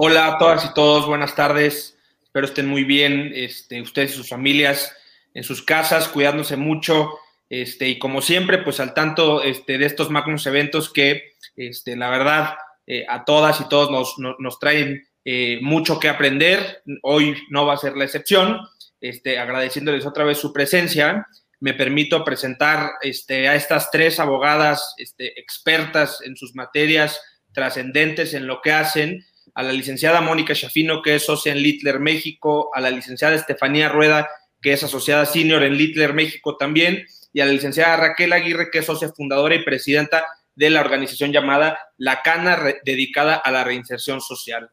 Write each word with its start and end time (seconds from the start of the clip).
Hola 0.00 0.28
a 0.28 0.38
todas 0.38 0.64
y 0.64 0.72
todos, 0.74 1.08
buenas 1.08 1.34
tardes. 1.34 1.98
Espero 2.22 2.46
estén 2.46 2.68
muy 2.68 2.84
bien, 2.84 3.32
este, 3.34 3.82
ustedes 3.82 4.12
y 4.12 4.14
sus 4.14 4.28
familias 4.28 4.96
en 5.34 5.42
sus 5.42 5.60
casas, 5.60 6.06
cuidándose 6.06 6.56
mucho. 6.56 7.18
Este, 7.50 7.88
y 7.88 7.98
como 7.98 8.22
siempre, 8.22 8.58
pues 8.58 8.78
al 8.78 8.94
tanto 8.94 9.42
este, 9.42 9.76
de 9.76 9.86
estos 9.86 10.08
magnos 10.08 10.46
eventos 10.46 10.92
que, 10.92 11.32
este, 11.56 11.96
la 11.96 12.10
verdad, 12.10 12.54
eh, 12.86 13.06
a 13.08 13.24
todas 13.24 13.60
y 13.60 13.68
todos 13.68 13.90
nos, 13.90 14.36
nos, 14.38 14.60
traen 14.60 15.04
eh, 15.24 15.58
mucho 15.62 15.98
que 15.98 16.08
aprender. 16.08 16.80
Hoy 17.02 17.34
no 17.50 17.66
va 17.66 17.74
a 17.74 17.78
ser 17.78 17.96
la 17.96 18.04
excepción. 18.04 18.60
Este, 19.00 19.40
agradeciéndoles 19.40 20.06
otra 20.06 20.22
vez 20.22 20.38
su 20.38 20.52
presencia, 20.52 21.26
me 21.58 21.74
permito 21.74 22.24
presentar 22.24 22.92
este, 23.02 23.48
a 23.48 23.56
estas 23.56 23.90
tres 23.90 24.20
abogadas 24.20 24.94
este, 24.96 25.40
expertas 25.40 26.20
en 26.22 26.36
sus 26.36 26.54
materias, 26.54 27.20
trascendentes 27.52 28.32
en 28.34 28.46
lo 28.46 28.60
que 28.62 28.70
hacen, 28.70 29.24
a 29.58 29.64
la 29.64 29.72
licenciada 29.72 30.20
Mónica 30.20 30.54
Chafino, 30.54 31.02
que 31.02 31.16
es 31.16 31.26
socia 31.26 31.50
en 31.50 31.58
Littler 31.58 31.98
México, 31.98 32.70
a 32.74 32.80
la 32.80 32.92
licenciada 32.92 33.34
Estefanía 33.34 33.88
Rueda, 33.88 34.28
que 34.62 34.72
es 34.72 34.84
asociada 34.84 35.26
senior 35.26 35.64
en 35.64 35.76
Littler 35.76 36.14
México 36.14 36.56
también, 36.56 37.04
y 37.32 37.40
a 37.40 37.44
la 37.44 37.50
licenciada 37.50 37.96
Raquel 37.96 38.32
Aguirre, 38.32 38.70
que 38.70 38.78
es 38.78 38.86
socia 38.86 39.08
fundadora 39.08 39.56
y 39.56 39.64
presidenta 39.64 40.24
de 40.54 40.70
la 40.70 40.80
organización 40.80 41.32
llamada 41.32 41.76
La 41.96 42.22
Cana, 42.22 42.56
dedicada 42.84 43.34
a 43.34 43.50
la 43.50 43.64
reinserción 43.64 44.20
social. 44.20 44.70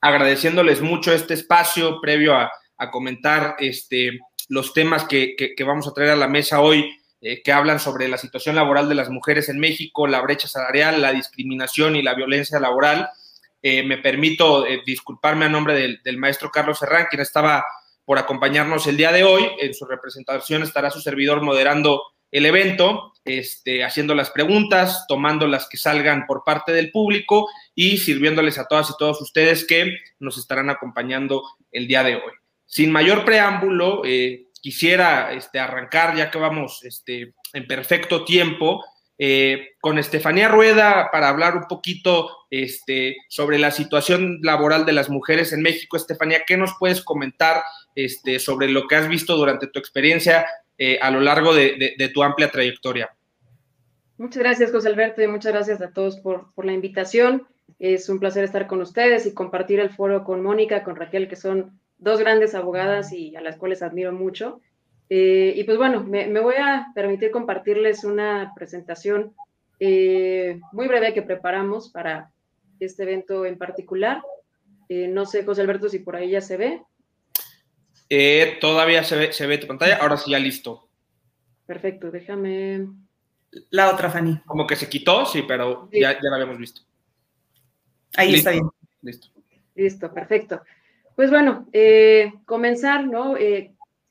Agradeciéndoles 0.00 0.82
mucho 0.82 1.12
este 1.12 1.34
espacio 1.34 2.00
previo 2.00 2.36
a, 2.36 2.52
comentar 2.92 3.56
este, 3.58 4.20
los 4.48 4.72
temas 4.72 5.02
que, 5.02 5.34
vamos 5.66 5.88
a 5.88 5.92
traer 5.92 6.10
a 6.10 6.16
la 6.16 6.28
mesa 6.28 6.60
hoy, 6.60 6.88
eh, 7.20 7.42
que 7.42 7.50
hablan 7.50 7.80
sobre 7.80 8.06
la 8.06 8.18
situación 8.18 8.54
laboral 8.54 8.88
de 8.88 8.94
las 8.94 9.10
mujeres 9.10 9.48
en 9.48 9.58
México, 9.58 10.06
la 10.06 10.20
brecha 10.20 10.46
salarial, 10.46 11.02
la 11.02 11.12
discriminación 11.12 11.96
y 11.96 12.02
la 12.02 12.14
violencia 12.14 12.60
laboral. 12.60 13.10
Eh, 13.70 13.82
me 13.82 13.98
permito 13.98 14.66
eh, 14.66 14.80
disculparme 14.86 15.44
a 15.44 15.50
nombre 15.50 15.98
del, 16.02 16.16
maestro 16.16 16.50
Carlos 16.50 16.78
Serrán, 16.78 17.04
quien 17.10 17.20
estaba 17.20 17.66
por 18.06 18.16
acompañarnos 18.16 18.86
el 18.86 18.96
día 18.96 19.12
de 19.12 19.24
hoy. 19.24 19.46
En 19.60 19.74
su 19.74 19.84
representación 19.84 20.62
estará 20.62 20.90
su 20.90 21.02
servidor 21.02 21.42
moderando 21.42 22.02
el 22.30 22.46
evento, 22.46 23.12
este, 23.26 23.84
haciendo 23.84 24.14
las 24.14 24.30
preguntas, 24.30 25.04
tomando 25.06 25.46
las 25.46 25.68
que 25.68 25.76
salgan 25.76 26.24
por 26.26 26.44
parte 26.44 26.72
del 26.72 26.90
público 26.90 27.46
y 27.74 27.98
sirviéndoles 27.98 28.56
a 28.56 28.64
todas 28.64 28.88
y 28.88 28.94
todos 28.98 29.20
ustedes 29.20 29.66
que 29.66 29.98
nos 30.18 30.38
estarán 30.38 30.70
acompañando 30.70 31.42
el 31.70 31.86
día 31.86 32.02
de 32.02 32.14
hoy. 32.14 32.32
Sin 32.64 32.90
mayor 32.90 33.26
preámbulo, 33.26 34.00
eh, 34.06 34.46
quisiera 34.62 35.34
este, 35.34 35.58
arrancar, 35.58 36.16
ya 36.16 36.30
que 36.30 36.38
vamos 36.38 36.82
este, 36.84 37.34
en 37.52 37.66
perfecto 37.66 38.24
tiempo, 38.24 38.82
eh, 39.20 39.70
con 39.80 39.98
Estefanía 39.98 40.48
Rueda 40.48 41.08
para 41.10 41.28
hablar 41.28 41.56
un 41.56 41.64
poquito 41.64 42.46
este, 42.50 43.16
sobre 43.28 43.58
la 43.58 43.72
situación 43.72 44.38
laboral 44.42 44.86
de 44.86 44.92
las 44.92 45.10
mujeres 45.10 45.52
en 45.52 45.60
México. 45.60 45.96
Estefanía, 45.96 46.44
¿qué 46.46 46.56
nos 46.56 46.74
puedes 46.78 47.02
comentar 47.02 47.62
este, 47.96 48.38
sobre 48.38 48.68
lo 48.68 48.86
que 48.86 48.94
has 48.94 49.08
visto 49.08 49.36
durante 49.36 49.66
tu 49.66 49.80
experiencia 49.80 50.46
eh, 50.78 51.00
a 51.02 51.10
lo 51.10 51.20
largo 51.20 51.52
de, 51.52 52.10
tu 52.14 52.22
amplia 52.22 52.50
trayectoria? 52.50 53.10
Muchas 54.18 54.38
gracias, 54.38 54.70
José 54.70 54.88
Alberto, 54.88 55.20
y 55.20 55.26
muchas 55.26 55.52
gracias 55.52 55.80
a 55.82 55.92
todos 55.92 56.18
por, 56.20 56.52
por 56.54 56.64
la 56.64 56.72
invitación. 56.72 57.48
Es 57.80 58.08
un 58.08 58.20
placer 58.20 58.44
estar 58.44 58.68
con 58.68 58.80
ustedes 58.80 59.26
y 59.26 59.34
compartir 59.34 59.80
el 59.80 59.90
foro 59.90 60.22
con 60.22 60.42
Mónica, 60.44 60.84
con 60.84 60.94
Raquel, 60.94 61.28
que 61.28 61.36
son 61.36 61.80
dos 61.98 62.20
grandes 62.20 62.54
abogadas 62.54 63.12
y 63.12 63.34
a 63.34 63.40
las 63.40 63.56
cuales 63.56 63.82
admiro 63.82 64.12
mucho. 64.12 64.60
Eh, 65.10 65.54
y 65.56 65.64
pues 65.64 65.78
bueno, 65.78 66.04
me, 66.04 66.28
voy 66.40 66.56
a 66.56 66.88
permitir 66.94 67.30
compartirles 67.30 68.04
una 68.04 68.52
presentación 68.54 69.34
eh, 69.80 70.60
muy 70.72 70.86
breve 70.86 71.14
que 71.14 71.22
preparamos 71.22 71.88
para 71.90 72.30
este 72.78 73.04
evento 73.04 73.46
en 73.46 73.56
particular. 73.56 74.22
Eh, 74.88 75.08
no 75.08 75.24
sé, 75.24 75.44
José 75.44 75.62
Alberto, 75.62 75.88
si 75.88 76.00
por 76.00 76.16
ahí 76.16 76.30
ya 76.30 76.40
se 76.40 76.56
ve. 76.56 76.82
todavía 78.60 79.02
se 79.02 79.16
ve, 79.16 79.32
se 79.32 79.46
ve 79.46 79.58
tu 79.58 79.66
pantalla, 79.66 79.96
ahora 79.96 80.16
sí 80.16 80.30
ya 80.30 80.38
listo. 80.38 80.88
Perfecto, 81.66 82.10
déjame. 82.10 82.86
La 83.70 83.90
otra, 83.90 84.10
Fanny. 84.10 84.40
Como 84.46 84.66
que 84.66 84.76
se 84.76 84.88
quitó, 84.88 85.24
sí, 85.24 85.42
pero 85.46 85.88
Ya, 85.90 86.12
ya 86.12 86.28
la 86.28 86.36
habíamos 86.36 86.58
visto. 86.58 86.82
Ahí 88.16 88.34
está 88.34 88.50
bien. 88.50 88.68
Listo. 89.02 89.28
Listo, 89.74 90.12
perfecto. 90.12 90.62
Pues 91.14 91.30
bueno, 91.30 91.66
comenzar, 92.44 93.06
¿no? 93.06 93.36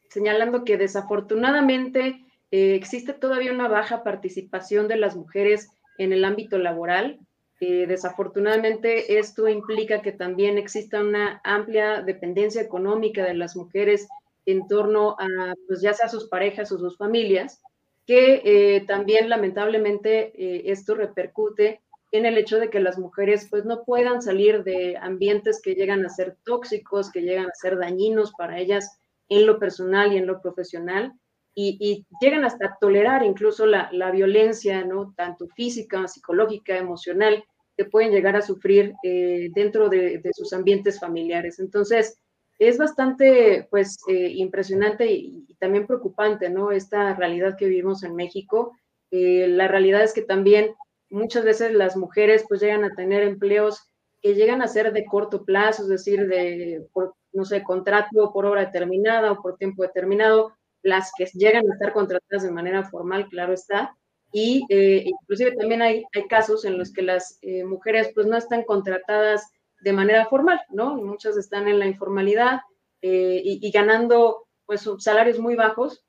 Señalando 0.09 0.63
que 0.63 0.77
desafortunadamente 0.77 2.25
eh, 2.51 2.75
existe 2.75 3.13
todavía 3.13 3.51
una 3.51 3.67
baja 3.67 4.03
participación 4.03 4.87
de 4.87 4.97
las 4.97 5.15
mujeres 5.15 5.69
en 5.97 6.13
el 6.13 6.23
ámbito 6.23 6.57
laboral. 6.57 7.19
Eh, 7.59 7.87
desafortunadamente 7.87 9.17
esto 9.17 9.47
implica 9.47 10.01
que 10.01 10.11
también 10.11 10.57
exista 10.57 11.01
una 11.01 11.41
amplia 11.43 12.01
dependencia 12.01 12.61
económica 12.61 13.23
de 13.23 13.33
las 13.33 13.55
mujeres 13.55 14.07
en 14.45 14.67
torno 14.67 15.15
a, 15.19 15.53
pues 15.67 15.81
ya 15.81 15.93
sea 15.93 16.07
sus 16.07 16.27
parejas 16.29 16.71
o 16.71 16.77
sus 16.77 16.97
familias, 16.97 17.59
que 18.05 18.41
eh, 18.45 18.85
también 18.87 19.27
lamentablemente 19.27 20.71
esto 20.71 20.95
repercute 20.95 21.81
en 22.13 22.25
el 22.25 22.37
hecho 22.37 22.57
de 22.57 22.69
que 22.69 22.79
las 22.79 22.97
mujeres 22.97 23.47
pues 23.49 23.65
no 23.65 23.83
puedan 23.83 24.21
salir 24.21 24.63
de 24.63 24.95
ambientes 24.95 25.61
que 25.61 25.75
llegan 25.75 26.05
a 26.05 26.09
ser 26.09 26.37
tóxicos, 26.45 27.11
que 27.11 27.21
llegan 27.21 27.47
a 27.47 27.55
ser 27.55 27.77
dañinos 27.77 28.31
para 28.37 28.59
ellas 28.59 28.99
en 29.29 29.45
lo 29.45 29.59
personal 29.59 30.13
y 30.13 30.17
en 30.17 30.27
lo 30.27 30.41
profesional, 30.41 31.13
y, 31.59 32.05
llegan 32.21 32.45
hasta 32.45 32.77
tolerar 32.79 33.23
incluso 33.23 33.65
la, 33.65 34.11
violencia, 34.11 34.83
¿no? 34.85 35.13
Tanto 35.17 35.47
física, 35.55 36.07
psicológica, 36.07 36.77
emocional, 36.77 37.43
que 37.75 37.85
pueden 37.85 38.11
llegar 38.11 38.35
a 38.35 38.43
sufrir 38.43 38.93
eh, 39.03 39.49
dentro 39.55 39.89
de, 39.89 40.21
sus 40.33 40.53
ambientes 40.53 40.99
familiares. 40.99 41.59
Entonces, 41.59 42.19
es 42.59 42.77
bastante, 42.77 43.67
pues, 43.71 43.97
eh, 44.07 44.33
impresionante 44.35 45.11
y, 45.11 45.55
también 45.59 45.87
preocupante, 45.87 46.51
¿no? 46.51 46.71
Esta 46.71 47.15
realidad 47.15 47.57
que 47.57 47.67
vivimos 47.67 48.03
en 48.03 48.15
México. 48.15 48.73
Eh, 49.09 49.47
la 49.47 49.67
realidad 49.67 50.03
es 50.03 50.13
que 50.13 50.21
también 50.21 50.75
muchas 51.09 51.43
veces 51.43 51.73
las 51.73 51.97
mujeres, 51.97 52.45
pues, 52.47 52.61
llegan 52.61 52.83
a 52.83 52.93
tener 52.93 53.23
empleos 53.23 53.81
que 54.21 54.35
llegan 54.35 54.61
a 54.61 54.67
ser 54.67 54.93
de 54.93 55.05
corto 55.05 55.43
plazo, 55.43 55.83
es 55.83 55.89
decir, 55.89 56.27
de, 56.27 56.85
no 57.33 57.45
sé, 57.45 57.63
contrato 57.63 58.31
por 58.33 58.45
hora 58.45 58.65
determinada 58.65 59.31
o 59.31 59.41
por 59.41 59.57
tiempo 59.57 59.83
determinado, 59.83 60.53
las 60.81 61.11
que 61.17 61.25
llegan 61.33 61.69
a 61.69 61.73
estar 61.73 61.93
contratadas 61.93 62.43
de 62.43 62.51
manera 62.51 62.83
formal, 62.83 63.27
claro 63.29 63.53
está, 63.53 63.95
y 64.31 64.65
eh, 64.69 65.03
inclusive 65.05 65.55
también 65.55 65.81
hay, 65.81 66.03
hay, 66.13 66.27
casos 66.27 66.65
en 66.65 66.77
los 66.77 66.91
que 66.91 67.01
las 67.01 67.39
eh, 67.41 67.63
mujeres 67.63 68.11
pues 68.13 68.27
no 68.27 68.37
están 68.37 68.63
contratadas 68.63 69.51
de 69.81 69.93
manera 69.93 70.25
formal, 70.25 70.59
¿no? 70.69 70.97
Y 70.97 71.03
muchas 71.03 71.37
están 71.37 71.67
en 71.67 71.79
la 71.79 71.87
informalidad 71.87 72.61
eh, 73.01 73.41
y, 73.43 73.65
y, 73.65 73.71
ganando 73.71 74.47
pues 74.65 74.89
salarios 74.99 75.39
muy 75.39 75.55
bajos 75.55 76.03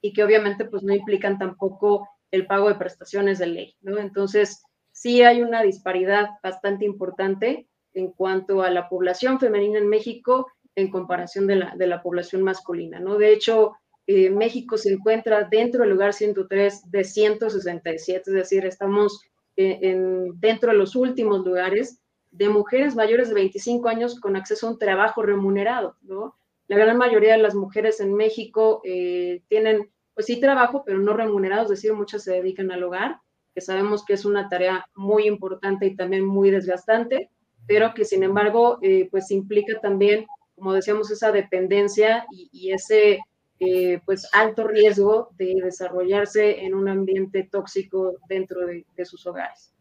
y 0.00 0.12
que 0.12 0.22
obviamente 0.22 0.64
pues 0.66 0.82
no 0.82 0.94
implican 0.94 1.38
tampoco 1.38 2.08
el 2.30 2.46
pago 2.46 2.68
de 2.68 2.74
prestaciones 2.74 3.38
de 3.38 3.46
ley, 3.46 3.76
¿no? 3.80 3.98
Entonces, 3.98 4.62
sí 4.92 5.22
hay 5.22 5.42
una 5.42 5.62
disparidad 5.62 6.30
bastante 6.42 6.84
importante 6.84 7.66
en 7.96 8.12
cuanto 8.12 8.62
a 8.62 8.70
la 8.70 8.88
población 8.88 9.40
femenina 9.40 9.78
en 9.78 9.88
México 9.88 10.48
en 10.74 10.90
comparación 10.90 11.46
de 11.46 11.56
la, 11.56 11.74
de 11.76 11.86
la 11.86 12.02
población 12.02 12.42
masculina, 12.42 13.00
¿no? 13.00 13.16
De 13.16 13.32
hecho, 13.32 13.72
eh, 14.06 14.28
México 14.28 14.76
se 14.76 14.92
encuentra 14.92 15.48
dentro 15.50 15.80
del 15.80 15.90
lugar 15.90 16.12
103 16.12 16.90
de 16.90 17.04
167, 17.04 18.22
es 18.26 18.34
decir, 18.34 18.66
estamos 18.66 19.22
eh, 19.56 19.78
en, 19.80 20.38
dentro 20.38 20.70
de 20.70 20.76
los 20.76 20.94
últimos 20.94 21.44
lugares 21.44 21.98
de 22.30 22.50
mujeres 22.50 22.94
mayores 22.94 23.28
de 23.28 23.34
25 23.34 23.88
años 23.88 24.20
con 24.20 24.36
acceso 24.36 24.66
a 24.66 24.72
un 24.72 24.78
trabajo 24.78 25.22
remunerado, 25.22 25.96
¿no? 26.02 26.36
La 26.68 26.76
gran 26.76 26.98
mayoría 26.98 27.32
de 27.32 27.42
las 27.42 27.54
mujeres 27.54 28.00
en 28.00 28.12
México 28.12 28.82
eh, 28.84 29.40
tienen, 29.48 29.90
pues 30.12 30.26
sí, 30.26 30.38
trabajo, 30.38 30.82
pero 30.84 30.98
no 30.98 31.14
remunerado, 31.14 31.62
es 31.62 31.70
decir, 31.70 31.94
muchas 31.94 32.24
se 32.24 32.32
dedican 32.32 32.70
al 32.70 32.82
hogar, 32.82 33.20
que 33.54 33.62
sabemos 33.62 34.04
que 34.04 34.12
es 34.12 34.26
una 34.26 34.50
tarea 34.50 34.84
muy 34.94 35.26
importante 35.26 35.86
y 35.86 35.96
también 35.96 36.26
muy 36.26 36.50
desgastante, 36.50 37.30
pero 37.66 37.94
que 37.94 38.04
sin 38.04 38.22
embargo, 38.22 38.78
pues 39.10 39.30
implica 39.30 39.80
también 39.80 40.26
como 40.56 40.72
decíamos, 40.72 41.10
esa 41.10 41.30
dependencia 41.30 42.26
y, 42.30 42.72
ese 42.72 43.20
eh, 43.60 44.00
pues 44.04 44.28
alto 44.32 44.66
riesgo 44.66 45.30
de 45.36 45.54
desarrollarse 45.62 46.64
en 46.64 46.74
un 46.74 46.88
ambiente 46.88 47.48
tóxico 47.50 48.14
dentro 48.28 48.66
de, 48.66 49.04
sus 49.04 49.26
hogares. 49.26 49.72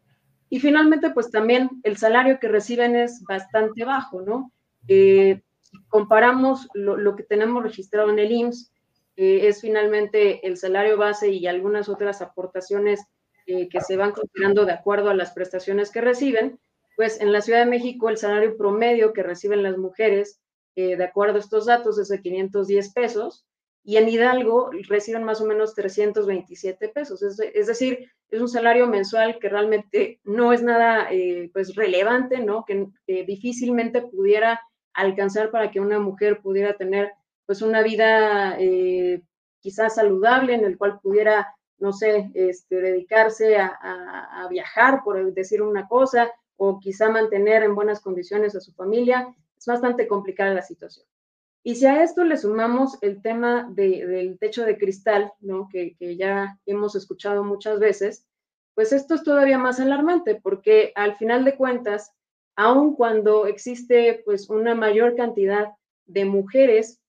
Y 0.50 0.60
finalmente, 0.60 1.10
pues 1.10 1.32
también 1.32 1.70
el 1.84 1.98
salario 1.98 2.40
que 2.40 2.50
reciben 2.50 2.96
es 2.96 3.24
bastante 3.28 3.84
bajo, 3.84 4.22
¿no? 4.22 4.52
Eh, 4.88 5.42
comparamos 5.88 6.68
lo, 6.74 7.16
que 7.16 7.24
tenemos 7.24 7.64
registrado 7.64 8.12
en 8.12 8.20
el 8.20 8.32
IMSS, 8.32 8.72
eh, 9.18 9.48
es 9.48 9.62
finalmente 9.62 10.46
el 10.46 10.58
salario 10.58 10.98
base 10.98 11.30
y 11.30 11.48
algunas 11.48 11.90
otras 11.90 12.22
aportaciones 12.22 13.02
que 13.48 13.80
se 13.80 13.96
van 13.96 14.12
considerando 14.12 14.66
de 14.66 14.72
acuerdo 14.72 15.12
a 15.12 15.14
las 15.14 15.32
prestaciones 15.32 15.92
que 15.92 16.02
reciben, 16.02 16.60
pues 16.96 17.20
en 17.22 17.32
la 17.32 17.42
Ciudad 17.42 17.60
de 17.60 17.70
México 17.70 18.10
el 18.10 18.18
salario 18.18 18.58
promedio 18.58 19.14
que 19.14 19.24
reciben 19.24 19.64
las 19.64 19.78
mujeres 19.78 20.40
de 20.76 21.04
acuerdo 21.06 21.38
a 21.38 21.40
estos 21.40 21.68
datos, 21.68 21.98
es 22.00 22.10
de 22.10 22.22
510 22.22 22.94
pesos, 22.94 23.46
y 23.86 23.98
en 23.98 24.10
Hidalgo 24.10 24.72
reciben 24.90 25.24
más 25.24 25.42
o 25.42 25.46
menos 25.46 25.76
327 25.76 26.90
pesos. 26.90 27.22
Es, 27.22 27.68
decir, 27.68 28.12
es 28.32 28.42
un 28.42 28.50
salario 28.50 28.88
mensual 28.88 29.38
que 29.40 29.48
realmente 29.48 30.20
no 30.24 30.52
es 30.52 30.64
nada 30.64 31.08
eh, 31.12 31.52
pues 31.54 31.76
relevante, 31.76 32.40
¿no? 32.40 32.66
Que, 32.66 32.88
difícilmente 33.26 34.02
pudiera 34.02 34.60
alcanzar 34.94 35.52
para 35.52 35.70
que 35.70 35.80
una 35.80 36.00
mujer 36.00 36.42
pudiera 36.42 36.76
tener 36.76 37.12
pues 37.46 37.62
una 37.62 37.84
vida 37.84 38.56
eh, 38.60 39.22
quizás 39.60 39.96
saludable 39.96 40.56
en 40.56 40.66
el 40.66 40.80
cual 40.80 41.00
pudiera, 41.00 41.56
no 41.78 41.94
sé, 41.94 42.32
este, 42.34 42.82
dedicarse 42.82 43.58
a 43.58 44.48
viajar, 44.50 45.02
por 45.04 45.32
decir 45.32 45.62
una 45.62 45.88
cosa, 45.88 46.32
o 46.58 46.80
quizá 46.80 47.10
mantener 47.10 47.64
en 47.64 47.76
buenas 47.76 48.02
condiciones 48.02 48.56
a 48.56 48.62
su 48.62 48.74
familia. 48.74 49.28
Es 49.58 49.66
bastante 49.66 50.08
complicada 50.08 50.54
la 50.54 50.62
situación. 50.62 51.06
Y 51.68 51.74
si 51.74 51.88
a 51.88 52.04
esto 52.04 52.24
le 52.24 52.38
sumamos 52.38 53.00
el 53.02 53.24
tema 53.24 53.68
del 53.72 54.38
techo 54.38 54.66
de 54.66 54.78
cristal, 54.78 55.34
¿no? 55.40 55.68
que, 55.68 55.96
ya 56.16 56.60
hemos 56.68 56.96
escuchado 56.96 57.44
muchas 57.44 57.80
veces, 57.80 58.24
pues 58.76 58.94
esto 58.94 59.16
es 59.16 59.24
todavía 59.24 59.58
más 59.58 59.80
alarmante 59.80 60.36
porque 60.36 60.92
al 60.94 61.16
final 61.16 61.44
de 61.44 61.56
cuentas, 61.56 62.12
aun 62.56 62.96
cuando 62.96 63.48
existe 63.48 64.22
pues 64.26 64.48
una 64.52 64.76
mayor 64.76 65.16
cantidad 65.16 65.70
de 66.06 66.26
mujeres 66.26 67.02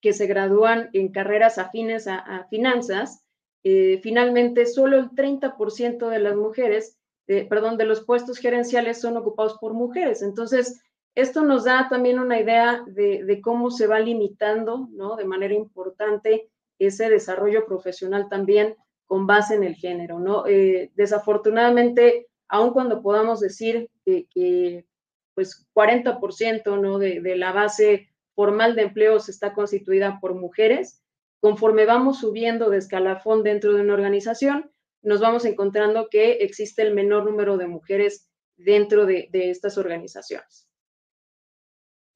que 0.00 0.12
se 0.12 0.28
gradúan 0.28 0.90
en 0.92 1.10
carreras 1.10 1.58
afines 1.58 2.06
a, 2.06 2.46
finanzas, 2.50 3.24
eh, 3.64 3.98
finalmente 4.00 4.66
solo 4.66 4.96
el 4.98 5.10
30% 5.10 6.08
de 6.08 6.18
las 6.20 6.36
mujeres, 6.36 6.97
perdón, 7.28 7.76
de 7.76 7.84
los 7.84 8.04
puestos 8.04 8.38
gerenciales 8.38 9.00
son 9.00 9.16
ocupados 9.18 9.58
por 9.60 9.74
mujeres. 9.74 10.22
Entonces, 10.22 10.80
esto 11.14 11.42
nos 11.42 11.64
da 11.64 11.88
también 11.90 12.20
una 12.20 12.40
idea 12.40 12.84
de, 12.86 13.40
cómo 13.42 13.70
se 13.70 13.86
va 13.86 14.00
limitando, 14.00 14.88
¿no? 14.92 15.16
De 15.16 15.24
manera 15.24 15.52
importante 15.52 16.48
ese 16.78 17.10
desarrollo 17.10 17.66
profesional 17.66 18.28
también 18.30 18.76
con 19.06 19.26
base 19.26 19.56
en 19.56 19.64
el 19.64 19.74
género, 19.74 20.20
¿no? 20.20 20.46
Eh, 20.46 20.92
desafortunadamente, 20.94 22.28
aun 22.48 22.70
cuando 22.70 23.02
podamos 23.02 23.40
decir 23.40 23.90
que, 24.04 24.86
pues 25.34 25.66
40%, 25.74 26.80
¿no? 26.80 26.98
De, 26.98 27.20
de 27.20 27.36
la 27.36 27.52
base 27.52 28.08
formal 28.34 28.76
de 28.76 28.82
empleos 28.82 29.28
está 29.28 29.52
constituida 29.52 30.18
por 30.20 30.34
mujeres, 30.34 31.02
conforme 31.40 31.84
vamos 31.84 32.20
subiendo 32.20 32.70
de 32.70 32.78
escalafón 32.78 33.42
dentro 33.42 33.74
de 33.74 33.82
una 33.82 33.94
organización, 33.94 34.70
nos 35.02 35.20
vamos 35.20 35.44
encontrando 35.44 36.08
que 36.10 36.32
existe 36.32 36.82
el 36.82 36.94
menor 36.94 37.24
número 37.24 37.56
de 37.56 37.66
mujeres 37.66 38.28
dentro 38.56 39.06
de 39.06 39.28
estas 39.32 39.78
organizaciones. 39.78 40.68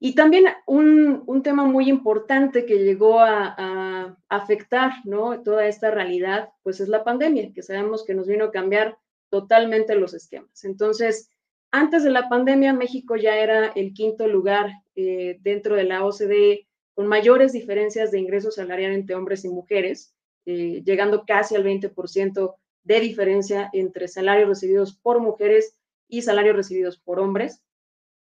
Y 0.05 0.15
también 0.15 0.47
un, 0.65 1.43
tema 1.43 1.63
muy 1.63 1.87
importante 1.87 2.65
que 2.65 2.79
llegó 2.79 3.21
a, 3.21 4.17
afectar 4.27 4.91
¿no? 5.05 5.41
toda 5.43 5.65
esta 5.65 5.91
realidad, 5.91 6.49
pues 6.61 6.81
es 6.81 6.89
la 6.89 7.05
pandemia, 7.05 7.53
que 7.53 7.63
sabemos 7.63 8.03
que 8.03 8.13
nos 8.13 8.27
vino 8.27 8.43
a 8.43 8.51
cambiar 8.51 8.97
totalmente 9.29 9.95
los 9.95 10.13
esquemas. 10.13 10.65
Entonces, 10.65 11.29
antes 11.71 12.03
de 12.03 12.09
la 12.09 12.27
pandemia, 12.27 12.73
México 12.73 13.15
ya 13.15 13.37
era 13.37 13.67
el 13.67 13.93
quinto 13.93 14.27
lugar 14.27 14.71
eh, 14.95 15.37
dentro 15.39 15.77
de 15.77 15.85
la 15.85 16.03
OCDE 16.03 16.67
con 16.95 17.07
mayores 17.07 17.53
diferencias 17.53 18.11
de 18.11 18.19
ingresos 18.19 18.55
salarial 18.55 18.91
entre 18.91 19.15
hombres 19.15 19.45
y 19.45 19.47
mujeres, 19.47 20.13
eh, 20.45 20.83
llegando 20.83 21.23
casi 21.25 21.55
al 21.55 21.63
20% 21.63 22.55
de 22.83 22.99
diferencia 22.99 23.69
entre 23.73 24.07
salarios 24.07 24.49
recibidos 24.49 24.95
por 24.95 25.19
mujeres 25.19 25.77
y 26.07 26.21
salarios 26.21 26.55
recibidos 26.55 26.97
por 26.97 27.19
hombres. 27.19 27.63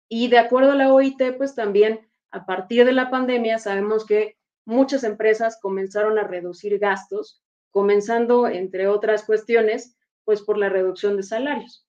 Y 0.09 0.27
de 0.27 0.39
acuerdo 0.39 0.71
a 0.71 0.75
la 0.75 0.91
OIT, 0.91 1.37
pues 1.37 1.55
también 1.55 2.09
a 2.31 2.45
partir 2.45 2.85
de 2.85 2.93
la 2.93 3.09
pandemia 3.09 3.59
sabemos 3.59 4.05
que 4.05 4.37
muchas 4.65 5.03
empresas 5.03 5.59
comenzaron 5.61 6.17
a 6.19 6.23
reducir 6.23 6.77
gastos, 6.79 7.43
comenzando, 7.71 8.47
entre 8.47 8.87
otras 8.87 9.23
cuestiones, 9.23 9.95
pues 10.25 10.41
por 10.41 10.57
la 10.57 10.69
reducción 10.69 11.17
de 11.17 11.23
salarios. 11.23 11.87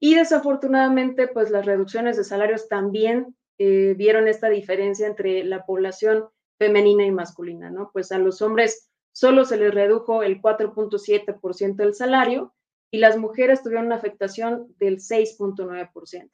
Y 0.00 0.14
desafortunadamente, 0.14 1.28
pues 1.28 1.50
las 1.50 1.64
reducciones 1.64 2.16
de 2.16 2.24
salarios 2.24 2.68
también 2.68 3.36
eh, 3.58 3.94
vieron 3.96 4.28
esta 4.28 4.48
diferencia 4.48 5.06
entre 5.06 5.44
la 5.44 5.64
población 5.64 6.28
femenina 6.58 7.04
y 7.04 7.10
masculina, 7.10 7.70
¿no? 7.70 7.90
Pues 7.92 8.12
a 8.12 8.18
los 8.18 8.42
hombres 8.42 8.90
solo 9.12 9.44
se 9.44 9.56
les 9.56 9.74
redujo 9.74 10.22
el 10.22 10.40
4.7% 10.40 11.76
del 11.76 11.94
salario 11.94 12.54
y 12.90 12.98
las 12.98 13.16
mujeres 13.16 13.62
tuvieron 13.62 13.86
una 13.86 13.96
afectación 13.96 14.74
del 14.78 14.98
6.9% 14.98 16.30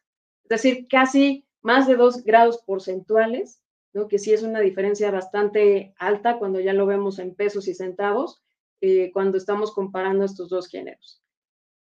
es 0.49 0.63
decir, 0.63 0.89
casi 0.89 1.47
más 1.61 1.87
de 1.87 1.97
dos 1.97 2.25
grados 2.25 2.63
porcentuales, 2.65 3.61
¿no? 3.93 4.09
que 4.09 4.19
sí 4.19 4.33
es 4.33 4.43
una 4.43 4.61
diferencia 4.61 5.11
bastante 5.11 5.93
alta 5.99 6.39
cuando 6.39 6.59
ya 6.59 6.73
lo 6.73 6.87
vemos 6.87 7.19
en 7.19 7.35
pesos 7.35 7.69
y 7.69 7.75
centavos, 7.75 8.43
eh, 8.81 9.11
cuando 9.13 9.37
estamos 9.37 9.73
comparando 9.75 10.25
estos 10.25 10.49
dos 10.49 10.69
géneros. 10.69 11.23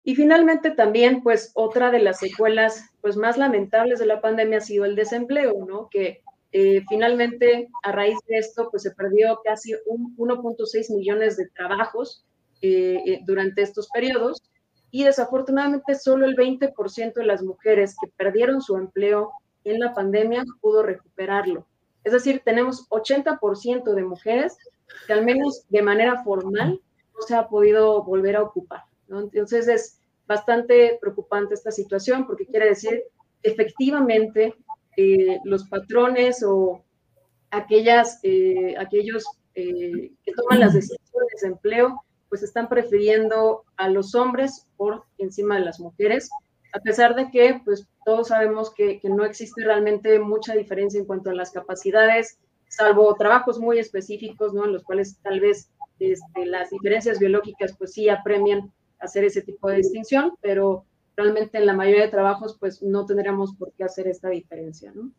Y 0.03 0.15
finalmente 0.15 0.71
también, 0.71 1.23
pues 1.23 1.51
otra 1.53 1.91
de 1.91 1.99
las 1.99 2.19
secuelas 2.19 2.89
pues, 3.01 3.15
más 3.15 3.37
lamentables 3.37 3.99
de 3.99 4.05
la 4.05 4.19
pandemia 4.19 4.57
ha 4.57 4.61
sido 4.61 4.83
el 4.83 4.95
desempleo, 4.95 5.65
¿no? 5.65 5.87
que 5.89 6.23
eh, 6.51 6.83
finalmente 6.87 7.69
a 7.83 7.91
raíz 7.91 8.17
de 8.27 8.37
esto 8.37 8.69
pues 8.71 8.83
se 8.83 8.91
perdió 8.91 9.39
casi 9.43 9.73
1.6 9.73 10.95
millones 10.95 11.37
de 11.37 11.47
trabajos 11.49 12.25
eh, 12.61 13.19
durante 13.25 13.61
estos 13.61 13.89
periodos 13.89 14.41
y 14.91 15.03
desafortunadamente 15.03 15.95
solo 15.95 16.25
el 16.25 16.35
20% 16.35 17.13
de 17.13 17.25
las 17.25 17.43
mujeres 17.43 17.95
que 18.01 18.09
perdieron 18.15 18.61
su 18.61 18.77
empleo 18.77 19.31
en 19.63 19.79
la 19.79 19.93
pandemia 19.93 20.45
pudo 20.61 20.83
recuperarlo. 20.83 21.67
Es 22.03 22.13
decir, 22.13 22.41
tenemos 22.45 22.87
80% 22.89 23.93
de 23.93 24.03
mujeres 24.03 24.57
que 25.05 25.13
al 25.13 25.25
menos 25.25 25.65
de 25.69 25.81
manera 25.81 26.23
formal 26.23 26.79
no 27.13 27.21
se 27.21 27.35
ha 27.35 27.49
podido 27.49 28.03
volver 28.03 28.37
a 28.37 28.43
ocupar. 28.43 28.83
Entonces 29.09 29.67
es 29.67 29.99
bastante 30.25 30.97
preocupante 31.01 31.53
esta 31.53 31.71
situación 31.71 32.25
porque 32.25 32.45
quiere 32.45 32.67
decir 32.67 33.03
efectivamente 33.43 34.55
eh, 34.97 35.39
los 35.43 35.67
patrones 35.69 36.43
o 36.43 36.83
aquellas, 37.51 38.19
eh, 38.23 38.75
aquellos 38.77 39.23
eh, 39.53 40.11
que 40.25 40.33
toman 40.33 40.59
las 40.59 40.73
decisiones 40.73 41.41
de 41.41 41.47
empleo 41.49 42.03
pues 42.29 42.43
están 42.43 42.67
prefiriendo 42.67 43.63
a 43.77 43.89
los 43.89 44.15
hombres 44.15 44.65
por 44.75 45.03
encima 45.17 45.55
de 45.55 45.65
las 45.65 45.79
mujeres, 45.79 46.29
a 46.73 46.79
pesar 46.79 47.15
de 47.15 47.29
que 47.29 47.61
pues 47.63 47.87
todos 48.05 48.29
sabemos 48.29 48.73
que, 48.73 48.99
no 49.03 49.23
existe 49.23 49.63
realmente 49.63 50.19
mucha 50.19 50.53
diferencia 50.55 50.99
en 50.99 51.05
cuanto 51.05 51.29
a 51.29 51.35
las 51.35 51.51
capacidades, 51.51 52.39
salvo 52.67 53.15
trabajos 53.15 53.59
muy 53.59 53.79
específicos, 53.79 54.53
¿no? 54.53 54.65
En 54.65 54.73
los 54.73 54.83
cuales 54.83 55.19
tal 55.21 55.39
vez 55.39 55.69
este, 55.99 56.45
las 56.47 56.71
diferencias 56.71 57.19
biológicas 57.19 57.75
pues 57.77 57.93
sí 57.93 58.09
apremian 58.09 58.73
hacer 58.99 59.23
ese 59.23 59.43
tipo 59.43 59.69
de 59.69 59.77
distinción, 59.77 60.33
pero 60.41 60.85
realmente 61.17 61.57
en 61.57 61.65
la 61.65 61.73
mayoría 61.73 62.03
de 62.03 62.11
trabajos 62.11 62.57
pues 62.59 62.81
no 62.81 63.05
tendríamos 63.05 63.55
por 63.55 63.73
qué 63.73 63.83
hacer 63.83 64.07
esta 64.07 64.29
diferencia, 64.29 64.93
¿no? 64.95 65.11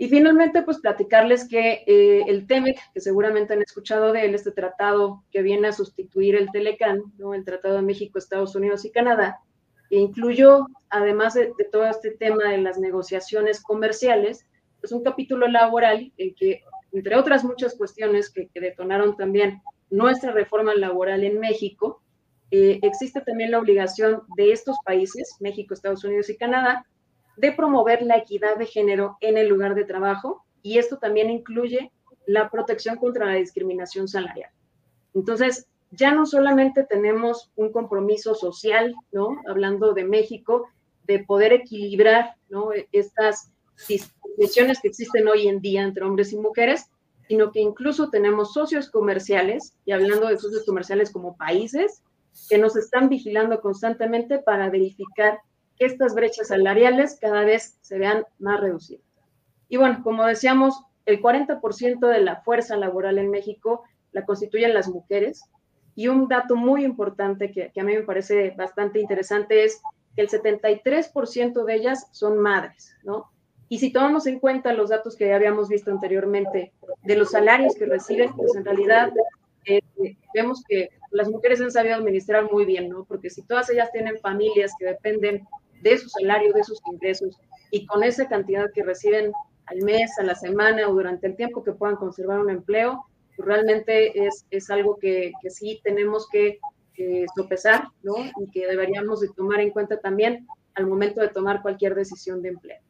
Y 0.00 0.08
finalmente, 0.08 0.62
pues 0.62 0.78
platicarles 0.78 1.46
que 1.46 1.84
eh, 1.86 2.24
el 2.26 2.46
TEMEC, 2.46 2.78
que 2.94 3.02
seguramente 3.02 3.52
han 3.52 3.60
escuchado 3.60 4.14
de 4.14 4.24
él, 4.24 4.34
este 4.34 4.50
tratado 4.50 5.24
que 5.30 5.42
viene 5.42 5.68
a 5.68 5.72
sustituir 5.72 6.36
el 6.36 6.50
TELECAN, 6.50 7.02
¿no? 7.18 7.34
el 7.34 7.44
Tratado 7.44 7.76
de 7.76 7.82
México, 7.82 8.18
Estados 8.18 8.54
Unidos 8.54 8.86
y 8.86 8.92
Canadá, 8.92 9.40
que 9.90 9.96
incluyó, 9.96 10.68
además 10.88 11.34
de, 11.34 11.52
todo 11.70 11.84
este 11.84 12.12
tema 12.12 12.48
de 12.48 12.56
las 12.56 12.78
negociaciones 12.78 13.62
comerciales, 13.62 14.46
pues 14.80 14.90
un 14.92 15.04
capítulo 15.04 15.48
laboral 15.48 16.10
en 16.16 16.34
que, 16.34 16.62
entre 16.92 17.16
otras 17.16 17.44
muchas 17.44 17.74
cuestiones 17.74 18.30
que, 18.30 18.48
detonaron 18.54 19.18
también 19.18 19.60
nuestra 19.90 20.32
reforma 20.32 20.74
laboral 20.74 21.24
en 21.24 21.38
México, 21.40 22.00
eh, 22.50 22.80
existe 22.82 23.20
también 23.20 23.50
la 23.50 23.58
obligación 23.58 24.22
de 24.36 24.52
estos 24.52 24.76
países, 24.84 25.36
México, 25.40 25.74
Estados 25.74 26.04
Unidos 26.04 26.30
y 26.30 26.36
Canadá, 26.36 26.86
de 27.36 27.52
promover 27.52 28.02
la 28.02 28.18
equidad 28.18 28.56
de 28.56 28.66
género 28.66 29.16
en 29.20 29.38
el 29.38 29.48
lugar 29.48 29.74
de 29.74 29.84
trabajo 29.84 30.44
y 30.62 30.78
esto 30.78 30.98
también 30.98 31.30
incluye 31.30 31.92
la 32.26 32.50
protección 32.50 32.96
contra 32.96 33.26
la 33.26 33.34
discriminación 33.34 34.08
salarial. 34.08 34.50
Entonces, 35.14 35.66
ya 35.90 36.12
no 36.12 36.26
solamente 36.26 36.84
tenemos 36.84 37.50
un 37.56 37.72
compromiso 37.72 38.34
social, 38.34 38.94
¿no? 39.10 39.40
Hablando 39.48 39.92
de 39.92 40.04
México, 40.04 40.68
de 41.04 41.20
poder 41.20 41.52
equilibrar, 41.52 42.36
¿no? 42.48 42.70
Estas 42.92 43.52
distinciones 43.88 44.80
que 44.80 44.88
existen 44.88 45.26
hoy 45.26 45.48
en 45.48 45.60
día 45.60 45.82
entre 45.82 46.04
hombres 46.04 46.32
y 46.32 46.36
mujeres, 46.36 46.90
sino 47.26 47.50
que 47.50 47.60
incluso 47.60 48.10
tenemos 48.10 48.52
socios 48.52 48.90
comerciales, 48.90 49.74
y 49.84 49.92
hablando 49.92 50.28
de 50.28 50.38
socios 50.38 50.64
comerciales 50.64 51.10
como 51.10 51.36
países, 51.36 52.02
que 52.48 52.58
nos 52.58 52.76
están 52.76 53.08
vigilando 53.08 53.60
constantemente 53.60 54.38
para 54.38 54.70
verificar 54.70 55.40
estas 55.78 56.14
brechas 56.14 56.48
salariales 56.48 57.18
cada 57.20 57.44
vez 57.44 57.78
se 57.80 57.98
vean 57.98 58.24
más 58.38 58.60
reducidas. 58.60 59.04
Y 59.68 59.76
bueno, 59.76 60.00
como 60.02 60.26
decíamos, 60.26 60.82
el 61.06 61.20
40% 61.22 62.06
de 62.06 62.20
la 62.20 62.42
fuerza 62.42 62.76
laboral 62.76 63.18
en 63.18 63.30
México 63.30 63.84
la 64.12 64.24
constituyen 64.24 64.74
las 64.74 64.88
mujeres. 64.88 65.44
Y 65.94 66.08
un 66.08 66.28
dato 66.28 66.56
muy 66.56 66.84
importante 66.84 67.50
que, 67.50 67.72
a 67.78 67.84
mí 67.84 67.94
me 67.94 68.02
parece 68.02 68.50
bastante 68.56 69.00
interesante 69.00 69.64
es 69.64 69.80
que 70.14 70.22
el 70.22 70.28
73% 70.28 71.64
de 71.64 71.74
ellas 71.74 72.08
son 72.12 72.38
madres, 72.38 72.94
¿no? 73.02 73.30
Y 73.68 73.78
si 73.78 73.92
tomamos 73.92 74.26
en 74.26 74.40
cuenta 74.40 74.72
los 74.72 74.90
datos 74.90 75.16
que 75.16 75.28
ya 75.28 75.36
habíamos 75.36 75.68
visto 75.68 75.90
anteriormente 75.92 76.72
de 77.04 77.16
los 77.16 77.30
salarios 77.30 77.74
que 77.76 77.86
reciben, 77.86 78.32
pues 78.34 78.56
en 78.56 78.64
realidad 78.64 79.12
eh, 79.64 79.80
vemos 80.34 80.64
que 80.68 80.90
las 81.10 81.28
mujeres 81.28 81.60
han 81.60 81.70
sabido 81.70 81.96
administrar 81.96 82.50
muy 82.50 82.64
bien, 82.64 82.88
¿no? 82.88 83.04
Porque 83.04 83.30
si 83.30 83.42
todas 83.42 83.70
ellas 83.70 83.90
tienen 83.92 84.18
familias 84.18 84.72
que 84.78 84.86
dependen 84.86 85.46
de 85.82 85.98
su 85.98 86.08
salario, 86.08 86.52
de 86.52 86.64
sus 86.64 86.80
ingresos, 86.92 87.38
y 87.70 87.86
con 87.86 88.02
esa 88.02 88.28
cantidad 88.28 88.70
que 88.72 88.82
reciben 88.82 89.32
al 89.66 89.78
mes, 89.82 90.18
a 90.18 90.24
la 90.24 90.34
semana 90.34 90.88
o 90.88 90.92
durante 90.92 91.26
el 91.26 91.36
tiempo 91.36 91.62
que 91.62 91.72
puedan 91.72 91.96
conservar 91.96 92.40
un 92.40 92.50
empleo, 92.50 93.04
pues 93.36 93.46
realmente 93.46 94.26
es, 94.26 94.44
es 94.50 94.70
algo 94.70 94.96
que, 94.96 95.32
que, 95.40 95.50
sí 95.50 95.80
tenemos 95.84 96.28
que 96.28 96.58
sopesar, 97.34 97.84
¿no? 98.02 98.14
Y 98.18 98.50
que 98.52 98.66
deberíamos 98.66 99.20
de 99.20 99.28
tomar 99.28 99.60
en 99.60 99.70
cuenta 99.70 99.98
también 99.98 100.46
al 100.74 100.86
momento 100.86 101.20
de 101.20 101.28
tomar 101.28 101.62
cualquier 101.62 101.94
decisión 101.94 102.42
de 102.42 102.50
empleo. 102.50 102.80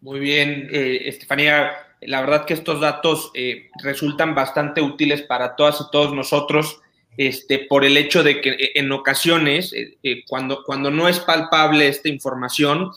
Muy 0.00 0.20
bien, 0.20 0.68
eh, 0.72 1.02
Estefanía. 1.06 1.72
La 2.00 2.20
verdad 2.20 2.44
que 2.44 2.54
estos 2.54 2.80
datos 2.80 3.30
eh, 3.34 3.70
resultan 3.82 4.34
bastante 4.34 4.80
útiles 4.80 5.22
para 5.22 5.56
todas 5.56 5.80
y 5.80 5.90
todos 5.90 6.14
nosotros, 6.14 6.80
este, 7.18 7.58
por 7.58 7.84
el 7.84 7.96
hecho 7.96 8.22
de 8.22 8.40
que 8.40 8.50
eh, 8.50 8.70
en 8.76 8.92
ocasiones, 8.92 9.72
eh, 9.72 9.98
eh, 10.04 10.22
cuando, 10.28 10.62
cuando 10.62 10.92
no 10.92 11.08
es 11.08 11.18
palpable 11.18 11.88
esta 11.88 12.08
información, 12.08 12.92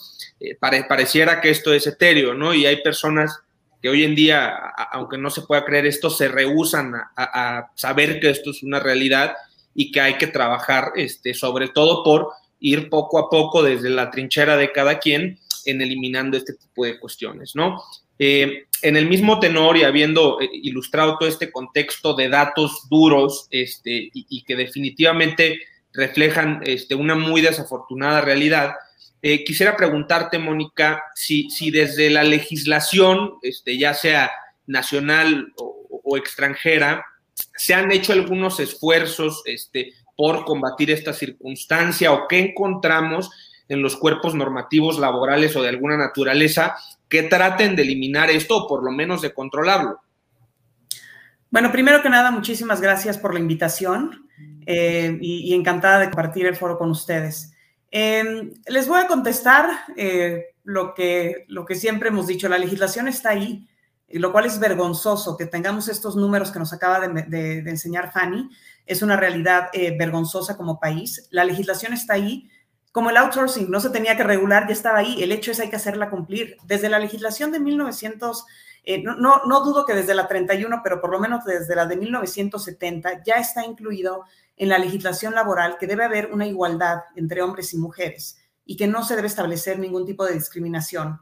pare, 0.59 0.83
pareciera 0.83 1.41
que 1.41 1.49
esto 1.49 1.73
es 1.73 1.87
etéreo, 1.87 2.35
¿no? 2.35 2.53
Y 2.53 2.67
hay 2.67 2.83
personas 2.83 3.39
que 3.81 3.89
hoy 3.89 4.03
en 4.03 4.13
día, 4.13 4.55
aunque 4.91 5.17
no 5.17 5.31
se 5.31 5.41
pueda 5.41 5.65
creer 5.65 5.87
esto, 5.87 6.11
se 6.11 6.27
rehusan 6.27 6.93
a, 6.93 7.09
a, 7.15 7.71
saber 7.73 8.19
que 8.19 8.29
esto 8.29 8.51
es 8.51 8.61
una 8.61 8.79
realidad 8.79 9.33
y 9.73 9.91
que 9.91 10.01
hay 10.01 10.19
que 10.19 10.27
trabajar, 10.27 10.91
este, 10.95 11.33
sobre 11.33 11.69
todo 11.69 12.03
por 12.03 12.29
ir 12.59 12.89
poco 12.89 13.17
a 13.17 13.27
poco 13.27 13.63
desde 13.63 13.89
la 13.89 14.11
trinchera 14.11 14.55
de 14.55 14.71
cada 14.71 14.99
quien 14.99 15.39
en 15.65 15.81
eliminando 15.81 16.37
este 16.37 16.53
tipo 16.53 16.85
de 16.85 16.99
cuestiones, 16.99 17.55
¿no? 17.55 17.81
Eh, 18.23 18.65
en 18.83 18.97
el 18.97 19.07
mismo 19.07 19.39
tenor 19.39 19.77
y 19.77 19.83
habiendo 19.83 20.39
eh, 20.39 20.49
ilustrado 20.51 21.17
todo 21.17 21.27
este 21.27 21.51
contexto 21.51 22.13
de 22.13 22.29
datos 22.29 22.87
duros 22.89 23.47
este, 23.49 24.11
y, 24.13 24.43
que 24.43 24.55
definitivamente 24.55 25.59
reflejan 25.91 26.61
este, 26.63 26.95
una 26.95 27.15
muy 27.15 27.41
desafortunada 27.41 28.21
realidad, 28.21 28.73
eh, 29.23 29.43
quisiera 29.43 29.75
preguntarte, 29.75 30.39
Mónica, 30.39 31.03
si, 31.15 31.49
si, 31.49 31.71
desde 31.71 32.09
la 32.09 32.23
legislación, 32.23 33.33
este, 33.41 33.77
ya 33.77 33.93
sea 33.93 34.31
nacional 34.67 35.53
o, 35.57 36.01
o, 36.03 36.17
extranjera, 36.17 37.05
se 37.55 37.73
han 37.73 37.91
hecho 37.91 38.13
algunos 38.13 38.59
esfuerzos 38.59 39.41
este, 39.45 39.93
por 40.15 40.45
combatir 40.45 40.91
esta 40.91 41.13
circunstancia 41.13 42.11
o 42.13 42.27
qué 42.27 42.39
encontramos 42.39 43.29
en 43.71 43.81
los 43.81 43.95
cuerpos 43.95 44.35
normativos 44.35 44.99
laborales 44.99 45.55
o 45.55 45.61
de 45.61 45.69
alguna 45.69 45.97
naturaleza 45.97 46.75
que 47.07 47.23
traten 47.23 47.75
de 47.75 47.83
eliminar 47.83 48.29
esto 48.29 48.57
o 48.57 48.67
por 48.67 48.83
lo 48.83 48.91
menos 48.91 49.21
de 49.21 49.33
controlarlo. 49.33 49.99
Bueno, 51.49 51.71
primero 51.71 52.01
que 52.01 52.09
nada, 52.09 52.31
muchísimas 52.31 52.81
gracias 52.81 53.17
por 53.17 53.33
la 53.33 53.39
invitación 53.39 54.27
eh, 54.65 55.17
y, 55.21 55.53
encantada 55.53 55.99
de 55.99 56.05
compartir 56.05 56.45
el 56.45 56.55
foro 56.55 56.77
con 56.77 56.91
ustedes. 56.91 57.53
Eh, 57.91 58.51
les 58.67 58.87
voy 58.87 58.99
a 58.99 59.07
contestar 59.07 59.69
eh, 59.97 60.45
lo, 60.63 60.93
que, 60.93 61.45
lo 61.47 61.65
que 61.65 61.75
siempre 61.75 62.09
hemos 62.09 62.27
dicho, 62.27 62.47
la 62.47 62.57
legislación 62.57 63.07
está 63.07 63.29
ahí, 63.31 63.67
lo 64.09 64.31
cual 64.31 64.45
es 64.45 64.59
vergonzoso 64.59 65.37
que 65.37 65.45
tengamos 65.45 65.87
estos 65.87 66.15
números 66.15 66.51
que 66.51 66.59
nos 66.59 66.73
acaba 66.73 66.99
de, 66.99 67.23
de, 67.23 67.61
de 67.61 67.69
enseñar 67.69 68.11
Fanny, 68.11 68.49
es 68.85 69.01
una 69.01 69.15
realidad 69.15 69.69
eh, 69.73 69.95
vergonzosa 69.97 70.57
como 70.57 70.79
país. 70.79 71.27
La 71.31 71.45
legislación 71.45 71.93
está 71.93 72.13
ahí, 72.13 72.49
como 72.91 73.09
el 73.09 73.17
outsourcing 73.17 73.69
no 73.69 73.79
se 73.79 73.89
tenía 73.89 74.17
que 74.17 74.23
regular, 74.23 74.67
ya 74.67 74.73
estaba 74.73 74.99
ahí. 74.99 75.23
El 75.23 75.31
hecho 75.31 75.51
es 75.51 75.59
hay 75.59 75.69
que 75.69 75.77
hacerla 75.77 76.09
cumplir. 76.09 76.57
Desde 76.65 76.89
la 76.89 76.99
legislación 76.99 77.51
de 77.51 77.59
1900, 77.59 78.45
eh, 78.83 79.01
no, 79.01 79.15
no, 79.15 79.43
no, 79.45 79.63
dudo 79.63 79.85
que 79.85 79.93
desde 79.93 80.13
la 80.13 80.27
31, 80.27 80.81
pero 80.83 80.99
por 80.99 81.11
lo 81.11 81.19
menos 81.19 81.45
desde 81.45 81.75
la 81.75 81.85
de 81.85 81.95
1970 81.95 83.23
ya 83.23 83.35
está 83.35 83.65
incluido 83.65 84.25
en 84.57 84.69
la 84.69 84.77
legislación 84.77 85.33
laboral 85.33 85.77
que 85.79 85.87
debe 85.87 86.03
haber 86.03 86.31
una 86.33 86.45
igualdad 86.45 86.99
entre 87.15 87.41
hombres 87.41 87.73
y 87.73 87.77
mujeres 87.77 88.37
y 88.65 88.75
que 88.75 88.87
no 88.87 89.03
se 89.03 89.15
debe 89.15 89.27
establecer 89.27 89.79
ningún 89.79 90.05
tipo 90.05 90.25
de 90.25 90.33
discriminación. 90.33 91.19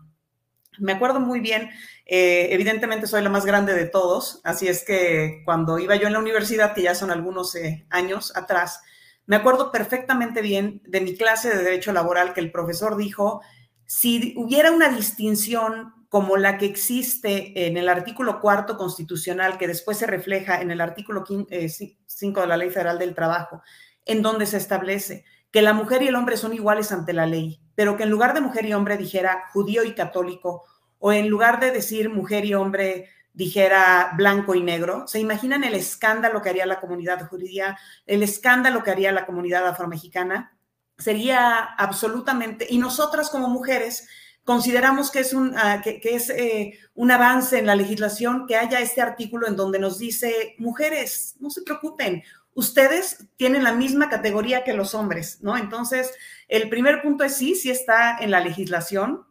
Me 0.77 0.93
acuerdo 0.93 1.19
muy 1.19 1.39
bien, 1.39 1.69
eh, 2.05 2.47
evidentemente 2.51 3.07
soy 3.07 3.21
la 3.21 3.29
más 3.29 3.45
grande 3.45 3.73
de 3.73 3.85
todos, 3.85 4.39
así 4.43 4.67
es 4.67 4.83
que 4.85 5.41
cuando 5.45 5.77
iba 5.77 5.95
yo 5.95 6.07
en 6.07 6.13
la 6.13 6.19
universidad, 6.19 6.73
que 6.73 6.83
ya 6.83 6.95
son 6.95 7.11
algunos 7.11 7.55
eh, 7.55 7.85
años 7.89 8.35
atrás, 8.35 8.81
me 9.29 9.35
acuerdo 9.35 9.71
perfectamente 9.71 10.41
bien 10.41 10.81
de 10.87 11.01
mi 11.01 11.15
clase 11.15 11.55
de 11.55 11.63
Derecho 11.63 11.91
Laboral 11.91 12.33
que 12.33 12.39
el 12.39 12.51
profesor 12.51 12.97
dijo, 12.97 13.41
si 13.85 14.33
hubiera 14.35 14.71
una 14.71 14.89
distinción 14.89 15.93
como 16.09 16.35
la 16.35 16.57
que 16.57 16.65
existe 16.65 17.67
en 17.67 17.77
el 17.77 17.89
artículo 17.89 18.41
cuarto 18.41 18.75
constitucional, 18.75 19.59
que 19.59 19.67
después 19.67 19.99
se 19.99 20.07
refleja 20.07 20.61
en 20.61 20.71
el 20.71 20.81
artículo 20.81 21.23
5 21.27 22.41
de 22.41 22.47
la 22.47 22.57
Ley 22.57 22.71
Federal 22.71 22.97
del 22.97 23.13
Trabajo, 23.13 23.61
en 24.03 24.23
donde 24.23 24.47
se 24.47 24.57
establece 24.57 25.25
que 25.51 25.61
la 25.61 25.73
mujer 25.73 26.01
y 26.01 26.07
el 26.07 26.15
hombre 26.15 26.35
son 26.35 26.55
iguales 26.55 26.91
ante 26.91 27.13
la 27.13 27.27
ley, 27.27 27.61
pero 27.75 27.97
que 27.97 28.03
en 28.03 28.09
lugar 28.09 28.33
de 28.33 28.41
mujer 28.41 28.65
y 28.65 28.73
hombre 28.73 28.97
dijera 28.97 29.43
judío 29.53 29.83
y 29.83 29.93
católico, 29.93 30.63
o 30.97 31.13
en 31.13 31.29
lugar 31.29 31.59
de 31.59 31.69
decir 31.69 32.09
mujer 32.09 32.45
y 32.45 32.55
hombre 32.55 33.09
dijera 33.39 34.11
blanco 34.17 34.53
y 34.53 34.61
negro. 34.61 35.07
¿Se 35.07 35.17
imaginan 35.17 35.63
el 35.63 35.73
escándalo 35.73 36.41
que 36.41 36.49
haría 36.49 36.65
la 36.65 36.81
comunidad 36.81 37.25
judía, 37.29 37.79
el 38.05 38.21
escándalo 38.21 38.83
que 38.83 38.91
haría 38.91 39.13
la 39.13 39.25
comunidad 39.25 39.65
afromexicana? 39.65 40.57
Sería 40.97 41.55
absolutamente, 41.57 42.67
y 42.69 42.79
nosotras 42.79 43.29
como 43.29 43.47
mujeres 43.47 44.09
consideramos 44.43 45.09
que 45.09 45.19
es 45.19 45.31
un, 45.31 45.55
que, 45.85 46.01
que, 46.01 46.15
es 46.15 46.29
eh, 46.31 46.77
un 46.95 47.11
avance 47.11 47.57
en 47.57 47.65
la 47.65 47.75
legislación 47.75 48.45
que 48.45 48.57
haya 48.57 48.81
este 48.81 48.99
artículo 48.99 49.47
en 49.47 49.55
donde 49.55 49.79
nos 49.79 49.99
dice, 49.99 50.55
mujeres, 50.57 51.35
no 51.39 51.49
se 51.49 51.61
preocupen, 51.61 52.23
ustedes 52.55 53.25
tienen 53.37 53.63
la 53.63 53.71
misma 53.71 54.09
categoría 54.09 54.65
que 54.65 54.73
los 54.73 54.95
hombres, 54.95 55.41
¿no? 55.41 55.55
Entonces, 55.55 56.11
el 56.49 56.67
primer 56.67 57.01
punto 57.01 57.23
es 57.23 57.37
sí, 57.37 57.55
sí 57.55 57.69
está 57.69 58.17
en 58.19 58.31
la 58.31 58.41
legislación, 58.41 59.28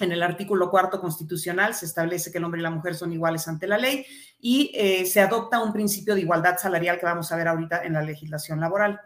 en 0.00 0.12
el 0.12 0.22
artículo 0.22 0.70
cuarto 0.70 1.00
constitucional 1.00 1.74
se 1.74 1.86
establece 1.86 2.30
que 2.30 2.38
el 2.38 2.44
hombre 2.44 2.60
y 2.60 2.62
la 2.62 2.70
mujer 2.70 2.94
son 2.94 3.12
iguales 3.12 3.48
ante 3.48 3.66
la 3.66 3.78
ley 3.78 4.04
y 4.38 4.70
eh, 4.74 5.06
se 5.06 5.20
adopta 5.20 5.62
un 5.62 5.72
principio 5.72 6.14
de 6.14 6.20
igualdad 6.20 6.58
salarial 6.58 6.98
que 6.98 7.06
vamos 7.06 7.32
a 7.32 7.36
ver 7.36 7.48
ahorita 7.48 7.82
en 7.84 7.94
la 7.94 8.02
legislación 8.02 8.60
laboral. 8.60 9.00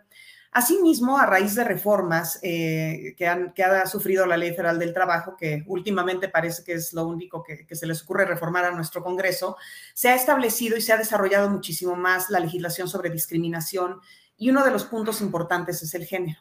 Asimismo, 0.52 1.16
a 1.16 1.26
raíz 1.26 1.54
de 1.54 1.62
reformas 1.62 2.40
eh, 2.42 3.14
que, 3.16 3.28
han, 3.28 3.54
ha 3.56 3.86
sufrido 3.86 4.26
la 4.26 4.36
Ley 4.36 4.50
Federal 4.50 4.80
del 4.80 4.92
Trabajo, 4.92 5.36
que 5.38 5.62
últimamente 5.68 6.28
parece 6.28 6.64
que 6.64 6.72
es 6.72 6.92
lo 6.92 7.06
único 7.06 7.44
que, 7.44 7.64
se 7.70 7.86
les 7.86 8.02
ocurre 8.02 8.24
reformar 8.24 8.64
a 8.64 8.72
nuestro 8.72 9.00
Congreso, 9.00 9.56
se 9.94 10.08
ha 10.08 10.16
establecido 10.16 10.76
y 10.76 10.80
se 10.80 10.92
ha 10.92 10.96
desarrollado 10.96 11.48
muchísimo 11.48 11.94
más 11.94 12.30
la 12.30 12.40
legislación 12.40 12.88
sobre 12.88 13.10
discriminación 13.10 14.00
y 14.36 14.50
uno 14.50 14.64
de 14.64 14.72
los 14.72 14.84
puntos 14.84 15.20
importantes 15.20 15.84
es 15.84 15.94
el 15.94 16.04
género. 16.04 16.40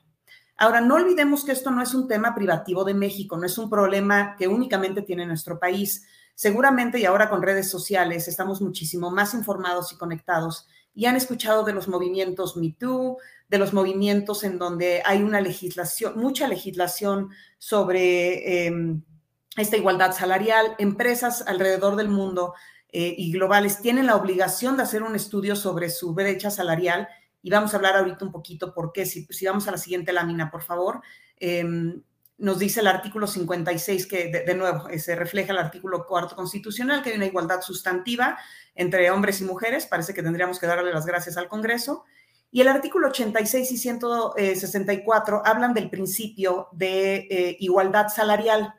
Ahora, 0.62 0.82
no 0.82 0.96
olvidemos 0.96 1.46
que 1.46 1.54
esto 1.54 1.72
no 1.72 1.82
es 1.82 1.94
un 1.94 2.10
tema 2.10 2.36
privativo 2.36 2.84
de 2.84 2.94
México, 2.94 3.38
no 3.38 3.46
es 3.46 3.58
un 3.58 3.70
problema 3.70 4.36
que 4.38 4.50
únicamente 4.50 5.02
tiene 5.02 5.26
nuestro 5.26 5.58
país. 5.58 6.06
Seguramente 6.36 7.00
y 7.00 7.06
ahora 7.06 7.30
con 7.30 7.42
redes 7.42 7.70
sociales 7.70 8.28
estamos 8.28 8.62
muchísimo 8.62 9.10
más 9.10 9.34
informados 9.34 9.94
y 9.94 9.98
conectados 9.98 10.68
y 10.94 11.06
han 11.06 11.16
escuchado 11.16 11.64
de 11.64 11.72
los 11.72 11.88
movimientos 11.88 12.58
MeToo, 12.58 13.20
de 13.48 13.58
los 13.58 13.72
movimientos 13.72 14.44
en 14.44 14.60
donde 14.60 15.02
hay 15.06 15.24
una 15.24 15.40
legislación, 15.40 16.20
mucha 16.20 16.46
legislación 16.50 17.30
sobre 17.58 18.68
eh, 18.68 18.74
esta 19.56 19.78
igualdad 19.78 20.12
salarial. 20.12 20.76
Empresas 20.78 21.42
alrededor 21.48 21.96
del 21.96 22.10
mundo 22.10 22.54
eh, 22.92 23.16
y 23.18 23.32
globales 23.32 23.82
tienen 23.82 24.08
la 24.08 24.18
obligación 24.18 24.76
de 24.76 24.84
hacer 24.84 25.04
un 25.04 25.16
estudio 25.16 25.56
sobre 25.56 25.90
su 25.90 26.14
brecha 26.14 26.52
salarial 26.52 27.08
y 27.42 27.50
vamos 27.50 27.74
a 27.74 27.78
hablar 27.78 27.96
ahorita 27.96 28.26
un 28.26 28.32
poquito 28.32 28.74
por 28.74 28.92
qué. 28.92 29.06
Si, 29.06 29.28
vamos 29.46 29.68
a 29.68 29.72
la 29.72 29.78
siguiente 29.78 30.14
lámina, 30.14 30.52
por 30.52 30.62
favor. 30.62 31.02
Eh, 31.40 31.64
nos 32.40 32.58
dice 32.58 32.80
el 32.80 32.88
artículo 32.88 33.28
56 33.28 34.08
que, 34.08 34.32
de, 34.46 34.56
nuevo, 34.56 34.88
eh, 34.88 34.98
se 35.00 35.16
refleja 35.16 35.52
el 35.52 35.58
artículo 35.58 36.06
cuarto 36.06 36.36
constitucional, 36.36 37.04
que 37.04 37.10
hay 37.10 37.18
una 37.18 37.26
igualdad 37.26 37.62
sustantiva 37.62 38.38
entre 38.76 39.12
hombres 39.12 39.42
y 39.42 39.44
mujeres. 39.44 39.86
Parece 39.86 40.14
que 40.14 40.24
tendríamos 40.24 40.58
que 40.58 40.66
darle 40.66 40.94
las 40.94 41.06
gracias 41.06 41.36
al 41.36 41.50
Congreso. 41.50 42.06
Y 42.50 42.62
el 42.62 42.70
artículo 42.70 43.10
86 43.10 43.72
y 43.72 43.78
164 43.78 45.44
hablan 45.46 45.74
del 45.74 45.90
principio 45.90 46.70
de 46.72 47.28
eh, 47.30 47.58
igualdad 47.60 48.08
salarial. 48.08 48.74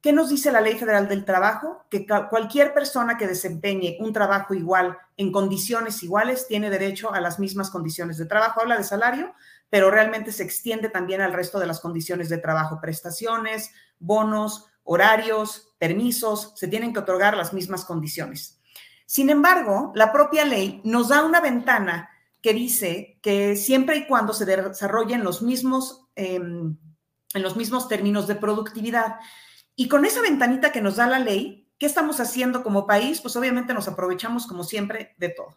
¿Qué 0.00 0.14
nos 0.14 0.30
dice 0.30 0.50
la 0.50 0.62
Ley 0.62 0.78
Federal 0.78 1.08
del 1.08 1.26
Trabajo? 1.26 1.84
Que 1.90 2.06
cualquier 2.06 2.72
persona 2.72 3.18
que 3.18 3.26
desempeñe 3.26 3.98
un 4.00 4.14
trabajo 4.14 4.54
igual 4.54 4.96
en 5.18 5.30
condiciones 5.30 6.02
iguales 6.02 6.46
tiene 6.46 6.70
derecho 6.70 7.12
a 7.12 7.20
las 7.20 7.38
mismas 7.38 7.68
condiciones 7.68 8.16
de 8.16 8.24
trabajo. 8.24 8.62
Habla 8.62 8.78
de 8.78 8.84
salario, 8.84 9.34
pero 9.68 9.90
realmente 9.90 10.32
se 10.32 10.42
extiende 10.42 10.88
también 10.88 11.20
al 11.20 11.34
resto 11.34 11.58
de 11.58 11.66
las 11.66 11.80
condiciones 11.80 12.30
de 12.30 12.38
trabajo, 12.38 12.80
prestaciones, 12.80 13.72
bonos, 13.98 14.66
horarios, 14.84 15.74
permisos, 15.78 16.54
se 16.56 16.68
tienen 16.68 16.94
que 16.94 17.00
otorgar 17.00 17.36
las 17.36 17.52
mismas 17.52 17.84
condiciones. 17.84 18.58
Sin 19.04 19.28
embargo, 19.28 19.92
la 19.94 20.12
propia 20.12 20.46
ley 20.46 20.80
nos 20.82 21.08
da 21.08 21.24
una 21.24 21.42
ventana 21.42 22.08
que 22.40 22.54
dice 22.54 23.18
que 23.20 23.54
siempre 23.54 23.98
y 23.98 24.06
cuando 24.06 24.32
se 24.32 24.46
desarrollen 24.46 25.24
los 25.24 25.42
mismos... 25.42 26.06
Eh, 26.16 26.40
en 27.32 27.42
los 27.42 27.56
mismos 27.56 27.88
términos 27.88 28.26
de 28.26 28.34
productividad. 28.34 29.16
Y 29.80 29.88
con 29.88 30.04
esa 30.04 30.20
ventanita 30.20 30.72
que 30.72 30.82
nos 30.82 30.96
da 30.96 31.06
la 31.06 31.18
ley, 31.18 31.66
¿qué 31.78 31.86
estamos 31.86 32.20
haciendo 32.20 32.62
como 32.62 32.86
país? 32.86 33.22
Pues 33.22 33.34
obviamente 33.36 33.72
nos 33.72 33.88
aprovechamos 33.88 34.46
como 34.46 34.62
siempre 34.62 35.14
de 35.16 35.30
todo. 35.30 35.56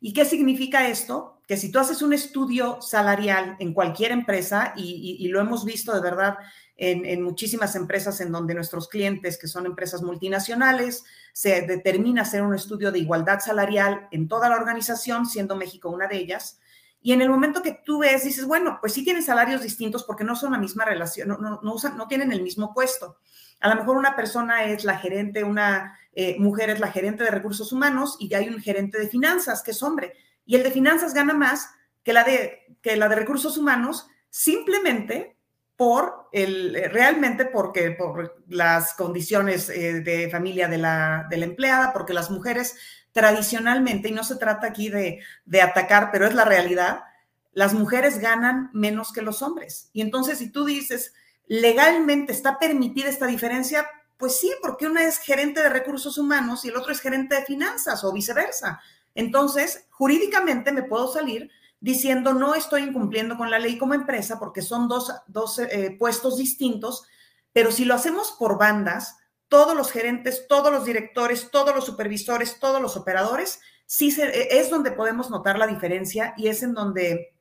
¿Y 0.00 0.14
qué 0.14 0.24
significa 0.24 0.88
esto? 0.88 1.42
Que 1.46 1.58
si 1.58 1.70
tú 1.70 1.78
haces 1.78 2.00
un 2.00 2.14
estudio 2.14 2.80
salarial 2.80 3.56
en 3.58 3.74
cualquier 3.74 4.12
empresa, 4.12 4.72
y, 4.74 5.28
lo 5.28 5.38
hemos 5.38 5.66
visto 5.66 5.92
de 5.92 6.00
verdad 6.00 6.38
en, 6.78 7.22
muchísimas 7.22 7.76
empresas 7.76 8.22
en 8.22 8.32
donde 8.32 8.54
nuestros 8.54 8.88
clientes, 8.88 9.36
que 9.36 9.48
son 9.48 9.66
empresas 9.66 10.00
multinacionales, 10.00 11.04
se 11.34 11.60
determina 11.60 12.22
hacer 12.22 12.40
un 12.40 12.54
estudio 12.54 12.90
de 12.90 13.00
igualdad 13.00 13.40
salarial 13.40 14.08
en 14.12 14.28
toda 14.28 14.48
la 14.48 14.56
organización, 14.56 15.26
siendo 15.26 15.56
México 15.56 15.90
una 15.90 16.08
de 16.08 16.16
ellas. 16.16 16.58
Y 17.02 17.12
en 17.12 17.20
el 17.20 17.28
momento 17.28 17.62
que 17.62 17.78
tú 17.84 17.98
ves, 17.98 18.24
dices, 18.24 18.46
bueno, 18.46 18.78
pues 18.80 18.94
sí 18.94 19.04
tienen 19.04 19.22
salarios 19.22 19.60
distintos 19.60 20.04
porque 20.04 20.24
no 20.24 20.34
son 20.34 20.52
la 20.52 20.58
misma 20.58 20.86
relación, 20.86 21.28
no, 21.28 21.36
no, 21.36 21.74
usan, 21.74 21.98
no 21.98 22.08
tienen 22.08 22.32
el 22.32 22.42
mismo 22.42 22.72
puesto. 22.72 23.18
A 23.60 23.68
lo 23.68 23.76
mejor 23.76 23.96
una 23.96 24.16
persona 24.16 24.64
es 24.64 24.84
la 24.84 24.98
gerente, 24.98 25.44
una 25.44 25.98
eh, 26.12 26.36
mujer 26.38 26.70
es 26.70 26.80
la 26.80 26.90
gerente 26.90 27.24
de 27.24 27.30
recursos 27.30 27.72
humanos 27.72 28.16
y 28.20 28.32
hay 28.34 28.48
un 28.48 28.60
gerente 28.60 28.98
de 28.98 29.08
finanzas 29.08 29.62
que 29.62 29.72
es 29.72 29.82
hombre. 29.82 30.14
Y 30.44 30.56
el 30.56 30.62
de 30.62 30.70
finanzas 30.70 31.14
gana 31.14 31.34
más 31.34 31.70
que 32.02 32.12
la 32.12 32.24
de, 32.24 32.76
que 32.82 32.96
la 32.96 33.08
de 33.08 33.16
recursos 33.16 33.58
humanos 33.58 34.08
simplemente 34.30 35.36
por 35.76 36.28
el, 36.32 36.74
eh, 36.74 36.88
realmente 36.88 37.44
porque 37.44 37.92
por 37.92 38.42
las 38.48 38.94
condiciones 38.94 39.68
eh, 39.68 40.00
de 40.00 40.28
familia 40.28 40.66
de 40.66 40.78
la, 40.78 41.26
de 41.30 41.36
la 41.36 41.44
empleada, 41.44 41.92
porque 41.92 42.12
las 42.12 42.30
mujeres 42.30 42.76
tradicionalmente, 43.12 44.08
y 44.08 44.12
no 44.12 44.24
se 44.24 44.36
trata 44.36 44.66
aquí 44.66 44.88
de, 44.88 45.20
de, 45.44 45.62
atacar, 45.62 46.10
pero 46.10 46.26
es 46.26 46.34
la 46.34 46.44
realidad, 46.44 47.04
las 47.52 47.74
mujeres 47.74 48.18
ganan 48.18 48.70
menos 48.72 49.12
que 49.12 49.22
los 49.22 49.40
hombres. 49.40 49.90
Y 49.92 50.00
entonces, 50.00 50.38
si 50.38 50.50
tú 50.50 50.64
dices, 50.64 51.14
legalmente 51.48 52.32
está 52.32 52.58
permitida 52.58 53.08
esta 53.08 53.26
diferencia, 53.26 53.88
pues 54.16 54.38
sí, 54.38 54.52
porque 54.62 54.86
una 54.86 55.04
es 55.04 55.18
gerente 55.18 55.62
de 55.62 55.68
recursos 55.68 56.18
humanos 56.18 56.64
y 56.64 56.68
el 56.68 56.76
otro 56.76 56.92
es 56.92 57.00
gerente 57.00 57.34
de 57.36 57.44
finanzas 57.44 58.04
o 58.04 58.12
viceversa. 58.12 58.80
Entonces, 59.14 59.86
jurídicamente 59.90 60.72
me 60.72 60.82
puedo 60.82 61.12
salir 61.12 61.50
diciendo 61.80 62.34
no 62.34 62.54
estoy 62.54 62.82
incumpliendo 62.82 63.36
con 63.36 63.50
la 63.50 63.58
ley 63.58 63.78
como 63.78 63.94
empresa 63.94 64.38
porque 64.38 64.62
son 64.62 64.88
dos, 64.88 65.58
eh, 65.58 65.96
puestos 65.98 66.36
distintos, 66.36 67.04
pero 67.52 67.72
si 67.72 67.84
lo 67.84 67.94
hacemos 67.94 68.32
por 68.38 68.58
bandas, 68.58 69.16
todos 69.48 69.76
los 69.76 69.90
gerentes, 69.90 70.46
todos 70.48 70.70
los 70.70 70.84
directores, 70.84 71.50
todos 71.50 71.74
los 71.74 71.86
supervisores, 71.86 72.58
todos 72.60 72.82
los 72.82 72.96
operadores, 72.96 73.60
sí 73.86 74.14
e, 74.20 74.58
es 74.58 74.70
donde 74.70 74.90
podemos 74.90 75.30
notar 75.30 75.58
la 75.58 75.66
diferencia 75.66 76.34
y 76.36 76.48
es 76.48 76.62
en 76.62 76.74
donde 76.74 77.34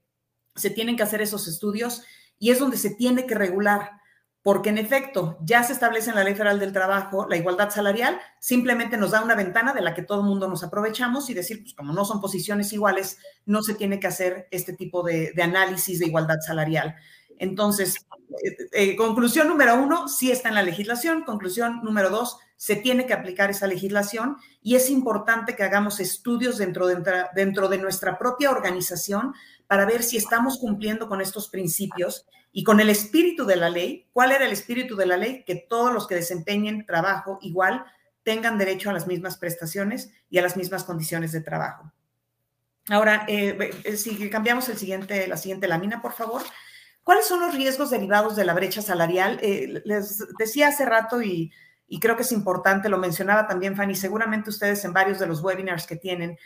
se 0.56 0.70
tienen 0.70 0.96
que 0.96 1.04
hacer 1.04 1.22
esos 1.22 1.48
estudios 1.48 2.04
y 2.40 2.52
es 2.52 2.60
donde 2.60 2.78
se 2.78 2.92
tiene 2.92 3.26
que 3.26 3.36
regular, 3.36 3.97
porque 4.48 4.70
en 4.70 4.78
efecto 4.78 5.38
ya 5.42 5.62
se 5.62 5.74
establece 5.74 6.10
en 6.10 6.16
la 6.16 6.24
Ley 6.24 6.34
Federal 6.34 6.58
del 6.58 6.72
Trabajo 6.72 7.28
la 7.30 7.36
igualdad 7.36 7.70
salarial, 7.70 8.18
simplemente 8.40 8.96
nos 8.96 9.12
da 9.12 9.22
una 9.22 9.36
ventana 9.36 9.74
de 9.74 9.82
la 9.82 9.94
que 9.94 10.04
todo 10.04 10.22
el 10.22 10.26
mundo 10.26 10.48
nos 10.48 10.64
aprovechamos 10.64 11.30
y 11.30 11.34
decir, 11.34 11.64
pues 11.64 11.74
como 11.74 11.92
no 11.92 12.06
son 12.06 12.22
posiciones 12.22 12.72
iguales, 12.72 13.18
no 13.46 13.62
se 13.62 13.74
tiene 13.74 14.00
que 14.00 14.08
hacer 14.08 14.48
este 14.52 14.72
tipo 14.72 15.04
de, 15.04 15.34
análisis 15.44 16.00
de 16.00 16.06
igualdad 16.06 16.38
salarial. 16.40 16.96
Entonces, 17.40 18.08
eh, 18.42 18.56
eh, 18.72 18.96
conclusión 18.96 19.50
número 19.50 19.76
uno, 19.76 20.08
sí 20.08 20.32
está 20.32 20.48
en 20.48 20.56
la 20.56 20.64
legislación. 20.64 21.26
Conclusión 21.26 21.82
número 21.84 22.10
dos, 22.10 22.38
se 22.56 22.78
tiene 22.78 23.06
que 23.06 23.14
aplicar 23.14 23.50
esa 23.50 23.68
legislación 23.68 24.38
y 24.64 24.76
es 24.76 24.90
importante 24.90 25.58
que 25.58 25.64
hagamos 25.64 26.00
estudios 26.00 26.58
dentro 26.58 26.88
dentro 27.36 27.68
de 27.68 27.78
nuestra 27.80 28.18
propia 28.18 28.52
organización 28.52 29.34
para 29.68 29.86
ver 29.86 30.04
si 30.04 30.16
estamos 30.16 30.58
cumpliendo 30.58 31.10
con 31.10 31.20
estos 31.20 31.50
principios 31.50 32.26
y 32.58 32.64
con 32.64 32.80
el 32.80 32.90
espíritu 32.90 33.46
de 33.46 33.56
la 33.56 33.70
ley. 33.70 34.10
¿Cuál 34.12 34.32
era 34.32 34.44
el 34.44 34.52
espíritu 34.52 34.96
de 34.96 35.06
la 35.06 35.16
ley? 35.16 35.44
Que 35.46 35.68
todos 35.70 35.94
los 35.94 36.08
que 36.08 36.16
desempeñen 36.16 36.88
trabajo 36.88 37.38
igual 37.44 37.86
tengan 38.24 38.58
derecho 38.58 38.90
a 38.90 38.94
las 38.94 39.06
mismas 39.06 39.38
prestaciones 39.38 40.12
y 40.32 40.40
a 40.40 40.42
las 40.42 40.58
mismas 40.58 40.84
condiciones 40.84 41.32
de 41.34 41.42
trabajo. 41.42 41.94
Ahora, 42.90 43.26
eh, 43.28 43.70
eh, 43.84 43.96
si 43.96 44.28
cambiamos 44.32 44.68
el 44.70 44.78
siguiente, 44.78 45.28
la 45.28 45.38
siguiente 45.38 45.68
lámina, 45.68 46.02
por 46.02 46.14
favor. 46.14 46.42
¿Cuáles 47.04 47.28
son 47.28 47.42
los 47.42 47.54
riesgos 47.54 47.92
derivados 47.92 48.36
de 48.36 48.46
la 48.46 48.56
brecha 48.56 48.82
salarial? 48.82 49.38
Eh, 49.44 49.84
les 49.86 50.26
decía 50.40 50.70
hace 50.70 50.88
rato 50.88 51.22
y, 51.22 51.54
y, 51.88 52.00
creo 52.00 52.16
que 52.16 52.24
es 52.24 52.32
importante, 52.32 52.90
lo 52.90 52.98
mencionaba 52.98 53.46
también 53.46 53.76
Fanny, 53.76 53.94
seguramente 53.94 54.50
ustedes 54.50 54.84
en 54.84 54.94
varios 54.94 55.20
de 55.20 55.28
los 55.28 55.44
webinars 55.44 55.86
que 55.86 55.96
tienen, 55.96 56.40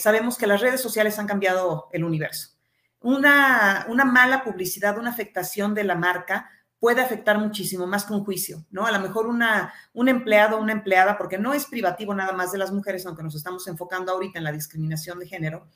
sabemos 0.00 0.38
que 0.38 0.46
las 0.46 0.62
redes 0.62 0.80
sociales 0.80 1.18
han 1.18 1.26
cambiado 1.26 1.90
el 1.92 2.04
universo 2.04 2.59
una, 3.00 3.86
una 3.88 4.04
mala 4.04 4.44
publicidad, 4.44 4.98
una 4.98 5.10
afectación 5.10 5.74
de 5.74 5.84
la 5.84 5.94
marca 5.94 6.50
puede 6.80 7.02
afectar 7.02 7.38
muchísimo 7.38 7.86
más 7.86 8.06
que 8.06 8.14
un 8.14 8.24
juicio, 8.24 8.64
¿no? 8.70 8.86
A 8.86 8.90
lo 8.90 9.00
mejor 9.00 9.26
una, 9.26 9.72
un 9.92 10.08
empleado 10.08 10.56
o 10.56 10.60
una 10.62 10.72
empleada, 10.72 11.18
porque 11.18 11.38
no 11.38 11.52
es 11.52 11.66
privativo 11.66 12.14
nada 12.14 12.32
más 12.32 12.52
de 12.52 12.58
las 12.58 12.72
mujeres, 12.72 13.04
aunque 13.04 13.22
nos 13.22 13.34
estamos 13.34 13.66
enfocando 13.68 14.12
ahorita 14.12 14.38
en 14.38 14.44
la 14.44 14.52
discriminación 14.52 15.18
de 15.18 15.26
género, 15.26 15.68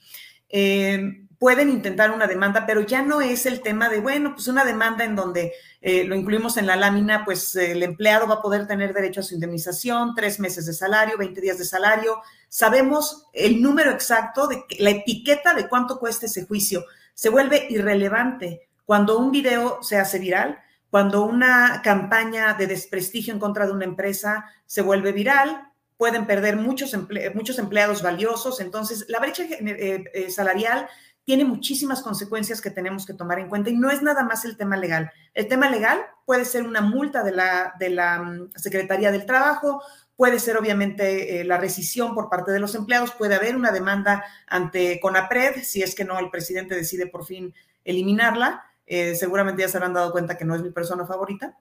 eh, 0.48 1.26
pueden 1.38 1.68
intentar 1.68 2.10
una 2.10 2.26
demanda, 2.26 2.64
pero 2.64 2.80
ya 2.80 3.02
no 3.02 3.20
es 3.20 3.44
el 3.44 3.60
tema 3.60 3.90
de, 3.90 4.00
bueno, 4.00 4.32
pues 4.34 4.48
una 4.48 4.64
demanda 4.64 5.04
en 5.04 5.14
donde 5.14 5.52
eh, 5.82 6.04
lo 6.04 6.14
incluimos 6.14 6.56
en 6.56 6.66
la 6.66 6.76
lámina, 6.76 7.24
pues 7.24 7.54
el 7.56 7.82
empleado 7.82 8.26
va 8.26 8.36
a 8.36 8.42
poder 8.42 8.66
tener 8.66 8.94
derecho 8.94 9.20
a 9.20 9.24
su 9.24 9.34
indemnización, 9.34 10.14
tres 10.14 10.40
meses 10.40 10.64
de 10.64 10.72
salario, 10.72 11.18
20 11.18 11.38
días 11.40 11.58
de 11.58 11.66
salario. 11.66 12.22
Sabemos 12.48 13.26
el 13.34 13.60
número 13.60 13.90
exacto 13.90 14.46
de 14.46 14.64
la 14.78 14.90
etiqueta 14.90 15.52
de 15.52 15.68
cuánto 15.68 15.98
cuesta 15.98 16.24
ese 16.26 16.46
juicio 16.46 16.84
se 17.14 17.28
vuelve 17.28 17.66
irrelevante 17.70 18.68
cuando 18.84 19.18
un 19.18 19.30
video 19.30 19.82
se 19.82 19.96
hace 19.96 20.18
viral, 20.18 20.58
cuando 20.90 21.24
una 21.24 21.80
campaña 21.82 22.54
de 22.54 22.66
desprestigio 22.66 23.32
en 23.32 23.40
contra 23.40 23.66
de 23.66 23.72
una 23.72 23.84
empresa 23.84 24.44
se 24.66 24.82
vuelve 24.82 25.12
viral, 25.12 25.72
pueden 25.96 26.26
perder 26.26 26.56
muchos, 26.56 26.96
muchos 27.34 27.58
empleados 27.58 28.02
valiosos. 28.02 28.60
Entonces, 28.60 29.06
la 29.08 29.20
brecha 29.20 29.44
eh, 29.44 30.04
eh, 30.12 30.30
salarial 30.30 30.88
tiene 31.24 31.44
muchísimas 31.44 32.02
consecuencias 32.02 32.60
que 32.60 32.70
tenemos 32.70 33.06
que 33.06 33.14
tomar 33.14 33.38
en 33.38 33.48
cuenta 33.48 33.70
y 33.70 33.76
no 33.76 33.90
es 33.90 34.02
nada 34.02 34.22
más 34.22 34.44
el 34.44 34.56
tema 34.56 34.76
legal. 34.76 35.10
El 35.32 35.48
tema 35.48 35.70
legal 35.70 35.98
puede 36.26 36.44
ser 36.44 36.64
una 36.64 36.82
multa 36.82 37.22
de 37.22 37.32
la, 37.32 37.74
de 37.78 37.88
la 37.88 38.22
mm, 38.22 38.50
Secretaría 38.56 39.10
del 39.10 39.24
Trabajo, 39.24 39.82
Puede 40.16 40.38
ser 40.38 40.56
obviamente 40.56 41.40
eh, 41.40 41.44
la 41.44 41.58
rescisión 41.58 42.14
por 42.14 42.30
parte 42.30 42.52
de 42.52 42.60
los 42.60 42.74
empleados, 42.74 43.12
puede 43.12 43.34
haber 43.34 43.56
una 43.56 43.72
demanda 43.72 44.24
ante 44.46 45.00
CONAPRED 45.00 45.62
si 45.62 45.82
es 45.82 45.94
que 45.94 46.04
no 46.04 46.18
el 46.20 46.30
presidente 46.30 46.76
decide 46.76 47.06
por 47.06 47.26
fin 47.26 47.52
eliminarla. 47.84 48.64
Eh, 48.86 49.16
seguramente 49.16 49.62
ya 49.62 49.68
se 49.68 49.76
habrán 49.76 49.94
dado 49.94 50.12
cuenta 50.12 50.38
que 50.38 50.44
no 50.44 50.54
es 50.54 50.62
mi 50.62 50.70
persona 50.70 51.04
favorita. 51.04 51.58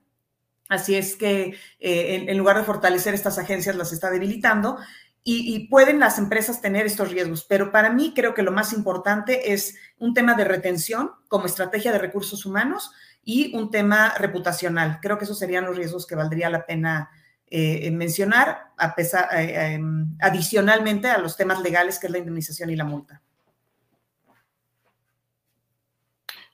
Así 0.68 0.94
es 0.94 1.16
que 1.16 1.56
eh, 1.80 2.24
en, 2.28 2.38
lugar 2.38 2.56
de 2.56 2.64
fortalecer 2.64 3.12
estas 3.12 3.38
agencias, 3.38 3.76
las 3.76 3.92
está 3.92 4.10
debilitando 4.10 4.78
y, 5.22 5.54
y, 5.54 5.68
pueden 5.68 5.98
las 5.98 6.18
empresas 6.18 6.60
tener 6.60 6.86
estos 6.86 7.10
riesgos. 7.10 7.44
Pero 7.44 7.72
para 7.72 7.90
mí 7.90 8.12
creo 8.14 8.34
que 8.34 8.42
lo 8.42 8.52
más 8.52 8.72
importante 8.72 9.52
es 9.52 9.74
un 9.98 10.14
tema 10.14 10.34
de 10.34 10.44
retención 10.44 11.10
como 11.28 11.46
estrategia 11.46 11.92
de 11.92 11.98
recursos 11.98 12.46
humanos 12.46 12.92
y 13.24 13.54
un 13.56 13.70
tema 13.70 14.14
reputacional. 14.18 15.00
Creo 15.02 15.18
que 15.18 15.24
esos 15.24 15.38
serían 15.38 15.64
los 15.64 15.76
riesgos 15.76 16.06
que 16.06 16.14
valdría 16.14 16.50
la 16.50 16.66
pena 16.66 17.10
eh, 17.50 17.90
mencionar, 17.90 18.72
a 18.76 18.94
pesar, 18.94 19.28
eh, 19.38 19.74
em, 19.74 20.16
adicionalmente 20.20 21.08
a 21.08 21.18
los 21.18 21.36
temas 21.36 21.60
legales 21.60 21.98
que 21.98 22.06
es 22.06 22.12
la 22.12 22.18
indemnización 22.18 22.70
y 22.70 22.76
la 22.76 22.84
multa. 22.84 23.20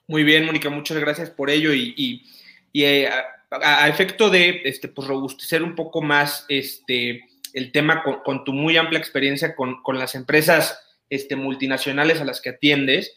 Muy 0.07 0.23
bien, 0.23 0.45
Mónica, 0.45 0.69
muchas 0.69 0.97
gracias 0.99 1.29
por 1.29 1.49
ello 1.49 1.73
y, 1.73 2.23
eh, 2.73 3.09
a, 3.49 3.87
efecto 3.87 4.29
de 4.29 4.61
este, 4.65 4.89
pues, 4.89 5.07
robustecer 5.07 5.63
un 5.63 5.75
poco 5.75 6.01
más 6.01 6.45
este, 6.49 7.23
el 7.53 7.71
tema 7.71 8.03
con, 8.03 8.43
tu 8.43 8.51
muy 8.51 8.75
amplia 8.75 8.99
experiencia 8.99 9.55
con, 9.55 9.81
las 9.97 10.13
empresas 10.13 10.77
este, 11.09 11.35
multinacionales 11.35 12.19
a 12.19 12.25
las 12.25 12.41
que 12.41 12.49
atiendes, 12.49 13.15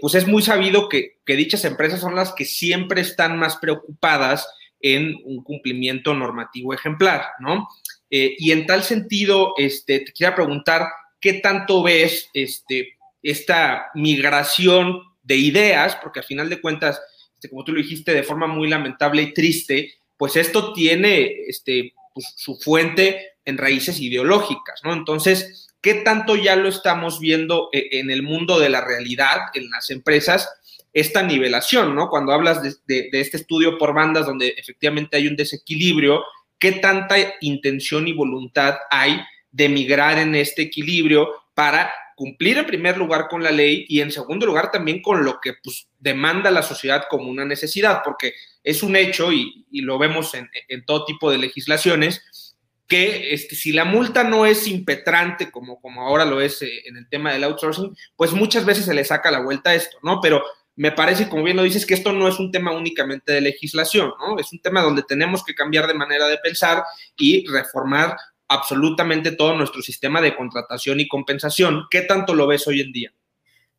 pues 0.00 0.14
es 0.14 0.26
muy 0.26 0.42
sabido 0.42 0.88
que 0.88 1.16
dichas 1.26 1.64
empresas 1.64 2.00
son 2.00 2.14
las 2.14 2.32
que 2.32 2.44
siempre 2.44 3.00
están 3.00 3.38
más 3.38 3.56
preocupadas 3.56 4.46
en 4.84 5.18
un 5.24 5.42
cumplimiento 5.42 6.12
normativo 6.12 6.74
ejemplar, 6.74 7.24
¿no? 7.40 7.66
Eh, 8.10 8.36
y 8.38 8.52
en 8.52 8.66
tal 8.66 8.82
sentido, 8.84 9.54
este, 9.56 10.00
te 10.00 10.12
quería 10.12 10.34
preguntar, 10.34 10.86
¿qué 11.18 11.32
tanto 11.34 11.82
ves 11.82 12.28
este, 12.34 12.98
esta 13.22 13.86
migración 13.94 15.00
de 15.22 15.36
ideas? 15.36 15.96
Porque 15.96 16.20
al 16.20 16.26
final 16.26 16.50
de 16.50 16.60
cuentas, 16.60 17.00
este, 17.34 17.48
como 17.48 17.64
tú 17.64 17.72
lo 17.72 17.80
dijiste, 17.80 18.12
de 18.12 18.24
forma 18.24 18.46
muy 18.46 18.68
lamentable 18.68 19.22
y 19.22 19.32
triste, 19.32 19.94
pues 20.18 20.36
esto 20.36 20.74
tiene 20.74 21.32
este, 21.48 21.94
pues, 22.12 22.34
su 22.36 22.56
fuente 22.56 23.38
en 23.46 23.56
raíces 23.56 23.98
ideológicas, 24.00 24.82
¿no? 24.84 24.92
Entonces, 24.92 25.68
¿qué 25.80 25.94
tanto 25.94 26.36
ya 26.36 26.56
lo 26.56 26.68
estamos 26.68 27.20
viendo 27.20 27.70
eh, 27.72 27.88
en 27.92 28.10
el 28.10 28.22
mundo 28.22 28.58
de 28.58 28.68
la 28.68 28.82
realidad, 28.82 29.38
en 29.54 29.70
las 29.70 29.88
empresas? 29.88 30.46
Esta 30.94 31.24
nivelación, 31.24 31.94
¿no? 31.94 32.08
Cuando 32.08 32.32
hablas 32.32 32.62
de, 32.62 33.10
este 33.12 33.36
estudio 33.36 33.76
por 33.76 33.92
bandas 33.92 34.26
donde 34.26 34.54
efectivamente 34.56 35.16
hay 35.16 35.26
un 35.26 35.34
desequilibrio, 35.34 36.24
¿qué 36.56 36.72
tanta 36.72 37.16
intención 37.40 38.06
y 38.06 38.12
voluntad 38.12 38.76
hay 38.90 39.20
de 39.50 39.68
migrar 39.68 40.18
en 40.18 40.36
este 40.36 40.62
equilibrio 40.62 41.28
para 41.54 41.92
cumplir 42.16 42.58
en 42.58 42.66
primer 42.66 42.96
lugar 42.96 43.26
con 43.28 43.42
la 43.42 43.50
ley 43.50 43.86
y 43.88 44.00
en 44.00 44.12
segundo 44.12 44.46
lugar 44.46 44.70
también 44.70 45.02
con 45.02 45.24
lo 45.24 45.40
que 45.40 45.54
pues, 45.62 45.88
demanda 45.98 46.52
la 46.52 46.62
sociedad 46.62 47.06
como 47.10 47.28
una 47.28 47.44
necesidad, 47.44 48.02
porque 48.04 48.34
es 48.62 48.84
un 48.84 48.94
hecho 48.94 49.32
y, 49.32 49.66
lo 49.72 49.98
vemos 49.98 50.32
en, 50.34 50.48
todo 50.84 51.04
tipo 51.04 51.28
de 51.28 51.38
legislaciones, 51.38 52.54
que 52.86 53.32
este, 53.34 53.56
si 53.56 53.72
la 53.72 53.84
multa 53.84 54.22
no 54.22 54.46
es 54.46 54.68
impetrante 54.68 55.50
como, 55.50 55.80
como 55.80 56.02
ahora 56.02 56.24
lo 56.24 56.40
es 56.40 56.62
eh, 56.62 56.82
en 56.84 56.96
el 56.96 57.08
tema 57.08 57.32
del 57.32 57.44
outsourcing, 57.44 57.96
pues 58.14 58.32
muchas 58.32 58.64
veces 58.64 58.84
se 58.84 58.94
le 58.94 59.04
saca 59.04 59.30
la 59.30 59.40
vuelta 59.40 59.70
a 59.70 59.74
esto, 59.74 59.98
¿no? 60.02 60.20
Pero 60.20 60.44
me 60.76 60.92
parece, 60.92 61.28
como 61.28 61.44
bien 61.44 61.56
lo 61.56 61.62
dices, 61.62 61.86
que 61.86 61.94
esto 61.94 62.12
no 62.12 62.26
es 62.26 62.38
un 62.38 62.50
tema 62.50 62.72
únicamente 62.72 63.32
de 63.32 63.40
legislación, 63.40 64.12
¿no? 64.18 64.38
Es 64.38 64.52
un 64.52 64.60
tema 64.60 64.82
donde 64.82 65.02
tenemos 65.02 65.44
que 65.44 65.54
cambiar 65.54 65.86
de 65.86 65.94
manera 65.94 66.26
de 66.26 66.38
pensar 66.38 66.84
y 67.16 67.46
reformar 67.46 68.16
absolutamente 68.48 69.32
todo 69.32 69.54
nuestro 69.54 69.82
sistema 69.82 70.20
de 70.20 70.36
contratación 70.36 71.00
y 71.00 71.08
compensación. 71.08 71.84
¿Qué 71.90 72.02
tanto 72.02 72.34
lo 72.34 72.46
ves 72.46 72.66
hoy 72.66 72.80
en 72.80 72.92
día? 72.92 73.12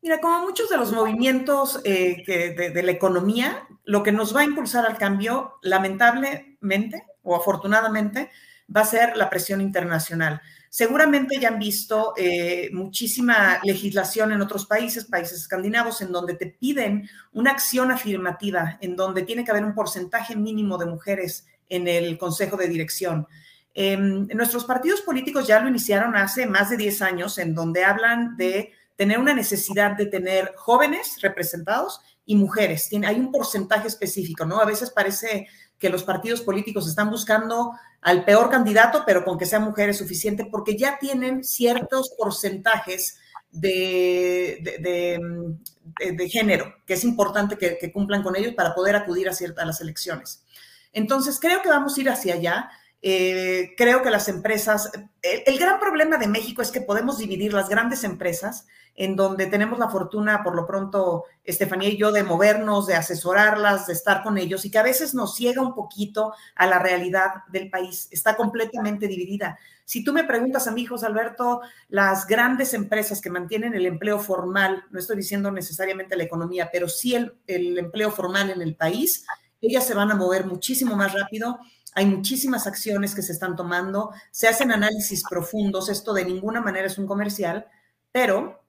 Mira, 0.02 0.20
como 0.20 0.40
muchos 0.40 0.68
de 0.68 0.76
los 0.76 0.92
movimientos 0.92 1.80
eh, 1.84 2.22
de, 2.26 2.82
la 2.82 2.92
economía, 2.92 3.66
lo 3.84 4.02
que 4.02 4.12
nos 4.12 4.34
va 4.34 4.40
a 4.40 4.44
impulsar 4.44 4.86
al 4.86 4.98
cambio, 4.98 5.54
lamentablemente 5.62 7.04
o 7.22 7.34
afortunadamente, 7.34 8.30
va 8.74 8.82
a 8.82 8.86
ser 8.86 9.16
la 9.16 9.28
presión 9.28 9.60
internacional. 9.60 10.40
Seguramente 10.76 11.40
ya 11.40 11.48
han 11.48 11.58
visto 11.58 12.12
eh, 12.18 12.68
muchísima 12.70 13.60
legislación 13.64 14.32
en 14.32 14.42
otros 14.42 14.66
países, 14.66 15.06
países 15.06 15.40
escandinavos, 15.40 16.02
en 16.02 16.12
donde 16.12 16.34
te 16.34 16.48
piden 16.48 17.08
una 17.32 17.52
acción 17.52 17.90
afirmativa, 17.90 18.76
en 18.82 18.94
donde 18.94 19.22
tiene 19.22 19.42
que 19.42 19.52
haber 19.52 19.64
un 19.64 19.74
porcentaje 19.74 20.36
mínimo 20.36 20.76
de 20.76 20.84
mujeres 20.84 21.46
en 21.70 21.88
el 21.88 22.18
consejo 22.18 22.58
de 22.58 22.68
dirección. 22.68 23.26
Em, 23.72 24.26
nuestros 24.26 24.66
partidos 24.66 25.00
políticos 25.00 25.46
ya 25.46 25.60
lo 25.60 25.68
iniciaron 25.70 26.14
hace 26.14 26.44
más 26.44 26.68
de 26.68 26.76
10 26.76 27.00
años, 27.00 27.38
en 27.38 27.54
donde 27.54 27.82
hablan 27.82 28.36
de 28.36 28.74
tener 28.96 29.18
una 29.18 29.32
necesidad 29.32 29.96
de 29.96 30.04
tener 30.04 30.52
jóvenes 30.56 31.22
representados 31.22 32.02
y 32.26 32.36
mujeres. 32.36 32.90
Tiene, 32.90 33.06
hay 33.06 33.18
un 33.18 33.32
porcentaje 33.32 33.88
específico, 33.88 34.44
¿no? 34.44 34.60
A 34.60 34.66
veces 34.66 34.90
parece 34.90 35.46
que 35.78 35.90
los 35.90 36.04
partidos 36.04 36.40
políticos 36.40 36.88
están 36.88 37.10
buscando 37.10 37.72
al 38.00 38.24
peor 38.24 38.50
candidato, 38.50 39.02
pero 39.06 39.24
con 39.24 39.38
que 39.38 39.46
sea 39.46 39.60
mujer 39.60 39.90
es 39.90 39.98
suficiente, 39.98 40.46
porque 40.46 40.76
ya 40.76 40.98
tienen 40.98 41.44
ciertos 41.44 42.14
porcentajes 42.16 43.18
de, 43.50 44.78
de, 44.80 46.28
género, 46.28 46.74
que 46.86 46.94
es 46.94 47.04
importante 47.04 47.56
que, 47.56 47.92
cumplan 47.92 48.22
con 48.22 48.36
ellos 48.36 48.54
para 48.54 48.74
poder 48.74 48.96
acudir 48.96 49.28
a, 49.28 49.32
a 49.32 49.64
las 49.64 49.80
elecciones. 49.80 50.44
Entonces, 50.92 51.38
creo 51.40 51.62
que 51.62 51.68
vamos 51.68 51.96
a 51.96 52.00
ir 52.00 52.10
hacia 52.10 52.34
allá. 52.34 52.70
Eh, 53.02 53.74
creo 53.76 54.02
que 54.02 54.10
las 54.10 54.28
empresas, 54.28 54.90
el, 55.22 55.58
gran 55.58 55.78
problema 55.78 56.16
de 56.16 56.26
México 56.26 56.62
es 56.62 56.70
que 56.70 56.80
podemos 56.80 57.18
dividir 57.18 57.52
las 57.52 57.68
grandes 57.68 58.02
empresas 58.02 58.66
en 58.96 59.14
donde 59.14 59.46
tenemos 59.46 59.78
la 59.78 59.88
fortuna, 59.88 60.42
por 60.42 60.56
lo 60.56 60.66
pronto, 60.66 61.24
Estefanía 61.44 61.90
y 61.90 61.96
yo, 61.96 62.12
de 62.12 62.22
movernos, 62.22 62.86
de 62.86 62.94
asesorarlas, 62.94 63.86
de 63.86 63.92
estar 63.92 64.22
con 64.22 64.38
ellos 64.38 64.64
y 64.64 64.70
que 64.70 64.78
a 64.78 64.82
veces 64.82 65.14
nos 65.14 65.36
ciega 65.36 65.62
un 65.62 65.74
poquito 65.74 66.34
a 66.54 66.66
la 66.66 66.78
realidad 66.78 67.44
del 67.48 67.70
país. 67.70 68.08
Está 68.10 68.36
completamente 68.36 69.06
dividida. 69.06 69.58
Si 69.84 70.02
tú 70.02 70.12
me 70.12 70.24
preguntas 70.24 70.66
a 70.66 70.72
mi 70.72 70.82
hijo, 70.82 70.96
Alberto, 71.04 71.60
las 71.88 72.26
grandes 72.26 72.74
empresas 72.74 73.20
que 73.20 73.30
mantienen 73.30 73.74
el 73.74 73.86
empleo 73.86 74.18
formal, 74.18 74.84
no 74.90 74.98
estoy 74.98 75.16
diciendo 75.16 75.52
necesariamente 75.52 76.16
la 76.16 76.24
economía, 76.24 76.70
pero 76.72 76.88
sí 76.88 77.14
el, 77.14 77.36
el 77.46 77.78
empleo 77.78 78.10
formal 78.10 78.50
en 78.50 78.62
el 78.62 78.74
país, 78.74 79.26
ellas 79.60 79.86
se 79.86 79.94
van 79.94 80.10
a 80.10 80.16
mover 80.16 80.46
muchísimo 80.46 80.96
más 80.96 81.12
rápido 81.12 81.58
hay 81.96 82.04
muchísimas 82.04 82.66
acciones 82.66 83.14
que 83.14 83.22
se 83.22 83.32
están 83.32 83.56
tomando, 83.56 84.12
se 84.30 84.48
hacen 84.48 84.70
análisis 84.70 85.24
profundos, 85.26 85.88
esto 85.88 86.12
de 86.12 86.26
ninguna 86.26 86.60
manera 86.60 86.88
es 86.88 86.98
un 86.98 87.06
comercial, 87.06 87.66
pero, 88.12 88.62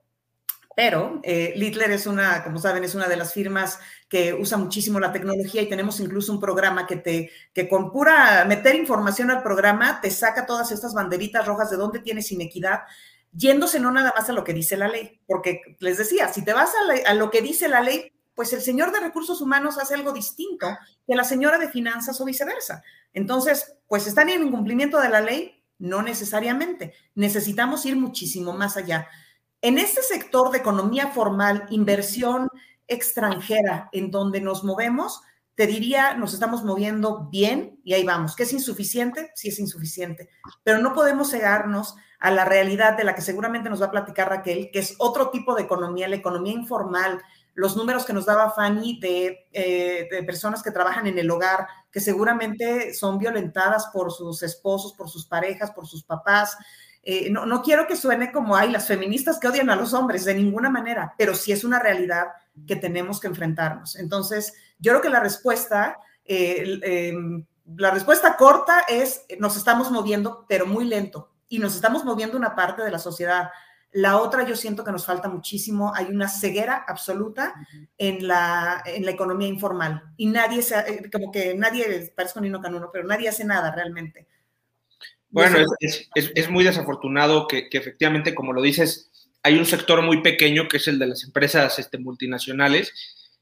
pero 0.78 1.20
eh, 1.24 1.54
Littler 1.56 1.90
es 1.90 2.06
una, 2.06 2.44
como 2.44 2.60
saben, 2.60 2.84
es 2.84 2.94
una 2.94 3.08
de 3.08 3.18
las 3.18 3.34
firmas 3.34 3.80
que 4.08 4.36
usa 4.36 4.60
muchísimo 4.60 5.00
la 5.00 5.12
tecnología 5.12 5.64
y 5.64 5.70
tenemos 5.70 6.00
incluso 6.00 6.32
un 6.32 6.40
programa 6.40 6.86
que 6.86 6.98
te, 6.98 7.32
que 7.52 7.68
con 7.68 7.92
pura 7.92 8.46
meter 8.46 8.76
información 8.76 9.32
al 9.32 9.42
programa 9.42 10.00
te 10.02 10.12
saca 10.12 10.46
todas 10.46 10.72
estas 10.72 10.94
banderitas 10.94 11.48
rojas 11.48 11.72
de 11.72 11.78
dónde 11.78 11.98
tienes 11.98 12.32
inequidad, 12.32 12.82
yéndose 13.32 13.80
no 13.80 13.90
nada 13.92 14.14
más 14.16 14.30
a 14.30 14.34
lo 14.34 14.44
que 14.44 14.54
dice 14.54 14.78
la 14.78 14.88
ley, 14.88 15.20
porque 15.26 15.62
les 15.80 15.98
decía, 15.98 16.32
si 16.32 16.46
te 16.46 16.54
vas 16.54 16.70
a, 17.08 17.14
lo 17.16 17.32
que 17.32 17.42
dice 17.42 17.68
la 17.68 17.82
ley, 17.82 18.14
pues 18.36 18.54
el 18.54 18.62
señor 18.62 18.92
de 18.92 19.00
recursos 19.00 19.42
humanos 19.42 19.80
hace 19.80 19.96
algo 19.96 20.14
distinto 20.14 20.68
que 21.08 21.16
la 21.16 21.24
señora 21.24 21.58
de 21.58 21.70
finanzas 21.70 22.22
o 22.22 22.26
viceversa. 22.26 22.84
Entonces, 23.14 23.74
pues 23.88 24.06
están 24.06 24.30
en 24.30 24.46
incumplimiento 24.46 25.02
de 25.02 25.10
la 25.10 25.22
ley, 25.22 25.64
no 25.80 26.04
necesariamente. 26.04 26.94
Necesitamos 27.16 27.84
ir 27.88 27.96
muchísimo 27.96 28.54
más 28.54 28.78
allá. 28.78 29.08
En 29.62 29.78
este 29.78 30.02
sector 30.02 30.52
de 30.52 30.60
economía 30.60 31.08
formal, 31.08 31.66
inversión 31.70 32.50
extranjera, 32.88 33.90
en 33.92 34.12
donde 34.12 34.42
nos 34.42 34.64
movemos, 34.64 35.22
te 35.56 35.66
diría, 35.66 36.14
nos 36.14 36.36
estamos 36.36 36.64
moviendo 36.64 37.28
bien 37.32 37.80
y 37.84 37.94
ahí 37.94 38.04
vamos. 38.04 38.36
¿Que 38.36 38.44
es 38.44 38.54
insuficiente? 38.54 39.32
Sí 39.34 39.50
es 39.50 39.60
insuficiente, 39.60 40.30
pero 40.64 40.78
no 40.78 40.94
podemos 40.94 41.32
cegarnos 41.32 41.96
a 42.20 42.30
la 42.30 42.46
realidad 42.46 42.96
de 42.96 43.04
la 43.04 43.16
que 43.16 43.22
seguramente 43.22 43.70
nos 43.70 43.82
va 43.82 43.88
a 43.88 43.92
platicar 43.92 44.30
Raquel, 44.30 44.70
que 44.72 44.80
es 44.80 44.96
otro 45.00 45.30
tipo 45.30 45.56
de 45.56 45.64
economía, 45.64 46.08
la 46.08 46.16
economía 46.16 46.54
informal, 46.54 47.22
los 47.58 47.76
números 47.76 48.06
que 48.06 48.14
nos 48.14 48.28
daba 48.28 48.52
Fanny 48.52 49.00
eh, 49.02 50.08
de, 50.12 50.24
personas 50.24 50.62
que 50.62 50.70
trabajan 50.70 51.08
en 51.08 51.18
el 51.18 51.30
hogar, 51.32 51.68
que 51.92 52.00
seguramente 52.00 52.94
son 52.94 53.18
violentadas 53.18 53.88
por 53.88 54.12
sus 54.12 54.44
esposos, 54.44 54.94
por 54.94 55.10
sus 55.10 55.26
parejas, 55.26 55.72
por 55.72 55.88
sus 55.88 56.04
papás. 56.04 56.56
Eh, 57.10 57.30
no, 57.30 57.62
quiero 57.62 57.88
que 57.88 57.96
suene 57.96 58.34
como 58.34 58.58
hay 58.58 58.70
las 58.70 58.86
feministas 58.86 59.40
que 59.40 59.48
odian 59.48 59.70
a 59.70 59.78
los 59.78 59.94
hombres, 59.94 60.26
de 60.26 60.36
ninguna 60.36 60.70
manera, 60.70 61.16
pero 61.18 61.36
sí 61.36 61.54
es 61.54 61.64
una 61.64 61.80
realidad 61.80 62.26
que 62.68 62.76
tenemos 62.76 63.22
que 63.22 63.28
enfrentarnos. 63.28 63.96
Entonces, 63.96 64.54
yo 64.78 64.92
creo 64.92 65.02
que 65.02 65.10
la 65.10 65.22
respuesta, 65.22 66.00
eh, 66.26 66.82
em, 66.84 67.46
la 67.78 67.92
respuesta 67.92 68.36
corta 68.36 68.82
es, 68.90 69.26
nos 69.40 69.56
estamos 69.56 69.90
moviendo, 69.90 70.46
pero 70.50 70.66
muy 70.66 70.84
lento, 70.84 71.32
y 71.48 71.60
nos 71.60 71.76
estamos 71.76 72.04
moviendo 72.04 72.36
una 72.36 72.58
parte 72.58 72.84
de 72.84 72.92
la 72.92 73.00
sociedad 73.00 73.52
la 73.94 74.18
otra, 74.18 74.46
yo 74.46 74.58
siento 74.58 74.84
que 74.84 74.92
nos 74.92 75.06
falta 75.06 75.30
muchísimo. 75.30 75.94
Hay 75.96 76.08
una 76.08 76.28
ceguera 76.28 76.84
absoluta 76.88 77.56
en 77.98 78.28
la, 78.28 78.84
en 78.86 79.06
la 79.06 79.12
economía 79.12 79.48
informal 79.48 80.14
y 80.18 80.26
nadie, 80.26 80.62
se, 80.62 80.78
eh, 80.78 81.10
como 81.10 81.32
que 81.32 81.56
nadie, 81.56 82.12
parece 82.14 82.38
un 82.38 82.46
hino 82.46 82.62
canuno, 82.62 82.90
pero 82.92 83.08
nadie 83.08 83.30
hace 83.30 83.46
nada 83.46 83.72
realmente. 83.72 84.28
Bueno, 85.30 85.58
es, 85.80 86.10
es, 86.16 86.32
es 86.36 86.50
muy 86.50 86.64
desafortunado 86.64 87.48
que, 87.48 87.70
que, 87.70 87.78
efectivamente, 87.78 88.34
como 88.34 88.54
lo 88.54 88.62
dices, 88.62 89.12
hay 89.44 89.58
un 89.58 89.66
sector 89.66 90.02
muy 90.02 90.22
pequeño 90.22 90.68
que 90.68 90.78
es 90.78 90.88
el 90.88 91.00
de 91.00 91.08
las 91.08 91.24
empresas 91.24 91.80
este, 91.80 91.98
multinacionales, 91.98 92.94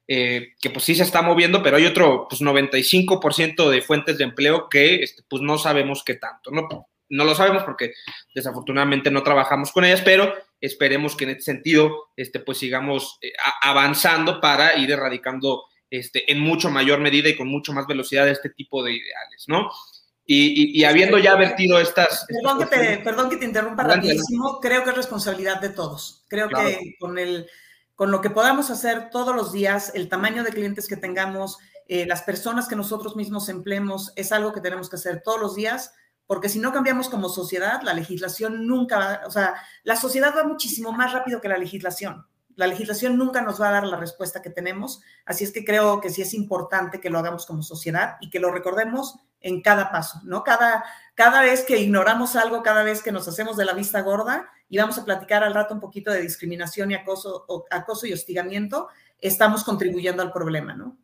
eh, 0.08 0.54
que 0.62 0.70
pues 0.70 0.86
sí 0.86 0.96
se 0.96 1.04
está 1.04 1.22
moviendo, 1.22 1.64
pero 1.64 1.78
hay 1.78 1.86
otro 1.86 2.28
pues 2.30 2.42
95% 2.42 3.70
de 3.70 3.82
fuentes 3.82 4.18
de 4.18 4.24
empleo 4.24 4.70
que 4.70 5.04
este, 5.04 5.24
pues 5.28 5.42
no 5.42 5.58
sabemos 5.58 6.04
qué 6.04 6.16
tanto, 6.16 6.52
¿no? 6.52 6.68
no 7.10 7.24
lo 7.24 7.36
sabemos 7.36 7.64
porque 7.64 7.94
desafortunadamente 8.34 9.12
no 9.12 9.24
trabajamos 9.24 9.72
con 9.72 9.86
ellas, 9.86 10.02
pero 10.02 10.34
esperemos 10.62 11.16
que 11.16 11.26
en 11.26 11.32
este 11.32 11.44
sentido 11.44 12.10
este, 12.16 12.40
pues 12.40 12.58
sigamos 12.58 13.18
eh, 13.22 13.34
avanzando 13.62 14.42
para 14.42 14.78
ir 14.78 14.92
erradicando 14.92 15.66
este, 15.90 16.32
en 16.32 16.40
mucho 16.40 16.70
mayor 16.70 17.00
medida 17.00 17.30
y 17.30 17.36
con 17.36 17.48
mucho 17.48 17.74
más 17.74 17.88
velocidad 17.88 18.28
este 18.28 18.50
tipo 18.50 18.84
de 18.84 18.94
ideales, 18.94 19.46
¿no? 19.48 19.72
Y, 20.28 20.84
habiendo 20.84 21.20
ya 21.20 21.36
vertido 21.36 21.80
estas... 21.80 22.26
Perdón, 22.28 22.60
que, 22.60 22.66
te, 22.66 22.98
perdón 22.98 23.30
que 23.30 23.38
te 23.38 23.46
interrumpa 23.46 23.84
rapidísimo, 23.84 24.60
creo 24.60 24.84
que 24.84 24.90
es 24.90 24.96
responsabilidad 24.96 25.62
de 25.62 25.70
todos. 25.70 26.26
Creo 26.28 26.50
que 26.50 26.96
con, 27.00 27.20
el, 27.20 27.48
con 27.94 28.12
lo 28.12 28.22
que 28.22 28.32
podamos 28.32 28.72
hacer 28.72 29.10
todos 29.12 29.36
los 29.36 29.52
días, 29.52 29.92
el 29.94 30.10
tamaño 30.10 30.44
de 30.44 30.52
clientes 30.52 30.88
que 30.88 30.98
tengamos, 30.98 31.60
eh, 31.88 32.08
las 32.08 32.24
personas 32.24 32.68
que 32.68 32.76
nosotros 32.76 33.16
mismos 33.16 33.50
empleemos, 33.50 34.14
es 34.16 34.32
algo 34.32 34.52
que 34.52 34.62
tenemos 34.62 34.90
que 34.90 34.96
hacer 34.96 35.22
todos 35.24 35.40
los 35.40 35.56
días 35.56 35.94
porque 36.28 36.50
si 36.50 36.60
no 36.60 36.74
cambiamos 36.74 37.10
como 37.10 37.30
sociedad, 37.30 37.82
la 37.84 37.94
legislación 37.94 38.66
nunca 38.68 38.98
va, 38.98 39.22
o 39.28 39.32
sea, 39.32 39.56
la 39.84 39.96
sociedad 39.96 40.34
va 40.36 40.44
muchísimo 40.44 40.92
más 40.92 41.14
rápido 41.14 41.40
que 41.40 41.50
la 41.50 41.58
legislación. 41.58 42.26
La 42.56 42.68
legislación 42.68 43.18
nunca 43.18 43.42
nos 43.42 43.62
va 43.62 43.68
a 43.68 43.74
dar 43.74 43.86
la 43.86 43.98
respuesta 43.98 44.42
que 44.42 44.50
tenemos, 44.50 45.02
así 45.26 45.44
es 45.44 45.52
que 45.52 45.66
creo 45.66 46.00
que 46.00 46.10
sí 46.10 46.22
es 46.22 46.34
importante 46.34 47.00
que 47.00 47.10
lo 47.10 47.20
hagamos 47.20 47.46
como 47.46 47.62
sociedad 47.64 48.16
y 48.22 48.30
que 48.30 48.40
lo 48.40 48.52
recordemos 48.52 49.20
en 49.46 49.62
cada 49.62 49.92
paso, 49.92 50.22
¿no? 50.24 50.44
Cada, 50.44 50.84
cada 51.14 51.44
vez 51.44 51.64
que 51.64 51.78
ignoramos 51.78 52.36
algo, 52.36 52.64
cada 52.64 52.82
vez 52.82 53.04
que 53.04 53.12
nos 53.12 53.28
hacemos 53.28 53.56
de 53.56 53.66
la 53.66 53.74
vista 53.74 54.02
gorda 54.02 54.50
y 54.70 54.80
vamos 54.80 54.98
a 54.98 55.06
platicar 55.06 55.44
al 55.44 55.54
rato 55.54 55.76
un 55.76 55.80
poquito 55.80 56.12
de 56.12 56.24
discriminación 56.24 56.90
y 56.90 56.96
acoso, 56.96 57.46
acoso 57.70 58.08
y 58.08 58.14
hostigamiento, 58.14 58.88
estamos 59.20 59.64
contribuyendo 59.64 60.24
al 60.24 60.32
problema, 60.32 60.74
¿no? 60.74 60.98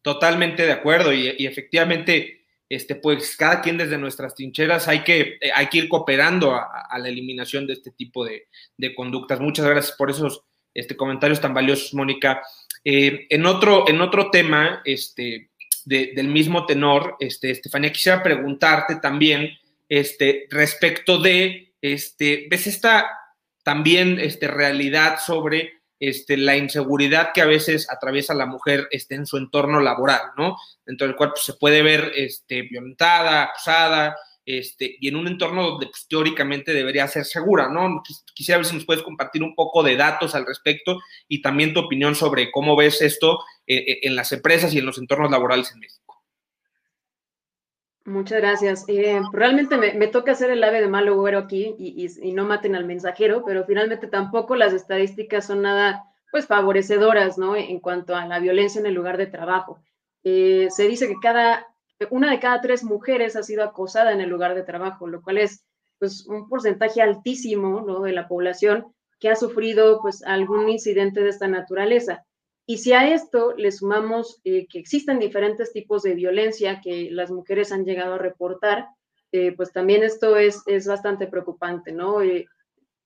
Totalmente 0.00 0.64
de 0.64 0.72
acuerdo 0.72 1.12
y, 1.12 1.28
efectivamente 1.46 2.46
este, 2.70 2.94
pues 2.94 3.36
cada 3.36 3.60
quien 3.60 3.76
desde 3.76 3.98
nuestras 3.98 4.34
trincheras 4.34 4.88
hay 4.88 5.04
que, 5.04 5.36
eh, 5.38 5.50
hay 5.54 5.66
que 5.66 5.78
ir 5.78 5.88
cooperando 5.90 6.54
a, 6.54 6.98
la 6.98 7.08
eliminación 7.08 7.66
de 7.66 7.74
este 7.74 7.90
tipo 7.90 8.24
de, 8.24 8.48
conductas. 8.96 9.40
Muchas 9.40 9.66
gracias 9.66 9.94
por 9.94 10.10
esos 10.10 10.42
este, 10.72 10.96
comentarios 10.96 11.40
tan 11.40 11.52
valiosos, 11.52 11.92
Mónica. 11.92 12.40
Eh, 12.82 13.26
en, 13.28 13.44
otro, 13.44 13.88
en 13.88 14.00
otro 14.00 14.30
tema 14.30 14.80
este, 14.86 15.47
del 15.88 16.28
mismo 16.28 16.66
tenor, 16.66 17.16
este, 17.18 17.50
Estefanía, 17.50 17.92
quisiera 17.92 18.22
preguntarte 18.22 18.96
también 18.96 19.50
este, 19.88 20.46
respecto 20.50 21.18
de, 21.18 21.72
este, 21.80 22.46
¿ves 22.50 22.66
esta 22.66 23.06
también 23.62 24.18
este, 24.20 24.48
realidad 24.48 25.18
sobre 25.18 25.72
este, 26.00 26.36
la 26.36 26.56
inseguridad 26.56 27.32
que 27.34 27.42
a 27.42 27.46
veces 27.46 27.90
atraviesa 27.90 28.34
la 28.34 28.46
mujer 28.46 28.86
este, 28.90 29.14
en 29.14 29.26
su 29.26 29.36
entorno 29.36 29.80
laboral, 29.80 30.20
¿no? 30.36 30.56
Dentro 30.84 31.06
del 31.06 31.16
cual 31.16 31.30
pues, 31.30 31.44
se 31.44 31.54
puede 31.54 31.82
ver 31.82 32.12
este, 32.14 32.62
violentada, 32.62 33.44
acusada, 33.44 34.16
este, 34.48 34.96
y 34.98 35.08
en 35.08 35.16
un 35.16 35.28
entorno 35.28 35.62
donde 35.62 35.88
pues, 35.88 36.06
teóricamente 36.08 36.72
debería 36.72 37.06
ser 37.06 37.26
segura, 37.26 37.68
¿no? 37.68 38.02
Quisiera 38.32 38.56
ver 38.56 38.64
si 38.64 38.76
nos 38.76 38.86
puedes 38.86 39.02
compartir 39.02 39.42
un 39.42 39.54
poco 39.54 39.82
de 39.82 39.94
datos 39.94 40.34
al 40.34 40.46
respecto 40.46 41.00
y 41.28 41.42
también 41.42 41.74
tu 41.74 41.80
opinión 41.80 42.14
sobre 42.14 42.50
cómo 42.50 42.74
ves 42.74 43.02
esto 43.02 43.40
eh, 43.66 43.76
eh, 43.76 43.98
en 44.04 44.16
las 44.16 44.32
empresas 44.32 44.72
y 44.72 44.78
en 44.78 44.86
los 44.86 44.96
entornos 44.96 45.30
laborales 45.30 45.70
en 45.70 45.80
México. 45.80 46.22
Muchas 48.06 48.40
gracias. 48.40 48.84
Eh, 48.88 49.20
realmente 49.34 49.76
me, 49.76 50.06
toca 50.06 50.32
hacer 50.32 50.50
el 50.50 50.64
ave 50.64 50.80
de 50.80 50.88
malo 50.88 51.14
güero 51.16 51.40
aquí 51.40 51.76
y, 51.78 52.32
no 52.32 52.46
maten 52.46 52.74
al 52.74 52.86
mensajero, 52.86 53.44
pero 53.44 53.66
finalmente 53.66 54.06
tampoco 54.06 54.56
las 54.56 54.72
estadísticas 54.72 55.46
son 55.46 55.60
nada, 55.60 56.04
pues, 56.30 56.46
favorecedoras, 56.46 57.36
¿no? 57.36 57.54
En 57.54 57.80
cuanto 57.80 58.16
a 58.16 58.24
la 58.24 58.38
violencia 58.38 58.80
en 58.80 58.86
el 58.86 58.94
lugar 58.94 59.18
de 59.18 59.26
trabajo. 59.26 59.78
se 60.22 60.88
dice 60.88 61.06
que 61.06 61.20
cada 61.20 61.66
una 62.10 62.30
de 62.30 62.40
cada 62.40 62.60
tres 62.60 62.84
mujeres 62.84 63.36
ha 63.36 63.42
sido 63.42 63.64
acosada 63.64 64.12
en 64.12 64.20
el 64.20 64.28
lugar 64.28 64.54
de 64.54 64.62
trabajo, 64.62 65.06
lo 65.06 65.22
cual 65.22 65.38
es 65.38 65.64
pues 65.98 66.26
un 66.26 66.48
porcentaje 66.48 67.02
altísimo 67.02 67.80
¿no? 67.80 68.00
de 68.02 68.12
la 68.12 68.28
población 68.28 68.94
que 69.18 69.28
ha 69.28 69.36
sufrido 69.36 70.00
pues 70.00 70.22
algún 70.22 70.68
incidente 70.68 71.22
de 71.22 71.30
esta 71.30 71.48
naturaleza. 71.48 72.24
Y 72.66 72.78
si 72.78 72.92
a 72.92 73.12
esto 73.12 73.54
le 73.56 73.72
sumamos 73.72 74.40
eh, 74.44 74.66
que 74.68 74.78
existen 74.78 75.18
diferentes 75.18 75.72
tipos 75.72 76.02
de 76.02 76.14
violencia 76.14 76.80
que 76.82 77.08
las 77.10 77.30
mujeres 77.30 77.72
han 77.72 77.84
llegado 77.84 78.14
a 78.14 78.18
reportar, 78.18 78.88
eh, 79.32 79.52
pues 79.56 79.72
también 79.72 80.02
esto 80.02 80.36
es, 80.36 80.62
es 80.66 80.86
bastante 80.86 81.26
preocupante, 81.26 81.92
¿no? 81.92 82.22
Eh, 82.22 82.46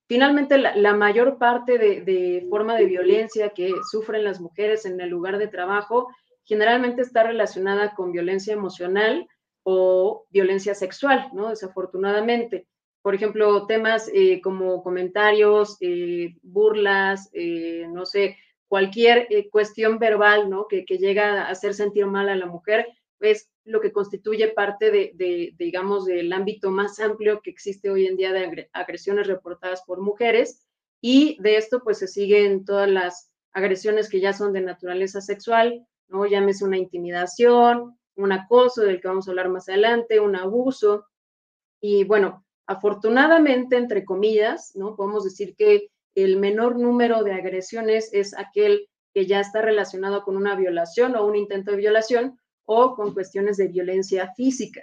finalmente, 0.09 0.59
la, 0.59 0.95
mayor 0.95 1.39
parte 1.39 1.79
de, 1.79 2.01
de, 2.01 2.47
forma 2.51 2.77
de 2.77 2.87
violencia 2.87 3.51
que 3.51 3.73
sufren 3.91 4.25
las 4.25 4.41
mujeres 4.41 4.85
en 4.85 5.01
el 5.01 5.09
lugar 5.09 5.39
de 5.39 5.49
trabajo 5.49 6.09
generalmente 6.53 7.01
está 7.01 7.23
relacionada 7.23 7.95
con 7.95 8.13
violencia 8.13 8.53
emocional 8.53 9.27
o 9.63 10.27
violencia 10.29 10.75
sexual, 10.75 11.31
¿no? 11.33 11.49
Desafortunadamente. 11.49 12.67
Por 13.01 13.15
ejemplo, 13.15 13.67
temas 13.67 14.11
eh, 14.13 14.43
como 14.43 14.83
comentarios, 14.83 15.79
eh, 15.81 16.37
burlas, 16.43 17.31
eh, 17.33 17.87
no 17.91 18.05
sé, 18.05 18.37
cualquier 18.69 19.29
cuestión 19.51 19.99
verbal, 19.99 20.51
¿no? 20.51 20.67
Que, 20.69 20.85
llega 20.85 21.45
a 21.45 21.49
hacer 21.49 21.73
sentir 21.73 22.05
mal 22.05 22.29
a 22.29 22.37
la 22.37 22.45
mujer, 22.45 22.87
es 23.21 23.51
lo 23.65 23.81
que 23.81 23.93
constituye 23.93 24.49
parte 24.49 24.91
de, 24.91 25.13
de, 25.15 25.55
digamos, 25.57 26.05
del 26.05 26.31
ámbito 26.35 26.71
más 26.71 27.01
amplio 27.01 27.41
que 27.41 27.51
existe 27.51 27.89
hoy 27.89 28.07
en 28.07 28.17
día 28.17 28.33
de 28.33 28.69
agresiones 28.75 29.27
reportadas 29.27 29.83
por 29.87 30.03
mujeres. 30.03 30.67
Y 31.01 31.41
de 31.41 31.57
esto, 31.57 31.81
pues, 31.83 31.99
se 31.99 32.09
siguen 32.09 32.67
todas 32.67 32.91
las 32.91 33.33
agresiones 33.55 34.11
que 34.11 34.21
ya 34.21 34.35
son 34.35 34.53
de 34.53 34.61
naturaleza 34.61 35.23
sexual, 35.23 35.87
¿no? 36.13 36.27
Llámese 36.27 36.65
una 36.65 36.77
intimidación, 36.79 37.99
un 38.17 38.33
acoso 38.33 38.83
del 38.83 39.01
que 39.01 39.09
vamos 39.09 39.27
a 39.27 39.31
hablar 39.31 39.49
más 39.49 39.69
adelante, 39.69 40.21
un 40.21 40.37
abuso. 40.37 41.07
Y 41.81 42.05
bueno, 42.05 42.45
afortunadamente, 42.67 43.77
entre 43.77 44.05
comillas, 44.05 44.73
¿no? 44.77 44.95
Podemos 44.95 45.25
decir 45.25 45.57
que 45.57 45.89
el 46.15 46.39
menor 46.39 46.79
número 46.79 47.25
de 47.25 47.33
agresiones 47.33 48.11
es 48.13 48.37
aquel 48.37 48.89
que 49.15 49.27
ya 49.27 49.41
está 49.41 49.63
relacionado 49.63 50.23
con 50.23 50.37
una 50.37 50.55
violación 50.55 51.17
o 51.17 51.27
un 51.27 51.37
intento 51.37 51.71
de 51.71 51.79
violación 51.79 52.39
o 52.67 52.95
con 52.95 53.15
cuestiones 53.15 53.57
de 53.57 53.69
violencia 53.69 54.33
física. 54.35 54.83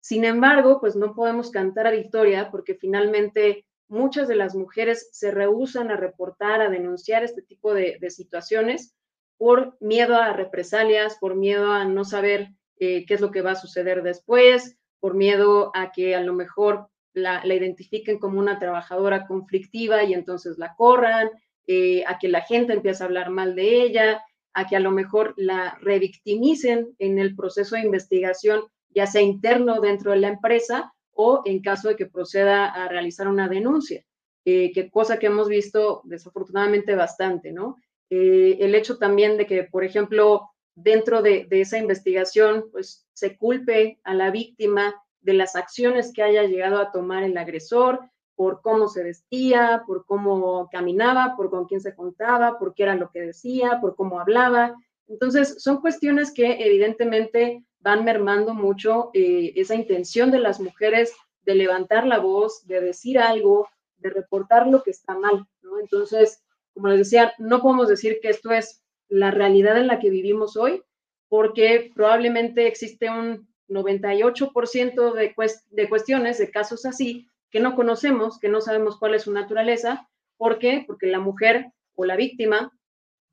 Sin 0.00 0.24
embargo, 0.24 0.80
pues 0.80 0.96
no 0.96 1.14
podemos 1.14 1.50
cantar 1.50 1.86
a 1.86 1.90
victoria 1.90 2.50
porque 2.50 2.74
finalmente 2.74 3.66
muchas 3.88 4.28
de 4.28 4.36
las 4.36 4.54
mujeres 4.54 5.08
se 5.12 5.30
rehusan 5.30 5.90
a 5.90 5.96
reportar, 5.96 6.62
a 6.62 6.70
denunciar 6.70 7.22
este 7.22 7.42
tipo 7.42 7.74
de, 7.74 7.98
de 8.00 8.10
situaciones 8.10 8.94
por 9.40 9.78
miedo 9.80 10.16
a 10.16 10.34
represalias, 10.34 11.16
por 11.18 11.34
miedo 11.34 11.72
a 11.72 11.86
no 11.86 12.04
saber 12.04 12.50
eh, 12.78 13.06
qué 13.06 13.14
es 13.14 13.22
lo 13.22 13.30
que 13.30 13.40
va 13.40 13.52
a 13.52 13.56
suceder 13.56 14.02
después, 14.02 14.76
por 15.00 15.14
miedo 15.14 15.70
a 15.74 15.92
que 15.92 16.14
a 16.14 16.20
lo 16.20 16.34
mejor 16.34 16.88
la, 17.14 17.40
identifiquen 17.46 18.18
como 18.18 18.38
una 18.38 18.58
trabajadora 18.58 19.26
conflictiva 19.26 20.04
y 20.04 20.12
entonces 20.12 20.58
la 20.58 20.74
corran, 20.76 21.30
eh, 21.66 22.04
a 22.06 22.18
que 22.18 22.28
la 22.28 22.42
gente 22.42 22.74
empiece 22.74 23.02
a 23.02 23.06
hablar 23.06 23.30
mal 23.30 23.54
de 23.54 23.82
ella, 23.82 24.22
a 24.52 24.66
que 24.66 24.76
a 24.76 24.80
lo 24.80 24.90
mejor 24.90 25.32
la 25.38 25.78
revictimicen 25.80 26.94
en 26.98 27.18
el 27.18 27.34
proceso 27.34 27.76
de 27.76 27.82
investigación, 27.86 28.64
ya 28.90 29.06
sea 29.06 29.22
interno 29.22 29.80
dentro 29.80 30.10
de 30.10 30.18
la 30.18 30.28
empresa 30.28 30.92
o 31.12 31.40
en 31.46 31.62
caso 31.62 31.88
de 31.88 31.96
que 31.96 32.04
proceda 32.04 32.66
a 32.66 32.88
realizar 32.88 33.26
una 33.26 33.48
denuncia, 33.48 34.04
eh, 34.44 34.70
que 34.72 34.90
cosa 34.90 35.18
que 35.18 35.28
hemos 35.28 35.48
visto 35.48 36.02
desafortunadamente 36.04 36.94
bastante, 36.94 37.52
¿no? 37.52 37.78
Eh, 38.10 38.58
el 38.60 38.74
hecho 38.74 38.98
también 38.98 39.36
de 39.36 39.46
que, 39.46 39.64
por 39.64 39.84
ejemplo, 39.84 40.50
dentro 40.74 41.22
de, 41.22 41.46
esa 41.50 41.78
investigación, 41.78 42.66
pues 42.72 43.06
se 43.12 43.36
culpe 43.36 44.00
a 44.04 44.14
la 44.14 44.30
víctima 44.30 44.94
de 45.20 45.34
las 45.34 45.54
acciones 45.54 46.12
que 46.12 46.22
haya 46.22 46.42
llegado 46.44 46.78
a 46.78 46.90
tomar 46.90 47.22
el 47.22 47.36
agresor, 47.38 48.00
por 48.34 48.62
cómo 48.62 48.88
se 48.88 49.04
vestía, 49.04 49.84
por 49.86 50.06
cómo 50.06 50.68
caminaba, 50.72 51.34
por 51.36 51.50
con 51.50 51.66
quién 51.66 51.80
se 51.80 51.94
contaba, 51.94 52.58
por 52.58 52.74
qué 52.74 52.84
era 52.84 52.94
lo 52.94 53.10
que 53.10 53.20
decía, 53.20 53.78
por 53.80 53.94
cómo 53.96 54.18
hablaba. 54.18 54.74
Entonces, 55.08 55.62
son 55.62 55.80
cuestiones 55.80 56.32
que 56.32 56.64
evidentemente 56.64 57.64
van 57.80 58.04
mermando 58.04 58.54
mucho 58.54 59.10
eh, 59.12 59.52
esa 59.56 59.74
intención 59.74 60.30
de 60.30 60.38
las 60.38 60.58
mujeres 60.58 61.12
de 61.42 61.54
levantar 61.54 62.06
la 62.06 62.18
voz, 62.18 62.66
de 62.66 62.80
decir 62.80 63.18
algo, 63.18 63.68
de 63.98 64.10
reportar 64.10 64.66
lo 64.66 64.82
que 64.82 64.90
está 64.90 65.14
mal. 65.18 65.46
Entonces, 65.80 66.39
como 66.74 66.88
les 66.88 66.98
decía, 66.98 67.32
no 67.38 67.60
podemos 67.60 67.88
decir 67.88 68.18
que 68.22 68.28
esto 68.28 68.52
es 68.52 68.82
la 69.08 69.30
realidad 69.30 69.76
en 69.78 69.86
la 69.86 69.98
que 69.98 70.10
vivimos 70.10 70.56
hoy, 70.56 70.82
porque 71.28 71.90
probablemente 71.94 72.66
existe 72.66 73.10
un 73.10 73.48
98% 73.68 75.14
de, 75.14 75.88
cuestiones, 75.88 76.38
de 76.38 76.50
casos 76.50 76.84
así, 76.86 77.26
que 77.50 77.60
no 77.60 77.74
conocemos, 77.74 78.38
que 78.38 78.48
no 78.48 78.60
sabemos 78.60 78.98
cuál 78.98 79.14
es 79.14 79.22
su 79.22 79.32
naturaleza. 79.32 80.08
¿Por 80.36 80.58
qué? 80.58 80.84
Porque 80.86 81.06
la 81.06 81.20
mujer 81.20 81.72
o 81.94 82.04
la 82.04 82.16
víctima, 82.16 82.72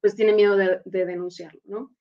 pues 0.02 0.16
tiene 0.16 0.34
miedo 0.34 0.56
de, 0.56 0.82
denunciarlo, 0.86 1.62
¿no? 1.66 1.92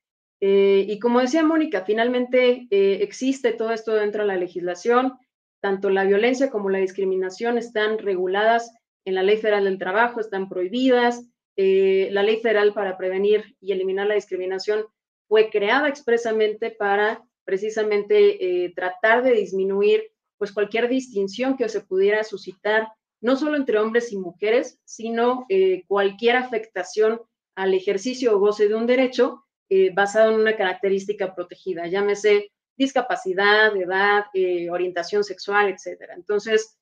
Eh, 0.40 0.84
y 0.86 0.98
como 0.98 1.20
decía 1.20 1.42
Mónica, 1.42 1.84
finalmente 1.86 2.66
eh, 2.70 2.98
existe 3.00 3.52
todo 3.52 3.72
esto 3.72 3.94
dentro 3.94 4.22
de 4.22 4.28
la 4.28 4.36
legislación, 4.36 5.14
tanto 5.62 5.88
la 5.88 6.04
violencia 6.04 6.50
como 6.50 6.68
la 6.68 6.78
discriminación 6.78 7.56
están 7.56 7.98
reguladas 7.98 8.70
en 9.06 9.14
la 9.14 9.22
Ley 9.22 9.38
Federal 9.38 9.64
del 9.64 9.78
Trabajo, 9.78 10.20
están 10.20 10.48
prohibidas. 10.48 11.24
Eh, 11.56 12.08
la 12.10 12.22
Ley 12.22 12.40
Federal 12.40 12.74
para 12.74 12.98
prevenir 12.98 13.56
y 13.60 13.72
eliminar 13.72 14.06
la 14.08 14.16
discriminación 14.16 14.84
fue 15.28 15.48
creada 15.48 15.88
expresamente 15.88 16.70
para 16.72 17.24
precisamente 17.44 18.64
eh, 18.64 18.72
tratar 18.74 19.22
de 19.22 19.32
disminuir 19.32 20.02
pues 20.36 20.52
cualquier 20.52 20.88
distinción 20.88 21.56
que 21.56 21.68
se 21.68 21.80
pudiera 21.80 22.24
suscitar, 22.24 22.88
no 23.22 23.36
solo 23.36 23.56
entre 23.56 23.78
hombres 23.78 24.12
y 24.12 24.18
mujeres, 24.18 24.78
sino 24.84 25.46
eh, 25.48 25.84
cualquier 25.86 26.36
afectación 26.36 27.20
al 27.54 27.74
ejercicio 27.74 28.34
o 28.34 28.40
goce 28.40 28.68
de 28.68 28.74
un 28.74 28.86
derecho 28.86 29.42
basado 29.94 30.30
en 30.30 30.40
una 30.40 30.56
característica 30.56 31.34
protegida, 31.34 31.88
llámese 31.88 32.52
discapacidad, 32.76 33.76
edad, 33.76 34.26
orientación 34.70 35.24
sexual, 35.24 35.70
etcétera. 35.70 36.14
Entonces, 36.14 36.78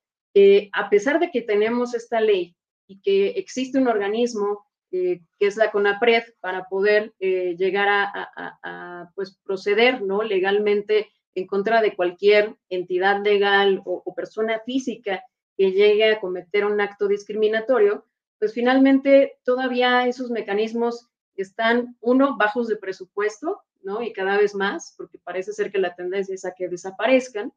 a 0.72 0.90
pesar 0.90 1.20
de 1.20 1.30
que 1.30 1.42
tenemos 1.42 1.94
esta 1.94 2.20
ley 2.20 2.56
y 2.86 3.00
que 3.00 3.28
existe 3.30 3.78
un 3.78 3.88
organismo 3.88 4.66
eh, 4.96 5.22
que 5.40 5.48
es 5.48 5.56
la 5.56 5.72
CONAPRED 5.72 6.22
para 6.38 6.68
poder 6.68 7.12
eh, 7.18 7.56
llegar 7.58 7.88
a, 7.88 9.10
pues, 9.16 9.36
proceder 9.42 10.02
¿no? 10.02 10.22
legalmente 10.22 11.10
en 11.34 11.48
contra 11.48 11.82
de 11.82 11.96
cualquier 11.96 12.54
entidad 12.68 13.20
legal 13.20 13.82
o, 13.86 14.14
persona 14.14 14.60
física 14.60 15.24
que 15.56 15.72
llegue 15.72 16.12
a 16.12 16.20
cometer 16.20 16.64
un 16.64 16.80
acto 16.80 17.08
discriminatorio, 17.08 18.06
pues 18.38 18.52
finalmente 18.52 19.36
todavía 19.42 20.06
esos 20.06 20.30
mecanismos 20.30 21.08
están, 21.34 21.96
uno, 22.00 22.36
bajos 22.36 22.68
de 22.68 22.76
presupuesto, 22.76 23.62
¿no? 23.82 24.00
Y 24.00 24.12
cada 24.12 24.38
vez 24.38 24.54
más, 24.54 24.94
porque 24.96 25.18
parece 25.18 25.52
ser 25.52 25.72
que 25.72 25.78
la 25.78 25.96
tendencia 25.96 26.36
es 26.36 26.44
a 26.44 26.54
que 26.54 26.68
desaparezcan. 26.68 27.52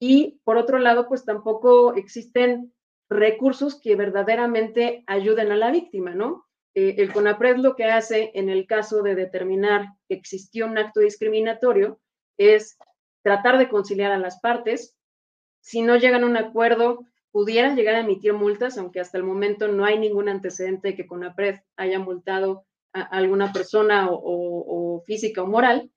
Y 0.00 0.40
por 0.44 0.56
otro 0.56 0.78
lado, 0.78 1.06
pues 1.06 1.24
tampoco 1.24 1.94
existen 1.94 2.72
recursos 3.10 3.78
que 3.78 3.96
verdaderamente 3.96 5.04
ayuden 5.06 5.52
a 5.52 5.56
la 5.56 5.70
víctima, 5.70 6.14
¿no? 6.14 6.46
Eh, 6.74 6.94
el 6.98 7.12
CONAPRED 7.12 7.56
lo 7.56 7.76
que 7.76 7.84
hace 7.84 8.30
en 8.34 8.48
el 8.48 8.66
caso 8.66 9.02
de 9.02 9.14
determinar 9.14 9.88
que 10.08 10.14
existió 10.14 10.66
un 10.66 10.78
acto 10.78 11.00
discriminatorio 11.00 12.00
es 12.38 12.78
tratar 13.22 13.58
de 13.58 13.68
conciliar 13.68 14.12
a 14.12 14.18
las 14.18 14.40
partes. 14.40 14.96
Si 15.60 15.82
no 15.82 15.96
llegan 15.96 16.22
a 16.22 16.26
un 16.26 16.36
acuerdo, 16.36 17.04
pudiera 17.30 17.74
llegar 17.74 17.96
a 17.96 18.00
emitir 18.00 18.32
multas, 18.32 18.78
aunque 18.78 19.00
hasta 19.00 19.18
el 19.18 19.24
momento 19.24 19.68
no 19.68 19.84
hay 19.84 19.98
ningún 19.98 20.28
antecedente 20.28 20.88
de 20.88 20.96
que 20.96 21.06
CONAPRED 21.06 21.60
haya 21.76 21.98
multado 21.98 22.64
a 22.94 23.02
alguna 23.02 23.52
persona 23.52 24.08
o 24.10 25.02
física 25.04 25.42
o 25.42 25.46
moral. 25.46 25.90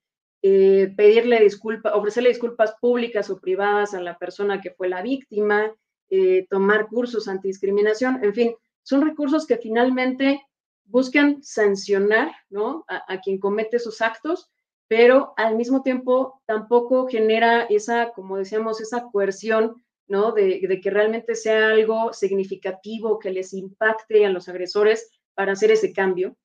Eh, 0.45 0.93
pedirle 0.97 1.39
disculpas, 1.39 1.93
ofrecerle 1.95 2.27
disculpas 2.27 2.75
públicas 2.81 3.29
o 3.29 3.39
privadas 3.39 3.93
a 3.93 4.01
la 4.01 4.17
persona 4.17 4.59
que 4.59 4.71
fue 4.71 4.89
la 4.89 5.01
víctima, 5.01 5.73
eh, 6.09 6.45
tomar 6.49 6.87
cursos 6.87 7.29
antidiscriminación, 7.29 8.21
en 8.21 8.33
fin, 8.33 8.55
son 8.83 9.03
recursos 9.07 9.47
que 9.47 9.55
finalmente 9.55 10.45
buscan 10.83 11.41
sancionar 11.41 12.33
¿no? 12.49 12.83
a, 12.89 13.21
quien 13.21 13.39
comete 13.39 13.77
esos 13.77 14.01
actos, 14.01 14.51
pero 14.89 15.33
al 15.37 15.55
mismo 15.55 15.81
tiempo 15.81 16.41
tampoco 16.45 17.07
genera 17.07 17.61
esa, 17.63 18.11
como 18.11 18.35
decíamos, 18.35 18.81
esa 18.81 19.07
coerción 19.13 19.81
¿no? 20.07 20.33
De, 20.33 20.59
de, 20.67 20.81
que 20.81 20.89
realmente 20.89 21.35
sea 21.35 21.69
algo 21.69 22.11
significativo 22.11 23.17
que 23.17 23.31
les 23.31 23.53
impacte 23.53 24.25
a 24.25 24.29
los 24.29 24.49
agresores 24.49 25.09
para 25.35 25.53
hacer 25.53 25.71
ese 25.71 25.93
cambio. 25.93 26.35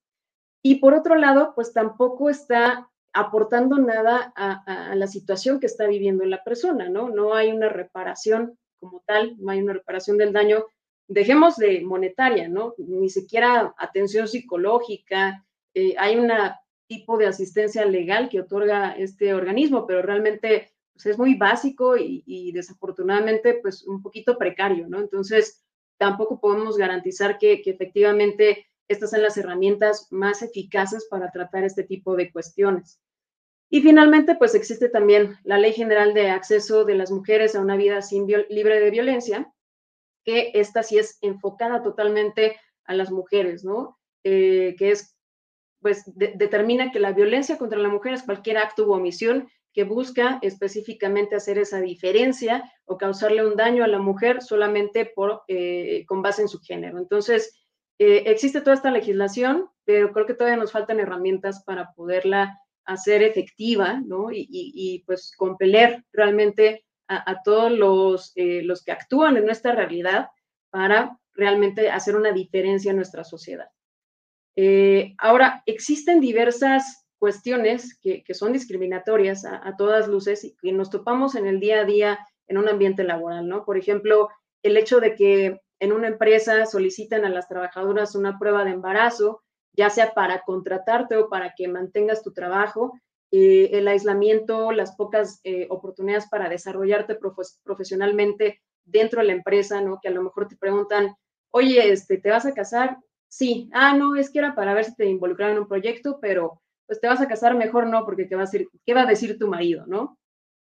Y 0.63 0.77
por 0.77 0.95
otro 0.95 1.17
lado, 1.17 1.53
pues 1.57 1.73
tampoco 1.73 2.31
está 2.31 2.89
aportando 3.13 3.79
nada 3.79 4.33
a, 4.37 4.95
la 4.95 5.07
situación 5.07 5.61
que 5.61 5.67
está 5.67 5.87
viviendo 5.87 6.25
la 6.25 6.45
persona, 6.45 6.89
¿no? 6.89 7.09
No 7.09 7.35
hay 7.35 7.53
una 7.53 7.69
reparación 7.69 8.59
como 8.79 9.03
tal, 9.07 9.37
no 9.39 9.51
hay 9.51 9.61
una 9.61 9.73
reparación 9.73 10.19
del 10.19 10.33
daño, 10.33 10.65
dejemos 11.09 11.57
de 11.57 11.81
monetaria, 11.81 12.49
¿no? 12.49 12.75
Ni 12.79 13.09
siquiera 13.09 13.75
atención 13.77 14.29
psicológica, 14.29 15.45
eh, 15.75 15.95
hay 15.99 16.17
un 16.17 16.31
tipo 16.87 17.19
de 17.19 17.27
asistencia 17.27 17.85
legal 17.85 18.29
que 18.29 18.41
otorga 18.41 18.93
este 18.93 19.35
organismo, 19.35 19.87
pero 19.87 20.03
realmente 20.03 20.71
pues, 20.93 21.07
es 21.07 21.19
muy 21.19 21.35
básico 21.35 21.97
y, 21.97 22.53
desafortunadamente 22.53 23.55
pues 23.55 23.87
un 23.87 24.03
poquito 24.03 24.39
precario, 24.39 24.89
¿no? 24.89 25.01
Entonces, 25.01 25.65
tampoco 25.99 26.41
podemos 26.41 26.77
garantizar 26.77 27.39
que, 27.39 27.63
que 27.63 27.71
efectivamente 27.71 28.68
estas 28.89 29.11
son 29.11 29.23
las 29.23 29.37
herramientas 29.37 30.09
más 30.11 30.43
eficaces 30.43 31.07
para 31.11 31.31
tratar 31.31 31.65
este 31.65 31.85
tipo 31.85 32.17
de 32.17 32.33
cuestiones. 32.33 33.01
Y 33.71 33.83
finalmente, 33.83 34.35
pues 34.35 34.55
existe 34.55 34.89
también 34.89 35.37
la 35.45 35.59
Ley 35.59 35.73
General 35.73 36.15
de 36.15 36.31
Acceso 36.31 36.85
de 36.85 36.95
las 36.95 37.11
Mujeres 37.11 37.55
a 37.55 37.61
una 37.61 37.77
vida 37.77 38.01
libre 38.49 38.81
de 38.81 38.91
violencia, 38.91 39.53
que 40.25 40.53
esta 40.55 40.83
sí 40.83 40.99
es 40.99 41.19
enfocada 41.21 41.83
totalmente 41.83 42.57
a 42.85 42.95
las 42.95 43.11
mujeres, 43.11 43.65
¿no? 43.65 43.99
Eh, 44.25 44.75
que 44.79 44.91
es, 44.91 45.15
pues, 45.81 46.03
determina 46.15 46.91
que 46.91 46.99
la 46.99 47.13
violencia 47.13 47.59
contra 47.59 47.79
la 47.79 47.91
mujer 47.91 48.15
es 48.15 48.23
cualquier 48.23 48.57
acto 48.57 48.87
u 48.87 48.93
omisión 48.93 49.49
que 49.75 49.85
busca 49.85 50.39
específicamente 50.43 51.37
hacer 51.37 51.59
esa 51.59 51.81
diferencia 51.81 52.73
o 52.87 52.97
causarle 52.97 53.47
un 53.47 53.55
daño 53.55 53.85
a 53.85 53.89
la 53.89 53.99
mujer 53.99 54.43
solamente 54.43 55.05
por, 55.05 55.43
eh, 55.47 56.05
con 56.07 56.23
base 56.23 56.43
en 56.43 56.49
su 56.49 56.59
género. 56.59 56.99
Entonces, 56.99 57.55
eh, 57.99 58.25
existe 58.27 58.61
toda 58.61 58.75
esta 58.75 58.91
legislación, 58.91 59.69
pero 59.85 60.13
creo 60.13 60.27
que 60.27 60.35
todavía 60.35 60.59
nos 60.59 60.73
faltan 60.73 61.01
herramientas 61.01 61.65
para 61.65 61.93
poderla 61.95 62.61
hacer 62.85 63.23
efectiva, 63.23 64.01
¿no? 64.05 64.29
Y, 64.31 65.03
pues 65.07 65.33
compeler 65.37 66.05
realmente 66.13 66.85
a, 67.09 67.43
todos 67.43 67.73
los, 67.73 68.33
eh, 68.37 68.63
los 68.63 68.85
que 68.85 68.93
actúan 68.93 69.37
en 69.37 69.47
nuestra 69.47 69.73
realidad 69.73 70.29
para 70.71 71.19
realmente 71.33 71.91
hacer 71.91 72.17
una 72.17 72.33
diferencia 72.33 72.91
en 72.91 72.97
nuestra 72.97 73.25
sociedad. 73.25 73.69
Eh, 74.57 75.15
ahora, 75.19 75.63
existen 75.67 76.21
diversas 76.21 77.07
cuestiones 77.19 77.99
que, 77.99 78.23
son 78.33 78.53
discriminatorias 78.53 79.45
a, 79.45 79.67
a, 79.67 79.77
todas 79.77 80.09
luces 80.09 80.45
y 80.45 80.55
que 80.57 80.73
nos 80.73 80.91
topamos 80.91 81.35
en 81.35 81.47
el 81.47 81.61
día 81.61 81.81
a 81.81 81.85
día 81.85 82.19
en 82.47 82.59
un 82.59 82.69
ambiente 82.69 83.05
laboral, 83.05 83.49
¿no? 83.49 83.65
Por 83.65 83.77
ejemplo, 83.77 84.29
el 84.63 84.77
hecho 84.77 85.01
de 85.01 85.15
que 85.15 85.61
en 85.81 85.93
una 85.93 86.09
empresa 86.09 86.67
solicitan 86.67 87.25
a 87.25 87.31
las 87.31 87.49
trabajadoras 87.49 88.15
una 88.15 88.39
prueba 88.39 88.65
de 88.65 88.73
embarazo 88.73 89.43
ya 89.79 89.91
sea 89.91 90.13
para 90.13 90.43
contratarte 90.43 91.17
o 91.17 91.29
para 91.29 91.55
que 91.57 91.69
mantengas 91.69 92.25
tu 92.25 92.33
trabajo, 92.33 92.99
eh, 93.31 93.71
el 93.75 93.87
aislamiento, 93.87 94.73
las 94.73 94.97
pocas 94.97 95.41
eh, 95.45 95.69
oportunidades 95.71 96.29
para 96.29 96.49
desarrollarte 96.49 97.17
profesionalmente 97.63 98.61
dentro 98.85 99.21
de 99.21 99.29
la 99.29 99.35
empresa, 99.35 99.81
¿no? 99.81 100.01
Que 100.03 100.09
a 100.09 100.11
lo 100.11 100.25
mejor 100.25 100.49
te 100.49 100.57
preguntan, 100.57 101.15
oye, 101.51 101.93
este, 101.93 102.19
¿te 102.19 102.29
vas 102.29 102.45
a 102.45 102.55
casar? 102.55 102.99
Sí, 103.29 103.71
ah, 103.73 103.97
no, 103.97 104.17
es 104.17 104.31
que 104.31 104.41
era 104.41 104.57
para 104.57 104.75
ver 104.75 104.85
si 104.85 104.97
te 104.97 105.07
involucraron 105.07 105.55
en 105.55 105.63
un 105.63 105.69
proyecto, 105.69 106.19
pero 106.21 106.61
pues 106.87 107.01
te 107.01 107.07
vas 107.07 107.21
a 107.21 107.29
casar 107.29 107.55
mejor 107.55 107.87
no, 107.87 108.05
porque 108.05 108.27
¿qué 108.27 108.35
va 108.35 108.43
a 108.43 108.47
decir, 108.47 108.69
qué 108.85 108.95
va 108.95 109.03
a 109.03 109.07
decir 109.07 109.39
tu 109.39 109.47
marido, 109.47 109.87
no? 109.87 110.19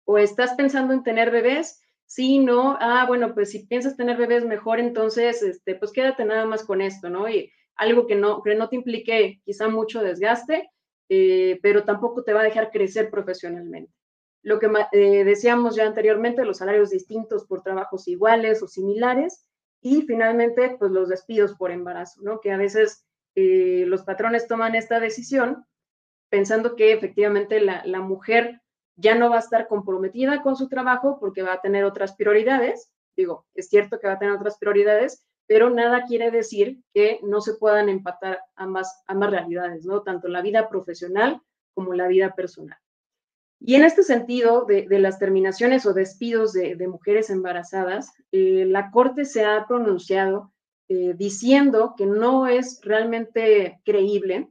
O 0.05 0.19
estás 0.19 0.55
pensando 0.55 0.93
en 0.95 1.05
tener 1.05 1.31
bebés, 1.31 1.81
sí, 2.07 2.39
no, 2.39 2.77
ah, 2.81 3.05
bueno, 3.07 3.35
pues 3.35 3.51
si 3.51 3.67
piensas 3.67 3.97
tener 3.97 4.17
bebés 4.17 4.45
mejor, 4.45 4.81
entonces, 4.81 5.43
este, 5.43 5.75
pues 5.75 5.93
quédate 5.93 6.25
nada 6.25 6.47
más 6.47 6.65
con 6.65 6.81
esto, 6.81 7.11
¿no? 7.11 7.29
Y 7.29 7.53
algo 7.77 8.07
que 8.07 8.15
no, 8.15 8.43
que 8.43 8.55
no 8.55 8.69
te 8.69 8.77
implique 8.77 9.41
quizá 9.45 9.69
mucho 9.69 10.03
desgaste, 10.03 10.71
eh, 11.09 11.59
pero 11.63 11.85
tampoco 11.85 12.25
te 12.25 12.33
va 12.33 12.41
a 12.41 12.45
dejar 12.45 12.71
crecer 12.71 13.11
profesionalmente. 13.11 13.93
Lo 14.43 14.59
que 14.59 14.71
eh, 14.93 15.25
decíamos 15.25 15.75
ya 15.77 15.87
anteriormente, 15.87 16.45
los 16.45 16.59
salarios 16.59 16.91
distintos 16.91 17.45
por 17.47 17.63
trabajos 17.63 18.09
iguales 18.09 18.63
o 18.63 18.69
similares, 18.69 19.45
y 19.83 20.03
finalmente, 20.03 20.77
pues 20.79 20.91
los 20.91 21.09
despidos 21.09 21.55
por 21.55 21.71
embarazo, 21.71 22.21
¿no? 22.23 22.41
Que 22.41 22.51
a 22.53 22.57
veces 22.57 23.07
eh, 23.35 23.85
los 23.87 24.03
patrones 24.03 24.49
toman 24.49 24.75
esta 24.75 24.99
decisión 24.99 25.65
pensando 26.29 26.75
que 26.75 26.93
efectivamente 26.93 27.61
la, 27.61 27.85
la 27.85 28.01
mujer 28.01 28.63
ya 28.97 29.15
no 29.15 29.31
va 29.31 29.37
a 29.37 29.41
estar 29.41 29.69
comprometida 29.69 30.43
con 30.43 30.57
su 30.57 30.69
trabajo 30.69 31.19
porque 31.21 31.43
va 31.43 31.55
a 31.55 31.61
tener 31.61 31.85
otras 31.85 32.15
prioridades. 32.17 32.91
Digo, 33.17 33.47
es 33.55 33.69
cierto 33.69 33.99
que 33.99 34.07
va 34.07 34.15
a 34.15 34.19
tener 34.19 34.35
otras 34.35 34.59
prioridades, 34.59 35.25
pero 35.47 35.71
nada 35.71 36.05
quiere 36.07 36.31
decir 36.31 36.81
que 36.93 37.21
no 37.23 37.41
se 37.41 37.55
puedan 37.55 37.89
empatar 37.89 38.41
ambas, 38.57 39.03
ambas 39.07 39.31
realidades, 39.31 39.85
¿no? 39.85 40.03
Tanto 40.03 40.29
la 40.29 40.43
vida 40.43 40.69
profesional 40.69 41.41
como 41.75 41.95
la 41.95 42.09
vida 42.09 42.35
personal. 42.35 42.79
Y 43.61 43.75
en 43.75 43.85
este 43.85 44.03
sentido, 44.03 44.65
de, 44.67 44.87
las 44.99 45.19
terminaciones 45.19 45.87
o 45.87 45.95
despidos 45.95 46.53
de, 46.53 46.77
mujeres 46.89 47.31
embarazadas, 47.31 48.13
eh, 48.33 48.65
la 48.67 48.91
Corte 48.91 49.25
se 49.25 49.45
ha 49.45 49.67
pronunciado 49.67 50.53
eh, 50.89 51.15
diciendo 51.17 51.95
que 51.97 52.07
no 52.07 52.47
es 52.47 52.81
realmente 52.83 53.81
creíble 53.85 54.51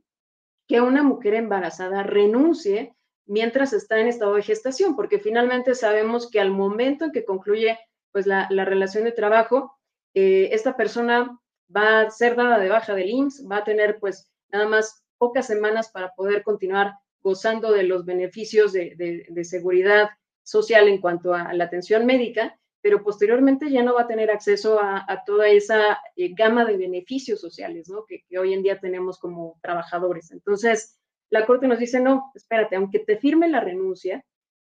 que 0.67 0.81
una 0.81 1.03
mujer 1.03 1.35
embarazada 1.35 2.03
renuncie 2.03 2.94
mientras 3.25 3.73
está 3.73 3.99
en 3.99 4.07
estado 4.07 4.35
de 4.35 4.43
gestación, 4.43 4.95
porque 4.95 5.19
finalmente 5.19 5.75
sabemos 5.75 6.29
que 6.29 6.39
al 6.39 6.51
momento 6.51 7.05
en 7.05 7.11
que 7.11 7.25
concluye 7.25 7.79
pues, 8.11 8.27
la, 8.27 8.47
la 8.49 8.65
relación 8.65 9.03
de 9.03 9.11
trabajo, 9.11 9.75
eh, 10.13 10.49
esta 10.53 10.77
persona 10.77 11.39
va 11.75 12.01
a 12.01 12.11
ser 12.11 12.35
dada 12.35 12.59
de 12.59 12.69
baja 12.69 12.95
del 12.95 13.09
IMSS, 13.09 13.47
va 13.49 13.57
a 13.57 13.63
tener 13.63 13.99
pues 13.99 14.31
nada 14.49 14.67
más 14.67 15.03
pocas 15.17 15.47
semanas 15.47 15.89
para 15.89 16.13
poder 16.15 16.43
continuar 16.43 16.93
gozando 17.21 17.71
de 17.71 17.83
los 17.83 18.05
beneficios 18.05 18.71
de, 18.71 19.43
seguridad 19.43 20.09
social 20.43 20.87
en 20.87 21.01
cuanto 21.01 21.33
a, 21.33 21.53
la 21.53 21.63
atención 21.63 22.05
médica, 22.05 22.57
pero 22.81 23.03
posteriormente 23.03 23.71
ya 23.71 23.81
no 23.81 23.95
va 23.95 24.03
a 24.03 24.07
tener 24.07 24.29
acceso 24.29 24.79
a, 24.79 25.23
toda 25.25 25.47
esa 25.49 25.99
eh, 26.15 26.33
gama 26.35 26.65
de 26.65 26.77
beneficios 26.77 27.41
sociales 27.41 27.91
que, 28.07 28.23
que, 28.29 28.37
hoy 28.37 28.53
en 28.53 28.61
día 28.61 28.79
tenemos 28.79 29.17
como 29.17 29.57
trabajadores. 29.61 30.31
Entonces, 30.31 30.99
la 31.29 31.45
Corte 31.45 31.67
nos 31.67 31.79
dice, 31.79 31.99
no, 31.99 32.31
espérate, 32.35 32.75
aunque 32.75 32.99
te 32.99 33.17
firme 33.17 33.49
la 33.49 33.59
renuncia, 33.59 34.23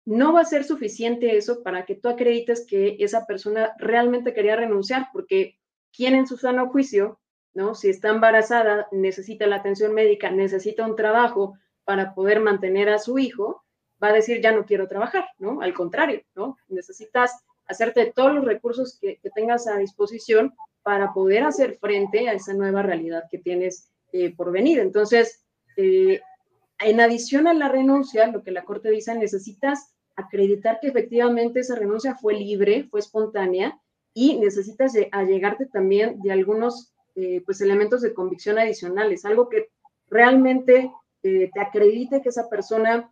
no 0.05 0.33
va 0.33 0.41
a 0.41 0.45
ser 0.45 0.65
suficiente 0.65 1.37
eso 1.37 1.63
para 1.63 1.85
que 1.85 1.95
tú 1.95 2.09
acredites 2.09 2.67
que 2.67 2.97
esa 3.01 3.27
persona 3.27 3.75
realmente 3.79 4.35
quería 4.35 4.57
renunciar, 4.57 5.09
porque 5.13 5.59
quien 5.93 6.15
en 6.15 6.27
su 6.27 6.37
sano 6.37 6.69
juicio, 6.69 7.21
¿no? 7.55 7.75
Si 7.75 7.91
está 7.91 8.09
embarazada, 8.09 8.89
necesita 8.93 9.47
la 9.47 9.57
atención 9.57 9.93
médica, 9.93 10.31
necesita 10.31 10.87
un 10.87 10.97
trabajo 10.97 11.55
para 11.85 12.15
poder 12.15 12.41
mantener 12.41 12.89
a 12.89 12.99
su 12.99 13.19
hijo, 13.19 13.65
va 14.03 14.09
a 14.09 14.13
decir, 14.13 14.41
ya 14.41 14.53
no 14.53 14.65
quiero 14.65 14.89
trabajar, 14.89 15.27
¿no? 15.39 15.61
Al 15.61 15.75
contrario, 15.75 16.23
¿no? 16.35 16.57
Necesitas 16.69 17.45
hacerte 17.67 18.13
todos 18.15 18.35
los 18.35 18.45
recursos 18.45 18.99
que, 19.01 19.21
tengas 19.35 19.67
a 19.67 19.77
disposición 19.77 20.55
para 20.83 21.13
poder 21.13 21.45
hacer 21.45 21.79
frente 21.79 22.29
a 22.29 22.33
esa 22.33 22.55
nueva 22.55 22.83
realidad 22.83 23.25
que 23.31 23.39
tienes 23.39 23.91
eh, 24.13 24.35
por 24.35 24.51
venir. 24.51 24.81
Entonces, 24.81 25.45
eh, 25.77 26.21
en 26.81 27.01
adición 27.01 27.47
a 27.47 27.55
la 27.55 27.69
renuncia, 27.69 28.27
lo 28.29 28.43
que 28.43 28.51
la 28.51 28.65
Corte 28.65 28.91
dice, 28.91 29.15
necesitas 29.15 29.95
acreditar 30.17 30.79
que 30.81 30.89
efectivamente 30.89 31.61
esa 31.61 31.77
renuncia 31.77 32.15
fue 32.15 32.35
libre, 32.35 32.85
fue 32.91 33.01
espontánea 33.01 33.79
y 34.15 34.39
necesitas 34.39 34.95
allegarte 35.13 35.67
también 35.67 36.21
de 36.21 36.33
algunos 36.33 36.93
eh, 37.15 37.43
pues, 37.45 37.61
elementos 37.61 38.03
de 38.03 38.15
convicción 38.15 38.59
adicionales, 38.59 39.25
algo 39.25 39.49
que 39.49 39.71
realmente 40.09 40.91
eh, 41.23 41.51
te 41.53 41.61
acredite 41.61 42.23
que 42.23 42.31
esa 42.31 42.49
persona 42.49 43.11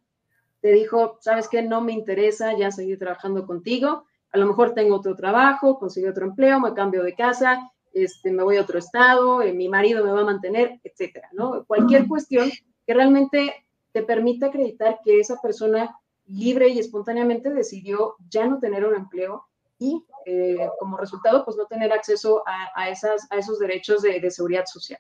te 0.61 0.73
dijo, 0.73 1.19
sabes 1.21 1.49
que 1.49 1.63
no 1.63 1.81
me 1.81 1.93
interesa 1.93 2.57
ya 2.57 2.71
seguir 2.71 2.99
trabajando 2.99 3.47
contigo, 3.47 4.05
a 4.33 4.39
lo 4.39 4.47
mejor 4.47 4.75
tengo 4.75 4.97
otro 4.97 5.15
trabajo, 5.15 5.79
consigo 5.79 6.11
otro 6.11 6.27
empleo, 6.27 6.61
me 6.61 6.75
cambio 6.75 7.03
de 7.03 7.15
casa, 7.15 7.71
este, 7.93 8.31
me 8.31 8.43
voy 8.43 8.57
a 8.57 8.63
otro 8.63 8.79
estado, 8.79 9.43
eh, 9.43 9.53
mi 9.53 9.69
marido 9.69 10.05
me 10.05 10.13
va 10.13 10.21
a 10.21 10.25
mantener, 10.25 10.81
etcétera, 10.85 11.29
¿no? 11.33 11.65
Cualquier 11.65 12.07
cuestión 12.07 12.51
que 12.89 12.95
realmente 12.95 13.67
te 13.93 14.03
permita 14.03 14.47
acreditar 14.47 15.01
que 15.05 15.21
esa 15.21 15.37
persona 15.43 15.95
libre 16.27 16.69
y 16.69 16.79
espontáneamente 16.79 17.51
decidió 17.51 18.17
ya 18.31 18.47
no 18.47 18.59
tener 18.61 18.87
un 18.87 18.97
empleo 18.97 19.45
y 19.79 20.03
eh, 20.25 20.57
como 20.81 20.97
resultado, 20.97 21.45
pues 21.45 21.59
no 21.59 21.67
tener 21.67 21.93
acceso 21.93 22.43
a, 22.47 22.89
esos 22.89 23.59
derechos 23.59 24.01
de, 24.01 24.31
seguridad 24.31 24.65
social. 24.65 24.99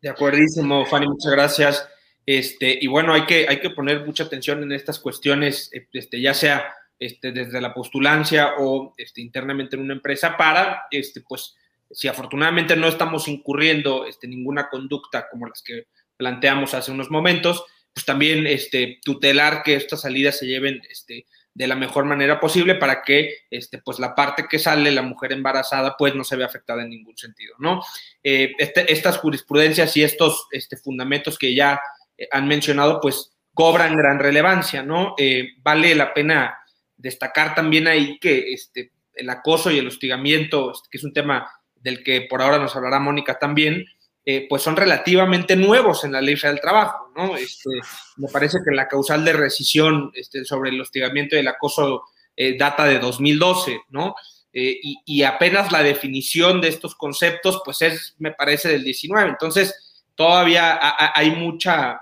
De 0.00 0.08
acuerdísimo, 0.08 0.86
Fanny, 0.86 1.08
muchas 1.08 1.32
gracias. 1.32 1.88
Este, 2.24 2.78
y 2.80 2.86
bueno, 2.86 3.14
hay 3.14 3.26
que, 3.26 3.46
hay 3.48 3.58
que 3.58 3.70
poner 3.70 4.06
mucha 4.06 4.22
atención 4.22 4.62
en 4.62 4.70
estas 4.70 5.00
cuestiones, 5.00 5.70
este, 5.72 6.20
ya 6.20 6.34
sea 6.34 6.72
este, 7.00 7.32
desde 7.32 7.60
la 7.60 7.74
postulancia 7.74 8.54
o 8.58 8.94
este, 8.96 9.22
internamente 9.22 9.74
en 9.74 9.82
una 9.82 9.94
empresa, 9.94 10.36
para 10.36 10.82
este, 10.92 11.20
pues, 11.20 11.56
si 11.90 12.06
afortunadamente 12.06 12.76
no 12.76 12.86
estamos 12.86 13.26
incurriendo 13.26 14.06
este, 14.06 14.28
ninguna 14.28 14.68
conducta 14.68 15.28
como 15.28 15.48
las 15.48 15.62
que 15.62 15.88
planteamos 16.18 16.74
hace 16.74 16.92
unos 16.92 17.10
momentos, 17.10 17.64
pues 17.94 18.04
también 18.04 18.46
este, 18.46 19.00
tutelar 19.02 19.62
que 19.62 19.74
estas 19.76 20.02
salidas 20.02 20.38
se 20.38 20.46
lleven 20.46 20.82
este, 20.90 21.24
de 21.54 21.66
la 21.66 21.74
mejor 21.74 22.04
manera 22.04 22.38
posible 22.38 22.74
para 22.74 23.02
que 23.02 23.38
este, 23.50 23.78
pues 23.78 23.98
la 23.98 24.14
parte 24.14 24.46
que 24.48 24.58
sale, 24.58 24.92
la 24.92 25.02
mujer 25.02 25.32
embarazada, 25.32 25.96
pues 25.96 26.14
no 26.14 26.22
se 26.22 26.36
vea 26.36 26.46
afectada 26.46 26.82
en 26.82 26.90
ningún 26.90 27.16
sentido, 27.16 27.54
¿no? 27.58 27.82
Eh, 28.22 28.52
este, 28.58 28.92
estas 28.92 29.16
jurisprudencias 29.18 29.96
y 29.96 30.04
estos 30.04 30.46
este, 30.52 30.76
fundamentos 30.76 31.38
que 31.38 31.54
ya 31.54 31.80
eh, 32.16 32.28
han 32.30 32.46
mencionado, 32.46 33.00
pues 33.00 33.32
cobran 33.54 33.96
gran 33.96 34.20
relevancia, 34.20 34.84
¿no? 34.84 35.16
Eh, 35.18 35.48
vale 35.58 35.96
la 35.96 36.14
pena 36.14 36.58
destacar 36.96 37.56
también 37.56 37.88
ahí 37.88 38.20
que 38.20 38.52
este, 38.52 38.92
el 39.14 39.28
acoso 39.30 39.72
y 39.72 39.78
el 39.78 39.88
hostigamiento, 39.88 40.70
este, 40.70 40.88
que 40.92 40.98
es 40.98 41.04
un 41.04 41.12
tema 41.12 41.50
del 41.74 42.04
que 42.04 42.22
por 42.22 42.40
ahora 42.40 42.58
nos 42.58 42.76
hablará 42.76 43.00
Mónica 43.00 43.38
también, 43.38 43.84
eh, 44.30 44.44
pues 44.46 44.60
son 44.60 44.76
relativamente 44.76 45.56
nuevos 45.56 46.04
en 46.04 46.12
la 46.12 46.20
ley 46.20 46.34
del 46.34 46.60
trabajo, 46.60 47.10
¿no? 47.16 47.34
Este, 47.34 47.70
me 48.18 48.28
parece 48.28 48.58
que 48.62 48.76
la 48.76 48.86
causal 48.86 49.24
de 49.24 49.32
rescisión 49.32 50.10
este, 50.12 50.44
sobre 50.44 50.68
el 50.68 50.78
hostigamiento 50.78 51.34
y 51.34 51.38
el 51.38 51.48
acoso 51.48 52.02
eh, 52.36 52.54
data 52.58 52.84
de 52.84 52.98
2012, 52.98 53.80
¿no? 53.88 54.14
Eh, 54.52 54.80
y, 54.82 55.22
apenas 55.22 55.72
la 55.72 55.82
definición 55.82 56.60
de 56.60 56.68
estos 56.68 56.94
conceptos, 56.94 57.62
pues 57.64 57.80
es, 57.80 58.16
me 58.18 58.32
parece, 58.32 58.68
del 58.68 58.84
19. 58.84 59.30
Entonces, 59.30 60.04
todavía 60.14 60.78
hay 61.14 61.30
mucha, 61.30 61.98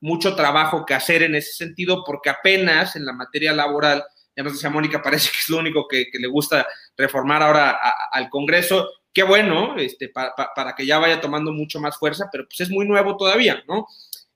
mucho 0.00 0.34
trabajo 0.34 0.84
que 0.84 0.94
hacer 0.94 1.22
en 1.22 1.36
ese 1.36 1.52
sentido, 1.52 2.02
porque 2.04 2.30
apenas 2.30 2.96
en 2.96 3.06
la 3.06 3.12
materia 3.12 3.52
laboral, 3.52 4.02
ya 4.36 4.42
nos 4.42 4.54
decía 4.54 4.68
Mónica, 4.68 5.00
parece 5.00 5.30
que 5.30 5.38
es 5.38 5.48
lo 5.48 5.58
único 5.58 5.86
que, 5.86 6.06
le 6.12 6.26
gusta 6.26 6.66
reformar 6.96 7.40
ahora 7.40 7.78
al 8.10 8.28
Congreso, 8.30 8.90
qué 9.18 9.24
bueno, 9.24 9.74
este, 9.78 10.08
para 10.10 10.76
que 10.76 10.86
ya 10.86 11.00
vaya 11.00 11.20
tomando 11.20 11.52
mucho 11.52 11.80
más 11.80 11.98
fuerza, 11.98 12.28
pero 12.30 12.44
pues 12.44 12.60
es 12.60 12.70
muy 12.70 12.86
nuevo 12.86 13.16
todavía, 13.16 13.64
¿no? 13.66 13.88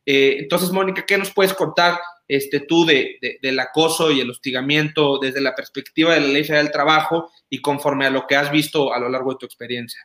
Eh, 0.05 0.39
entonces, 0.41 0.73
Mónica, 0.73 1.07
¿qué 1.07 1.17
nos 1.17 1.31
puedes 1.31 1.55
contar 1.55 2.01
este, 2.27 2.59
tú 2.59 2.85
de, 2.85 3.17
del 3.41 3.61
acoso 3.61 4.11
y 4.11 4.21
el 4.21 4.29
hostigamiento 4.29 5.21
desde 5.21 5.41
la 5.41 5.55
perspectiva 5.55 6.15
de 6.15 6.21
la 6.23 6.27
Ley 6.27 6.43
Federal 6.43 6.65
del 6.65 6.73
Trabajo 6.73 7.31
y 7.49 7.63
conforme 7.63 8.07
a 8.07 8.11
lo 8.11 8.27
que 8.27 8.35
has 8.35 8.51
visto 8.51 8.93
a 8.93 8.99
lo 8.99 9.09
largo 9.09 9.31
de 9.31 9.39
tu 9.39 9.47
experiencia? 9.47 10.01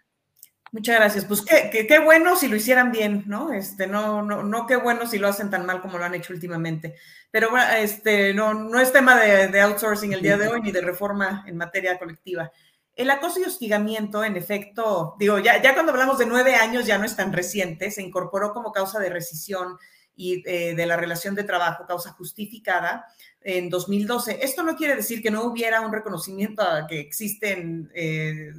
Muchas 0.71 0.97
gracias. 0.97 1.25
Pues 1.25 1.41
qué, 1.41 1.87
qué, 1.87 1.97
bueno 1.97 2.35
si 2.35 2.47
lo 2.47 2.55
hicieran 2.55 2.91
bien, 2.91 3.23
¿no? 3.25 3.51
Este, 3.51 3.87
no, 3.87 4.21
no, 4.21 4.43
no 4.43 4.67
qué 4.67 4.75
bueno 4.75 5.07
si 5.07 5.17
lo 5.17 5.27
hacen 5.27 5.49
tan 5.49 5.65
mal 5.65 5.81
como 5.81 5.97
lo 5.97 6.05
han 6.05 6.13
hecho 6.13 6.33
últimamente. 6.33 6.93
Pero 7.31 7.49
este, 7.79 8.31
no, 8.35 8.53
no 8.53 8.79
es 8.79 8.93
tema 8.93 9.19
de, 9.19 9.47
de 9.47 9.59
outsourcing 9.61 10.13
el 10.13 10.21
día 10.21 10.37
de 10.37 10.49
hoy 10.49 10.61
ni 10.61 10.71
de 10.71 10.81
reforma 10.81 11.45
en 11.47 11.57
materia 11.57 11.97
colectiva. 11.97 12.51
El 12.97 13.11
acoso 13.11 13.39
y 13.39 13.43
hostigamiento, 13.43 14.23
en 14.23 14.35
efecto, 14.35 15.15
digo, 15.19 15.37
ya, 15.37 15.61
cuando 15.75 15.91
hablamos 15.91 16.17
de 16.17 16.25
nueve 16.25 16.55
años 16.55 16.87
ya 16.87 16.97
no 16.97 17.05
es 17.05 17.15
tan 17.15 17.31
reciente, 17.31 17.91
se 17.91 18.01
incorporó 18.01 18.53
como 18.53 18.71
causa 18.71 18.99
de 18.99 19.11
rescisión 19.11 19.77
y 20.15 20.41
eh, 20.49 20.73
de 20.73 20.85
la 20.87 20.97
relación 20.97 21.35
de 21.35 21.43
trabajo, 21.43 21.85
causa 21.85 22.13
justificada, 22.13 23.05
en 23.41 23.69
2012. 23.69 24.39
Esto 24.41 24.63
no 24.63 24.75
quiere 24.75 24.95
decir 24.95 25.21
que 25.21 25.29
no 25.29 25.43
hubiera 25.43 25.81
un 25.81 25.93
reconocimiento 25.93 26.63
a 26.63 26.87
que 26.87 26.99
existen 26.99 27.91
eh, 27.93 28.49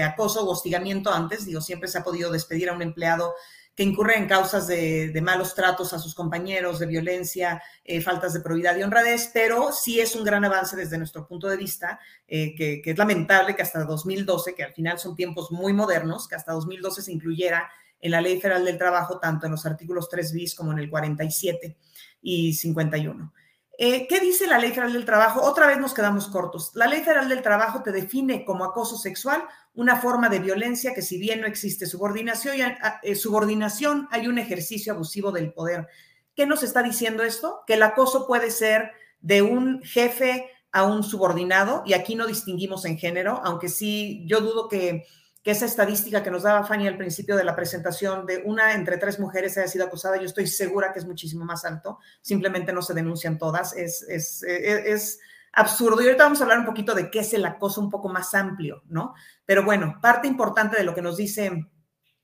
acoso 0.00 0.44
o 0.44 0.52
hostigamiento 0.52 1.12
antes, 1.12 1.44
digo, 1.44 1.60
siempre 1.60 1.88
se 1.88 1.98
ha 1.98 2.04
podido 2.04 2.30
despedir 2.30 2.70
a 2.70 2.74
un 2.74 2.82
empleado 2.82 3.34
que 3.74 3.82
incurre 3.82 4.18
en 4.18 4.26
causas 4.26 4.66
de, 4.66 5.18
malos 5.22 5.54
tratos 5.54 5.92
a 5.92 5.98
sus 5.98 6.14
compañeros, 6.14 6.78
de 6.78 6.86
violencia, 6.86 7.62
eh, 7.84 8.00
faltas 8.00 8.34
de 8.34 8.40
probidad 8.40 8.76
y 8.76 8.82
honradez, 8.82 9.30
pero 9.32 9.72
sí 9.72 10.00
es 10.00 10.14
un 10.14 10.24
gran 10.24 10.44
avance 10.44 10.76
desde 10.76 10.98
nuestro 10.98 11.26
punto 11.26 11.48
de 11.48 11.56
vista, 11.56 11.98
eh, 12.28 12.54
que, 12.54 12.82
es 12.84 12.98
lamentable 12.98 13.56
que 13.56 13.62
hasta 13.62 13.84
2012, 13.84 14.54
que 14.54 14.64
al 14.64 14.74
final 14.74 14.98
son 14.98 15.16
tiempos 15.16 15.50
muy 15.50 15.72
modernos, 15.72 16.28
que 16.28 16.34
hasta 16.34 16.52
2012 16.52 17.02
se 17.02 17.12
incluyera 17.12 17.70
en 17.98 18.10
la 18.10 18.20
Ley 18.20 18.40
Federal 18.40 18.64
del 18.64 18.78
Trabajo, 18.78 19.18
tanto 19.18 19.46
en 19.46 19.52
los 19.52 19.64
artículos 19.64 20.08
3 20.08 20.32
bis 20.32 20.54
como 20.54 20.72
en 20.72 20.78
el 20.78 20.90
47 20.90 21.76
y 22.20 22.52
51. 22.52 23.32
Eh, 23.78 24.06
¿Qué 24.06 24.20
dice 24.20 24.46
la 24.46 24.58
Ley 24.58 24.70
Federal 24.70 24.92
del 24.92 25.04
Trabajo? 25.04 25.40
Otra 25.42 25.66
vez 25.66 25.78
nos 25.78 25.94
quedamos 25.94 26.28
cortos. 26.28 26.72
La 26.74 26.86
Ley 26.86 27.00
Federal 27.00 27.28
del 27.28 27.42
Trabajo 27.42 27.82
te 27.82 27.90
define 27.90 28.44
como 28.44 28.64
acoso 28.64 28.98
sexual 28.98 29.42
una 29.74 29.96
forma 29.96 30.28
de 30.28 30.40
violencia 30.40 30.94
que 30.94 31.00
si 31.00 31.18
bien 31.18 31.40
no 31.40 31.46
existe 31.46 31.86
subordinación, 31.86 32.56
eh, 33.02 33.14
subordinación 33.14 34.08
hay 34.10 34.28
un 34.28 34.38
ejercicio 34.38 34.92
abusivo 34.92 35.32
del 35.32 35.52
poder. 35.52 35.88
¿Qué 36.34 36.46
nos 36.46 36.62
está 36.62 36.82
diciendo 36.82 37.22
esto? 37.22 37.62
Que 37.66 37.74
el 37.74 37.82
acoso 37.82 38.26
puede 38.26 38.50
ser 38.50 38.92
de 39.20 39.40
un 39.40 39.82
jefe 39.82 40.50
a 40.70 40.84
un 40.84 41.02
subordinado, 41.02 41.82
y 41.84 41.92
aquí 41.92 42.14
no 42.14 42.26
distinguimos 42.26 42.86
en 42.86 42.96
género, 42.96 43.42
aunque 43.44 43.68
sí, 43.68 44.24
yo 44.26 44.40
dudo 44.40 44.68
que 44.68 45.06
que 45.42 45.50
esa 45.50 45.66
estadística 45.66 46.22
que 46.22 46.30
nos 46.30 46.44
daba 46.44 46.64
Fanny 46.64 46.86
al 46.86 46.96
principio 46.96 47.36
de 47.36 47.44
la 47.44 47.56
presentación 47.56 48.26
de 48.26 48.42
una 48.44 48.74
entre 48.74 48.96
tres 48.96 49.18
mujeres 49.18 49.58
haya 49.58 49.66
sido 49.66 49.86
acusada, 49.86 50.16
yo 50.16 50.26
estoy 50.26 50.46
segura 50.46 50.92
que 50.92 51.00
es 51.00 51.06
muchísimo 51.06 51.44
más 51.44 51.64
alto, 51.64 51.98
simplemente 52.20 52.72
no 52.72 52.80
se 52.80 52.94
denuncian 52.94 53.38
todas, 53.38 53.74
es, 53.76 54.02
es, 54.02 54.42
es, 54.42 55.20
absurdo. 55.54 56.00
Y 56.00 56.06
ahorita 56.06 56.24
vamos 56.24 56.40
a 56.40 56.44
hablar 56.44 56.60
un 56.60 56.64
poquito 56.64 56.94
de 56.94 57.10
qué 57.10 57.18
es 57.18 57.34
el 57.34 57.44
acoso 57.44 57.82
un 57.82 57.90
poco 57.90 58.08
más 58.08 58.32
amplio, 58.34 58.82
¿no? 58.86 59.12
Pero 59.44 59.64
bueno, 59.64 59.98
parte 60.00 60.26
importante 60.26 60.78
de 60.78 60.84
lo 60.84 60.94
que 60.94 61.02
nos 61.02 61.18
dice 61.18 61.68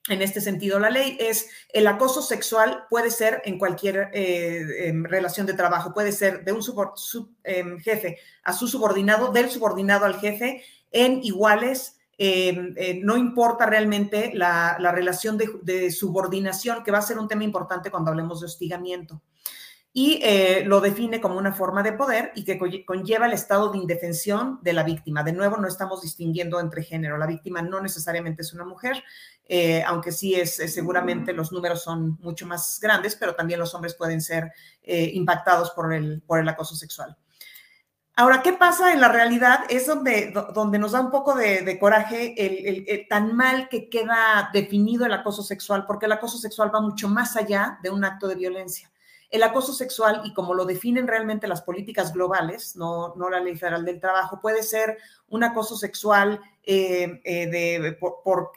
en 0.09 0.23
este 0.23 0.41
sentido 0.41 0.79
la 0.79 0.89
ley 0.89 1.19
es 1.21 1.51
el 1.69 1.87
acoso 1.87 2.23
sexual 2.23 2.87
puede 2.89 3.11
ser 3.11 3.43
en 3.45 3.59
cualquier 3.59 4.11
eh, 4.14 4.89
em, 4.89 5.05
relación 5.05 5.47
de 5.47 5.53
trabajo, 5.53 5.93
puede 5.93 6.12
ser 6.12 6.45
de 6.45 6.53
un 6.53 6.62
em, 7.45 7.79
jefe 7.79 8.19
a 8.43 8.55
su 8.55 8.69
subordinado, 8.69 9.31
del 9.31 9.51
subordinado 9.51 10.07
al 10.07 10.19
jefe, 10.19 10.64
en 10.91 11.23
iguales 11.23 11.97
eh, 12.21 12.75
eh, 12.77 13.01
no 13.01 13.16
importa 13.16 13.64
realmente 13.64 14.33
la, 14.35 14.77
relación 14.93 15.39
de, 15.39 15.91
subordinación, 15.93 16.83
que 16.83 16.91
va 16.91 16.99
a 16.99 17.03
ser 17.03 17.19
un 17.19 17.29
tema 17.29 17.45
importante 17.45 17.93
cuando 17.93 18.11
hablemos 18.11 18.41
de 18.41 18.47
hostigamiento. 18.47 19.23
Y 19.93 20.21
eh, 20.23 20.64
lo 20.66 20.81
define 20.81 21.21
como 21.21 21.39
una 21.39 21.53
forma 21.53 21.83
de 21.83 21.93
poder 21.93 22.33
y 22.35 22.45
que 22.45 22.59
conlleva 22.85 23.27
el 23.27 23.33
estado 23.33 23.73
de 23.73 23.79
indefensión 23.79 24.59
de 24.62 24.73
la 24.73 24.83
víctima. 24.83 25.23
De 25.23 25.33
nuevo, 25.33 25.57
no 25.57 25.66
estamos 25.66 26.03
distinguiendo 26.03 26.61
entre 26.61 26.83
género. 26.83 27.16
La 27.19 27.27
víctima 27.27 27.62
no 27.62 27.81
necesariamente 27.81 28.43
es 28.43 28.53
una 28.53 28.64
mujer, 28.64 29.03
aunque 29.87 30.12
sí 30.12 30.35
es, 30.35 30.57
seguramente 30.57 31.33
los 31.33 31.53
números 31.53 31.83
son 31.83 32.19
mucho 32.21 32.47
más 32.47 32.79
grandes, 32.81 33.16
pero 33.16 33.35
también 33.35 33.59
los 33.59 33.75
hombres 33.75 33.95
pueden 33.95 34.21
ser 34.21 34.53
impactados 34.85 35.71
por 35.71 35.93
el, 35.93 36.23
por 36.27 36.39
el 36.39 36.49
acoso 36.49 36.77
sexual. 36.77 37.16
Ahora, 38.19 38.43
¿qué 38.43 38.53
pasa 38.53 38.93
en 38.93 39.01
la 39.01 39.07
realidad? 39.07 39.61
Es 39.69 39.87
donde, 39.87 40.35
donde 40.53 40.81
nos 40.81 40.91
da 40.91 41.01
un 41.01 41.12
poco 41.12 41.37
de, 41.37 41.79
coraje 41.79 42.35
el, 42.37 43.07
tan 43.07 43.37
mal 43.37 43.69
que 43.69 43.89
queda 43.89 44.51
definido 44.53 45.07
el 45.07 45.12
acoso 45.12 45.45
sexual, 45.45 45.87
porque 45.87 46.07
el 46.07 46.12
acoso 46.12 46.37
sexual 46.37 46.75
va 46.75 46.81
mucho 46.81 47.09
más 47.09 47.37
allá 47.37 47.79
de 47.81 47.91
un 47.91 48.05
acto 48.05 48.27
de 48.27 48.35
violencia. 48.35 48.91
El 49.31 49.45
acoso 49.45 49.73
sexual, 49.73 50.23
y 50.25 50.35
como 50.35 50.53
lo 50.53 50.64
definen 50.64 51.07
realmente 51.07 51.47
las 51.47 51.62
políticas 51.62 52.12
globales, 52.12 52.75
no, 52.75 53.14
no 53.14 53.31
la 53.31 53.39
ley 53.39 53.55
federal 53.55 53.85
del 53.85 54.01
trabajo, 54.01 54.41
puede 54.41 54.64
ser 54.64 54.99
un 55.29 55.45
acoso 55.45 55.77
sexual 55.77 56.41
eh, 56.64 57.21
eh, 57.23 57.47
de, 57.47 57.93
por, 57.93 58.51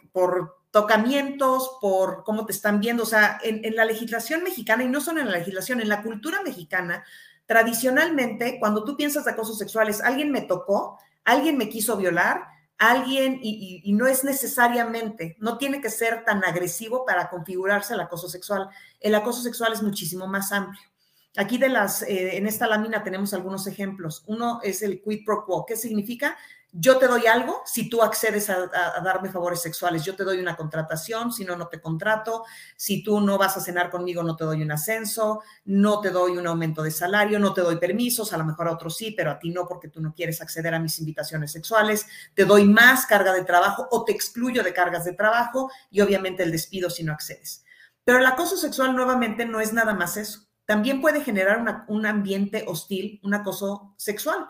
tocamientos, 0.72 1.78
por 1.80 2.24
cómo 2.24 2.48
te 2.48 2.54
están 2.54 2.80
viendo. 2.80 3.04
O 3.04 3.06
sea, 3.06 3.38
en 3.44 3.76
la 3.76 3.86
legislación 3.86 4.44
mexicana, 4.44 4.84
y 4.84 4.88
no 4.88 5.02
solo 5.02 5.20
en 5.20 5.28
la 5.28 5.38
legislación, 5.38 5.82
en 5.82 5.90
la 5.90 6.02
cultura 6.02 6.42
mexicana, 6.42 7.04
tradicionalmente, 7.52 8.60
cuando 8.62 8.86
tú 8.86 8.96
piensas 8.96 9.26
de 9.26 9.32
acoso 9.32 9.54
sexual, 9.54 9.90
es 9.90 10.00
alguien 10.00 10.32
me 10.32 10.40
tocó, 10.40 10.98
alguien 11.26 11.58
me 11.58 11.68
quiso 11.68 11.98
violar, 11.98 12.46
alguien, 12.78 13.42
y, 13.44 13.92
no 13.92 14.08
es 14.08 14.24
necesariamente, 14.24 15.36
no 15.38 15.58
tiene 15.58 15.82
que 15.82 15.90
ser 15.90 16.24
tan 16.24 16.46
agresivo 16.46 17.06
para 17.06 17.30
configurarse 17.30 17.94
el 17.94 18.00
acoso 18.00 18.30
sexual. 18.30 18.70
El 19.02 19.16
acoso 19.16 19.42
sexual 19.42 19.74
es 19.74 19.84
muchísimo 19.84 20.28
más 20.28 20.54
amplio. 20.54 20.82
Aquí 21.36 21.58
de 21.58 21.68
las, 21.68 22.04
eh, 22.04 22.38
en 22.38 22.48
esta 22.48 22.68
lámina 22.68 23.04
tenemos 23.04 23.34
algunos 23.34 23.68
ejemplos. 23.68 24.24
Uno 24.28 24.62
es 24.64 24.82
el 24.82 25.02
quid 25.02 25.26
pro 25.26 25.44
quo. 25.46 25.66
¿Qué 25.66 25.76
significa? 25.76 26.38
Yo 26.74 26.98
te 26.98 27.08
doy 27.08 27.28
algo 27.28 27.62
si 27.66 27.90
tú 27.90 28.02
accedes 28.02 28.50
a, 28.50 28.68
darme 29.04 29.30
favores 29.30 29.62
sexuales, 29.62 30.06
yo 30.06 30.16
te 30.16 30.24
doy 30.24 30.40
una 30.40 30.56
contratación, 30.56 31.34
si 31.34 31.44
no, 31.44 31.56
no 31.56 31.68
te 31.68 31.82
contrato, 31.82 32.46
si 32.78 33.04
tú 33.04 33.20
no 33.20 33.38
vas 33.38 33.58
a 33.58 33.62
cenar 33.62 33.90
conmigo, 33.90 34.24
no 34.24 34.36
te 34.36 34.46
doy 34.46 34.62
un 34.62 34.72
ascenso, 34.72 35.42
no 35.66 36.00
te 36.00 36.12
doy 36.12 36.38
un 36.38 36.48
aumento 36.48 36.82
de 36.82 36.92
salario, 36.92 37.40
no 37.40 37.54
te 37.54 37.62
doy 37.62 37.76
permisos, 37.78 38.32
a 38.32 38.38
lo 38.38 38.46
mejor 38.46 38.68
a 38.68 38.72
otros 38.72 38.96
sí, 38.96 39.12
pero 39.12 39.32
a 39.32 39.40
ti 39.40 39.50
no 39.50 39.68
porque 39.68 39.90
tú 39.90 40.02
no 40.02 40.14
quieres 40.14 40.42
acceder 40.42 40.74
a 40.74 40.80
mis 40.80 40.98
invitaciones 41.00 41.52
sexuales, 41.52 42.06
te 42.34 42.46
doy 42.46 42.66
más 42.66 43.06
carga 43.06 43.34
de 43.34 43.44
trabajo 43.44 43.88
o 43.92 44.06
te 44.06 44.14
excluyo 44.14 44.64
de 44.64 44.74
cargas 44.74 45.04
de 45.04 45.14
trabajo 45.14 45.70
y 45.90 46.02
obviamente 46.02 46.44
el 46.44 46.52
despido 46.52 46.90
si 46.90 47.04
no 47.04 47.12
accedes. 47.12 47.66
Pero 48.06 48.20
el 48.20 48.26
acoso 48.26 48.56
sexual 48.58 48.96
nuevamente 48.96 49.46
no 49.46 49.60
es 49.60 49.74
nada 49.74 49.94
más 49.94 50.18
eso. 50.18 50.48
También 50.66 51.02
puede 51.02 51.22
generar 51.22 51.86
un 51.88 52.06
ambiente 52.06 52.64
hostil, 52.68 53.20
un 53.24 53.34
acoso 53.34 53.94
sexual. 53.98 54.48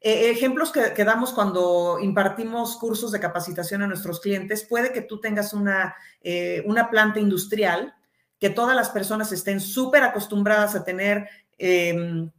Eh, 0.00 0.30
ejemplos 0.30 0.72
que, 0.72 1.04
damos 1.04 1.32
cuando 1.32 1.98
impartimos 2.00 2.76
cursos 2.76 3.12
de 3.12 3.20
capacitación 3.20 3.82
a 3.82 3.86
nuestros 3.86 4.20
clientes, 4.20 4.64
puede 4.64 4.92
que 4.92 5.02
tú 5.02 5.20
tengas 5.20 5.52
una, 5.52 5.96
eh, 6.22 6.62
una 6.66 6.90
planta 6.90 7.18
industrial, 7.18 7.94
que 8.38 8.50
todas 8.50 8.76
las 8.76 8.90
personas 8.90 9.32
estén 9.32 9.60
súper 9.60 10.02
acostumbradas 10.02 10.74
a 10.74 10.84
tener 10.84 11.28
em, 11.58 12.30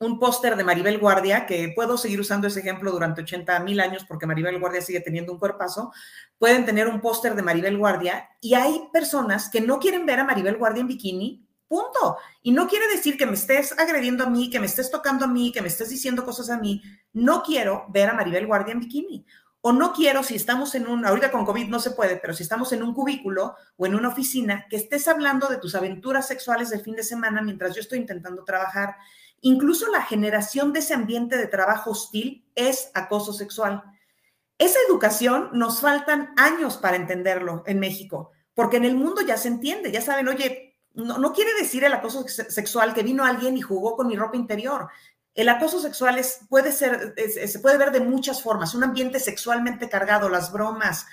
un 0.00 0.18
póster 0.20 0.56
de 0.56 0.64
Maribel 0.64 0.98
Guardia, 0.98 1.46
que 1.46 1.72
puedo 1.74 1.96
seguir 1.96 2.20
usando 2.20 2.46
ese 2.46 2.60
ejemplo 2.60 2.92
durante 2.92 3.22
80 3.22 3.58
mil 3.60 3.80
años 3.80 4.04
porque 4.06 4.26
Maribel 4.26 4.60
Guardia 4.60 4.82
sigue 4.82 5.00
teniendo 5.00 5.32
un 5.32 5.38
cuerpazo, 5.38 5.90
pueden 6.38 6.64
tener 6.64 6.86
un 6.86 7.00
póster 7.00 7.34
de 7.34 7.42
Maribel 7.42 7.78
Guardia 7.78 8.28
y 8.40 8.54
hay 8.54 8.82
personas 8.92 9.48
que 9.48 9.60
no 9.60 9.78
quieren 9.80 10.06
ver 10.06 10.20
a 10.20 10.24
Maribel 10.24 10.56
Guardia 10.56 10.82
en 10.82 10.88
bikini, 10.88 11.47
punto. 11.68 12.16
Y 12.42 12.52
no 12.52 12.66
quiere 12.66 12.88
decir 12.88 13.16
que 13.16 13.26
me 13.26 13.34
estés 13.34 13.78
agrediendo 13.78 14.24
a 14.24 14.30
mí, 14.30 14.50
que 14.50 14.60
me 14.60 14.66
estés 14.66 14.90
tocando 14.90 15.26
a 15.26 15.28
mí, 15.28 15.52
que 15.52 15.62
me 15.62 15.68
estés 15.68 15.90
diciendo 15.90 16.24
cosas 16.24 16.50
a 16.50 16.58
mí. 16.58 16.82
No 17.12 17.42
quiero 17.42 17.86
ver 17.88 18.08
a 18.08 18.14
Maribel 18.14 18.46
Guardia 18.46 18.72
en 18.72 18.80
bikini. 18.80 19.26
O 19.60 19.72
no 19.72 19.92
quiero, 19.92 20.22
si 20.22 20.36
estamos 20.36 20.74
en 20.74 20.86
un, 20.86 21.04
ahorita 21.04 21.30
con 21.30 21.44
COVID 21.44 21.68
no 21.68 21.80
se 21.80 21.90
puede, 21.90 22.16
pero 22.16 22.32
si 22.32 22.44
estamos 22.44 22.72
en 22.72 22.82
un 22.82 22.94
cubículo 22.94 23.56
o 23.76 23.86
en 23.86 23.94
una 23.94 24.08
oficina, 24.08 24.66
que 24.70 24.76
estés 24.76 25.08
hablando 25.08 25.48
de 25.48 25.58
tus 25.58 25.74
aventuras 25.74 26.28
sexuales 26.28 26.70
del 26.70 26.80
fin 26.80 26.94
de 26.94 27.02
semana 27.02 27.42
mientras 27.42 27.74
yo 27.74 27.80
estoy 27.80 27.98
intentando 27.98 28.44
trabajar 28.44 28.96
Incluso 29.40 29.90
la 29.90 30.02
generación 30.02 30.72
de 30.72 30.80
ese 30.80 30.94
ambiente 30.94 31.36
de 31.36 31.46
trabajo 31.46 31.90
hostil 31.90 32.44
es 32.54 32.90
acoso 32.94 33.32
sexual. 33.32 33.84
Esa 34.58 34.78
educación 34.88 35.50
nos 35.52 35.80
faltan 35.80 36.34
años 36.36 36.76
para 36.76 36.96
entenderlo 36.96 37.62
en 37.66 37.78
México, 37.78 38.32
porque 38.54 38.78
en 38.78 38.84
el 38.84 38.96
mundo 38.96 39.22
ya 39.22 39.36
se 39.36 39.48
entiende, 39.48 39.92
ya 39.92 40.00
saben, 40.00 40.26
oye, 40.26 40.67
no, 41.04 41.32
quiere 41.32 41.54
decir 41.54 41.84
el 41.84 41.92
acoso 41.92 42.26
sexual 42.26 42.92
que 42.92 43.02
vino 43.02 43.24
alguien 43.24 43.56
y 43.56 43.60
jugó 43.60 43.96
con 43.96 44.08
mi 44.08 44.16
ropa 44.16 44.36
interior. 44.36 44.88
El 45.34 45.48
acoso 45.48 45.80
sexual 45.80 46.18
es, 46.18 46.40
puede 46.48 46.72
ser, 46.72 47.14
se 47.16 47.58
puede 47.60 47.78
ver 47.78 47.92
de 47.92 48.00
muchas 48.00 48.42
formas, 48.42 48.74
un 48.74 48.82
ambiente 48.82 49.20
sexualmente 49.20 49.88
cargado, 49.88 50.28
las 50.28 50.52
bromas. 50.52 51.06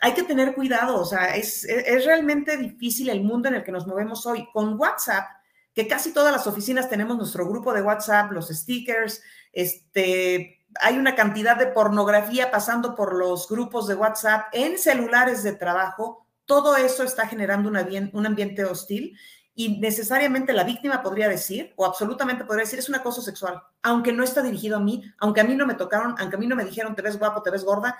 Hay 0.00 0.14
que 0.14 0.24
tener 0.24 0.54
cuidado, 0.54 1.00
o 1.00 1.04
sea, 1.04 1.36
es, 1.36 1.64
es 1.64 2.04
realmente 2.04 2.56
difícil 2.56 3.08
el 3.10 3.22
mundo 3.22 3.48
en 3.48 3.54
el 3.54 3.62
que 3.62 3.70
nos 3.70 3.86
movemos 3.86 4.26
hoy. 4.26 4.48
Con 4.52 4.78
WhatsApp, 4.80 5.28
que 5.74 5.86
casi 5.86 6.12
todas 6.12 6.32
las 6.32 6.46
oficinas 6.46 6.88
tenemos 6.88 7.16
nuestro 7.16 7.48
grupo 7.48 7.72
de 7.72 7.82
WhatsApp, 7.82 8.32
los 8.32 8.48
stickers, 8.48 9.22
este, 9.52 10.60
hay 10.80 10.98
una 10.98 11.14
cantidad 11.14 11.56
de 11.56 11.68
pornografía 11.68 12.50
pasando 12.50 12.94
por 12.94 13.14
los 13.14 13.48
grupos 13.48 13.86
de 13.88 13.94
WhatsApp 13.94 14.46
en 14.52 14.78
celulares 14.78 15.42
de 15.42 15.52
trabajo, 15.52 16.26
todo 16.50 16.76
eso 16.76 17.04
está 17.04 17.28
generando 17.28 17.68
un 17.68 18.26
ambiente 18.26 18.64
hostil 18.64 19.16
y 19.54 19.78
necesariamente 19.78 20.52
la 20.52 20.64
víctima 20.64 21.00
podría 21.00 21.28
decir, 21.28 21.72
o 21.76 21.86
absolutamente 21.86 22.44
podría 22.44 22.64
decir, 22.64 22.80
es 22.80 22.88
un 22.88 22.96
acoso 22.96 23.22
sexual, 23.22 23.62
aunque 23.84 24.10
no 24.12 24.24
está 24.24 24.42
dirigido 24.42 24.78
a 24.78 24.80
mí, 24.80 25.04
aunque 25.18 25.42
a 25.42 25.44
mí 25.44 25.54
no 25.54 25.64
me 25.64 25.74
tocaron, 25.74 26.16
aunque 26.18 26.34
a 26.34 26.38
mí 26.40 26.48
no 26.48 26.56
me 26.56 26.64
dijeron, 26.64 26.96
te 26.96 27.02
ves 27.02 27.20
guapo, 27.20 27.40
te 27.40 27.52
ves 27.52 27.62
gorda, 27.64 27.96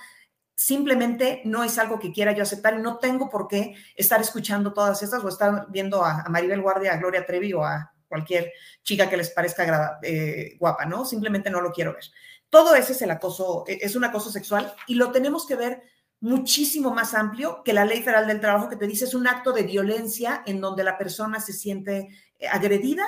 simplemente 0.57 1.43
no 1.45 1.63
es 1.63 1.79
algo 1.79 2.01
que 2.01 2.11
quiera 2.11 2.33
yo 2.33 2.43
aceptar 2.43 2.75
y 2.75 2.83
no 2.83 2.99
tengo 2.99 3.31
por 3.31 3.47
qué 3.47 3.77
estar 3.95 4.21
escuchando 4.21 4.73
todas 4.73 5.01
estas 5.01 5.23
o 5.23 5.29
estar 5.29 5.67
viendo 5.69 6.05
a, 6.05 6.25
Maribel 6.29 6.61
Guardia, 6.61 6.95
a 6.95 6.97
Gloria 6.97 7.25
Trevi 7.25 7.53
o 7.53 7.65
a 7.65 7.93
cualquier 8.09 8.51
chica 8.83 9.09
que 9.09 9.17
les 9.17 9.31
parezca 9.31 10.01
eh, 10.03 10.57
guapa, 10.59 10.87
¿no? 10.87 11.05
Simplemente 11.05 11.51
no 11.51 11.61
lo 11.61 11.71
quiero 11.71 11.93
ver. 11.93 12.03
Todo 12.49 12.75
ese 12.75 12.95
es 12.95 13.03
el 13.03 13.13
acoso, 13.13 13.63
e, 13.69 13.79
es 13.81 13.95
un 13.95 14.03
acoso 14.03 14.29
sexual 14.29 14.75
y 14.89 14.97
lo 14.97 15.13
tenemos 15.13 15.47
que 15.47 15.55
ver 15.55 16.00
muchísimo 16.21 16.93
más 16.93 17.15
amplio 17.15 17.63
que 17.65 17.73
la 17.73 17.85
ley 17.85 18.03
federal 18.03 18.27
del 18.27 18.41
trabajo 18.41 18.69
que 18.69 18.77
te 18.77 18.87
dice 18.87 19.07
es 19.07 19.15
un 19.15 19.27
acto 19.27 19.53
de 19.53 19.63
violencia 19.63 20.43
en 20.47 20.61
donde 20.61 20.85
la 20.85 20.99
persona 20.99 21.41
se 21.41 21.53
siente 21.53 22.09
eh, 22.39 22.49
agredida 22.49 23.05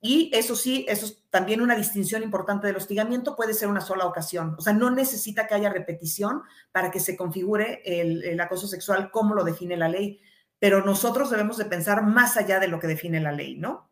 y 0.00 0.30
eso 0.34 0.54
sí, 0.54 0.84
eso 0.88 1.06
es 1.06 1.22
también 1.30 1.60
una 1.60 1.74
distinción 1.74 2.22
importante 2.22 2.66
del 2.66 2.76
hostigamiento, 2.76 3.34
puede 3.34 3.54
ser 3.54 3.68
una 3.68 3.80
sola 3.80 4.06
ocasión. 4.06 4.54
O 4.58 4.60
sea, 4.60 4.72
no 4.72 4.90
necesita 4.90 5.46
que 5.46 5.54
haya 5.54 5.70
repetición 5.70 6.42
para 6.70 6.90
que 6.90 7.00
se 7.00 7.16
configure 7.16 7.82
el, 7.84 8.38
acoso 8.40 8.68
sexual 8.68 9.10
como 9.10 9.34
lo 9.34 9.42
define 9.42 9.76
la 9.76 9.88
ley. 9.88 10.20
Pero 10.58 10.84
nosotros 10.84 11.30
debemos 11.30 11.56
de 11.56 11.64
pensar 11.64 12.02
más 12.02 12.36
allá 12.36 12.60
de 12.60 12.68
lo 12.68 12.78
que 12.78 12.86
define 12.86 13.20
la 13.20 13.32
ley, 13.32 13.56
¿no? 13.56 13.90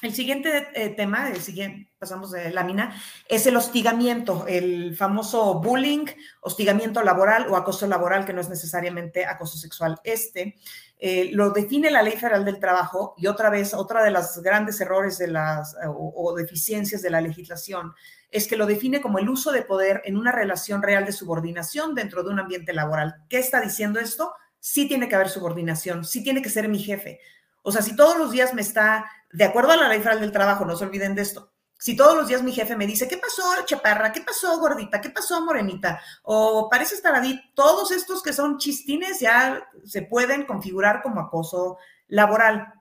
El 0.00 0.14
siguiente 0.14 0.68
eh, 0.74 0.90
tema, 0.90 1.28
el 1.28 1.88
pasamos 1.98 2.30
de 2.30 2.52
lámina, 2.52 2.94
es 3.28 3.48
el 3.48 3.56
hostigamiento, 3.56 4.46
el 4.46 4.94
famoso 4.96 5.60
bullying, 5.60 6.06
hostigamiento 6.40 7.02
laboral 7.02 7.48
o 7.48 7.56
acoso 7.56 7.84
laboral, 7.88 8.24
que 8.24 8.32
no 8.32 8.40
es 8.40 8.48
necesariamente 8.48 9.26
acoso 9.26 9.58
sexual. 9.58 9.98
Este 10.04 10.54
eh, 11.00 11.30
lo 11.32 11.50
define 11.50 11.90
la 11.90 12.02
Ley 12.02 12.12
Federal 12.12 12.44
del 12.44 12.60
Trabajo 12.60 13.14
y 13.18 13.26
otra 13.26 13.50
vez, 13.50 13.74
otra 13.74 14.04
de 14.04 14.12
los 14.12 14.40
grandes 14.40 14.80
errores 14.80 15.18
de 15.18 15.28
las, 15.28 15.74
o, 15.88 16.32
deficiencias 16.36 17.02
de 17.02 17.10
la 17.10 17.20
legislación 17.20 17.92
es 18.30 18.46
que 18.46 18.56
lo 18.56 18.66
define 18.66 19.00
como 19.00 19.18
el 19.18 19.28
uso 19.28 19.50
de 19.50 19.62
poder 19.62 20.02
en 20.04 20.16
una 20.16 20.30
relación 20.30 20.80
real 20.80 21.06
de 21.06 21.12
subordinación 21.12 21.96
dentro 21.96 22.22
de 22.22 22.30
un 22.30 22.38
ambiente 22.38 22.72
laboral. 22.72 23.16
¿Qué 23.28 23.38
está 23.38 23.60
diciendo 23.60 23.98
esto? 23.98 24.32
Sí 24.60 24.86
tiene 24.86 25.08
que 25.08 25.16
haber 25.16 25.28
subordinación, 25.28 26.04
sí 26.04 26.22
tiene 26.22 26.40
que 26.40 26.50
ser 26.50 26.68
mi 26.68 26.78
jefe. 26.78 27.18
O 27.62 27.72
sea, 27.72 27.82
si 27.82 27.94
todos 27.96 28.16
los 28.16 28.30
días 28.30 28.54
me 28.54 28.62
está 28.62 29.10
de 29.32 29.44
acuerdo 29.44 29.72
a 29.72 29.76
la 29.76 29.88
ley 29.88 29.98
federal 29.98 30.20
del 30.20 30.32
trabajo, 30.32 30.64
no 30.64 30.76
se 30.76 30.84
olviden 30.84 31.14
de 31.14 31.22
esto. 31.22 31.52
Si 31.80 31.94
todos 31.94 32.16
los 32.16 32.26
días 32.26 32.42
mi 32.42 32.52
jefe 32.52 32.74
me 32.74 32.88
dice, 32.88 33.06
¿qué 33.06 33.18
pasó, 33.18 33.44
chaparra? 33.64 34.10
¿Qué 34.10 34.20
pasó, 34.20 34.58
gordita? 34.58 35.00
¿Qué 35.00 35.10
pasó, 35.10 35.40
morenita? 35.44 36.00
O 36.24 36.68
parece 36.68 36.96
estar 36.96 37.14
ahí, 37.14 37.40
todos 37.54 37.92
estos 37.92 38.20
que 38.20 38.32
son 38.32 38.58
chistines 38.58 39.20
ya 39.20 39.68
se 39.84 40.02
pueden 40.02 40.44
configurar 40.44 41.02
como 41.02 41.20
acoso 41.20 41.78
laboral. 42.08 42.74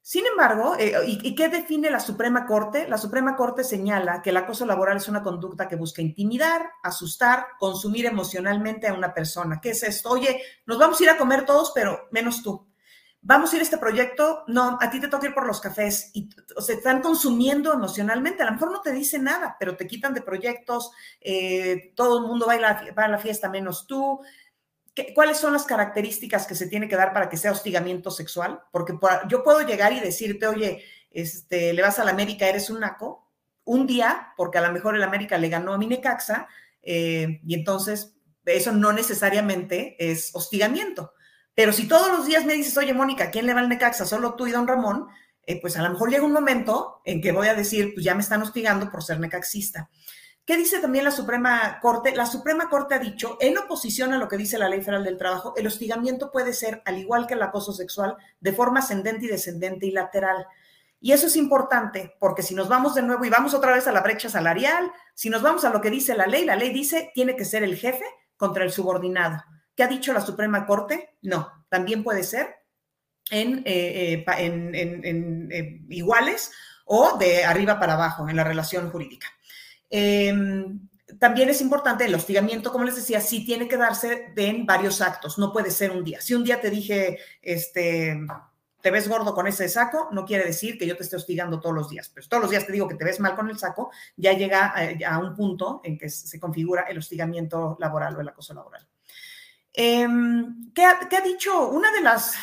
Sin 0.00 0.24
embargo, 0.24 0.76
eh, 0.78 0.94
¿y, 1.04 1.34
qué 1.34 1.48
define 1.48 1.90
la 1.90 2.00
Suprema 2.00 2.46
Corte? 2.46 2.88
La 2.88 2.96
Suprema 2.96 3.36
Corte 3.36 3.64
señala 3.64 4.22
que 4.22 4.30
el 4.30 4.36
acoso 4.36 4.64
laboral 4.64 4.98
es 4.98 5.08
una 5.08 5.22
conducta 5.22 5.68
que 5.68 5.76
busca 5.76 6.00
intimidar, 6.00 6.70
asustar, 6.82 7.44
consumir 7.58 8.06
emocionalmente 8.06 8.86
a 8.86 8.94
una 8.94 9.12
persona. 9.12 9.60
¿Qué 9.60 9.70
es 9.70 9.82
esto? 9.82 10.10
Oye, 10.10 10.40
nos 10.64 10.78
vamos 10.78 11.00
a 11.00 11.02
ir 11.02 11.10
a 11.10 11.18
comer 11.18 11.44
todos, 11.44 11.72
pero 11.74 12.08
menos 12.12 12.42
tú 12.42 12.68
vamos 13.20 13.52
a 13.52 13.56
ir 13.56 13.60
a 13.60 13.64
este 13.64 13.78
proyecto, 13.78 14.44
no, 14.46 14.78
a 14.80 14.90
ti 14.90 15.00
te 15.00 15.08
toca 15.08 15.26
ir 15.26 15.34
por 15.34 15.46
los 15.46 15.60
cafés 15.60 16.10
y 16.14 16.30
se 16.58 16.74
están 16.74 17.02
consumiendo 17.02 17.72
emocionalmente. 17.72 18.42
A 18.42 18.46
lo 18.46 18.52
mejor 18.52 18.72
no 18.72 18.80
te 18.80 18.92
dicen 18.92 19.24
nada, 19.24 19.56
pero 19.58 19.76
te 19.76 19.86
quitan 19.86 20.14
de 20.14 20.22
proyectos, 20.22 20.90
eh, 21.20 21.92
todo 21.94 22.18
el 22.18 22.26
mundo 22.26 22.46
va 22.46 22.54
a, 22.54 23.08
la, 23.08 23.18
fiesta 23.18 23.48
menos 23.48 23.86
tú. 23.86 24.20
¿Cuáles 25.14 25.38
son 25.38 25.52
las 25.52 25.64
características 25.64 26.46
que 26.46 26.54
se 26.54 26.66
tiene 26.66 26.88
que 26.88 26.96
dar 26.96 27.12
para 27.12 27.28
que 27.28 27.36
sea 27.36 27.52
hostigamiento 27.52 28.10
sexual? 28.10 28.60
Porque 28.72 28.94
yo 29.28 29.42
puedo 29.44 29.60
llegar 29.62 29.92
y 29.92 30.00
decirte, 30.00 30.46
oye, 30.46 30.84
este, 31.10 31.72
le 31.72 31.82
vas 31.82 31.98
a 31.98 32.04
la 32.04 32.10
América, 32.10 32.48
eres 32.48 32.68
un 32.70 32.80
naco, 32.80 33.30
un 33.64 33.86
día, 33.86 34.32
porque 34.36 34.58
a 34.58 34.62
lo 34.66 34.72
mejor 34.72 34.96
el 34.96 35.02
América 35.02 35.38
le 35.38 35.48
ganó 35.48 35.72
a 35.72 35.78
Minecaxa, 35.78 36.48
eh, 36.82 37.40
y 37.44 37.54
entonces 37.54 38.16
eso 38.44 38.72
no 38.72 38.92
necesariamente 38.92 39.96
es 39.98 40.30
hostigamiento 40.34 41.12
pero 41.58 41.72
si 41.72 41.88
todos 41.88 42.16
los 42.16 42.24
días 42.24 42.44
me 42.44 42.54
dices, 42.54 42.76
oye, 42.76 42.94
Mónica, 42.94 43.32
¿quién 43.32 43.44
le 43.44 43.52
va 43.52 43.58
al 43.58 43.68
Necaxa? 43.68 44.06
Solo 44.06 44.34
tú 44.34 44.46
y 44.46 44.52
don 44.52 44.68
Ramón, 44.68 45.08
eh, 45.44 45.60
pues 45.60 45.76
a 45.76 45.82
lo 45.82 45.90
mejor 45.90 46.08
llega 46.08 46.24
un 46.24 46.30
momento 46.30 47.00
en 47.04 47.20
que 47.20 47.32
voy 47.32 47.48
a 47.48 47.54
decir, 47.54 47.94
pues 47.94 48.04
ya 48.04 48.14
me 48.14 48.20
están 48.20 48.42
hostigando 48.42 48.92
por 48.92 49.02
ser 49.02 49.18
necaxista. 49.18 49.90
¿Qué 50.44 50.56
dice 50.56 50.78
también 50.78 51.04
la 51.04 51.10
Suprema 51.10 51.80
Corte? 51.82 52.14
La 52.14 52.26
Suprema 52.26 52.68
Corte 52.68 52.94
ha 52.94 53.00
dicho, 53.00 53.38
en 53.40 53.58
oposición 53.58 54.12
a 54.12 54.18
lo 54.18 54.28
que 54.28 54.36
dice 54.36 54.56
la 54.56 54.68
Ley 54.68 54.82
Federal 54.82 55.02
del 55.02 55.18
Trabajo, 55.18 55.52
el 55.56 55.66
hostigamiento 55.66 56.30
puede 56.30 56.52
ser, 56.52 56.80
al 56.84 56.96
igual 56.96 57.26
que 57.26 57.34
el 57.34 57.42
acoso 57.42 57.72
sexual, 57.72 58.16
de 58.38 58.52
forma 58.52 58.78
ascendente 58.78 59.24
y 59.24 59.28
descendente 59.28 59.84
y 59.86 59.90
lateral. 59.90 60.46
Y 61.00 61.10
eso 61.10 61.26
es 61.26 61.34
importante, 61.34 62.14
porque 62.20 62.44
si 62.44 62.54
nos 62.54 62.68
vamos 62.68 62.94
de 62.94 63.02
nuevo 63.02 63.24
y 63.24 63.30
vamos 63.30 63.52
otra 63.52 63.74
vez 63.74 63.88
a 63.88 63.92
la 63.92 64.02
brecha 64.02 64.28
salarial, 64.28 64.92
si 65.12 65.28
nos 65.28 65.42
vamos 65.42 65.64
a 65.64 65.70
lo 65.70 65.80
que 65.80 65.90
dice 65.90 66.14
la 66.14 66.28
ley, 66.28 66.44
la 66.44 66.54
ley 66.54 66.72
dice, 66.72 67.10
tiene 67.16 67.34
que 67.34 67.44
ser 67.44 67.64
el 67.64 67.74
jefe 67.74 68.04
contra 68.36 68.62
el 68.62 68.70
subordinado. 68.70 69.42
¿Qué 69.78 69.84
ha 69.84 69.86
dicho 69.86 70.12
la 70.12 70.20
Suprema 70.20 70.66
Corte? 70.66 71.18
No, 71.22 71.64
también 71.68 72.02
puede 72.02 72.24
ser 72.24 72.64
en, 73.30 73.58
eh, 73.64 74.24
eh, 74.26 75.48
eh, 75.52 75.80
iguales 75.88 76.50
o 76.84 77.16
de 77.16 77.44
arriba 77.44 77.78
para 77.78 77.92
abajo 77.92 78.28
en 78.28 78.34
la 78.34 78.42
relación 78.42 78.90
jurídica. 78.90 79.28
Em, 79.88 80.88
también 81.20 81.48
es 81.48 81.60
importante 81.60 82.04
el 82.04 82.14
hostigamiento, 82.16 82.72
como 82.72 82.86
les 82.86 82.96
decía, 82.96 83.20
sí 83.20 83.46
tiene 83.46 83.68
que 83.68 83.76
darse 83.76 84.32
en 84.34 84.66
varios 84.66 85.00
actos, 85.00 85.38
no 85.38 85.52
puede 85.52 85.70
ser 85.70 85.92
un 85.92 86.02
día. 86.02 86.20
Si 86.20 86.34
un 86.34 86.42
día 86.42 86.60
te 86.60 86.70
dije, 86.70 87.20
este, 87.40 88.18
te 88.80 88.90
ves 88.90 89.08
gordo 89.08 89.32
con 89.32 89.46
ese 89.46 89.68
saco, 89.68 90.08
no 90.10 90.24
quiere 90.24 90.44
decir 90.44 90.76
que 90.76 90.88
yo 90.88 90.96
te 90.96 91.04
esté 91.04 91.14
hostigando 91.14 91.60
todos 91.60 91.76
los 91.76 91.88
días, 91.88 92.10
pero 92.12 92.26
todos 92.26 92.42
los 92.42 92.50
días 92.50 92.66
te 92.66 92.72
digo 92.72 92.88
que 92.88 92.96
te 92.96 93.04
ves 93.04 93.20
mal 93.20 93.36
con 93.36 93.48
el 93.48 93.56
saco, 93.60 93.92
ya 94.16 94.32
llega 94.32 94.74
a 95.06 95.18
un 95.20 95.36
punto 95.36 95.80
en 95.84 95.96
que 95.96 96.10
se 96.10 96.40
configura 96.40 96.82
el 96.88 96.98
hostigamiento 96.98 97.76
laboral 97.78 98.16
o 98.16 98.20
el 98.20 98.28
acoso 98.28 98.52
laboral. 98.54 98.84
Em, 99.80 100.72
¿qué, 100.74 100.84
ha, 100.84 101.20
dicho 101.24 101.68
una 101.68 101.92
de 101.92 102.00
las, 102.00 102.34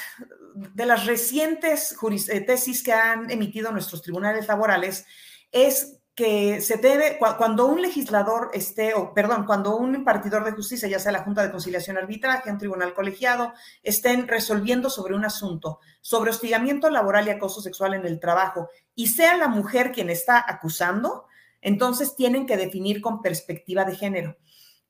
de 0.56 0.86
las 0.86 1.06
recientes 1.06 1.94
eh, 2.30 2.40
tesis 2.40 2.82
que 2.82 2.94
han 2.94 3.30
emitido 3.30 3.74
nuestros 3.74 4.02
tribunales 4.02 4.48
laborales? 4.48 5.06
Es 5.52 6.00
que 6.16 6.62
se 6.62 6.78
debe, 6.78 7.20
cuando 7.38 7.66
un 7.66 7.82
legislador 7.82 8.52
esté, 8.54 8.94
o 8.94 9.14
perdón, 9.14 9.46
cuando 9.46 9.76
un 9.76 9.96
impartidor 9.96 10.46
de 10.46 10.54
justicia, 10.54 10.88
ya 10.88 10.98
sea 10.98 11.12
la 11.12 11.26
Junta 11.26 11.44
de 11.44 11.52
Conciliación 11.52 11.98
Arbitraje, 11.98 12.50
un 12.50 12.58
tribunal 12.58 12.94
colegiado, 12.94 13.52
estén 13.84 14.30
resolviendo 14.30 14.90
sobre 14.90 15.14
un 15.14 15.26
asunto, 15.26 15.82
sobre 16.00 16.30
hostigamiento 16.30 16.90
laboral 16.90 17.28
y 17.28 17.32
acoso 17.32 17.60
sexual 17.60 17.96
en 17.96 18.06
el 18.06 18.22
trabajo, 18.22 18.70
y 18.96 19.08
sea 19.08 19.36
la 19.36 19.50
mujer 19.50 19.92
quien 19.92 20.10
está 20.10 20.42
acusando, 20.48 21.26
entonces 21.60 22.16
tienen 22.16 22.46
que 22.46 22.56
definir 22.56 23.02
con 23.02 23.22
perspectiva 23.22 23.84
de 23.84 23.98
género. 23.98 24.38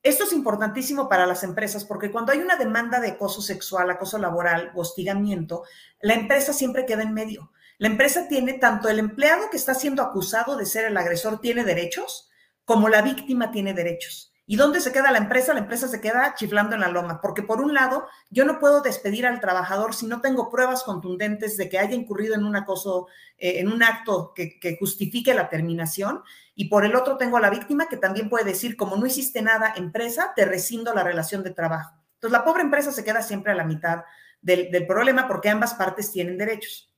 Esto 0.05 0.23
es 0.23 0.33
importantísimo 0.33 1.09
para 1.09 1.25
las 1.25 1.43
empresas 1.43 1.83
porque 1.83 2.11
cuando 2.11 2.31
hay 2.31 2.37
una 2.37 2.57
demanda 2.57 2.99
de 2.99 3.07
acoso 3.07 3.41
sexual, 3.41 3.89
acoso 3.89 4.19
laboral 4.19 4.71
hostigamiento, 4.75 5.63
la 5.99 6.13
empresa 6.13 6.53
siempre 6.53 6.85
queda 6.85 7.01
en 7.01 7.11
medio. 7.11 7.51
La 7.79 7.87
empresa 7.87 8.27
tiene 8.27 8.53
tanto 8.53 8.87
el 8.87 8.99
empleado 8.99 9.49
que 9.49 9.57
está 9.57 9.73
siendo 9.73 10.03
acusado 10.03 10.57
de 10.57 10.67
ser 10.67 10.85
el 10.85 10.95
agresor 10.95 11.41
tiene 11.41 11.63
derechos, 11.63 12.29
como 12.65 12.87
la 12.87 13.01
víctima 13.01 13.49
tiene 13.49 13.73
derechos. 13.73 14.31
¿Y 14.47 14.57
dónde 14.57 14.79
se 14.79 14.91
queda 14.91 15.11
la 15.11 15.17
empresa? 15.17 15.53
La 15.53 15.61
empresa 15.61 15.87
se 15.87 15.99
queda 15.99 16.35
chiflando 16.35 16.75
en 16.75 16.81
la 16.81 16.89
loma, 16.89 17.19
porque 17.19 17.41
por 17.41 17.61
un 17.61 17.73
lado, 17.73 18.07
yo 18.29 18.45
no 18.45 18.59
puedo 18.59 18.81
despedir 18.81 19.25
al 19.25 19.39
trabajador 19.39 19.95
si 19.95 20.05
no 20.05 20.21
tengo 20.21 20.49
pruebas 20.51 20.83
contundentes 20.83 21.57
de 21.57 21.67
que 21.67 21.79
haya 21.79 21.95
incurrido 21.95 22.35
en 22.35 22.43
un 22.43 22.55
acoso, 22.55 23.07
eh, 23.37 23.59
en 23.59 23.71
un 23.71 23.81
acto 23.81 24.33
que, 24.35 24.59
que, 24.59 24.77
justifique 24.77 25.33
la 25.33 25.49
terminación, 25.49 26.21
y 26.53 26.65
por 26.69 26.85
el 26.85 26.95
otro 26.95 27.17
tengo 27.17 27.37
a 27.37 27.41
la 27.41 27.49
víctima 27.49 27.87
que 27.87 27.97
también 27.97 28.29
puede 28.29 28.45
decir, 28.45 28.77
como 28.77 28.97
no 28.97 29.07
hiciste 29.07 29.41
nada, 29.41 29.73
empresa, 29.75 30.33
te 30.35 30.45
rescindo 30.45 30.93
la 30.93 31.03
relación 31.03 31.41
de 31.41 31.49
trabajo. 31.49 31.95
Entonces, 32.13 32.37
la 32.37 32.45
pobre 32.45 32.61
empresa 32.61 32.91
se 32.91 33.03
queda 33.03 33.23
siempre 33.23 33.51
a 33.51 33.55
la 33.55 33.63
mitad 33.63 34.03
del, 34.41 34.69
del 34.69 34.85
problema 34.85 35.27
porque 35.27 35.49
ambas 35.49 35.73
partes 35.73 36.11
tienen 36.11 36.37
derechos. 36.37 36.95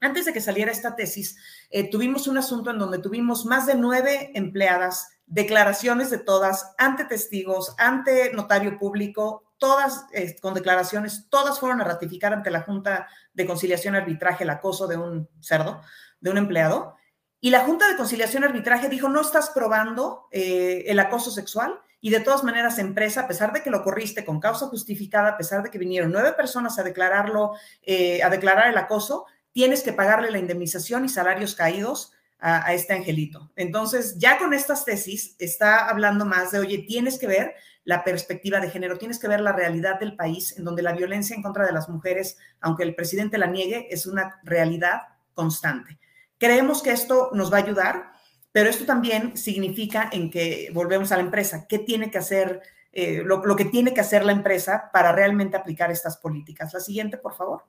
Antes 0.00 0.24
de 0.24 0.32
que 0.32 0.40
saliera 0.40 0.72
esta 0.72 0.96
tesis, 0.96 1.36
eh, 1.68 1.90
tuvimos 1.90 2.26
un 2.26 2.38
asunto 2.38 2.70
en 2.70 2.78
donde 2.78 2.98
tuvimos 2.98 3.44
más 3.44 3.66
de 3.66 3.74
nueve 3.74 4.30
empleadas, 4.34 5.10
declaraciones 5.30 6.10
de 6.10 6.18
todas, 6.18 6.74
ante 6.76 7.04
testigos, 7.04 7.74
ante 7.78 8.32
notario 8.32 8.76
público, 8.76 9.44
todas 9.58 10.06
eh, 10.12 10.36
con 10.40 10.54
declaraciones, 10.54 11.28
todas 11.30 11.60
fueron 11.60 11.80
a 11.80 11.84
ratificar 11.84 12.32
ante 12.32 12.50
la 12.50 12.62
Junta 12.62 13.08
de 13.32 13.46
Conciliación 13.46 13.94
y 13.94 13.98
Arbitraje 13.98 14.42
el 14.42 14.50
acoso 14.50 14.88
de 14.88 14.96
un 14.96 15.28
cerdo, 15.40 15.80
de 16.20 16.30
un 16.30 16.38
empleado. 16.38 16.96
Y 17.40 17.50
la 17.50 17.60
Junta 17.60 17.88
de 17.88 17.96
Conciliación 17.96 18.42
y 18.42 18.46
Arbitraje 18.46 18.88
dijo, 18.88 19.08
no 19.08 19.20
estás 19.20 19.50
probando 19.50 20.26
eh, 20.32 20.84
el 20.88 20.98
acoso 20.98 21.30
sexual 21.30 21.80
y 22.00 22.10
de 22.10 22.20
todas 22.20 22.42
maneras, 22.42 22.78
empresa, 22.80 23.22
a 23.22 23.28
pesar 23.28 23.52
de 23.52 23.62
que 23.62 23.70
lo 23.70 23.84
corriste 23.84 24.24
con 24.24 24.40
causa 24.40 24.66
justificada, 24.66 25.30
a 25.30 25.36
pesar 25.36 25.62
de 25.62 25.70
que 25.70 25.78
vinieron 25.78 26.10
nueve 26.10 26.32
personas 26.32 26.78
a 26.78 26.82
declararlo, 26.82 27.52
a 27.52 28.30
declarar 28.30 28.68
el 28.68 28.78
acoso, 28.78 29.26
tienes 29.52 29.82
que 29.82 29.92
pagarle 29.92 30.30
la 30.30 30.38
indemnización 30.38 31.04
y 31.04 31.10
salarios 31.10 31.54
caídos 31.54 32.14
a, 32.40 32.72
este 32.72 32.94
angelito. 32.94 33.50
Entonces, 33.56 34.16
ya 34.18 34.38
con 34.38 34.54
estas 34.54 34.84
tesis 34.84 35.36
está 35.38 35.88
hablando 35.88 36.24
más 36.24 36.52
de, 36.52 36.58
oye, 36.58 36.78
tienes 36.78 37.18
que 37.18 37.26
ver 37.26 37.54
la 37.84 38.04
perspectiva 38.04 38.60
de 38.60 38.70
género, 38.70 38.98
tienes 38.98 39.18
que 39.18 39.28
ver 39.28 39.40
la 39.40 39.52
realidad 39.52 39.98
del 40.00 40.16
país 40.16 40.56
en 40.56 40.64
donde 40.64 40.82
la 40.82 40.92
violencia 40.92 41.36
en 41.36 41.42
contra 41.42 41.66
de 41.66 41.72
las 41.72 41.88
mujeres, 41.88 42.38
aunque 42.60 42.82
el 42.82 42.94
presidente 42.94 43.38
la 43.38 43.46
niegue, 43.46 43.88
es 43.90 44.06
una 44.06 44.40
realidad 44.42 45.02
constante. 45.34 45.98
Creemos 46.38 46.82
que 46.82 46.92
esto 46.92 47.30
nos 47.34 47.52
va 47.52 47.58
a 47.58 47.62
ayudar, 47.62 48.12
pero 48.52 48.70
esto 48.70 48.84
también 48.84 49.36
significa 49.36 50.08
en 50.12 50.30
que 50.30 50.70
volvemos 50.72 51.12
a 51.12 51.16
la 51.16 51.22
empresa, 51.22 51.66
¿qué 51.68 51.78
tiene 51.78 52.10
que 52.10 52.18
hacer, 52.18 52.62
eh, 52.92 53.22
lo 53.24 53.56
que 53.56 53.66
tiene 53.66 53.92
que 53.92 54.00
hacer 54.00 54.24
la 54.24 54.32
empresa 54.32 54.90
para 54.92 55.12
realmente 55.12 55.56
aplicar 55.56 55.90
estas 55.90 56.16
políticas? 56.16 56.72
La 56.72 56.80
siguiente, 56.80 57.18
por 57.18 57.34
favor. 57.34 57.64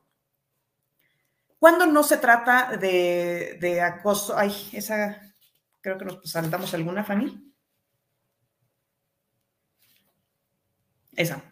Cuando 1.62 1.86
no 1.86 2.02
se 2.02 2.18
trata 2.18 2.76
de, 2.76 3.82
acoso? 3.86 4.36
Ay, 4.36 4.52
esa, 4.74 5.22
creo 5.80 5.96
que 5.96 6.06
nos 6.06 6.20
saltamos 6.24 6.74
alguna, 6.74 7.04
Fanny. 7.04 7.54
Esa. 11.16 11.44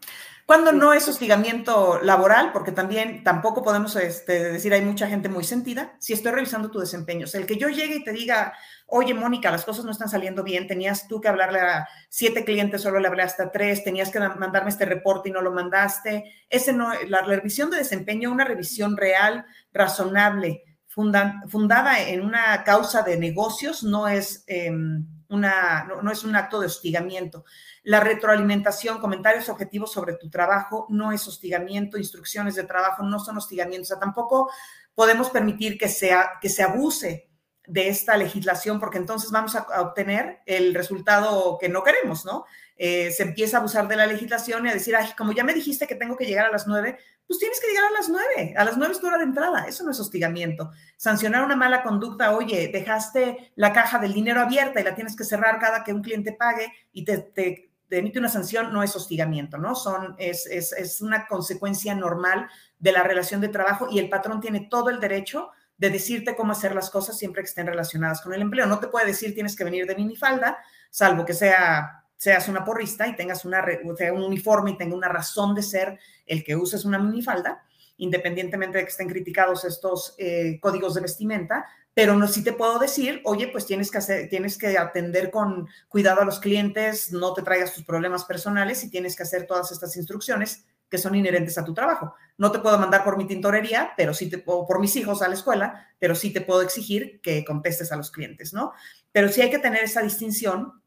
Cuando 0.48 0.72
no 0.72 0.94
es 0.94 1.08
hostigamiento 1.08 2.00
laboral, 2.02 2.52
porque 2.52 2.72
también 2.72 3.24
tampoco 3.24 3.62
podemos 3.62 3.96
este, 3.98 4.54
decir 4.54 4.74
hay 4.74 4.82
mucha 4.82 5.08
gente 5.08 5.30
muy 5.30 5.44
sentida, 5.44 5.96
si 6.00 6.14
estoy 6.14 6.32
revisando 6.32 6.72
tu 6.72 6.80
desempeño, 6.80 7.26
o 7.26 7.28
sea, 7.28 7.40
el 7.40 7.46
que 7.46 7.58
yo 7.58 7.70
llegue 7.70 7.98
y 7.98 8.04
te 8.04 8.12
diga, 8.12 8.56
oye, 8.88 9.14
Mónica, 9.14 9.52
las 9.52 9.64
cosas 9.64 9.86
no 9.86 9.92
están 9.92 10.10
saliendo 10.10 10.44
bien, 10.44 10.68
tenías 10.68 11.08
tú 11.08 11.22
que 11.22 11.28
hablarle 11.28 11.60
a 11.60 11.88
siete 12.10 12.44
clientes, 12.44 12.82
solo 12.82 13.00
le 13.00 13.08
hablé 13.08 13.22
hasta 13.22 13.52
tres, 13.52 13.84
tenías 13.84 14.10
que 14.10 14.20
mandarme 14.20 14.72
este 14.72 14.86
reporte 14.86 15.30
y 15.30 15.32
no 15.32 15.42
lo 15.42 15.52
mandaste. 15.52 16.34
Ese 16.50 16.74
no, 16.74 16.92
la 17.08 17.22
revisión 17.22 17.70
de 17.70 17.78
desempeño, 17.78 18.32
una 18.32 18.46
revisión 18.46 18.98
real, 18.98 19.46
razonable, 19.72 20.64
fundada 20.88 22.02
en 22.02 22.22
una 22.22 22.64
causa 22.64 23.04
de 23.04 23.18
negocios, 23.18 23.84
no 23.84 24.08
es, 24.08 24.44
em, 24.48 25.06
una, 25.30 25.88
no 26.02 26.12
es 26.12 26.24
un 26.24 26.36
acto 26.36 26.60
de 26.60 26.66
hostigamiento. 26.66 27.46
La 27.84 28.00
retroalimentación, 28.00 29.00
comentarios 29.00 29.48
objetivos 29.50 29.92
sobre 29.92 30.16
tu 30.16 30.30
trabajo 30.30 30.88
no 30.90 31.12
es 31.12 31.28
hostigamiento, 31.28 31.98
instrucciones 31.98 32.56
de 32.56 32.64
trabajo 32.64 33.04
no 33.04 33.20
son 33.20 33.38
hostigamiento. 33.38 33.84
O 33.84 33.88
sea, 33.88 34.00
tampoco 34.00 34.52
podemos 34.96 35.30
permitir 35.30 35.78
que, 35.78 35.88
sea, 35.88 36.32
que 36.42 36.50
se 36.50 36.64
abuse 36.64 37.30
de 37.70 37.88
esta 37.88 38.18
legislación 38.18 38.80
porque 38.80 38.98
entonces 38.98 39.32
vamos 39.32 39.56
a, 39.56 39.62
obtener 39.82 40.40
el 40.46 40.74
resultado 40.74 41.58
que 41.60 41.70
no 41.70 41.84
queremos, 41.84 42.26
¿no? 42.26 42.46
Eh, 42.76 43.12
se 43.12 43.24
empieza 43.24 43.58
a 43.58 43.60
abusar 43.60 43.88
de 43.88 43.96
la 43.96 44.08
legislación 44.08 44.66
y 44.66 44.70
a 44.70 44.74
decir, 44.74 44.96
ay, 44.96 45.12
como 45.18 45.34
ya 45.34 45.44
me 45.44 45.54
dijiste 45.54 45.86
que 45.86 45.96
tengo 45.96 46.18
que 46.18 46.26
llegar 46.26 46.48
a 46.48 46.52
las 46.52 46.66
nueve, 46.66 46.98
pues 47.30 47.38
tienes 47.38 47.62
que 47.62 47.68
llegar 47.68 47.84
a 47.86 47.92
las 47.92 48.10
nueve. 48.10 48.56
A 48.58 48.66
las 48.66 48.76
nueve 48.76 48.96
es 48.96 49.00
tu 49.00 49.06
hora 49.06 49.20
de 49.20 49.24
entrada. 49.24 49.66
Eso 49.68 49.84
no 49.84 49.92
es 49.92 50.00
hostigamiento. 50.00 50.72
Sancionar 50.98 51.46
una 51.46 51.56
mala 51.56 51.84
conducta, 51.84 52.36
oye, 52.36 52.72
dejaste 52.74 53.52
la 53.56 53.72
caja 53.72 54.00
del 54.00 54.14
dinero 54.14 54.42
abierta 54.42 54.82
y 54.82 54.84
la 54.84 54.96
tienes 54.96 55.16
que 55.16 55.24
cerrar 55.24 55.60
cada 55.60 55.84
que 55.84 55.94
un 55.94 56.02
cliente 56.02 56.34
pague 56.34 56.74
y 56.92 57.06
te, 57.06 57.20
te 57.20 57.70
emite 57.92 58.18
una 58.18 58.30
sanción 58.30 58.74
no 58.74 58.82
es 58.82 58.96
hostigamiento, 58.96 59.60
¿no? 59.60 59.76
Son, 59.76 60.16
es, 60.18 60.48
es, 60.48 60.74
es, 60.74 61.02
una 61.02 61.28
consecuencia 61.28 61.94
normal 61.94 62.50
de 62.80 62.94
la 62.94 63.04
relación 63.04 63.42
de 63.42 63.50
trabajo 63.50 63.88
y 63.92 64.00
el 64.00 64.10
patrón 64.10 64.42
tiene 64.42 64.68
todo 64.68 64.90
el 64.90 65.00
derecho 65.00 65.52
de 65.78 65.92
decirte 65.92 66.36
cómo 66.36 66.54
hacer 66.54 66.74
las 66.74 66.90
cosas 66.90 67.16
siempre 67.16 67.44
que 67.44 67.50
estén 67.50 67.68
relacionadas 67.68 68.22
con 68.22 68.34
el 68.34 68.42
empleo. 68.42 68.66
No 68.66 68.80
te 68.80 68.88
puede 68.88 69.06
decir 69.06 69.36
tienes 69.36 69.56
que 69.56 69.64
venir 69.64 69.86
de 69.86 69.96
minifalda, 69.96 70.58
salvo 70.90 71.26
que 71.26 71.34
sea, 71.34 72.06
seas 72.20 72.50
una 72.50 72.66
porrista 72.66 73.08
y 73.08 73.16
tengas 73.16 73.46
una, 73.46 73.66
un 73.82 74.24
uniforme 74.24 74.72
y 74.72 74.78
tenga 74.78 74.94
una 74.94 75.08
razón 75.08 75.56
de 75.56 75.64
ser 75.64 75.98
el 76.26 76.44
que 76.44 76.58
uses 76.58 76.84
una 76.84 77.00
minifalda, 77.00 77.64
independientemente 77.96 78.78
de 78.78 78.84
que 78.84 78.90
estén 78.90 79.08
criticados 79.08 79.64
estos 79.64 80.16
eh, 80.18 80.60
códigos 80.62 80.96
de 80.96 81.02
vestimenta, 81.02 81.66
pero 81.94 82.18
no 82.18 82.28
sí 82.28 82.44
te 82.44 82.52
puedo 82.52 82.78
decir, 82.78 83.22
oye, 83.24 83.48
pues 83.48 83.66
tienes 83.66 83.90
que 83.90 84.00
hacer, 84.00 84.30
tienes 84.30 84.58
que 84.58 84.78
atender 84.78 85.32
con 85.32 85.70
cuidado 85.88 86.22
a 86.22 86.26
los 86.26 86.42
clientes, 86.42 87.14
no 87.14 87.34
te 87.34 87.42
traigas 87.42 87.74
tus 87.74 87.86
problemas 87.86 88.26
personales 88.26 88.84
y 88.84 88.90
tienes 88.90 89.16
que 89.16 89.24
hacer 89.24 89.48
todas 89.48 89.72
estas 89.72 89.96
instrucciones 89.96 90.66
que 90.90 90.98
son 90.98 91.16
inherentes 91.16 91.58
a 91.58 91.64
tu 91.64 91.74
trabajo. 91.74 92.16
No 92.38 92.52
te 92.52 92.60
puedo 92.60 92.78
mandar 92.78 93.06
por 93.06 93.18
mi 93.18 93.28
tintorería, 93.28 93.94
pero 93.96 94.14
sí 94.14 94.30
te 94.30 94.44
o 94.46 94.68
por 94.68 94.82
mis 94.82 94.94
hijos 94.98 95.22
a 95.22 95.30
la 95.30 95.36
escuela, 95.36 95.88
pero 96.00 96.16
sí 96.16 96.34
te 96.34 96.42
puedo 96.42 96.64
exigir 96.64 97.22
que 97.22 97.46
contestes 97.46 97.94
a 97.94 97.96
los 97.96 98.12
clientes, 98.12 98.54
¿no? 98.54 98.74
Pero 99.14 99.30
sí 99.30 99.42
hay 99.42 99.50
que 99.50 99.60
tener 99.60 99.86
esa 99.86 100.02
distinción 100.02 100.82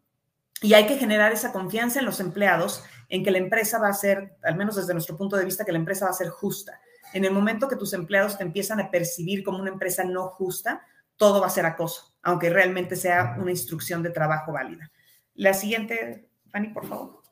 y 0.62 0.74
hay 0.74 0.86
que 0.86 0.96
generar 0.96 1.32
esa 1.32 1.52
confianza 1.52 1.98
en 1.98 2.06
los 2.06 2.20
empleados 2.20 2.84
en 3.08 3.24
que 3.24 3.30
la 3.30 3.38
empresa 3.38 3.78
va 3.78 3.88
a 3.88 3.94
ser, 3.94 4.36
al 4.42 4.56
menos 4.56 4.76
desde 4.76 4.94
nuestro 4.94 5.16
punto 5.16 5.36
de 5.36 5.44
vista, 5.44 5.64
que 5.64 5.72
la 5.72 5.78
empresa 5.78 6.06
va 6.06 6.12
a 6.12 6.14
ser 6.14 6.28
justa. 6.28 6.80
En 7.12 7.24
el 7.24 7.32
momento 7.32 7.68
que 7.68 7.76
tus 7.76 7.92
empleados 7.92 8.38
te 8.38 8.44
empiezan 8.44 8.80
a 8.80 8.90
percibir 8.90 9.44
como 9.44 9.58
una 9.58 9.70
empresa 9.70 10.04
no 10.04 10.28
justa, 10.28 10.86
todo 11.16 11.40
va 11.40 11.48
a 11.48 11.50
ser 11.50 11.66
acoso, 11.66 12.14
aunque 12.22 12.48
realmente 12.48 12.96
sea 12.96 13.36
una 13.38 13.50
instrucción 13.50 14.02
de 14.02 14.10
trabajo 14.10 14.52
válida. 14.52 14.90
La 15.34 15.52
siguiente, 15.52 16.30
Fanny, 16.50 16.68
por 16.68 16.86
favor. 16.86 17.22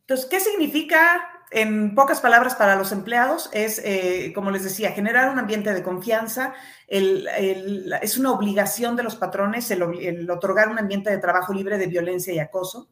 Entonces, 0.00 0.26
¿qué 0.26 0.40
significa, 0.40 1.35
en 1.50 1.94
pocas 1.94 2.20
palabras, 2.20 2.54
para 2.54 2.76
los 2.76 2.92
empleados? 2.92 3.48
Es, 3.52 3.80
eh, 3.84 4.32
como 4.34 4.50
les 4.50 4.64
decía, 4.64 4.92
generar 4.92 5.30
un 5.30 5.38
ambiente 5.38 5.72
de 5.72 5.82
confianza. 5.82 6.54
es 6.88 8.18
una 8.18 8.32
obligación 8.32 8.96
de 8.96 9.02
los 9.02 9.16
patrones 9.16 9.70
el 9.70 10.30
otorgar 10.30 10.68
un 10.68 10.78
ambiente 10.78 11.10
de 11.10 11.18
trabajo 11.18 11.52
libre 11.52 11.78
de 11.78 11.86
violencia 11.86 12.32
y 12.32 12.38
acoso 12.38 12.88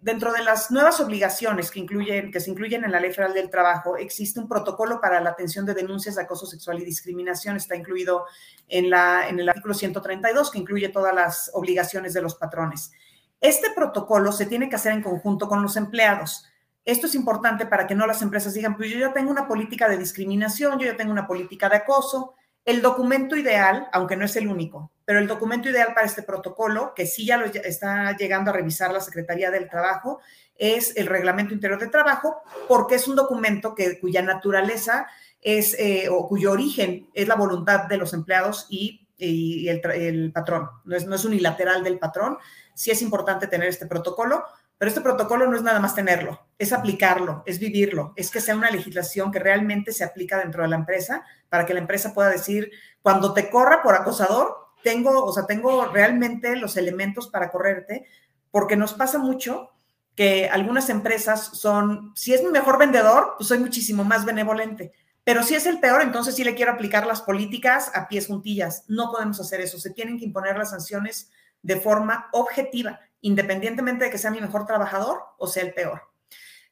dentro 0.00 0.32
de 0.32 0.42
las 0.44 0.70
nuevas 0.70 1.00
obligaciones 1.00 1.70
que, 1.70 1.80
incluyen, 1.80 2.30
que 2.30 2.40
se 2.40 2.50
incluyen 2.50 2.84
en 2.84 2.92
la 2.92 3.00
Ley 3.00 3.12
Federal 3.12 3.32
del 3.32 3.48
Trabajo, 3.48 3.96
existe 3.96 4.38
un 4.38 4.48
protocolo 4.48 5.00
para 5.00 5.20
la 5.20 5.30
atención 5.30 5.64
de 5.64 5.72
denuncias 5.72 6.16
de 6.16 6.22
acoso 6.22 6.44
sexual 6.44 6.80
y 6.80 6.84
discriminación. 6.84 7.56
Está 7.56 7.76
incluido 7.76 8.26
en, 8.68 8.90
la, 8.90 9.26
en 9.28 9.40
el 9.40 9.48
artículo 9.48 9.72
132, 9.72 10.50
que 10.50 10.58
incluye 10.58 10.90
todas 10.90 11.14
las 11.14 11.50
obligaciones 11.54 12.12
de 12.12 12.20
los 12.20 12.34
patrones. 12.34 12.92
Este 13.40 13.70
protocolo 13.70 14.32
se 14.32 14.46
tiene 14.46 14.68
que 14.68 14.76
hacer 14.76 14.92
en 14.92 15.02
conjunto 15.02 15.48
con 15.48 15.62
los 15.62 15.76
empleados. 15.76 16.44
Esto 16.86 17.08
es 17.08 17.16
importante 17.16 17.66
para 17.66 17.88
que 17.88 17.96
no 17.96 18.06
las 18.06 18.22
empresas 18.22 18.54
digan, 18.54 18.76
pues 18.76 18.90
yo 18.90 18.98
ya 19.00 19.12
tengo 19.12 19.32
una 19.32 19.48
política 19.48 19.88
de 19.88 19.98
discriminación, 19.98 20.78
yo 20.78 20.86
ya 20.86 20.96
tengo 20.96 21.10
una 21.10 21.26
política 21.26 21.68
de 21.68 21.78
acoso. 21.78 22.34
El 22.64 22.80
documento 22.80 23.34
ideal, 23.34 23.88
aunque 23.92 24.16
no 24.16 24.24
es 24.24 24.36
el 24.36 24.46
único, 24.46 24.92
pero 25.04 25.18
el 25.18 25.26
documento 25.26 25.68
ideal 25.68 25.94
para 25.94 26.06
este 26.06 26.22
protocolo, 26.22 26.94
que 26.94 27.06
sí 27.06 27.26
ya 27.26 27.38
lo 27.38 27.46
está 27.46 28.16
llegando 28.16 28.52
a 28.52 28.54
revisar 28.54 28.92
la 28.92 29.00
Secretaría 29.00 29.50
del 29.50 29.68
Trabajo, 29.68 30.20
es 30.54 30.96
el 30.96 31.08
Reglamento 31.08 31.54
Interior 31.54 31.80
de 31.80 31.88
Trabajo, 31.88 32.42
porque 32.68 32.94
es 32.94 33.08
un 33.08 33.16
documento 33.16 33.74
que, 33.74 33.98
cuya 33.98 34.22
naturaleza 34.22 35.08
es, 35.42 35.74
eh, 35.80 36.08
o 36.08 36.28
cuyo 36.28 36.52
origen 36.52 37.10
es 37.14 37.26
la 37.26 37.34
voluntad 37.34 37.86
de 37.86 37.96
los 37.96 38.12
empleados 38.14 38.66
y, 38.70 39.02
el, 39.18 40.30
patrón. 40.32 40.68
No 40.84 40.94
es, 40.94 41.04
no 41.06 41.16
es 41.16 41.24
unilateral 41.24 41.82
del 41.82 41.98
patrón. 41.98 42.36
Sí 42.74 42.90
es 42.90 43.00
importante 43.00 43.46
tener 43.46 43.68
este 43.68 43.86
protocolo, 43.86 44.44
pero 44.78 44.88
este 44.88 45.00
protocolo 45.00 45.46
no 45.46 45.56
es 45.56 45.62
nada 45.62 45.80
más 45.80 45.94
tenerlo, 45.94 46.46
es 46.58 46.72
aplicarlo, 46.72 47.42
es 47.46 47.58
vivirlo, 47.58 48.12
es 48.16 48.30
que 48.30 48.40
sea 48.40 48.56
una 48.56 48.70
legislación 48.70 49.32
que 49.32 49.38
realmente 49.38 49.92
se 49.92 50.04
aplica 50.04 50.38
dentro 50.38 50.62
de 50.62 50.68
la 50.68 50.76
empresa 50.76 51.24
para 51.48 51.64
que 51.64 51.74
la 51.74 51.80
empresa 51.80 52.12
pueda 52.12 52.30
decir, 52.30 52.70
cuando 53.02 53.32
te 53.32 53.48
corra 53.50 53.82
por 53.82 53.94
acosador, 53.94 54.56
tengo, 54.82 55.24
o 55.24 55.32
sea, 55.32 55.46
tengo 55.46 55.86
realmente 55.86 56.56
los 56.56 56.76
elementos 56.76 57.28
para 57.28 57.50
correrte, 57.50 58.06
porque 58.50 58.76
nos 58.76 58.94
pasa 58.94 59.18
mucho 59.18 59.70
que 60.14 60.48
algunas 60.48 60.88
empresas 60.88 61.50
son, 61.52 62.12
si 62.14 62.32
es 62.32 62.42
mi 62.42 62.50
mejor 62.50 62.78
vendedor, 62.78 63.34
pues 63.36 63.48
soy 63.48 63.58
muchísimo 63.58 64.02
más 64.02 64.24
benevolente. 64.24 64.92
Pero 65.24 65.42
si 65.42 65.54
es 65.54 65.66
el 65.66 65.80
peor, 65.80 66.02
entonces 66.02 66.36
sí 66.36 66.44
le 66.44 66.54
quiero 66.54 66.72
aplicar 66.72 67.06
las 67.06 67.20
políticas 67.20 67.90
a 67.94 68.08
pies 68.08 68.28
juntillas. 68.28 68.84
No 68.86 69.10
podemos 69.10 69.40
hacer 69.40 69.60
eso. 69.60 69.78
Se 69.78 69.90
tienen 69.90 70.18
que 70.18 70.24
imponer 70.24 70.56
las 70.56 70.70
sanciones 70.70 71.30
de 71.62 71.80
forma 71.80 72.28
objetiva, 72.32 73.00
independientemente 73.26 74.04
de 74.04 74.10
que 74.10 74.18
sea 74.18 74.30
mi 74.30 74.40
mejor 74.40 74.66
trabajador 74.66 75.18
o 75.38 75.48
sea 75.48 75.64
el 75.64 75.74
peor. 75.74 76.02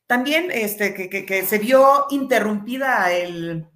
También 0.06 0.50
este, 0.52 0.94
que, 0.94 1.46
se 1.46 1.58
vio 1.58 2.06
interrumpida 2.10 3.10
el, 3.10 3.66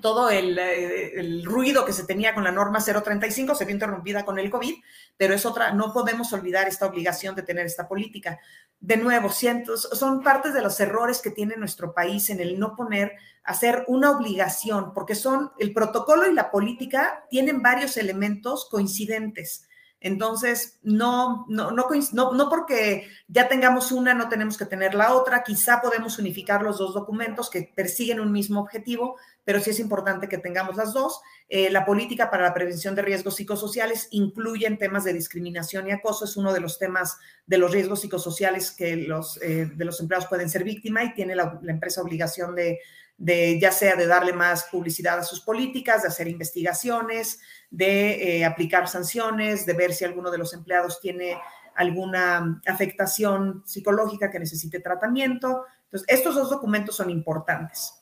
todo 0.00 0.28
el, 0.30 0.58
el, 0.58 1.44
ruido 1.44 1.84
que 1.84 1.92
se 1.92 2.06
tenía 2.06 2.34
con 2.34 2.42
la 2.42 2.50
norma 2.50 2.80
035 2.80 3.54
se 3.54 3.64
vio 3.66 3.74
interrumpida 3.74 4.24
con 4.24 4.38
el 4.38 4.50
COVID, 4.50 4.74
pero 5.16 5.34
es 5.34 5.46
otra, 5.46 5.72
no 5.72 5.92
podemos 5.92 6.32
olvidar 6.32 6.66
esta 6.66 6.86
obligación 6.86 7.36
de 7.36 7.42
tener 7.42 7.66
esta 7.66 7.86
política. 7.86 8.40
De 8.80 8.96
nuevo, 8.96 9.30
cientos, 9.30 9.88
son 9.92 10.22
partes 10.22 10.54
de 10.54 10.62
los 10.62 10.80
errores 10.80 11.20
que 11.20 11.30
tiene 11.30 11.56
nuestro 11.56 11.92
país 11.92 12.30
en 12.30 12.40
el 12.40 12.58
no 12.58 12.74
poner, 12.74 13.12
hacer 13.44 13.84
una 13.86 14.10
obligación, 14.10 14.92
porque 14.92 15.14
son 15.14 15.52
el 15.58 15.72
protocolo 15.72 16.28
y 16.28 16.34
la 16.34 16.50
política 16.50 17.26
tienen 17.30 17.62
varios 17.62 17.96
elementos 17.96 18.66
coincidentes. 18.70 19.67
Entonces, 20.00 20.78
no, 20.82 21.44
no, 21.48 21.72
no, 21.72 21.88
no, 22.32 22.48
porque 22.48 23.08
ya 23.26 23.48
tengamos 23.48 23.90
una, 23.90 24.14
no 24.14 24.28
tenemos 24.28 24.56
que 24.56 24.66
tener 24.66 24.94
la 24.94 25.14
otra. 25.14 25.42
Quizá 25.42 25.80
podemos 25.80 26.18
unificar 26.18 26.62
los 26.62 26.78
dos 26.78 26.94
documentos 26.94 27.50
que 27.50 27.72
persiguen 27.74 28.20
un 28.20 28.30
mismo 28.30 28.60
objetivo, 28.60 29.16
pero 29.44 29.60
sí 29.60 29.70
es 29.70 29.80
importante 29.80 30.28
que 30.28 30.38
tengamos 30.38 30.76
las 30.76 30.92
dos. 30.92 31.20
Eh, 31.48 31.70
la 31.70 31.84
política 31.84 32.30
para 32.30 32.44
la 32.44 32.54
prevención 32.54 32.94
de 32.94 33.02
riesgos 33.02 33.36
psicosociales 33.36 34.06
incluye 34.12 34.70
temas 34.76 35.02
de 35.02 35.14
discriminación 35.14 35.88
y 35.88 35.92
acoso. 35.92 36.26
Es 36.26 36.36
uno 36.36 36.52
de 36.52 36.60
los 36.60 36.78
temas 36.78 37.18
de 37.46 37.58
los 37.58 37.72
riesgos 37.72 38.00
psicosociales 38.00 38.70
que 38.70 38.96
los, 38.96 39.40
eh, 39.42 39.68
de 39.74 39.84
los 39.84 39.98
empleados 39.98 40.28
pueden 40.28 40.48
ser 40.48 40.62
víctima 40.62 41.02
y 41.02 41.14
tiene 41.14 41.34
la 41.34 41.58
empresa 41.66 42.02
obligación 42.02 42.54
de 42.54 42.78
de 43.18 43.58
ya 43.60 43.72
sea 43.72 43.96
de 43.96 44.06
darle 44.06 44.32
más 44.32 44.64
publicidad 44.70 45.18
a 45.18 45.24
sus 45.24 45.40
políticas, 45.40 46.02
de 46.02 46.08
hacer 46.08 46.28
investigaciones, 46.28 47.40
de 47.68 48.38
eh, 48.38 48.44
aplicar 48.44 48.88
sanciones, 48.88 49.66
de 49.66 49.72
ver 49.74 49.92
si 49.92 50.04
alguno 50.04 50.30
de 50.30 50.38
los 50.38 50.54
empleados 50.54 51.00
tiene 51.00 51.36
alguna 51.74 52.60
afectación 52.66 53.62
psicológica 53.66 54.30
que 54.30 54.38
necesite 54.38 54.80
tratamiento. 54.80 55.64
Entonces, 55.84 56.08
estos 56.08 56.36
dos 56.36 56.48
documentos 56.48 56.96
son 56.96 57.10
importantes. 57.10 57.94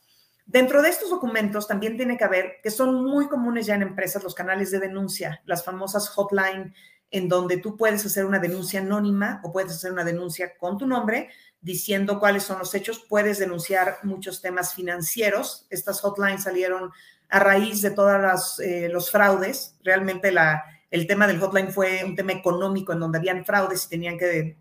Dentro 0.44 0.80
de 0.80 0.90
estos 0.90 1.10
documentos 1.10 1.66
también 1.66 1.96
tiene 1.96 2.16
que 2.16 2.24
haber, 2.24 2.56
que 2.62 2.70
son 2.70 3.04
muy 3.04 3.26
comunes 3.26 3.66
ya 3.66 3.74
en 3.74 3.82
empresas, 3.82 4.22
los 4.22 4.34
canales 4.34 4.70
de 4.70 4.78
denuncia, 4.78 5.42
las 5.44 5.64
famosas 5.64 6.08
hotline, 6.10 6.72
en 7.10 7.28
donde 7.28 7.56
tú 7.56 7.76
puedes 7.76 8.04
hacer 8.04 8.24
una 8.24 8.38
denuncia 8.38 8.80
anónima 8.80 9.40
o 9.44 9.52
puedes 9.52 9.72
hacer 9.72 9.92
una 9.92 10.04
denuncia 10.04 10.56
con 10.56 10.78
tu 10.78 10.86
nombre, 10.86 11.30
diciendo 11.66 12.20
cuáles 12.20 12.44
son 12.44 12.60
los 12.60 12.72
hechos. 12.76 13.04
Puedes 13.08 13.40
denunciar 13.40 13.98
muchos 14.04 14.40
temas 14.40 14.72
financieros. 14.72 15.66
Estas 15.68 16.00
hotlines 16.00 16.44
salieron 16.44 16.92
a 17.28 17.40
raíz 17.40 17.82
de 17.82 17.90
todos 17.90 18.60
eh, 18.60 18.88
los 18.88 19.10
fraudes. 19.10 19.74
Realmente 19.82 20.30
la, 20.30 20.62
el 20.92 21.08
tema 21.08 21.26
del 21.26 21.40
hotline 21.40 21.72
fue 21.72 22.04
un 22.04 22.14
tema 22.14 22.30
económico 22.30 22.92
en 22.92 23.00
donde 23.00 23.18
habían 23.18 23.44
fraudes 23.44 23.84
y 23.84 23.88
tenían 23.88 24.16
que 24.16 24.56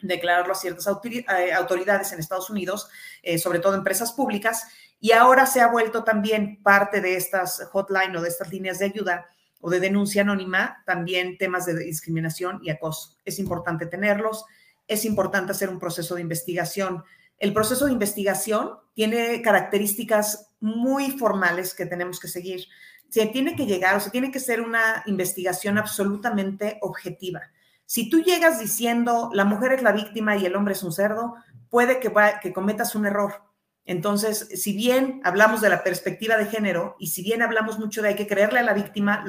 declararlo 0.00 0.52
a 0.52 0.56
ciertas 0.56 0.84
eh, 0.88 1.52
autoridades 1.52 2.10
en 2.10 2.18
Estados 2.18 2.50
Unidos, 2.50 2.88
eh, 3.22 3.38
sobre 3.38 3.60
todo 3.60 3.76
empresas 3.76 4.10
públicas. 4.10 4.66
Y 4.98 5.12
ahora 5.12 5.46
se 5.46 5.60
ha 5.60 5.68
vuelto 5.68 6.02
también 6.02 6.60
parte 6.60 7.00
de 7.00 7.14
estas 7.14 7.68
hotline 7.70 8.16
o 8.16 8.20
de 8.20 8.28
estas 8.28 8.50
líneas 8.50 8.80
de 8.80 8.86
ayuda 8.86 9.26
o 9.60 9.70
de 9.70 9.78
denuncia 9.78 10.22
anónima, 10.22 10.82
también 10.86 11.38
temas 11.38 11.66
de 11.66 11.78
discriminación 11.78 12.58
y 12.64 12.70
acoso. 12.70 13.16
Es 13.24 13.38
importante 13.38 13.86
tenerlos 13.86 14.44
es 14.86 15.04
importante 15.04 15.52
hacer 15.52 15.68
un 15.68 15.78
proceso 15.78 16.14
de 16.14 16.20
investigación. 16.20 17.02
El 17.38 17.52
proceso 17.52 17.86
de 17.86 17.92
investigación 17.92 18.70
tiene 18.94 19.42
características 19.42 20.52
muy 20.60 21.10
formales 21.10 21.74
que 21.74 21.86
tenemos 21.86 22.20
que 22.20 22.28
seguir. 22.28 22.66
Se 23.08 23.26
tiene 23.26 23.56
que 23.56 23.66
llegar, 23.66 23.96
o 23.96 24.00
se 24.00 24.10
tiene 24.10 24.30
que 24.30 24.40
ser 24.40 24.60
una 24.60 25.02
investigación 25.06 25.76
absolutamente 25.78 26.78
objetiva. 26.82 27.42
Si 27.84 28.08
tú 28.08 28.22
llegas 28.22 28.58
diciendo 28.58 29.30
la 29.34 29.44
mujer 29.44 29.72
es 29.72 29.82
la 29.82 29.92
víctima 29.92 30.36
y 30.36 30.46
el 30.46 30.56
hombre 30.56 30.72
es 30.72 30.82
un 30.82 30.92
cerdo, 30.92 31.34
puede 31.68 32.00
que, 32.00 32.52
cometas 32.52 32.94
un 32.94 33.06
error. 33.06 33.42
Entonces, 33.84 34.48
si 34.62 34.74
bien 34.74 35.20
hablamos 35.24 35.60
de 35.60 35.68
la 35.68 35.82
perspectiva 35.82 36.36
de 36.36 36.46
género 36.46 36.96
y 36.98 37.08
si 37.08 37.22
bien 37.22 37.42
hablamos 37.42 37.78
mucho 37.78 38.00
de 38.00 38.10
hay 38.10 38.14
que 38.14 38.26
creerle 38.26 38.60
a 38.60 38.62
la 38.62 38.72
víctima, 38.72 39.24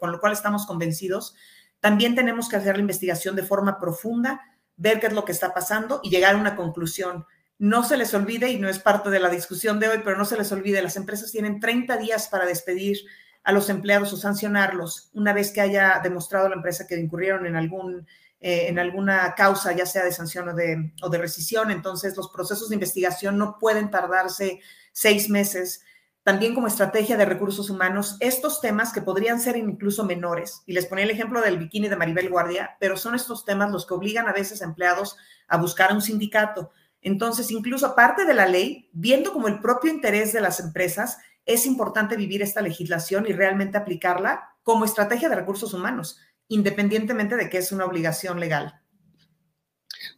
con 0.00 0.10
lo 0.12 0.20
cual 0.20 0.32
estamos 0.32 0.66
convencidos, 0.66 1.36
también 1.80 2.14
tenemos 2.14 2.48
que 2.48 2.56
hacer 2.56 2.76
la 2.76 2.80
investigación 2.80 3.36
de 3.36 3.42
forma 3.42 3.78
profunda 3.78 4.40
ver 4.76 5.00
qué 5.00 5.06
es 5.06 5.12
lo 5.12 5.24
que 5.24 5.32
está 5.32 5.54
pasando 5.54 6.00
y 6.02 6.10
llegar 6.10 6.34
a 6.34 6.38
una 6.38 6.56
conclusión. 6.56 7.26
No 7.58 7.84
se 7.84 7.96
les 7.96 8.12
olvide, 8.14 8.50
y 8.50 8.58
no 8.58 8.68
es 8.68 8.78
parte 8.78 9.10
de 9.10 9.20
la 9.20 9.30
discusión 9.30 9.78
de 9.78 9.88
hoy, 9.88 10.00
pero 10.04 10.16
no 10.16 10.24
se 10.24 10.36
les 10.36 10.50
olvide, 10.52 10.82
las 10.82 10.96
empresas 10.96 11.30
tienen 11.30 11.60
30 11.60 11.96
días 11.96 12.28
para 12.28 12.46
despedir 12.46 12.98
a 13.44 13.52
los 13.52 13.68
empleados 13.68 14.12
o 14.12 14.16
sancionarlos 14.16 15.10
una 15.12 15.32
vez 15.32 15.52
que 15.52 15.60
haya 15.60 16.00
demostrado 16.02 16.48
la 16.48 16.56
empresa 16.56 16.86
que 16.86 16.98
incurrieron 16.98 17.46
en 17.46 17.56
algún 17.56 18.06
eh, 18.46 18.68
en 18.68 18.78
alguna 18.78 19.34
causa, 19.34 19.72
ya 19.72 19.86
sea 19.86 20.04
de 20.04 20.12
sanción 20.12 20.50
o 20.50 20.54
de, 20.54 20.92
o 21.00 21.08
de 21.08 21.16
rescisión. 21.16 21.70
Entonces, 21.70 22.14
los 22.14 22.28
procesos 22.28 22.68
de 22.68 22.74
investigación 22.74 23.38
no 23.38 23.58
pueden 23.58 23.90
tardarse 23.90 24.60
seis 24.92 25.30
meses 25.30 25.82
también 26.24 26.54
como 26.54 26.66
estrategia 26.66 27.16
de 27.16 27.26
recursos 27.26 27.70
humanos 27.70 28.16
estos 28.18 28.60
temas 28.60 28.92
que 28.92 29.02
podrían 29.02 29.40
ser 29.40 29.56
incluso 29.56 30.04
menores. 30.04 30.62
Y 30.66 30.72
les 30.72 30.86
ponía 30.86 31.04
el 31.04 31.10
ejemplo 31.10 31.40
del 31.40 31.58
bikini 31.58 31.88
de 31.88 31.96
Maribel 31.96 32.30
Guardia, 32.30 32.76
pero 32.80 32.96
son 32.96 33.14
estos 33.14 33.44
temas 33.44 33.70
los 33.70 33.86
que 33.86 33.94
obligan 33.94 34.26
a 34.26 34.32
veces 34.32 34.62
a 34.62 34.64
empleados 34.64 35.16
a 35.46 35.58
buscar 35.58 35.92
un 35.92 36.00
sindicato. 36.00 36.72
Entonces, 37.02 37.50
incluso 37.50 37.86
aparte 37.86 38.24
de 38.24 38.34
la 38.34 38.46
ley, 38.46 38.88
viendo 38.92 39.32
como 39.32 39.46
el 39.46 39.60
propio 39.60 39.92
interés 39.92 40.32
de 40.32 40.40
las 40.40 40.58
empresas, 40.58 41.18
es 41.44 41.66
importante 41.66 42.16
vivir 42.16 42.40
esta 42.40 42.62
legislación 42.62 43.26
y 43.28 43.32
realmente 43.32 43.76
aplicarla 43.76 44.56
como 44.62 44.86
estrategia 44.86 45.28
de 45.28 45.36
recursos 45.36 45.74
humanos, 45.74 46.18
independientemente 46.48 47.36
de 47.36 47.50
que 47.50 47.58
es 47.58 47.70
una 47.70 47.84
obligación 47.84 48.40
legal. 48.40 48.80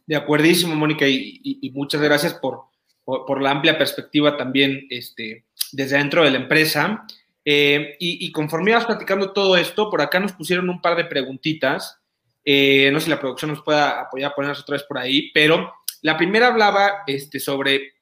De 0.05 0.15
acuerdísimo, 0.15 0.73
Mónica, 0.75 1.05
y, 1.05 1.69
muchas 1.73 2.01
gracias 2.01 2.33
por, 2.33 2.63
por, 3.07 3.41
la 3.41 3.51
amplia 3.51 3.77
perspectiva 3.77 4.35
también 4.35 4.85
este, 4.89 5.45
desde 5.71 5.97
dentro 5.97 6.25
de 6.25 6.31
la 6.31 6.39
empresa. 6.39 7.05
Eh, 7.45 7.95
y, 7.99 8.29
conforme 8.33 8.71
ibas 8.71 8.85
platicando 8.85 9.31
todo 9.31 9.55
esto, 9.55 9.89
por 9.89 10.01
acá 10.01 10.19
nos 10.19 10.33
pusieron 10.33 10.69
un 10.69 10.81
par 10.81 10.97
de 10.97 11.05
preguntitas. 11.05 12.01
Eh, 12.43 12.89
no 12.91 12.99
sé 12.99 13.05
si 13.05 13.09
la 13.09 13.19
producción 13.19 13.51
nos 13.51 13.61
pueda 13.61 14.01
apoyar 14.01 14.31
a 14.31 14.35
ponerlas 14.35 14.59
otra 14.59 14.73
vez 14.73 14.83
por 14.83 14.97
ahí, 14.97 15.31
pero 15.33 15.73
la 16.01 16.17
primera 16.17 16.47
hablaba 16.47 17.03
este, 17.07 17.39
sobre 17.39 17.93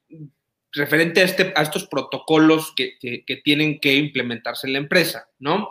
referente 0.72 1.20
a, 1.20 1.24
este, 1.24 1.52
a 1.54 1.62
estos 1.62 1.86
protocolos 1.86 2.74
que, 2.74 2.98
tienen 3.44 3.78
que 3.78 3.94
implementarse 3.94 4.66
en 4.66 4.72
la 4.72 4.80
empresa, 4.80 5.28
¿no? 5.38 5.68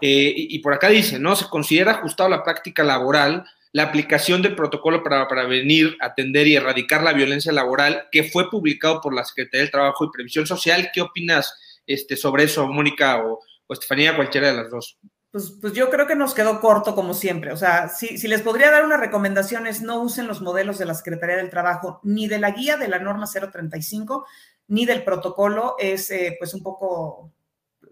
Eh, 0.00 0.32
y, 0.36 0.54
y, 0.54 0.58
por 0.60 0.72
acá 0.72 0.88
dice, 0.88 1.18
¿no? 1.18 1.34
Se 1.34 1.48
considera 1.48 1.90
ajustado 1.90 2.28
la 2.28 2.44
práctica 2.44 2.84
laboral 2.84 3.44
la 3.76 3.82
aplicación 3.82 4.40
del 4.40 4.56
protocolo 4.56 5.02
para 5.02 5.28
prevenir, 5.28 5.98
atender 6.00 6.46
y 6.46 6.56
erradicar 6.56 7.02
la 7.02 7.12
violencia 7.12 7.52
laboral 7.52 8.08
que 8.10 8.24
fue 8.24 8.48
publicado 8.48 9.02
por 9.02 9.12
la 9.14 9.22
Secretaría 9.22 9.64
del 9.64 9.70
Trabajo 9.70 10.02
y 10.02 10.10
Previsión 10.10 10.46
Social. 10.46 10.88
¿Qué 10.94 11.02
opinas 11.02 11.54
este, 11.86 12.16
sobre 12.16 12.44
eso, 12.44 12.66
Mónica 12.68 13.22
o, 13.22 13.38
Estefanía, 13.68 14.16
cualquiera 14.16 14.48
de 14.48 14.54
las 14.54 14.70
dos? 14.70 14.98
Pues, 15.30 15.58
pues, 15.60 15.74
yo 15.74 15.90
creo 15.90 16.06
que 16.06 16.16
nos 16.16 16.32
quedó 16.32 16.58
corto 16.62 16.94
como 16.94 17.12
siempre. 17.12 17.52
O 17.52 17.56
sea, 17.58 17.90
si, 17.90 18.16
si 18.16 18.28
les 18.28 18.40
podría 18.40 18.70
dar 18.70 18.82
una 18.82 18.96
recomendación 18.96 19.66
es 19.66 19.82
no 19.82 20.00
usen 20.00 20.26
los 20.26 20.40
modelos 20.40 20.78
de 20.78 20.86
la 20.86 20.94
Secretaría 20.94 21.36
del 21.36 21.50
Trabajo, 21.50 22.00
ni 22.02 22.28
de 22.28 22.38
la 22.38 22.52
guía 22.52 22.78
de 22.78 22.88
la 22.88 22.98
norma 22.98 23.26
035, 23.26 24.26
ni 24.68 24.86
del 24.86 25.04
protocolo. 25.04 25.76
Es 25.78 26.10
eh, 26.10 26.34
pues 26.38 26.54
un 26.54 26.62
poco 26.62 27.35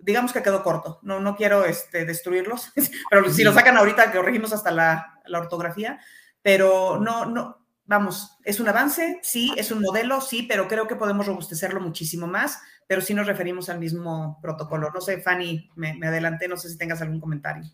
digamos 0.05 0.33
que 0.33 0.43
quedó 0.43 0.63
corto. 0.63 0.99
No, 1.03 1.21
no 1.21 1.37
quiero 1.37 1.65
este, 1.65 2.05
destruirlos, 2.05 2.73
pero 3.11 3.31
si 3.31 3.43
lo 3.43 3.53
sacan 3.53 3.77
ahorita, 3.77 4.11
que 4.11 4.19
corregimos 4.19 4.53
hasta 4.53 4.71
la, 4.71 5.21
la, 5.27 5.39
ortografía, 5.39 5.99
pero 6.43 7.01
no, 7.01 7.25
no, 7.27 7.67
vamos, 7.87 8.39
es 8.45 8.61
un 8.61 8.69
avance, 8.69 9.21
sí, 9.23 9.53
es 9.57 9.71
un 9.71 9.81
modelo, 9.81 10.21
sí, 10.21 10.45
pero 10.49 10.69
creo 10.69 10.87
que 10.87 10.97
podemos 10.97 11.27
robustecerlo 11.27 11.81
muchísimo 11.81 12.27
más, 12.27 12.61
pero 12.87 13.01
sí 13.01 13.15
nos 13.15 13.27
referimos 13.27 13.69
al 13.69 13.81
mismo 13.81 14.39
protocolo. 14.43 14.91
No 14.93 15.01
sé, 15.01 15.21
Fanny, 15.21 15.71
me, 15.77 15.95
me 15.95 16.09
adelanté, 16.09 16.49
no 16.49 16.57
sé 16.57 16.69
si 16.69 16.79
tengas 16.79 17.01
algún 17.01 17.21
comentario. 17.21 17.65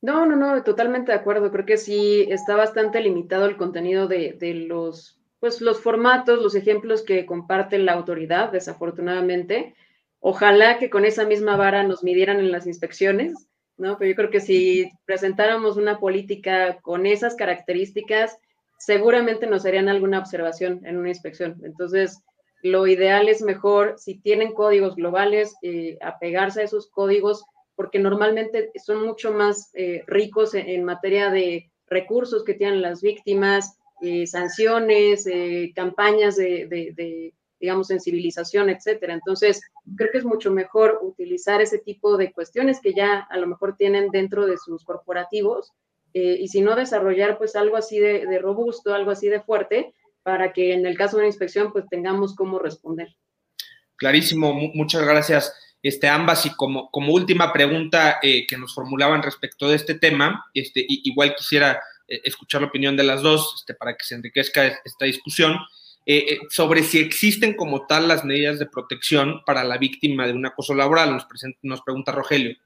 No, 0.00 0.26
no, 0.26 0.36
no, 0.36 0.62
totalmente 0.62 1.10
de 1.10 1.18
acuerdo. 1.18 1.50
Creo 1.50 1.66
que 1.66 1.76
sí 1.76 2.26
está 2.30 2.54
bastante 2.54 3.00
limitado 3.00 3.46
el 3.46 3.56
contenido 3.56 4.06
de, 4.06 4.36
de 4.38 4.54
los, 4.54 5.18
pues, 5.40 5.60
los 5.60 5.80
formatos, 5.80 6.40
los 6.40 6.54
ejemplos 6.54 7.02
que 7.02 7.26
comparte 7.26 7.78
la 7.78 7.94
autoridad, 7.94 8.52
desafortunadamente. 8.52 9.74
Ojalá 10.20 10.78
que 10.78 10.90
con 10.90 11.04
esa 11.04 11.24
misma 11.24 11.56
vara 11.56 11.82
nos 11.82 12.02
midieran 12.02 12.40
en 12.40 12.50
las 12.50 12.66
inspecciones, 12.66 13.48
¿no? 13.76 13.96
Pero 13.98 14.10
yo 14.10 14.16
creo 14.16 14.30
que 14.30 14.40
si 14.40 14.90
presentáramos 15.04 15.76
una 15.76 15.98
política 15.98 16.78
con 16.82 17.06
esas 17.06 17.36
características, 17.36 18.36
seguramente 18.78 19.46
nos 19.46 19.64
harían 19.64 19.88
alguna 19.88 20.18
observación 20.18 20.84
en 20.84 20.96
una 20.96 21.08
inspección. 21.08 21.60
Entonces, 21.62 22.20
lo 22.62 22.86
ideal 22.86 23.28
es 23.28 23.42
mejor, 23.42 23.94
si 23.98 24.18
tienen 24.18 24.52
códigos 24.52 24.96
globales, 24.96 25.54
eh, 25.62 25.96
apegarse 26.00 26.60
a 26.60 26.64
esos 26.64 26.90
códigos, 26.90 27.44
porque 27.76 28.00
normalmente 28.00 28.72
son 28.84 29.06
mucho 29.06 29.32
más 29.32 29.70
eh, 29.74 30.02
ricos 30.08 30.54
en, 30.54 30.82
materia 30.84 31.30
de 31.30 31.70
recursos 31.86 32.42
que 32.42 32.54
tienen 32.54 32.82
las 32.82 33.02
víctimas, 33.02 33.78
eh, 34.00 34.26
sanciones, 34.26 35.28
eh, 35.28 35.72
campañas 35.76 36.34
de, 36.34 37.32
digamos, 37.60 37.88
sensibilización, 37.88 38.70
etcétera. 38.70 39.14
Entonces, 39.14 39.60
creo 39.96 40.10
que 40.10 40.18
es 40.18 40.24
mucho 40.24 40.50
mejor 40.50 41.00
utilizar 41.02 41.60
ese 41.60 41.78
tipo 41.78 42.16
de 42.16 42.32
cuestiones 42.32 42.80
que 42.80 42.94
ya 42.94 43.26
a 43.30 43.36
lo 43.36 43.46
mejor 43.46 43.76
tienen 43.76 44.10
dentro 44.10 44.46
de 44.46 44.56
sus 44.58 44.84
corporativos 44.84 45.72
y 46.12 46.48
si 46.48 46.62
no 46.62 46.74
desarrollar 46.74 47.38
pues 47.38 47.54
algo 47.54 47.76
así 47.76 47.98
de, 47.98 48.38
robusto, 48.40 48.94
algo 48.94 49.10
así 49.10 49.28
de 49.28 49.40
fuerte, 49.40 49.94
para 50.22 50.52
que 50.52 50.72
en 50.72 50.86
el 50.86 50.96
caso 50.96 51.16
de 51.16 51.22
una 51.22 51.28
inspección 51.28 51.72
pues 51.72 51.84
tengamos 51.88 52.34
cómo 52.34 52.58
responder. 52.58 53.14
Clarísimo, 53.96 54.52
muchas 54.52 55.04
gracias 55.04 55.52
este, 55.82 56.08
ambas. 56.08 56.46
Y 56.46 56.50
como, 56.50 56.90
como 56.90 57.12
última 57.12 57.52
pregunta 57.52 58.18
eh, 58.22 58.46
que 58.46 58.56
nos 58.56 58.74
formulaban 58.74 59.22
respecto 59.22 59.68
de 59.68 59.76
este 59.76 59.94
tema, 59.94 60.46
este, 60.54 60.84
igual 60.88 61.34
quisiera 61.36 61.80
eh, 62.06 62.20
escuchar 62.24 62.62
la 62.62 62.68
opinión 62.68 62.96
de 62.96 63.04
las 63.04 63.22
dos 63.22 63.54
este, 63.58 63.74
para 63.74 63.96
que 63.96 64.04
se 64.04 64.14
enriquezca 64.14 64.66
esta 64.84 65.04
discusión, 65.04 65.56
eh, 66.10 66.38
sobre 66.48 66.82
si 66.82 66.98
existen 66.98 67.54
como 67.54 67.86
tal 67.86 68.08
las 68.08 68.24
medidas 68.24 68.58
de 68.58 68.64
protección 68.64 69.42
para 69.44 69.62
la 69.62 69.76
víctima 69.76 70.26
de 70.26 70.32
un 70.32 70.46
acoso 70.46 70.74
laboral. 70.74 71.22
Nos, 71.60 71.82
pregunta 71.82 72.12
Rogelio. 72.12 72.56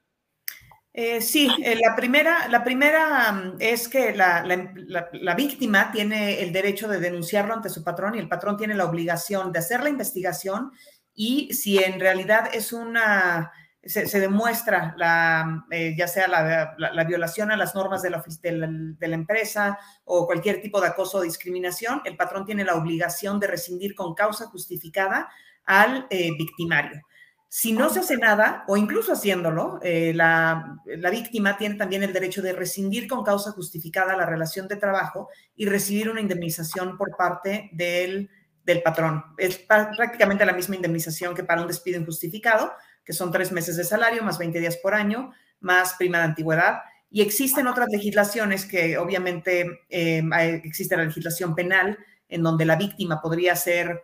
sí, 1.19 1.49
la, 1.83 1.93
primera, 1.93 2.47
la 2.47 2.63
primera 2.63 3.33
mm, 3.33 3.55
es 3.59 3.89
que 3.89 4.15
la, 4.15 4.45
la, 4.45 5.35
víctima 5.35 5.91
tiene 5.91 6.39
el 6.41 6.53
derecho 6.53 6.87
de 6.87 7.01
denunciarlo 7.01 7.53
ante 7.53 7.67
su 7.67 7.83
patrón 7.83 8.15
y 8.15 8.19
el 8.19 8.29
patrón 8.29 8.55
tiene 8.55 8.75
la 8.75 8.85
obligación 8.85 9.51
de 9.51 9.59
hacer 9.59 9.83
la 9.83 9.89
investigación 9.89 10.71
y 11.13 11.53
si 11.53 11.79
en 11.83 11.99
realidad 11.99 12.49
es 12.53 12.71
una, 12.71 13.51
se, 13.85 14.19
demuestra 14.19 14.93
la, 14.97 15.65
eh, 15.69 15.93
ya 15.97 16.07
sea 16.07 16.27
la, 16.27 17.03
violación 17.03 17.51
a 17.51 17.57
las 17.57 17.75
normas 17.75 18.01
de 18.01 18.09
la, 18.09 18.23
de, 18.41 19.07
la, 19.07 19.15
empresa 19.15 19.77
o 20.05 20.25
cualquier 20.25 20.61
tipo 20.61 20.79
de 20.79 20.87
acoso 20.87 21.17
o 21.17 21.21
discriminación, 21.21 22.01
el 22.05 22.15
patrón 22.15 22.45
tiene 22.45 22.63
la 22.63 22.75
obligación 22.75 23.39
de 23.39 23.47
rescindir 23.47 23.93
con 23.93 24.13
causa 24.13 24.45
justificada 24.45 25.29
al 25.65 26.07
eh, 26.09 26.31
victimario. 26.37 27.01
Si 27.49 27.71
no 27.71 27.89
se 27.89 27.99
hace 27.99 28.17
nada, 28.17 28.63
o 28.67 28.77
incluso 28.77 29.13
haciéndolo, 29.13 29.79
eh, 29.83 30.11
la, 30.15 30.79
la, 30.85 31.09
víctima 31.11 31.55
tiene 31.57 31.75
también 31.75 32.01
el 32.01 32.13
derecho 32.13 32.41
de 32.41 32.53
rescindir 32.53 33.07
con 33.07 33.23
causa 33.23 33.51
justificada 33.51 34.17
la 34.17 34.25
relación 34.25 34.67
de 34.67 34.77
trabajo 34.77 35.29
y 35.55 35.67
recibir 35.67 36.09
una 36.09 36.21
indemnización 36.21 36.97
por 36.97 37.15
parte 37.15 37.69
del 37.73 38.29
del 38.65 38.81
patrón. 38.81 39.23
Es 39.37 39.57
prácticamente 39.57 40.45
la 40.45 40.53
misma 40.53 40.75
indemnización 40.75 41.35
que 41.35 41.43
para 41.43 41.61
un 41.61 41.67
despido 41.67 41.99
injustificado, 41.99 42.71
que 43.05 43.13
son 43.13 43.31
tres 43.31 43.51
meses 43.51 43.77
de 43.77 43.83
salario 43.83 44.23
más 44.23 44.37
20 44.37 44.59
días 44.59 44.77
por 44.77 44.93
año, 44.93 45.31
más 45.59 45.95
prima 45.95 46.19
de 46.19 46.25
antigüedad. 46.25 46.79
Y 47.09 47.21
existen 47.21 47.67
otras 47.67 47.87
legislaciones 47.91 48.65
que 48.65 48.97
obviamente 48.97 49.81
eh, 49.89 50.23
existe 50.63 50.97
la 50.97 51.05
legislación 51.05 51.53
penal 51.55 51.97
en 52.27 52.41
donde 52.41 52.65
la 52.65 52.75
víctima 52.75 53.21
podría 53.21 53.55
ser, 53.55 54.03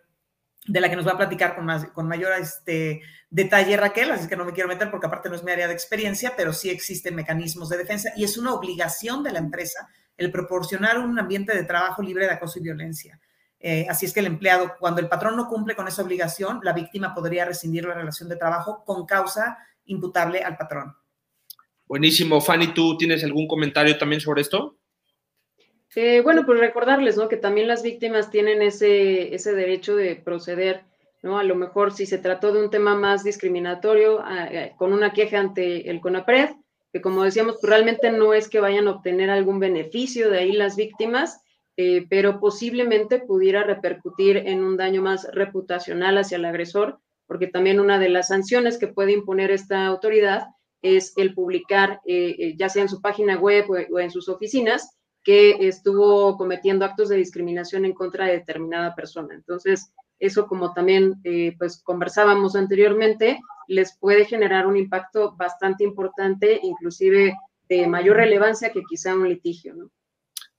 de 0.67 0.81
la 0.81 0.89
que 0.89 0.95
nos 0.95 1.07
va 1.07 1.13
a 1.13 1.17
platicar 1.17 1.55
con, 1.55 1.65
más, 1.65 1.85
con 1.87 2.07
mayor 2.07 2.33
este, 2.39 3.01
detalle 3.29 3.77
Raquel, 3.77 4.11
así 4.11 4.27
que 4.27 4.35
no 4.35 4.45
me 4.45 4.53
quiero 4.53 4.69
meter 4.69 4.91
porque 4.91 5.07
aparte 5.07 5.29
no 5.29 5.35
es 5.35 5.43
mi 5.43 5.51
área 5.51 5.67
de 5.67 5.73
experiencia, 5.73 6.33
pero 6.37 6.53
sí 6.53 6.69
existen 6.69 7.15
mecanismos 7.15 7.69
de 7.69 7.77
defensa 7.77 8.11
y 8.15 8.23
es 8.23 8.37
una 8.37 8.53
obligación 8.53 9.23
de 9.23 9.31
la 9.31 9.39
empresa 9.39 9.89
el 10.17 10.31
proporcionar 10.31 10.99
un 10.99 11.17
ambiente 11.17 11.55
de 11.55 11.63
trabajo 11.63 12.03
libre 12.03 12.25
de 12.25 12.33
acoso 12.33 12.59
y 12.59 12.63
violencia. 12.63 13.19
Eh, 13.59 13.85
así 13.89 14.05
es 14.05 14.13
que 14.13 14.21
el 14.21 14.27
empleado, 14.27 14.75
cuando 14.79 15.01
el 15.01 15.09
patrón 15.09 15.35
no 15.35 15.47
cumple 15.47 15.75
con 15.75 15.87
esa 15.87 16.01
obligación, 16.01 16.61
la 16.63 16.73
víctima 16.73 17.13
podría 17.13 17.45
rescindir 17.45 17.85
la 17.85 17.93
relación 17.93 18.29
de 18.29 18.37
trabajo 18.37 18.83
con 18.85 19.05
causa 19.05 19.57
imputable 19.85 20.43
al 20.43 20.55
patrón. 20.57 20.95
Buenísimo. 21.85 22.39
Fanny, 22.39 22.73
¿tú 22.73 22.97
tienes 22.97 23.23
algún 23.23 23.47
comentario 23.47 23.97
también 23.97 24.21
sobre 24.21 24.41
esto? 24.41 24.77
Eh, 25.95 26.21
bueno, 26.21 26.45
pues 26.45 26.59
recordarles, 26.59 27.17
¿no? 27.17 27.27
Que 27.27 27.35
también 27.35 27.67
las 27.67 27.83
víctimas 27.83 28.29
tienen 28.29 28.61
ese, 28.61 29.33
ese 29.33 29.53
derecho 29.53 29.95
de 29.95 30.15
proceder, 30.15 30.83
¿no? 31.23 31.39
A 31.39 31.43
lo 31.43 31.55
mejor 31.55 31.91
si 31.91 32.05
se 32.05 32.19
trató 32.19 32.53
de 32.53 32.63
un 32.63 32.69
tema 32.69 32.95
más 32.95 33.23
discriminatorio, 33.23 34.23
eh, 34.29 34.73
con 34.77 34.93
una 34.93 35.11
queja 35.11 35.39
ante 35.39 35.89
el 35.89 35.99
CONAPRED, 35.99 36.51
que 36.93 37.01
como 37.01 37.23
decíamos, 37.23 37.57
pues 37.59 37.69
realmente 37.69 38.11
no 38.11 38.33
es 38.33 38.47
que 38.47 38.59
vayan 38.59 38.87
a 38.87 38.91
obtener 38.91 39.29
algún 39.29 39.59
beneficio 39.59 40.29
de 40.29 40.39
ahí 40.39 40.51
las 40.53 40.75
víctimas, 40.75 41.41
eh, 41.81 42.05
pero 42.09 42.41
posiblemente 42.41 43.19
pudiera 43.19 43.63
repercutir 43.63 44.35
en 44.35 44.65
un 44.65 44.75
daño 44.75 45.01
más 45.01 45.25
reputacional 45.31 46.17
hacia 46.17 46.35
el 46.35 46.43
agresor, 46.43 46.99
porque 47.25 47.47
también 47.47 47.79
una 47.79 47.97
de 47.99 48.09
las 48.09 48.27
sanciones 48.27 48.77
que 48.77 48.87
puede 48.87 49.13
imponer 49.13 49.49
esta 49.49 49.85
autoridad 49.85 50.47
es 50.81 51.13
el 51.15 51.33
publicar, 51.33 52.01
eh, 52.05 52.35
eh, 52.37 52.55
ya 52.57 52.67
sea 52.67 52.81
en 52.81 52.89
su 52.89 52.99
página 52.99 53.37
web 53.37 53.63
o, 53.69 53.97
en 53.97 54.11
sus 54.11 54.27
oficinas, 54.27 54.89
que 55.23 55.51
estuvo 55.69 56.35
cometiendo 56.35 56.83
actos 56.83 57.07
de 57.07 57.15
discriminación 57.15 57.85
en 57.85 57.93
contra 57.93 58.25
de 58.25 58.33
determinada 58.33 58.93
persona. 58.93 59.33
Entonces, 59.33 59.93
eso 60.19 60.47
como 60.47 60.73
también 60.73 61.21
pues 61.57 61.81
conversábamos 61.81 62.57
anteriormente, 62.57 63.39
les 63.69 63.97
puede 63.97 64.25
generar 64.25 64.67
un 64.67 64.75
impacto 64.75 65.33
bastante 65.37 65.85
importante, 65.85 66.59
inclusive 66.61 67.35
de 67.69 67.87
mayor 67.87 68.17
relevancia 68.17 68.73
que 68.73 68.83
quizá 68.83 69.15
un 69.15 69.29
litigio, 69.29 69.75
¿no? 69.75 69.89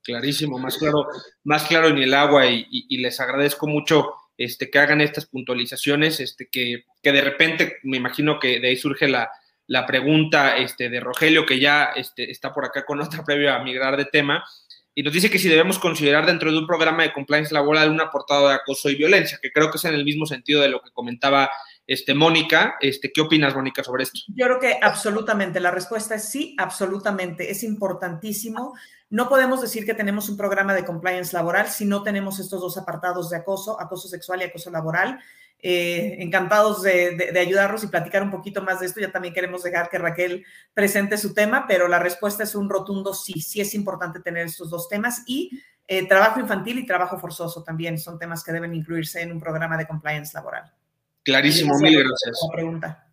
Clarísimo, 0.03 0.57
más 0.57 0.77
claro, 0.77 1.07
más 1.43 1.63
claro 1.65 1.87
en 1.87 1.97
el 1.99 2.13
agua 2.13 2.47
y, 2.47 2.97
les 2.97 3.19
agradezco 3.19 3.67
mucho 3.67 4.13
este, 4.37 4.69
que 4.69 4.79
hagan 4.79 5.01
estas 5.01 5.27
puntualizaciones, 5.27 6.19
este, 6.19 6.47
que, 6.51 6.85
que, 7.03 7.11
de 7.11 7.21
repente 7.21 7.77
me 7.83 7.97
imagino 7.97 8.39
que 8.39 8.59
de 8.59 8.69
ahí 8.69 8.77
surge 8.77 9.07
la, 9.07 9.29
la 9.67 9.85
pregunta 9.85 10.57
este, 10.57 10.89
de 10.89 10.99
Rogelio, 10.99 11.45
que 11.45 11.59
ya 11.59 11.91
este, 11.95 12.31
está 12.31 12.53
por 12.53 12.65
acá 12.65 12.85
con 12.85 12.99
otra 12.99 13.23
previa 13.25 13.55
a 13.55 13.63
migrar 13.63 13.95
de 13.95 14.05
tema, 14.05 14.43
y 14.93 15.03
nos 15.03 15.13
dice 15.13 15.29
que 15.29 15.39
si 15.39 15.47
debemos 15.47 15.79
considerar 15.79 16.25
dentro 16.25 16.51
de 16.51 16.57
un 16.57 16.67
programa 16.67 17.03
de 17.03 17.13
compliance 17.13 17.53
laboral 17.53 17.89
un 17.89 18.01
apartado 18.01 18.49
de 18.49 18.55
acoso 18.55 18.89
y 18.89 18.95
violencia, 18.95 19.39
que 19.41 19.51
creo 19.51 19.71
que 19.71 19.77
es 19.77 19.85
en 19.85 19.93
el 19.93 20.03
mismo 20.03 20.25
sentido 20.25 20.61
de 20.61 20.67
lo 20.67 20.81
que 20.81 20.91
comentaba 20.91 21.49
este, 21.87 22.13
Mónica. 22.13 22.75
Este, 22.81 23.11
¿Qué 23.11 23.21
opinas, 23.21 23.55
Mónica, 23.55 23.83
sobre 23.83 24.03
esto? 24.03 24.19
Yo 24.27 24.45
creo 24.47 24.59
que 24.59 24.77
absolutamente, 24.81 25.61
la 25.61 25.71
respuesta 25.71 26.15
es 26.15 26.27
sí, 26.27 26.55
absolutamente, 26.57 27.49
es 27.49 27.63
importantísimo. 27.63 28.73
No 29.11 29.27
podemos 29.27 29.61
decir 29.61 29.85
que 29.85 29.93
tenemos 29.93 30.29
un 30.29 30.37
programa 30.37 30.73
de 30.73 30.85
compliance 30.85 31.33
laboral 31.33 31.67
si 31.67 31.85
no 31.85 32.01
tenemos 32.01 32.39
estos 32.39 32.61
dos 32.61 32.77
apartados 32.77 33.29
de 33.29 33.37
acoso, 33.37 33.79
acoso 33.79 34.07
sexual 34.07 34.41
y 34.41 34.45
acoso 34.45 34.71
laboral. 34.71 35.19
Eh, 35.63 36.15
encantados 36.19 36.81
de, 36.81 37.15
de, 37.31 37.39
ayudarlos 37.39 37.83
y 37.83 37.87
platicar 37.87 38.23
un 38.23 38.31
poquito 38.31 38.63
más 38.63 38.79
de 38.79 38.87
esto. 38.87 38.99
Ya 39.01 39.11
también 39.11 39.33
queremos 39.33 39.61
dejar 39.61 39.89
que 39.89 39.99
Raquel 39.99 40.45
presente 40.73 41.17
su 41.17 41.33
tema, 41.33 41.65
pero 41.67 41.87
la 41.87 41.99
respuesta 41.99 42.43
es 42.43 42.55
un 42.55 42.69
rotundo 42.69 43.13
sí. 43.13 43.41
Sí 43.41 43.61
es 43.61 43.75
importante 43.75 44.21
tener 44.21 44.47
estos 44.47 44.69
dos 44.69 44.89
temas 44.89 45.21
y 45.27 45.61
eh, 45.87 46.07
trabajo 46.07 46.39
infantil 46.39 46.79
y 46.79 46.85
trabajo 46.85 47.19
forzoso 47.19 47.63
también 47.63 47.99
son 47.99 48.17
temas 48.17 48.45
que 48.45 48.53
deben 48.53 48.73
incluirse 48.73 49.21
en 49.21 49.33
un 49.33 49.41
programa 49.41 49.77
de 49.77 49.85
compliance 49.85 50.33
laboral. 50.33 50.71
Clarísimo, 51.21 51.77
mil 51.79 51.99
gracias. 51.99 52.39
Pregunta. 52.51 53.10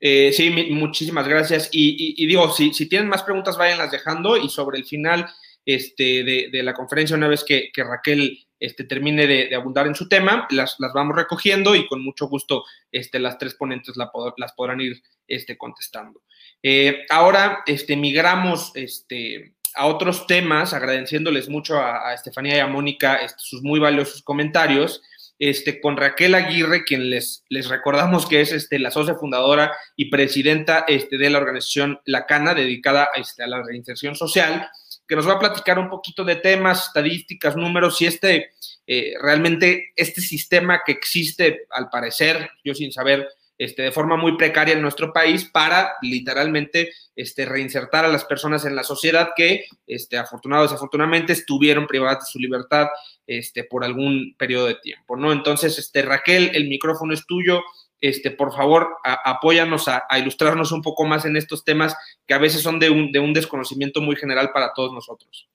Eh, 0.00 0.32
sí, 0.32 0.50
muchísimas 0.70 1.28
gracias. 1.28 1.68
Y, 1.72 2.26
digo, 2.26 2.50
si, 2.52 2.70
tienen 2.88 3.08
más 3.08 3.22
preguntas, 3.22 3.58
váyanlas 3.58 3.90
dejando. 3.90 4.36
Y 4.36 4.48
sobre 4.48 4.78
el 4.78 4.84
final 4.84 5.26
este, 5.64 6.24
de, 6.24 6.62
la 6.62 6.74
conferencia, 6.74 7.16
una 7.16 7.28
vez 7.28 7.44
que, 7.44 7.70
Raquel 7.76 8.46
este, 8.58 8.84
termine 8.84 9.26
de, 9.26 9.54
abundar 9.54 9.86
en 9.86 9.94
su 9.94 10.08
tema, 10.08 10.46
las, 10.50 10.76
las, 10.78 10.92
vamos 10.92 11.16
recogiendo 11.16 11.74
y 11.74 11.86
con 11.86 12.02
mucho 12.02 12.28
gusto 12.28 12.64
este, 12.90 13.18
las 13.18 13.38
tres 13.38 13.54
ponentes 13.54 13.96
la, 13.96 14.10
las 14.36 14.52
podrán 14.52 14.80
ir 14.80 15.02
este, 15.28 15.58
contestando. 15.58 16.22
Eh, 16.62 17.04
ahora 17.10 17.62
este, 17.66 17.96
migramos 17.96 18.72
este, 18.74 19.54
a 19.74 19.86
otros 19.86 20.26
temas, 20.26 20.74
agradeciéndoles 20.74 21.48
mucho 21.48 21.78
a, 21.78 22.08
a 22.08 22.14
Estefanía 22.14 22.56
y 22.56 22.60
a 22.60 22.66
Mónica 22.66 23.16
este, 23.16 23.38
sus 23.38 23.62
muy 23.62 23.80
valiosos 23.80 24.22
comentarios 24.22 25.02
este, 25.40 25.80
con 25.80 25.96
Raquel 25.96 26.34
Aguirre, 26.34 26.84
quien 26.84 27.08
les, 27.08 27.44
les 27.48 27.68
recordamos 27.68 28.26
que 28.26 28.42
es 28.42 28.52
este, 28.52 28.78
la 28.78 28.90
socia 28.90 29.14
fundadora 29.14 29.72
y 29.96 30.10
presidenta 30.10 30.84
este, 30.86 31.16
de 31.16 31.30
la 31.30 31.38
organización 31.38 31.98
La 32.04 32.26
Cana, 32.26 32.52
dedicada 32.52 33.08
este, 33.16 33.42
a 33.42 33.46
la 33.46 33.62
reinserción 33.62 34.14
social, 34.14 34.70
que 35.08 35.16
nos 35.16 35.26
va 35.26 35.32
a 35.32 35.38
platicar 35.38 35.78
un 35.78 35.88
poquito 35.88 36.24
de 36.24 36.36
temas, 36.36 36.88
estadísticas, 36.88 37.56
números 37.56 38.00
y 38.02 38.06
este, 38.06 38.50
eh, 38.86 39.14
realmente 39.18 39.92
este 39.96 40.20
sistema 40.20 40.82
que 40.84 40.92
existe, 40.92 41.66
al 41.70 41.88
parecer, 41.88 42.50
yo 42.62 42.74
sin 42.74 42.92
saber, 42.92 43.26
este, 43.56 43.82
de 43.82 43.92
forma 43.92 44.16
muy 44.16 44.36
precaria 44.36 44.74
en 44.74 44.82
nuestro 44.82 45.12
país 45.12 45.44
para 45.44 45.94
literalmente 46.02 46.92
este, 47.16 47.44
reinsertar 47.44 48.04
a 48.04 48.08
las 48.08 48.24
personas 48.24 48.64
en 48.64 48.76
la 48.76 48.84
sociedad 48.84 49.30
que, 49.34 49.64
este, 49.86 50.18
afortunados 50.18 50.70
desafortunadamente, 50.70 51.32
estuvieron 51.32 51.86
privadas 51.86 52.20
de 52.20 52.30
su 52.30 52.38
libertad 52.38 52.88
este, 53.26 53.64
por 53.64 53.84
algún 53.84 54.34
periodo 54.38 54.66
de 54.66 54.76
tiempo, 54.76 55.16
¿no? 55.16 55.32
Entonces, 55.32 55.78
este, 55.78 56.02
Raquel, 56.02 56.50
el 56.54 56.68
micrófono 56.68 57.14
es 57.14 57.26
tuyo. 57.26 57.60
Este, 58.00 58.30
por 58.30 58.54
favor, 58.54 58.88
apóyanos 59.04 59.86
a, 59.88 60.04
ilustrarnos 60.18 60.72
un 60.72 60.80
poco 60.80 61.04
más 61.04 61.26
en 61.26 61.36
estos 61.36 61.64
temas 61.64 61.94
que 62.26 62.34
a 62.34 62.38
veces 62.38 62.62
son 62.62 62.78
de 62.78 62.88
un, 62.88 63.12
de 63.12 63.20
un 63.20 63.34
desconocimiento 63.34 64.00
muy 64.00 64.16
general 64.16 64.50
para 64.52 64.72
todos 64.74 64.92
nosotros. 64.92 65.48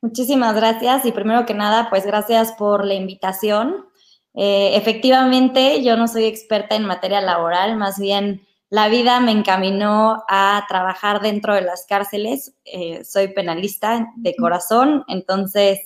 Muchísimas 0.00 0.54
gracias 0.54 1.04
y 1.04 1.12
primero 1.12 1.44
que 1.44 1.54
nada, 1.54 1.88
pues 1.90 2.06
gracias 2.06 2.52
por 2.52 2.84
la 2.84 2.94
invitación. 2.94 3.86
Eh, 4.34 4.76
efectivamente, 4.76 5.82
yo 5.82 5.96
no 5.96 6.08
soy 6.08 6.24
experta 6.24 6.76
en 6.76 6.84
materia 6.84 7.20
laboral, 7.20 7.76
más 7.76 7.98
bien 7.98 8.46
la 8.68 8.88
vida 8.88 9.20
me 9.20 9.30
encaminó 9.30 10.24
a 10.28 10.64
trabajar 10.68 11.20
dentro 11.20 11.54
de 11.54 11.62
las 11.62 11.86
cárceles. 11.86 12.54
Eh, 12.64 13.04
soy 13.04 13.28
penalista 13.28 14.08
de 14.16 14.34
corazón, 14.34 15.04
entonces 15.08 15.78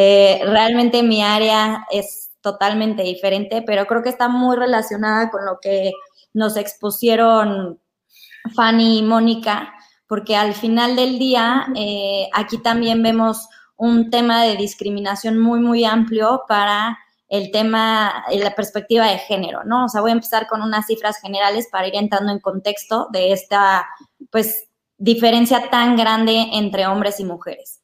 Eh, 0.00 0.40
realmente 0.44 1.02
mi 1.02 1.24
área 1.24 1.84
es 1.90 2.30
totalmente 2.40 3.02
diferente, 3.02 3.62
pero 3.62 3.84
creo 3.86 4.00
que 4.00 4.10
está 4.10 4.28
muy 4.28 4.56
relacionada 4.56 5.28
con 5.28 5.44
lo 5.44 5.58
que 5.60 5.90
nos 6.32 6.56
expusieron 6.56 7.80
Fanny 8.54 9.00
y 9.00 9.02
Mónica, 9.02 9.74
porque 10.06 10.36
al 10.36 10.54
final 10.54 10.94
del 10.94 11.18
día 11.18 11.66
eh, 11.74 12.28
aquí 12.32 12.58
también 12.58 13.02
vemos 13.02 13.48
un 13.76 14.08
tema 14.08 14.44
de 14.44 14.54
discriminación 14.54 15.36
muy, 15.36 15.58
muy 15.58 15.84
amplio 15.84 16.44
para 16.46 16.96
el 17.28 17.50
tema, 17.50 18.24
la 18.30 18.54
perspectiva 18.54 19.06
de 19.06 19.18
género, 19.18 19.64
¿no? 19.64 19.86
O 19.86 19.88
sea, 19.88 20.00
voy 20.00 20.10
a 20.10 20.14
empezar 20.14 20.46
con 20.46 20.62
unas 20.62 20.86
cifras 20.86 21.20
generales 21.20 21.66
para 21.72 21.88
ir 21.88 21.96
entrando 21.96 22.30
en 22.30 22.38
contexto 22.38 23.08
de 23.10 23.32
esta, 23.32 23.88
pues, 24.30 24.68
diferencia 24.96 25.68
tan 25.70 25.96
grande 25.96 26.50
entre 26.52 26.86
hombres 26.86 27.18
y 27.18 27.24
mujeres. 27.24 27.80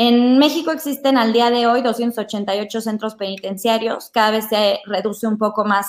En 0.00 0.38
México 0.38 0.70
existen 0.70 1.18
al 1.18 1.32
día 1.32 1.50
de 1.50 1.66
hoy 1.66 1.82
288 1.82 2.80
centros 2.80 3.16
penitenciarios, 3.16 4.10
cada 4.10 4.30
vez 4.30 4.44
se 4.48 4.78
reduce 4.86 5.26
un 5.26 5.38
poco 5.38 5.64
más 5.64 5.88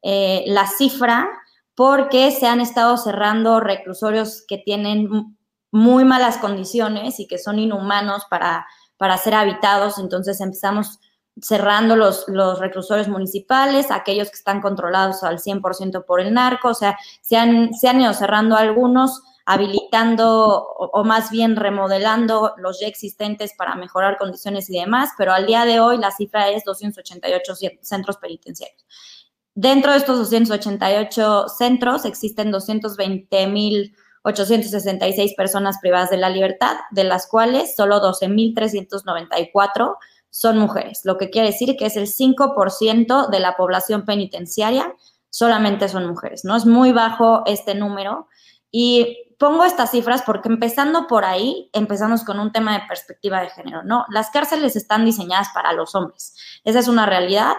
eh, 0.00 0.44
la 0.46 0.68
cifra 0.68 1.28
porque 1.74 2.30
se 2.30 2.46
han 2.46 2.60
estado 2.60 2.96
cerrando 2.96 3.58
reclusorios 3.58 4.44
que 4.46 4.58
tienen 4.58 5.36
muy 5.72 6.04
malas 6.04 6.38
condiciones 6.38 7.18
y 7.18 7.26
que 7.26 7.36
son 7.36 7.58
inhumanos 7.58 8.26
para, 8.30 8.64
para 8.96 9.18
ser 9.18 9.34
habitados, 9.34 9.98
entonces 9.98 10.40
empezamos 10.40 11.00
cerrando 11.42 11.96
los, 11.96 12.26
los 12.28 12.60
reclusorios 12.60 13.08
municipales, 13.08 13.90
aquellos 13.90 14.28
que 14.30 14.36
están 14.36 14.60
controlados 14.60 15.24
al 15.24 15.40
100% 15.40 16.04
por 16.06 16.20
el 16.20 16.32
narco, 16.32 16.68
o 16.68 16.74
sea, 16.74 16.96
se 17.22 17.36
han, 17.36 17.74
se 17.74 17.88
han 17.88 18.00
ido 18.00 18.14
cerrando 18.14 18.54
algunos, 18.54 19.20
habilitando 19.50 20.62
o, 20.76 21.04
más 21.04 21.30
bien 21.30 21.56
remodelando 21.56 22.52
los 22.58 22.80
ya 22.80 22.86
existentes 22.86 23.54
para 23.56 23.76
mejorar 23.76 24.18
condiciones 24.18 24.68
y 24.68 24.78
demás, 24.78 25.12
pero 25.16 25.32
al 25.32 25.46
día 25.46 25.64
de 25.64 25.80
hoy 25.80 25.96
la 25.96 26.10
cifra 26.10 26.50
es 26.50 26.64
288 26.64 27.54
centros 27.80 28.18
penitenciarios. 28.18 28.84
Dentro 29.54 29.92
de 29.92 29.98
estos 29.98 30.18
288 30.18 31.46
centros 31.48 32.04
existen 32.04 32.52
220.866 32.52 35.34
personas 35.34 35.78
privadas 35.80 36.10
de 36.10 36.18
la 36.18 36.28
libertad, 36.28 36.76
de 36.90 37.04
las 37.04 37.26
cuales 37.26 37.74
solo 37.74 38.02
12.394 38.02 39.96
son 40.28 40.58
mujeres, 40.58 41.00
lo 41.04 41.16
que 41.16 41.30
quiere 41.30 41.48
decir 41.48 41.74
que 41.78 41.86
es 41.86 41.96
el 41.96 42.06
5% 42.06 43.30
de 43.30 43.40
la 43.40 43.56
población 43.56 44.04
penitenciaria 44.04 44.94
solamente 45.30 45.88
son 45.88 46.06
mujeres, 46.06 46.44
¿no? 46.44 46.54
Es 46.54 46.66
muy 46.66 46.92
bajo 46.92 47.44
este 47.46 47.74
número 47.74 48.28
y 48.70 49.24
pongo 49.38 49.64
estas 49.64 49.92
cifras 49.92 50.22
porque 50.22 50.48
empezando 50.48 51.06
por 51.06 51.24
ahí, 51.24 51.70
empezamos 51.72 52.24
con 52.24 52.40
un 52.40 52.52
tema 52.52 52.74
de 52.74 52.86
perspectiva 52.86 53.40
de 53.40 53.50
género, 53.50 53.84
¿no? 53.84 54.04
Las 54.10 54.30
cárceles 54.30 54.74
están 54.76 55.04
diseñadas 55.04 55.48
para 55.54 55.72
los 55.72 55.94
hombres. 55.94 56.34
Esa 56.64 56.80
es 56.80 56.88
una 56.88 57.06
realidad. 57.06 57.54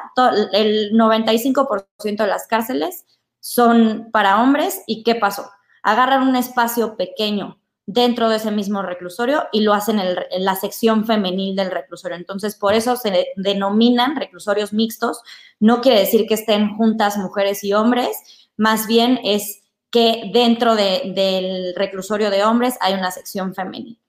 El 0.51 0.91
95% 0.91 2.17
de 2.17 2.27
las 2.27 2.47
cárceles 2.47 3.05
son 3.39 4.09
para 4.11 4.41
hombres. 4.41 4.83
¿Y 4.87 5.03
qué 5.03 5.15
pasó? 5.15 5.49
Agarran 5.81 6.27
un 6.27 6.35
espacio 6.35 6.97
pequeño 6.97 7.59
dentro 7.85 8.29
de 8.29 8.35
ese 8.35 8.51
mismo 8.51 8.83
reclusorio 8.83 9.45
y 9.51 9.61
lo 9.61 9.73
hacen 9.73 9.99
en, 9.99 10.45
la 10.45 10.55
sección 10.55 11.05
femenil 11.05 11.55
del 11.55 11.71
reclusorio. 11.71 12.17
Entonces, 12.17 12.55
por 12.55 12.73
eso 12.73 12.97
se 12.97 13.29
denominan 13.37 14.17
reclusorios 14.17 14.73
mixtos. 14.73 15.21
No 15.59 15.81
quiere 15.81 16.01
decir 16.01 16.27
que 16.27 16.35
estén 16.35 16.75
juntas 16.75 17.17
mujeres 17.17 17.63
y 17.63 17.73
hombres, 17.73 18.15
más 18.57 18.85
bien 18.85 19.19
es 19.23 19.63
que 19.91 20.29
dentro 20.33 20.75
del 20.75 21.73
reclusorio 21.75 22.29
de 22.29 22.43
hombres 22.43 22.77
hay 22.81 22.93
una 22.93 23.11
sección 23.11 23.53
femenil. 23.53 23.99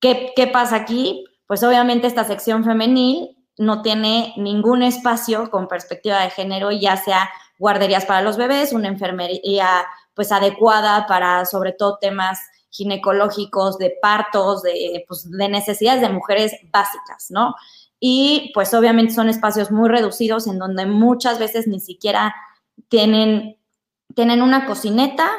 ¿Qué, 0.00 0.32
¿Qué 0.36 0.46
pasa 0.46 0.76
aquí? 0.76 1.24
Pues 1.46 1.62
obviamente 1.62 2.06
esta 2.06 2.24
sección 2.24 2.64
femenil 2.64 3.36
no 3.56 3.82
tiene 3.82 4.34
ningún 4.36 4.82
espacio 4.82 5.50
con 5.50 5.68
perspectiva 5.68 6.20
de 6.20 6.30
género, 6.30 6.70
ya 6.70 6.96
sea 6.96 7.30
guarderías 7.58 8.04
para 8.04 8.22
los 8.22 8.36
bebés, 8.36 8.72
una 8.72 8.88
enfermería 8.88 9.86
pues 10.14 10.32
adecuada 10.32 11.06
para 11.06 11.44
sobre 11.46 11.72
todo 11.72 11.98
temas 11.98 12.38
ginecológicos, 12.70 13.78
de 13.78 13.94
partos, 14.02 14.62
de, 14.62 15.04
pues, 15.08 15.30
de 15.30 15.48
necesidades 15.48 16.02
de 16.02 16.10
mujeres 16.10 16.52
básicas, 16.70 17.30
¿no? 17.30 17.54
Y 17.98 18.50
pues 18.54 18.74
obviamente 18.74 19.14
son 19.14 19.30
espacios 19.30 19.70
muy 19.70 19.88
reducidos 19.88 20.46
en 20.46 20.58
donde 20.58 20.84
muchas 20.84 21.38
veces 21.38 21.66
ni 21.66 21.80
siquiera 21.80 22.34
tienen, 22.88 23.56
tienen 24.16 24.40
una 24.40 24.66
cocineta, 24.66 25.30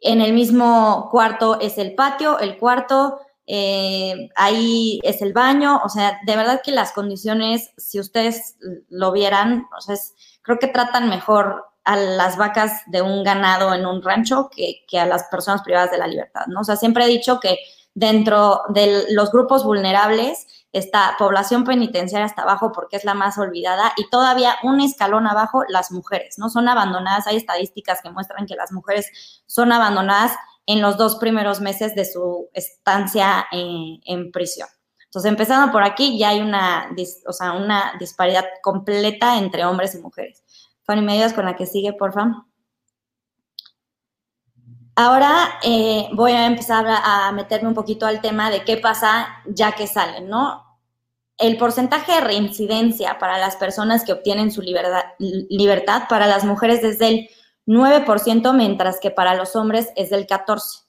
en 0.00 0.20
el 0.20 0.34
mismo 0.34 1.08
cuarto 1.10 1.58
es 1.60 1.78
el 1.78 1.94
patio, 1.94 2.38
el 2.38 2.58
cuarto, 2.58 3.20
eh, 3.46 4.28
ahí 4.36 5.00
es 5.02 5.22
el 5.22 5.32
baño, 5.32 5.80
o 5.82 5.88
sea, 5.88 6.20
de 6.26 6.36
verdad 6.36 6.60
que 6.62 6.70
las 6.70 6.92
condiciones, 6.92 7.70
si 7.78 7.98
ustedes 7.98 8.56
lo 8.90 9.12
vieran, 9.12 9.66
o 9.74 9.94
creo 10.42 10.58
que 10.58 10.66
tratan 10.68 11.08
mejor 11.08 11.64
a 11.84 11.96
las 11.96 12.36
vacas 12.36 12.82
de 12.86 13.00
un 13.00 13.24
ganado 13.24 13.72
en 13.72 13.86
un 13.86 14.02
rancho 14.02 14.50
que, 14.54 14.98
a 14.98 15.06
las 15.06 15.24
personas 15.24 15.62
privadas 15.62 15.90
de 15.90 15.98
la 15.98 16.06
libertad, 16.06 16.42
¿no? 16.48 16.60
O 16.60 16.64
sea, 16.64 16.76
siempre 16.76 17.04
he 17.04 17.08
dicho 17.08 17.40
que 17.40 17.58
dentro 17.94 18.60
de 18.68 19.06
los 19.10 19.32
grupos 19.32 19.64
vulnerables 19.64 20.46
está 20.72 21.16
población 21.18 21.64
penitenciaria 21.64 22.26
hasta 22.26 22.42
abajo 22.42 22.72
porque 22.72 22.96
es 22.96 23.04
la 23.04 23.14
más 23.14 23.38
olvidada 23.38 23.92
y 23.96 24.08
todavía 24.10 24.56
un 24.62 24.80
escalón 24.80 25.26
abajo 25.26 25.64
las 25.68 25.90
mujeres, 25.90 26.38
¿no? 26.38 26.50
Son 26.50 26.68
abandonadas, 26.68 27.26
hay 27.26 27.36
estadísticas 27.36 28.02
que 28.02 28.10
muestran 28.10 28.46
que 28.46 28.54
las 28.54 28.72
mujeres 28.72 29.42
son 29.46 29.72
abandonadas 29.72 30.32
en 30.66 30.82
los 30.82 30.98
dos 30.98 31.16
primeros 31.16 31.60
meses 31.60 31.94
de 31.94 32.04
su 32.04 32.50
estancia 32.52 33.46
en, 33.50 34.30
prisión. 34.30 34.68
Entonces, 35.06 35.30
empezando 35.30 35.72
por 35.72 35.82
aquí, 35.82 36.18
ya 36.18 36.28
hay 36.28 36.40
una, 36.42 36.94
o 37.26 37.32
sea, 37.32 37.52
una 37.52 37.94
disparidad 37.98 38.44
completa 38.62 39.38
entre 39.38 39.64
hombres 39.64 39.94
y 39.94 39.98
mujeres. 40.02 40.44
Fanny, 40.84 41.00
¿me 41.00 41.32
con 41.32 41.46
la 41.46 41.56
que 41.56 41.64
sigue, 41.64 41.94
por 41.94 42.12
favor? 42.12 42.44
Ahora 45.00 45.60
eh, 45.62 46.08
voy 46.12 46.32
a 46.32 46.46
empezar 46.46 46.84
a 46.88 47.30
meterme 47.30 47.68
un 47.68 47.74
poquito 47.74 48.04
al 48.04 48.20
tema 48.20 48.50
de 48.50 48.64
qué 48.64 48.78
pasa 48.78 49.28
ya 49.46 49.70
que 49.70 49.86
salen, 49.86 50.28
¿no? 50.28 50.80
El 51.36 51.56
porcentaje 51.56 52.14
de 52.14 52.20
reincidencia 52.20 53.16
para 53.20 53.38
las 53.38 53.54
personas 53.54 54.02
que 54.02 54.10
obtienen 54.10 54.50
su 54.50 54.60
libertad, 54.60 56.08
para 56.08 56.26
las 56.26 56.44
mujeres 56.44 56.82
es 56.82 56.98
del 56.98 57.30
9%, 57.64 58.52
mientras 58.56 58.98
que 58.98 59.12
para 59.12 59.36
los 59.36 59.54
hombres 59.54 59.92
es 59.94 60.10
del 60.10 60.26
14%. 60.26 60.88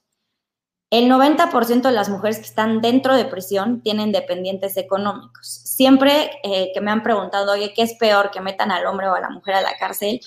El 0.90 1.08
90% 1.08 1.82
de 1.82 1.92
las 1.92 2.08
mujeres 2.08 2.38
que 2.38 2.46
están 2.46 2.80
dentro 2.80 3.14
de 3.14 3.26
prisión 3.26 3.80
tienen 3.80 4.10
dependientes 4.10 4.76
económicos. 4.76 5.46
Siempre 5.46 6.32
eh, 6.42 6.72
que 6.74 6.80
me 6.80 6.90
han 6.90 7.04
preguntado, 7.04 7.52
oye, 7.52 7.72
¿qué 7.76 7.82
es 7.82 7.94
peor, 7.94 8.32
que 8.32 8.40
metan 8.40 8.72
al 8.72 8.86
hombre 8.86 9.06
o 9.06 9.14
a 9.14 9.20
la 9.20 9.30
mujer 9.30 9.54
a 9.54 9.60
la 9.60 9.78
cárcel? 9.78 10.20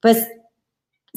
Pues 0.00 0.24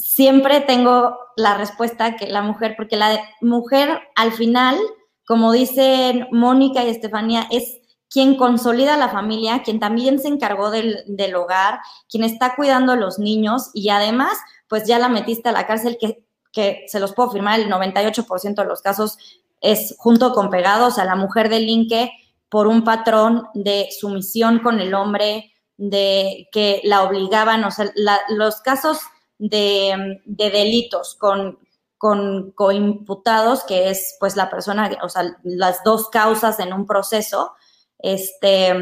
siempre 0.01 0.61
tengo 0.61 1.17
la 1.35 1.55
respuesta 1.55 2.15
que 2.15 2.27
la 2.27 2.41
mujer, 2.41 2.75
porque 2.75 2.97
la 2.97 3.19
mujer 3.41 4.01
al 4.15 4.31
final, 4.31 4.77
como 5.25 5.51
dicen 5.51 6.27
Mónica 6.31 6.83
y 6.83 6.89
Estefanía, 6.89 7.47
es 7.51 7.77
quien 8.09 8.35
consolida 8.35 8.97
la 8.97 9.09
familia, 9.09 9.63
quien 9.63 9.79
también 9.79 10.19
se 10.19 10.27
encargó 10.27 10.69
del, 10.69 11.03
del 11.07 11.35
hogar, 11.35 11.79
quien 12.09 12.23
está 12.23 12.55
cuidando 12.55 12.91
a 12.91 12.97
los 12.97 13.19
niños 13.19 13.69
y 13.73 13.89
además, 13.89 14.37
pues 14.67 14.85
ya 14.85 14.99
la 14.99 15.07
metiste 15.07 15.49
a 15.49 15.53
la 15.53 15.65
cárcel, 15.65 15.97
que 15.99 16.25
que 16.51 16.85
se 16.87 16.99
los 16.99 17.13
puedo 17.13 17.31
firmar, 17.31 17.59
el 17.59 17.69
98% 17.69 18.55
de 18.55 18.65
los 18.65 18.81
casos 18.81 19.17
es 19.61 19.95
junto 19.97 20.33
con 20.33 20.49
pegados 20.49 20.97
a 20.97 21.05
la 21.05 21.15
mujer 21.15 21.49
delinque 21.49 22.11
por 22.49 22.67
un 22.67 22.83
patrón 22.83 23.47
de 23.53 23.87
sumisión 23.97 24.59
con 24.59 24.79
el 24.79 24.93
hombre, 24.93 25.53
de 25.77 26.47
que 26.51 26.81
la 26.83 27.03
obligaban, 27.03 27.63
o 27.63 27.71
sea, 27.71 27.91
los 28.29 28.61
casos 28.61 28.99
de, 29.41 30.21
delitos 30.25 31.15
con, 31.15 31.57
con 31.97 32.51
coimputados, 32.51 33.63
que 33.63 33.89
es 33.89 34.17
pues 34.19 34.35
la 34.35 34.49
persona, 34.49 34.89
o 35.01 35.09
sea, 35.09 35.35
las 35.43 35.83
dos 35.83 36.09
causas 36.09 36.59
en 36.59 36.73
un 36.73 36.85
proceso, 36.85 37.53
este, 37.97 38.73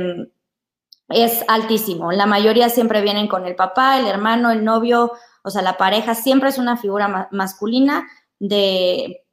es 1.07 1.43
altísimo. 1.47 2.11
La 2.11 2.25
mayoría 2.25 2.69
siempre 2.69 3.01
vienen 3.01 3.27
con 3.27 3.45
el 3.45 3.55
papá, 3.55 3.99
el 3.99 4.07
hermano, 4.07 4.51
el 4.51 4.63
novio, 4.63 5.13
o 5.43 5.49
sea, 5.49 5.61
la 5.61 5.77
pareja 5.77 6.13
siempre 6.13 6.49
es 6.49 6.57
una 6.57 6.77
figura 6.77 7.29
masculina 7.31 8.07
de, 8.37 9.23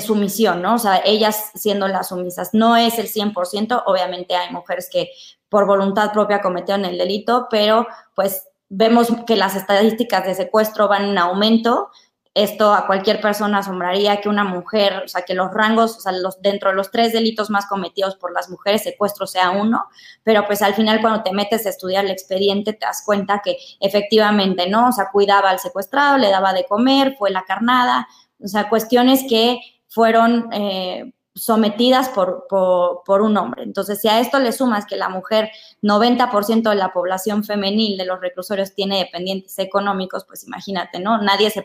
sumisión, 0.00 0.62
¿no? 0.62 0.74
O 0.74 0.78
sea, 0.78 1.02
ellas 1.04 1.50
siendo 1.54 1.88
las 1.88 2.08
sumisas. 2.08 2.50
No 2.52 2.76
es 2.76 2.98
el 2.98 3.08
100%, 3.08 3.82
obviamente 3.86 4.36
hay 4.36 4.52
mujeres 4.52 4.88
que 4.90 5.10
por 5.48 5.66
voluntad 5.66 6.12
propia 6.12 6.40
cometieron 6.40 6.84
el 6.84 6.96
delito, 6.96 7.48
pero 7.50 7.86
pues 8.14 8.49
vemos 8.70 9.08
que 9.26 9.36
las 9.36 9.54
estadísticas 9.54 10.24
de 10.24 10.34
secuestro 10.34 10.88
van 10.88 11.04
en 11.04 11.18
aumento 11.18 11.90
esto 12.34 12.72
a 12.72 12.86
cualquier 12.86 13.20
persona 13.20 13.58
asombraría 13.58 14.20
que 14.20 14.28
una 14.28 14.44
mujer, 14.44 15.02
o 15.04 15.08
sea, 15.08 15.22
que 15.22 15.34
los 15.34 15.52
rangos, 15.52 15.96
o 15.96 16.00
sea, 16.00 16.12
los, 16.12 16.40
dentro 16.40 16.70
de 16.70 16.76
los 16.76 16.92
tres 16.92 17.12
delitos 17.12 17.50
más 17.50 17.66
cometidos 17.66 18.14
por 18.16 18.32
las 18.32 18.48
mujeres, 18.48 18.84
secuestro 18.84 19.26
sea 19.26 19.50
uno, 19.50 19.86
pero 20.22 20.46
pues 20.46 20.62
al 20.62 20.74
final 20.74 21.00
cuando 21.00 21.24
te 21.24 21.32
metes 21.32 21.66
a 21.66 21.70
estudiar 21.70 22.04
el 22.04 22.12
expediente 22.12 22.72
te 22.72 22.86
das 22.86 23.02
cuenta 23.04 23.42
que 23.44 23.56
efectivamente, 23.80 24.68
¿no? 24.68 24.88
O 24.88 24.92
sea, 24.92 25.08
cuidaba 25.10 25.50
al 25.50 25.58
secuestrado, 25.58 26.18
le 26.18 26.30
daba 26.30 26.52
de 26.52 26.66
comer, 26.66 27.16
fue 27.18 27.30
la 27.30 27.42
carnada, 27.42 28.06
o 28.42 28.46
sea, 28.46 28.68
cuestiones 28.68 29.24
que 29.28 29.58
fueron, 29.88 30.52
eh, 30.52 31.12
sometidas 31.40 32.10
por, 32.10 32.46
por, 32.48 33.22
un 33.22 33.36
hombre. 33.36 33.62
Entonces, 33.62 34.00
si 34.00 34.08
a 34.08 34.20
esto 34.20 34.38
le 34.38 34.52
sumas 34.52 34.84
que 34.84 34.96
la 34.96 35.08
mujer, 35.08 35.50
90% 35.82 36.68
de 36.68 36.74
la 36.74 36.92
población 36.92 37.44
femenil 37.44 37.96
de 37.96 38.04
los 38.04 38.20
reclusorios 38.20 38.74
tiene 38.74 38.98
dependientes 38.98 39.58
económicos, 39.58 40.24
pues 40.26 40.44
imagínate, 40.44 41.00
¿no? 41.00 41.20
Nadie 41.22 41.50
se, 41.50 41.64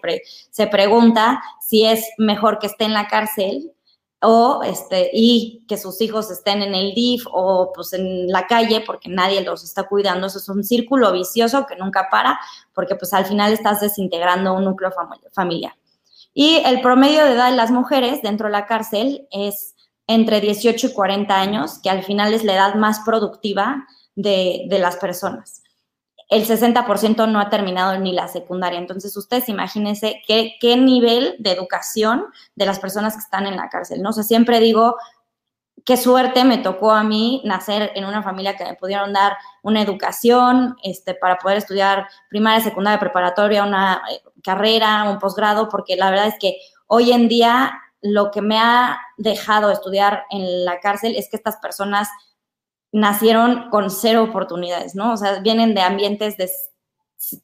se 0.50 0.68
pregunta 0.68 1.44
si 1.62 1.86
es 1.86 2.08
mejor 2.18 2.58
que 2.60 2.68
esté 2.68 2.86
en 2.86 2.94
la 2.94 3.08
cárcel 3.08 3.74
o 4.22 4.62
este, 4.64 5.10
y 5.14 5.66
que 5.68 5.78
sus 5.78 6.00
hijos 6.02 6.32
estén 6.32 6.62
en 6.62 6.74
el 6.74 6.94
DIF 6.94 7.26
o 7.32 7.72
pues 7.76 7.94
en 7.94 8.28
la 8.28 8.48
calle 8.48 8.82
porque 8.86 9.10
nadie 9.10 9.42
los 9.42 9.64
está 9.64 9.84
cuidando. 9.84 10.28
Eso 10.28 10.40
es 10.40 10.50
un 10.50 10.64
círculo 10.64 11.12
vicioso 11.12 11.66
que 11.66 11.76
nunca 11.76 12.08
para 12.10 12.40
porque 12.74 12.96
pues 12.96 13.14
al 13.14 13.26
final 13.26 13.52
estás 13.52 13.82
desintegrando 13.82 14.54
un 14.54 14.64
núcleo 14.64 14.92
familiar. 15.34 15.74
Y 16.38 16.62
el 16.66 16.82
promedio 16.82 17.24
de 17.24 17.32
edad 17.32 17.50
de 17.50 17.56
las 17.56 17.72
mujeres 17.72 18.22
dentro 18.22 18.48
de 18.48 18.52
la 18.52 18.66
cárcel 18.68 19.26
es 19.32 19.74
entre 20.06 20.42
18 20.42 20.88
y 20.88 20.94
40 20.94 21.34
años, 21.34 21.80
que 21.82 21.90
al 21.90 22.04
final 22.04 22.34
es 22.34 22.44
la 22.44 22.56
edad 22.56 22.76
más 22.76 23.00
productiva 23.06 23.88
de, 24.16 24.68
las 24.70 24.98
personas. 24.98 25.64
El 26.30 26.46
60% 26.46 27.32
no 27.32 27.40
ha 27.40 27.50
terminado 27.50 27.98
ni 28.00 28.12
la 28.12 28.28
secundaria. 28.28 28.80
Entonces, 28.80 29.16
ustedes 29.16 29.48
imagínense 29.48 30.22
qué, 30.28 30.76
nivel 30.76 31.38
de 31.40 31.52
educación 31.54 32.26
de 32.54 32.66
las 32.66 32.80
personas 32.80 33.14
que 33.14 33.20
están 33.20 33.48
en 33.48 33.56
la 33.56 33.70
cárcel. 33.70 34.02
¿no? 34.02 34.10
O 34.10 34.14
siempre 34.14 34.60
digo, 34.60 34.98
qué 35.86 35.96
suerte 35.96 36.44
me 36.44 36.58
tocó 36.58 36.92
a 36.92 37.04
mí 37.04 37.42
nacer 37.46 37.92
en 37.96 38.04
una 38.04 38.24
familia 38.24 38.58
que 38.58 38.66
me 38.66 38.74
pudieron 38.74 39.14
dar 39.14 39.38
una 39.64 39.82
educación 39.82 40.76
este, 40.84 41.14
para 41.14 41.38
poder 41.38 41.60
estudiar 41.60 42.08
primaria, 42.30 42.62
secundaria, 42.62 43.00
preparatoria, 43.00 43.64
una 43.64 44.02
eh, 44.12 44.22
carrera, 44.46 45.10
un 45.10 45.20
posgrado, 45.20 45.68
porque 45.68 45.96
la 45.96 46.12
verdad 46.12 46.28
es 46.28 46.36
que 46.40 46.58
hoy 46.88 47.12
en 47.12 47.28
día 47.28 47.82
lo 48.02 48.30
que 48.30 48.42
me 48.42 48.60
ha 48.60 49.00
dejado 49.18 49.72
estudiar 49.72 50.26
en 50.30 50.64
la 50.64 50.80
cárcel 50.80 51.16
es 51.16 51.28
que 51.30 51.38
estas 51.38 51.58
personas 51.58 52.08
nacieron 52.92 53.70
con 53.72 53.90
cero 53.90 54.24
oportunidades, 54.24 54.96
¿no? 54.96 55.14
O 55.14 55.18
sea, 55.18 55.40
vienen 55.40 55.74
de 55.74 55.82
ambientes 55.82 56.38
de 56.38 56.50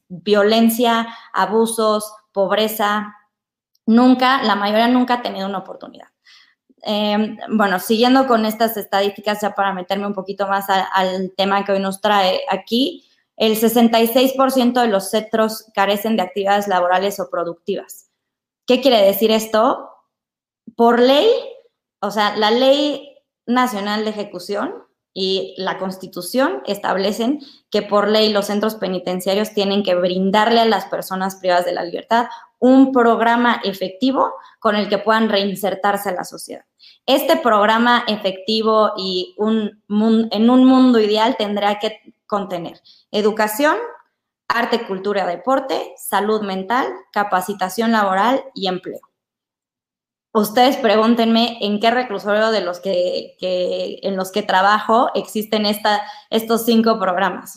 violencia, 0.08 1.08
abusos, 1.32 2.14
pobreza. 2.32 3.14
Nunca, 3.84 4.42
la 4.44 4.54
mayoría 4.54 4.88
nunca 4.88 5.14
ha 5.14 5.22
tenido 5.22 5.46
una 5.46 5.58
oportunidad. 5.58 6.08
Em, 6.84 7.36
bueno, 7.50 7.78
siguiendo 7.78 8.26
con 8.26 8.44
estas 8.46 8.76
estadísticas, 8.76 9.40
ya 9.40 9.54
para 9.54 9.72
meterme 9.72 10.06
un 10.06 10.14
poquito 10.14 10.46
más 10.46 10.66
al 10.68 11.32
tema 11.36 11.64
que 11.64 11.72
hoy 11.72 11.80
nos 11.80 12.00
trae 12.00 12.42
aquí, 12.48 13.08
el 13.36 13.58
66% 13.58 14.80
de 14.80 14.88
los 14.88 15.10
centros 15.10 15.66
carecen 15.74 16.16
de 16.16 16.22
actividades 16.22 16.68
laborales 16.68 17.18
o 17.20 17.30
productivas. 17.30 18.10
¿Qué 18.66 18.80
quiere 18.80 19.02
decir 19.02 19.30
esto? 19.30 19.90
Por 20.76 21.00
ley, 21.00 21.28
o 22.00 22.10
sea, 22.10 22.36
la 22.36 22.50
ley 22.50 23.16
nacional 23.46 24.04
de 24.04 24.10
ejecución 24.10 24.74
y 25.14 25.54
la 25.58 25.78
constitución 25.78 26.62
establecen 26.66 27.40
que 27.70 27.82
por 27.82 28.08
ley 28.08 28.32
los 28.32 28.46
centros 28.46 28.76
penitenciarios 28.76 29.52
tienen 29.52 29.82
que 29.82 29.94
brindarle 29.94 30.60
a 30.60 30.64
las 30.64 30.86
personas 30.86 31.36
privadas 31.36 31.66
de 31.66 31.72
la 31.72 31.84
libertad 31.84 32.28
un 32.58 32.92
programa 32.92 33.60
efectivo 33.64 34.32
con 34.60 34.76
el 34.76 34.88
que 34.88 34.98
puedan 34.98 35.28
reinsertarse 35.28 36.10
a 36.10 36.14
la 36.14 36.24
sociedad. 36.24 36.64
Este 37.04 37.36
programa 37.36 38.04
efectivo 38.06 38.92
y 38.96 39.34
un, 39.36 39.82
en 40.30 40.50
un 40.50 40.64
mundo 40.64 41.00
ideal 41.00 41.36
tendrá 41.36 41.78
que 41.80 42.00
contener 42.26 42.80
educación, 43.12 43.76
arte, 44.48 44.84
cultura, 44.86 45.26
deporte, 45.26 45.94
salud 45.96 46.42
mental, 46.42 46.92
capacitación 47.12 47.92
laboral 47.92 48.42
y 48.54 48.66
empleo 48.66 49.12
ustedes 50.34 50.78
pregúntenme 50.78 51.58
en 51.60 51.78
qué 51.78 51.90
reclusorio 51.90 52.50
de 52.50 52.62
los 52.62 52.80
que, 52.80 53.36
en 54.02 54.16
los 54.16 54.32
que 54.32 54.42
trabajo 54.42 55.10
existen 55.14 55.66
esta, 55.66 56.02
estos 56.30 56.64
cinco 56.64 56.98
programas. 56.98 57.54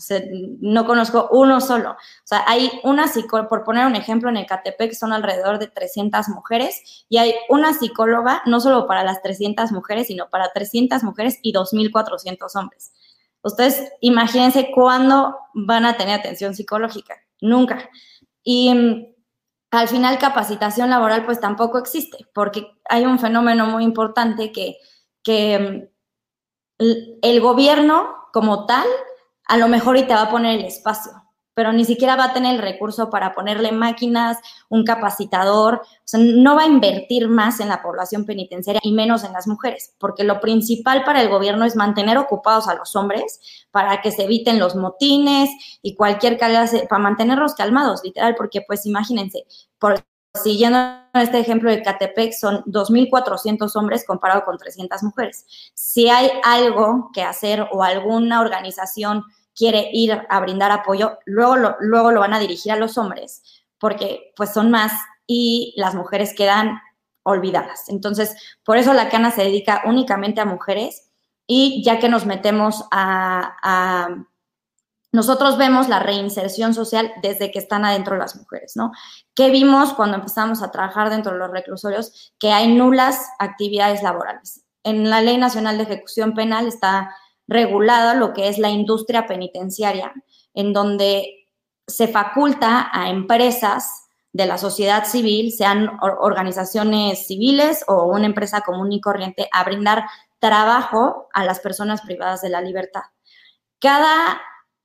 No 0.60 0.86
conozco 0.86 1.30
uno 1.32 1.62
solo. 1.62 1.92
O 1.92 2.26
sea, 2.26 2.44
hay 2.48 2.70
una 2.84 3.08
psicóloga, 3.08 3.48
por 3.48 3.64
poner 3.64 3.86
un 3.86 3.96
ejemplo, 3.96 4.30
en 4.30 4.38
Ecatepec 4.38 4.94
son 4.94 5.14
alrededor 5.14 5.58
de 5.58 5.68
300 5.68 6.28
mujeres 6.30 7.06
y 7.08 7.18
hay 7.18 7.34
una 7.50 7.74
psicóloga 7.74 8.42
no 8.46 8.60
solo 8.60 8.88
para 8.88 9.04
las 9.04 9.22
300 9.22 9.72
mujeres, 9.72 10.08
sino 10.08 10.30
para 10.30 10.52
300 10.52 11.04
mujeres 11.04 11.40
y 11.42 11.54
2.400 11.54 12.56
hombres. 12.60 12.92
Ustedes 13.46 13.92
imagínense 14.02 14.72
cuándo 14.74 15.38
van 15.54 15.86
a 15.86 15.98
tener 15.98 16.20
atención 16.20 16.56
psicológica. 16.56 17.16
Nunca. 17.42 17.92
Y 18.44 18.74
al 19.70 19.88
final 19.88 20.18
capacitación 20.18 20.90
laboral 20.90 21.26
pues 21.26 21.40
tampoco 21.40 21.78
existe, 21.78 22.26
porque 22.34 22.68
hay 22.90 23.06
un 23.06 23.20
fenómeno 23.20 23.68
muy 23.68 23.84
importante 23.84 24.52
que, 24.52 24.78
que 25.22 25.90
mm, 26.80 26.86
el 27.22 27.40
gobierno 27.40 28.16
como 28.34 28.66
tal 28.66 28.88
a 29.48 29.58
lo 29.58 29.68
mejor 29.68 29.98
y 29.98 30.08
te 30.08 30.16
va 30.16 30.24
a 30.24 30.32
poner 30.32 30.60
el 30.60 30.66
espacio, 30.66 31.12
pero 31.56 31.74
ni 31.74 31.86
siquiera 31.86 32.16
va 32.16 32.26
a 32.26 32.34
tener 32.34 32.56
el 32.56 32.62
recurso 32.62 33.10
para 33.10 33.34
ponerle 33.34 33.72
máquinas, 33.72 34.38
un 34.70 34.84
capacitador, 34.84 35.82
o 35.84 36.04
sea, 36.04 36.20
no 36.20 36.56
va 36.56 36.64
a 36.64 36.68
invertir 36.68 37.28
más 37.30 37.60
en 37.60 37.70
la 37.70 37.82
población 37.82 38.26
penitenciaria 38.26 38.82
y 38.84 38.92
menos 38.92 39.24
en 39.24 39.34
las 39.34 39.48
mujeres, 39.48 39.96
porque 39.98 40.24
lo 40.24 40.40
principal 40.40 41.04
para 41.04 41.22
el 41.22 41.30
gobierno 41.30 41.66
es 41.66 41.76
mantener 41.76 42.18
ocupados 42.18 42.68
a 42.68 42.76
los 42.76 42.96
hombres 42.96 43.40
para 43.72 44.02
que 44.02 44.12
se 44.12 44.26
eviten 44.26 44.60
los 44.60 44.76
motines 44.76 45.50
y 45.82 45.96
cualquier 45.96 46.38
clase, 46.38 46.86
para 46.88 47.02
mantenerlos 47.02 47.56
calmados, 47.56 48.02
literal, 48.04 48.36
porque 48.36 48.62
pues 48.62 48.86
imagínense, 48.86 49.46
por 49.80 50.04
siguiendo 50.44 50.80
este 51.14 51.40
ejemplo 51.40 51.72
de 51.72 51.82
Catepec, 51.82 52.34
son 52.34 52.64
2.400 52.66 53.74
hombres 53.76 54.06
comparado 54.06 54.44
con 54.44 54.58
300 54.58 55.02
mujeres. 55.04 55.46
Si 55.74 56.10
hay 56.10 56.30
algo 56.44 57.12
que 57.14 57.24
hacer 57.24 57.66
o 57.72 57.84
alguna 57.84 58.42
organización 58.42 59.24
quiere 59.56 59.90
ir 59.94 60.22
a 60.30 60.40
brindar 60.40 60.72
apoyo, 60.72 61.18
luego 61.26 61.56
lo, 61.56 61.78
luego 61.80 62.12
lo 62.12 62.20
van 62.20 62.34
a 62.34 62.40
dirigir 62.40 62.72
a 62.72 62.76
los 62.76 62.98
hombres, 62.98 63.64
porque 63.80 64.34
pues 64.36 64.52
son 64.54 64.70
más 64.70 64.92
y 65.28 65.74
las 65.78 65.96
mujeres 65.96 66.34
quedan 66.36 66.80
olvidadas. 67.24 67.90
Entonces, 67.90 68.36
por 68.64 68.78
eso 68.78 68.94
la 68.94 69.10
cana 69.10 69.32
se 69.32 69.44
dedica 69.44 69.82
únicamente 69.86 70.42
a 70.42 70.46
mujeres 70.46 71.12
y 71.48 71.84
ya 71.84 72.00
que 72.00 72.10
nos 72.10 72.26
metemos 72.26 72.86
a, 72.92 74.08
nosotros 75.12 75.58
vemos 75.58 75.88
la 75.88 76.00
reinserción 76.00 76.74
social 76.74 77.12
desde 77.22 77.50
que 77.52 77.60
están 77.60 77.86
adentro 77.86 78.18
las 78.18 78.36
mujeres, 78.36 78.74
¿no? 78.76 78.92
¿Qué 79.34 79.50
vimos 79.50 79.94
cuando 79.94 80.18
empezamos 80.18 80.62
a 80.62 80.72
trabajar 80.72 81.10
dentro 81.10 81.32
de 81.32 81.40
los 81.40 81.52
reclusorios? 81.52 82.34
Que 82.38 82.52
hay 82.52 82.74
nulas 82.74 83.30
actividades 83.40 84.04
laborales. 84.04 84.66
En 84.84 85.10
la 85.10 85.22
Ley 85.22 85.38
Nacional 85.38 85.78
de 85.78 85.84
Ejecución 85.84 86.34
Penal 86.34 86.68
está 86.68 87.16
regulada 87.48 88.14
lo 88.14 88.34
que 88.34 88.48
es 88.48 88.58
la 88.58 88.70
industria 88.70 89.26
penitenciaria, 89.28 90.14
en 90.54 90.74
donde 90.74 91.48
se 91.88 92.08
faculta 92.08 92.90
a 92.92 93.10
empresas 93.10 94.06
de 94.34 94.46
la 94.46 94.58
sociedad 94.58 95.06
civil, 95.06 95.52
sean 95.54 95.98
organizaciones 96.02 97.26
civiles 97.28 97.86
o 97.88 98.08
una 98.08 98.26
empresa 98.26 98.62
común 98.62 98.92
y 98.92 99.00
corriente, 99.00 99.48
a 99.54 99.64
brindar 99.64 100.06
trabajo 100.40 101.30
a 101.34 101.46
las 101.46 101.60
personas 101.62 102.02
privadas 102.02 102.42
de 102.42 102.50
la 102.50 102.62
libertad. 102.62 103.04
Cada, 103.80 104.42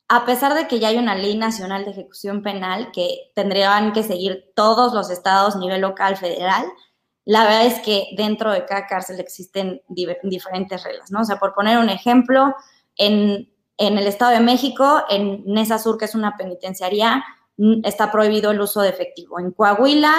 a 0.08 0.24
pesar 0.24 0.54
de 0.54 0.68
que 0.68 0.78
ya 0.78 0.88
hay 0.88 0.98
una 0.98 1.16
ley 1.16 1.36
nacional 1.36 1.84
de 1.84 1.90
ejecución 1.90 2.42
penal 2.42 2.92
que 2.92 3.32
tendrían 3.34 3.92
que 3.92 4.04
seguir 4.04 4.52
todos 4.54 4.92
los 4.94 5.10
estados, 5.10 5.56
nivel 5.56 5.80
local, 5.80 6.16
federal, 6.16 6.66
la 7.30 7.44
verdad 7.44 7.66
es 7.66 7.78
que 7.78 8.08
dentro 8.16 8.50
de 8.50 8.66
cada 8.66 8.88
cárcel 8.88 9.20
existen 9.20 9.80
diferentes 9.86 10.82
reglas, 10.82 11.12
¿no? 11.12 11.20
O 11.20 11.24
sea, 11.24 11.36
por 11.38 11.54
poner 11.54 11.78
un 11.78 11.88
ejemplo, 11.88 12.56
en, 12.96 13.48
el 13.78 14.06
Estado 14.08 14.32
de 14.32 14.40
México, 14.40 15.04
en 15.08 15.44
Nesa 15.46 15.78
Sur, 15.78 15.96
que 15.96 16.06
es 16.06 16.16
una 16.16 16.36
penitenciaría, 16.36 17.22
está 17.84 18.10
prohibido 18.10 18.50
el 18.50 18.60
uso 18.60 18.80
de 18.80 18.88
efectivo. 18.88 19.38
En 19.38 19.52
Coahuila, 19.52 20.12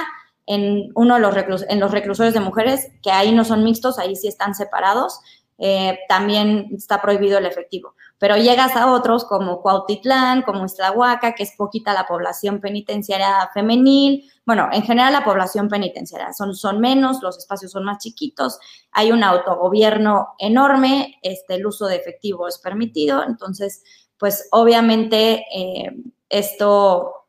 en 0.45 0.89
uno 0.95 1.15
de 1.15 1.19
los, 1.19 1.65
en 1.67 1.81
los 1.81 1.91
reclusorios 1.91 2.33
de 2.33 2.39
mujeres, 2.39 2.87
que 3.03 3.11
ahí 3.11 3.33
no 3.33 3.43
son 3.43 3.65
mixtos, 3.65 3.99
ahí 3.99 4.15
sí 4.15 4.29
están 4.29 4.55
separados, 4.55 5.19
eh, 5.57 5.99
también 6.07 6.69
está 6.71 7.01
prohibido 7.01 7.39
el 7.39 7.45
efectivo. 7.45 7.93
Pero 8.19 8.37
llegas 8.37 8.77
a 8.77 8.89
otros 8.89 9.25
como 9.25 9.61
Cuautitlán, 9.61 10.43
como 10.43 10.63
Iztahuaca, 10.63 11.33
que 11.33 11.43
es 11.43 11.57
poquita 11.57 11.93
la 11.93 12.07
población 12.07 12.61
penitenciaria 12.61 13.49
femenil. 13.53 14.31
Bueno, 14.51 14.67
en 14.73 14.81
general 14.81 15.13
la 15.13 15.23
población 15.23 15.69
penitenciaria 15.69 16.33
son, 16.33 16.53
son 16.53 16.81
menos, 16.81 17.21
los 17.23 17.37
espacios 17.37 17.71
son 17.71 17.85
más 17.85 17.99
chiquitos, 17.99 18.59
hay 18.91 19.13
un 19.13 19.23
autogobierno 19.23 20.35
enorme, 20.39 21.19
este, 21.21 21.55
el 21.55 21.65
uso 21.65 21.85
de 21.85 21.95
efectivo 21.95 22.49
es 22.49 22.57
permitido. 22.57 23.23
Entonces, 23.23 23.81
pues 24.17 24.49
obviamente 24.51 25.45
eh, 25.55 25.95
esto 26.27 27.27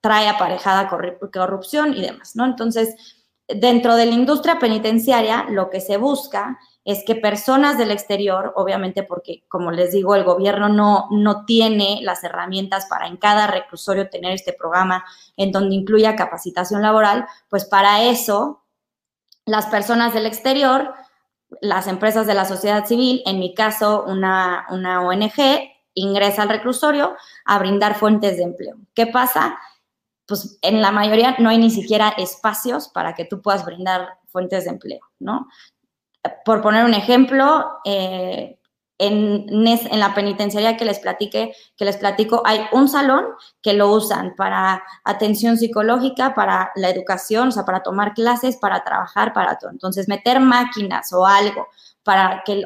trae 0.00 0.28
aparejada 0.28 0.88
corrupción 1.32 1.92
y 1.92 2.02
demás, 2.02 2.36
¿no? 2.36 2.44
Entonces, 2.44 2.94
dentro 3.48 3.96
de 3.96 4.06
la 4.06 4.14
industria 4.14 4.60
penitenciaria, 4.60 5.46
lo 5.50 5.70
que 5.70 5.80
se 5.80 5.96
busca 5.96 6.56
es 6.86 7.04
que 7.04 7.16
personas 7.16 7.76
del 7.76 7.90
exterior, 7.90 8.52
obviamente 8.56 9.02
porque, 9.02 9.44
como 9.48 9.70
les 9.70 9.92
digo, 9.92 10.14
el 10.14 10.24
gobierno 10.24 10.70
no, 10.70 11.08
no 11.10 11.44
tiene 11.44 11.98
las 12.02 12.24
herramientas 12.24 12.86
para 12.86 13.08
en 13.08 13.18
cada 13.18 13.46
reclusorio 13.46 14.08
tener 14.08 14.32
este 14.32 14.54
programa 14.54 15.04
en 15.36 15.52
donde 15.52 15.74
incluya 15.74 16.16
capacitación 16.16 16.80
laboral, 16.80 17.26
pues 17.50 17.64
para 17.64 18.04
eso 18.04 18.62
las 19.44 19.66
personas 19.66 20.14
del 20.14 20.26
exterior 20.26 20.94
las 21.60 21.86
empresas 21.86 22.26
de 22.26 22.34
la 22.34 22.44
sociedad 22.44 22.86
civil, 22.86 23.22
en 23.26 23.38
mi 23.38 23.54
caso 23.54 24.04
una, 24.04 24.66
una 24.70 25.02
ONG, 25.02 25.70
ingresa 25.94 26.42
al 26.42 26.48
reclusorio 26.48 27.16
a 27.44 27.58
brindar 27.58 27.94
fuentes 27.94 28.36
de 28.36 28.42
empleo. 28.42 28.76
¿Qué 28.94 29.06
pasa? 29.06 29.58
Pues 30.26 30.58
en 30.62 30.82
la 30.82 30.90
mayoría 30.90 31.36
no 31.38 31.48
hay 31.48 31.58
ni 31.58 31.70
siquiera 31.70 32.10
espacios 32.10 32.88
para 32.88 33.14
que 33.14 33.24
tú 33.24 33.40
puedas 33.40 33.64
brindar 33.64 34.18
fuentes 34.26 34.64
de 34.64 34.70
empleo, 34.70 35.00
¿no? 35.18 35.46
Por 36.44 36.62
poner 36.62 36.84
un 36.84 36.94
ejemplo, 36.94 37.66
eh, 37.84 38.58
en, 38.98 39.46
en, 39.48 40.00
la 40.00 40.14
penitenciaría 40.14 40.76
que 40.76 40.84
les 40.84 40.98
platique, 40.98 41.52
que 41.76 41.84
les 41.84 41.96
platico, 41.96 42.42
hay 42.44 42.62
un 42.72 42.88
salón 42.88 43.26
que 43.60 43.74
lo 43.74 43.90
usan 43.92 44.34
para 44.36 44.82
atención 45.04 45.58
psicológica, 45.58 46.34
para 46.34 46.70
la 46.76 46.88
educación, 46.88 47.48
o 47.48 47.52
sea, 47.52 47.64
para 47.64 47.82
tomar 47.82 48.14
clases, 48.14 48.56
para 48.56 48.84
trabajar, 48.84 49.32
para 49.32 49.58
todo. 49.58 49.70
Entonces, 49.70 50.08
meter 50.08 50.40
máquinas 50.40 51.12
o 51.12 51.26
algo 51.26 51.68
para 52.02 52.42
que 52.44 52.62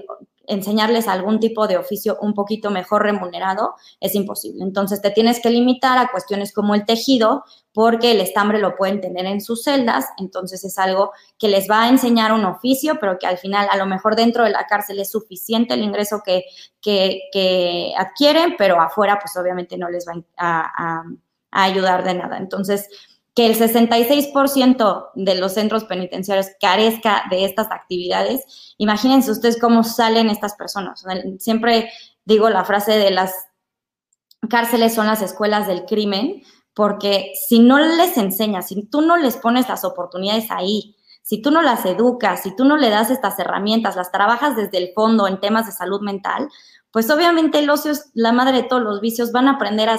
enseñarles 0.50 1.08
algún 1.08 1.40
tipo 1.40 1.66
de 1.66 1.76
oficio 1.76 2.18
un 2.20 2.34
poquito 2.34 2.70
mejor 2.70 3.02
remunerado 3.02 3.74
es 4.00 4.14
imposible. 4.14 4.64
Entonces 4.64 5.00
te 5.00 5.10
tienes 5.10 5.40
que 5.40 5.50
limitar 5.50 5.96
a 5.96 6.08
cuestiones 6.10 6.52
como 6.52 6.74
el 6.74 6.84
tejido, 6.84 7.44
porque 7.72 8.10
el 8.10 8.20
estambre 8.20 8.58
lo 8.58 8.76
pueden 8.76 9.00
tener 9.00 9.26
en 9.26 9.40
sus 9.40 9.62
celdas, 9.62 10.06
entonces 10.18 10.64
es 10.64 10.76
algo 10.76 11.12
que 11.38 11.48
les 11.48 11.70
va 11.70 11.84
a 11.84 11.88
enseñar 11.88 12.32
un 12.32 12.44
oficio, 12.44 12.98
pero 13.00 13.18
que 13.18 13.28
al 13.28 13.38
final 13.38 13.68
a 13.70 13.76
lo 13.76 13.86
mejor 13.86 14.16
dentro 14.16 14.42
de 14.42 14.50
la 14.50 14.66
cárcel 14.66 14.98
es 14.98 15.12
suficiente 15.12 15.74
el 15.74 15.82
ingreso 15.82 16.20
que, 16.24 16.44
que, 16.82 17.92
adquieren, 17.96 18.56
pero 18.58 18.80
afuera 18.80 19.18
pues 19.20 19.36
obviamente 19.36 19.78
no 19.78 19.88
les 19.88 20.04
va 20.06 20.20
a, 20.36 21.04
a 21.52 21.64
ayudar 21.64 22.02
de 22.04 22.14
nada. 22.14 22.38
Entonces, 22.38 22.88
que 23.34 23.46
el 23.46 23.56
66% 23.56 25.10
de 25.14 25.34
los 25.36 25.54
centros 25.54 25.84
penitenciarios 25.84 26.48
carezca 26.60 27.24
de 27.30 27.44
estas 27.44 27.70
actividades, 27.70 28.74
imagínense 28.78 29.30
ustedes 29.30 29.60
cómo 29.60 29.84
salen 29.84 30.30
estas 30.30 30.54
personas. 30.56 31.04
Siempre 31.38 31.90
digo 32.24 32.50
la 32.50 32.64
frase 32.64 32.92
de 32.92 33.10
las 33.10 33.32
cárceles 34.48 34.94
son 34.94 35.06
las 35.06 35.22
escuelas 35.22 35.66
del 35.66 35.84
crimen, 35.84 36.42
porque 36.74 37.32
si 37.48 37.58
no 37.58 37.78
les 37.78 38.16
enseñas, 38.16 38.68
si 38.68 38.84
tú 38.86 39.02
no 39.02 39.16
les 39.16 39.36
pones 39.36 39.68
las 39.68 39.84
oportunidades 39.84 40.50
ahí, 40.50 40.96
si 41.22 41.42
tú 41.42 41.50
no 41.50 41.62
las 41.62 41.84
educas, 41.84 42.42
si 42.42 42.56
tú 42.56 42.64
no 42.64 42.76
le 42.76 42.88
das 42.88 43.10
estas 43.10 43.38
herramientas, 43.38 43.96
las 43.96 44.10
trabajas 44.10 44.56
desde 44.56 44.78
el 44.78 44.92
fondo 44.94 45.28
en 45.28 45.40
temas 45.40 45.66
de 45.66 45.72
salud 45.72 46.00
mental, 46.00 46.48
pues 46.90 47.10
obviamente 47.10 47.58
el 47.58 47.70
ocio 47.70 47.92
es 47.92 48.10
la 48.14 48.32
madre 48.32 48.62
de 48.62 48.62
todos 48.64 48.82
los 48.82 49.00
vicios, 49.00 49.30
van 49.30 49.46
a 49.46 49.52
aprender 49.52 49.88
a 49.88 49.98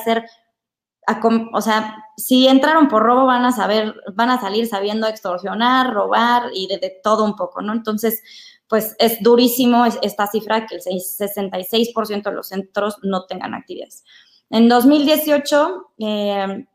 hacer 1.08 1.48
o 1.54 1.62
sea, 1.62 1.96
si 2.18 2.48
entraron 2.48 2.88
por 2.88 3.04
robo 3.04 3.26
van 3.26 3.46
a 3.46 3.52
saber, 3.52 3.96
van 4.14 4.30
a 4.30 4.40
salir 4.40 4.68
sabiendo 4.68 5.08
extorsionar, 5.08 5.94
robar 5.94 6.50
y 6.54 6.68
de, 6.68 7.00
todo 7.04 7.24
un 7.24 7.36
poco, 7.36 7.62
¿no? 7.62 7.74
Entonces, 7.74 8.22
pues 8.68 8.96
es 9.00 9.22
durísimo 9.22 9.86
esta 9.86 10.28
cifra 10.28 10.66
que 10.66 10.76
el 10.76 10.82
66% 10.82 12.24
de 12.24 12.32
los 12.32 12.48
centros 12.48 12.98
no 13.04 13.26
tengan 13.26 13.54
actividades. 13.54 14.04
En 14.50 14.70
2018 14.70 15.94
eh, 16.00 16.66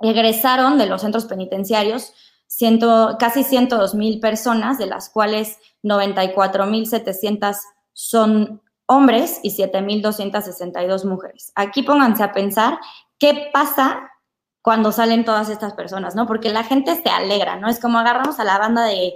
egresaron 0.00 0.78
de 0.78 0.86
los 0.86 1.00
centros 1.02 1.26
penitenciarios 1.26 2.12
ciento, 2.52 3.16
casi 3.18 3.44
102 3.44 3.94
mil 3.94 4.20
personas, 4.20 4.78
de 4.78 4.86
las 4.86 5.08
cuales 5.08 5.58
94 5.82 6.66
mil 6.66 6.86
700 6.86 7.56
son 7.92 8.62
hombres 8.86 9.40
y 9.42 9.56
7.262 9.56 11.04
mujeres. 11.06 11.52
Aquí 11.54 11.82
pónganse 11.82 12.22
a 12.22 12.32
pensar 12.32 12.78
¿qué 13.22 13.50
pasa 13.52 14.10
cuando 14.62 14.90
salen 14.90 15.24
todas 15.24 15.48
estas 15.48 15.74
personas, 15.74 16.16
no? 16.16 16.26
Porque 16.26 16.48
la 16.48 16.64
gente 16.64 17.00
se 17.00 17.08
alegra, 17.08 17.54
¿no? 17.54 17.68
Es 17.68 17.78
como 17.78 18.00
agarramos 18.00 18.40
a 18.40 18.44
la 18.44 18.58
banda 18.58 18.84
de, 18.84 19.14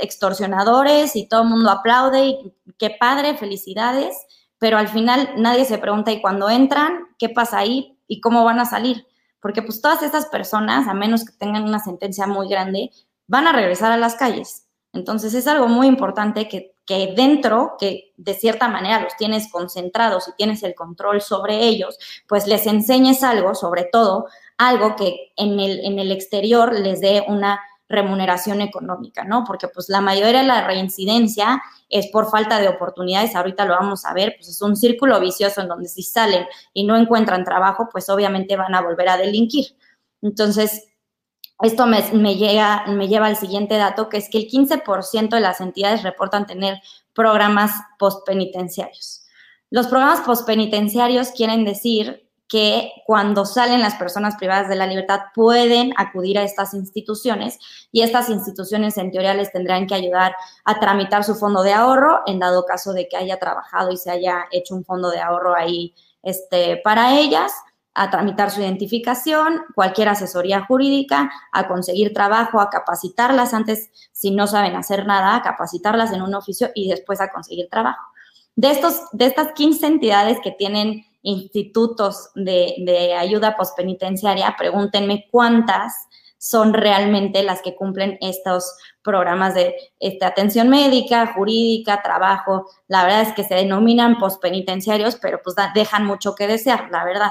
extorsionadores 0.00 1.14
y 1.14 1.28
todo 1.28 1.42
el 1.42 1.48
mundo 1.48 1.70
aplaude 1.70 2.26
y 2.26 2.52
qué 2.76 2.90
padre, 2.90 3.36
felicidades, 3.36 4.16
pero 4.58 4.78
al 4.78 4.88
final 4.88 5.30
nadie 5.36 5.64
se 5.64 5.78
pregunta 5.78 6.10
y 6.10 6.20
cuando 6.20 6.50
entran, 6.50 7.06
¿qué 7.20 7.28
pasa 7.28 7.58
ahí 7.58 8.00
y 8.08 8.20
cómo 8.20 8.42
van 8.42 8.58
a 8.58 8.64
salir? 8.64 9.06
Porque 9.38 9.62
pues 9.62 9.80
todas 9.80 10.02
estas 10.02 10.26
personas, 10.26 10.88
a 10.88 10.94
menos 10.94 11.24
que 11.24 11.36
tengan 11.38 11.62
una 11.62 11.78
sentencia 11.78 12.26
muy 12.26 12.48
grande, 12.48 12.90
van 13.28 13.46
a 13.46 13.52
regresar 13.52 13.92
a 13.92 13.96
las 13.96 14.16
calles. 14.16 14.66
Entonces 14.92 15.34
es 15.34 15.46
algo 15.46 15.68
muy 15.68 15.86
importante 15.86 16.48
que 16.48 16.74
que 16.88 17.12
dentro, 17.14 17.76
que 17.78 18.14
de 18.16 18.32
cierta 18.32 18.66
manera 18.66 19.00
los 19.00 19.14
tienes 19.16 19.52
concentrados 19.52 20.26
y 20.26 20.32
tienes 20.38 20.62
el 20.62 20.74
control 20.74 21.20
sobre 21.20 21.58
ellos, 21.58 21.98
pues 22.26 22.46
les 22.46 22.66
enseñes 22.66 23.22
algo, 23.22 23.54
sobre 23.54 23.84
todo 23.84 24.26
algo 24.56 24.96
que 24.96 25.32
en 25.36 25.60
el, 25.60 25.84
en 25.84 25.98
el 25.98 26.10
exterior 26.10 26.72
les 26.72 27.02
dé 27.02 27.26
una 27.28 27.60
remuneración 27.90 28.62
económica, 28.62 29.24
¿no? 29.24 29.44
Porque 29.46 29.68
pues 29.68 29.90
la 29.90 30.00
mayoría 30.00 30.40
de 30.40 30.46
la 30.46 30.66
reincidencia 30.66 31.62
es 31.90 32.06
por 32.08 32.30
falta 32.30 32.58
de 32.58 32.68
oportunidades, 32.68 33.36
ahorita 33.36 33.66
lo 33.66 33.74
vamos 33.74 34.06
a 34.06 34.14
ver, 34.14 34.34
pues 34.36 34.48
es 34.48 34.62
un 34.62 34.74
círculo 34.74 35.20
vicioso 35.20 35.60
en 35.60 35.68
donde 35.68 35.88
si 35.88 36.02
salen 36.02 36.46
y 36.72 36.84
no 36.84 36.96
encuentran 36.96 37.44
trabajo, 37.44 37.90
pues 37.92 38.08
obviamente 38.08 38.56
van 38.56 38.74
a 38.74 38.80
volver 38.80 39.10
a 39.10 39.18
delinquir. 39.18 39.76
Entonces, 40.22 40.87
esto 41.62 41.86
me, 41.86 42.36
llega, 42.36 42.86
me 42.86 43.08
lleva 43.08 43.26
al 43.26 43.36
siguiente 43.36 43.76
dato, 43.76 44.08
que 44.08 44.16
es 44.18 44.28
que 44.30 44.38
el 44.38 44.48
15% 44.48 45.30
de 45.30 45.40
las 45.40 45.60
entidades 45.60 46.02
reportan 46.02 46.46
tener 46.46 46.80
programas 47.12 47.72
postpenitenciarios. 47.98 49.24
Los 49.70 49.88
programas 49.88 50.20
postpenitenciarios 50.20 51.30
quieren 51.30 51.64
decir 51.64 52.28
que 52.48 52.92
cuando 53.06 53.44
salen 53.44 53.80
las 53.80 53.96
personas 53.96 54.36
privadas 54.36 54.68
de 54.68 54.76
la 54.76 54.86
libertad 54.86 55.20
pueden 55.34 55.92
acudir 55.96 56.38
a 56.38 56.44
estas 56.44 56.72
instituciones 56.72 57.58
y 57.92 58.00
estas 58.00 58.30
instituciones 58.30 58.96
en 58.96 59.10
teoría 59.10 59.34
les 59.34 59.52
tendrán 59.52 59.86
que 59.86 59.94
ayudar 59.94 60.34
a 60.64 60.80
tramitar 60.80 61.24
su 61.24 61.34
fondo 61.34 61.62
de 61.62 61.74
ahorro 61.74 62.22
en 62.26 62.38
dado 62.38 62.64
caso 62.64 62.94
de 62.94 63.06
que 63.06 63.18
haya 63.18 63.38
trabajado 63.38 63.90
y 63.92 63.98
se 63.98 64.10
haya 64.10 64.46
hecho 64.50 64.74
un 64.74 64.84
fondo 64.84 65.10
de 65.10 65.20
ahorro 65.20 65.54
ahí 65.54 65.94
este, 66.22 66.78
para 66.82 67.18
ellas 67.18 67.52
a 67.98 68.10
tramitar 68.10 68.50
su 68.50 68.60
identificación, 68.60 69.62
cualquier 69.74 70.08
asesoría 70.08 70.64
jurídica, 70.64 71.30
a 71.52 71.66
conseguir 71.66 72.14
trabajo, 72.14 72.60
a 72.60 72.70
capacitarlas 72.70 73.54
antes, 73.54 73.90
si 74.12 74.30
no 74.30 74.46
saben 74.46 74.76
hacer 74.76 75.06
nada, 75.06 75.34
a 75.34 75.42
capacitarlas 75.42 76.12
en 76.12 76.22
un 76.22 76.34
oficio 76.34 76.70
y 76.74 76.88
después 76.88 77.20
a 77.20 77.30
conseguir 77.30 77.68
trabajo. 77.68 78.02
De, 78.54 78.70
estos, 78.70 79.02
de 79.12 79.26
estas 79.26 79.52
15 79.52 79.86
entidades 79.86 80.38
que 80.42 80.52
tienen 80.52 81.04
institutos 81.22 82.30
de, 82.34 82.74
de 82.86 83.14
ayuda 83.14 83.56
postpenitenciaria, 83.56 84.54
pregúntenme 84.56 85.26
cuántas 85.30 86.08
son 86.38 86.72
realmente 86.72 87.42
las 87.42 87.62
que 87.62 87.74
cumplen 87.74 88.16
estos 88.20 88.76
programas 89.02 89.54
de 89.54 89.74
este, 89.98 90.24
atención 90.24 90.68
médica, 90.68 91.32
jurídica, 91.34 92.00
trabajo. 92.00 92.70
La 92.86 93.02
verdad 93.02 93.22
es 93.22 93.32
que 93.32 93.44
se 93.44 93.56
denominan 93.56 94.18
postpenitenciarios, 94.18 95.16
pero 95.16 95.40
pues 95.42 95.56
dejan 95.74 96.06
mucho 96.06 96.34
que 96.36 96.46
desear, 96.46 96.88
la 96.92 97.04
verdad. 97.04 97.30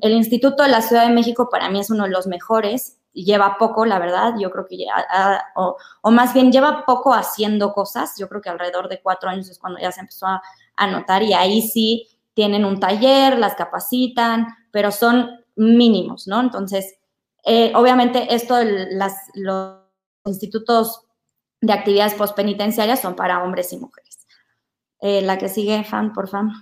El 0.00 0.12
Instituto 0.12 0.62
de 0.62 0.68
la 0.68 0.82
Ciudad 0.82 1.06
de 1.06 1.14
México 1.14 1.48
para 1.50 1.70
mí 1.70 1.80
es 1.80 1.90
uno 1.90 2.04
de 2.04 2.10
los 2.10 2.26
mejores, 2.26 2.98
lleva 3.12 3.56
poco, 3.58 3.86
la 3.86 3.98
verdad, 3.98 4.34
yo 4.38 4.50
creo 4.50 4.66
que, 4.66 4.76
ya, 4.78 5.44
o, 5.54 5.76
más 6.10 6.34
bien 6.34 6.52
lleva 6.52 6.84
poco 6.84 7.14
haciendo 7.14 7.72
cosas, 7.72 8.14
yo 8.18 8.28
creo 8.28 8.42
que 8.42 8.50
alrededor 8.50 8.88
de 8.88 9.00
cuatro 9.00 9.30
años 9.30 9.48
es 9.48 9.58
cuando 9.58 9.80
ya 9.80 9.90
se 9.90 10.00
empezó 10.00 10.26
a, 10.26 10.42
notar 10.90 11.22
y 11.22 11.32
ahí 11.32 11.62
sí 11.62 12.06
tienen 12.34 12.66
un 12.66 12.78
taller, 12.78 13.38
las 13.38 13.54
capacitan, 13.54 14.46
pero 14.70 14.92
son 14.92 15.30
mínimos, 15.54 16.26
¿no? 16.26 16.38
Entonces, 16.40 16.98
eh, 17.44 17.72
obviamente 17.74 18.34
esto, 18.34 18.56
las, 18.62 19.14
los 19.32 19.78
institutos 20.26 21.06
de 21.62 21.72
actividades 21.72 22.12
postpenitenciarias 22.12 23.00
son 23.00 23.16
para 23.16 23.42
hombres 23.42 23.72
y 23.72 23.78
mujeres. 23.78 24.26
Eh, 25.00 25.22
la 25.22 25.38
que 25.38 25.48
sigue, 25.48 25.82
fan, 25.84 26.12
por 26.12 26.28
favor. 26.28 26.52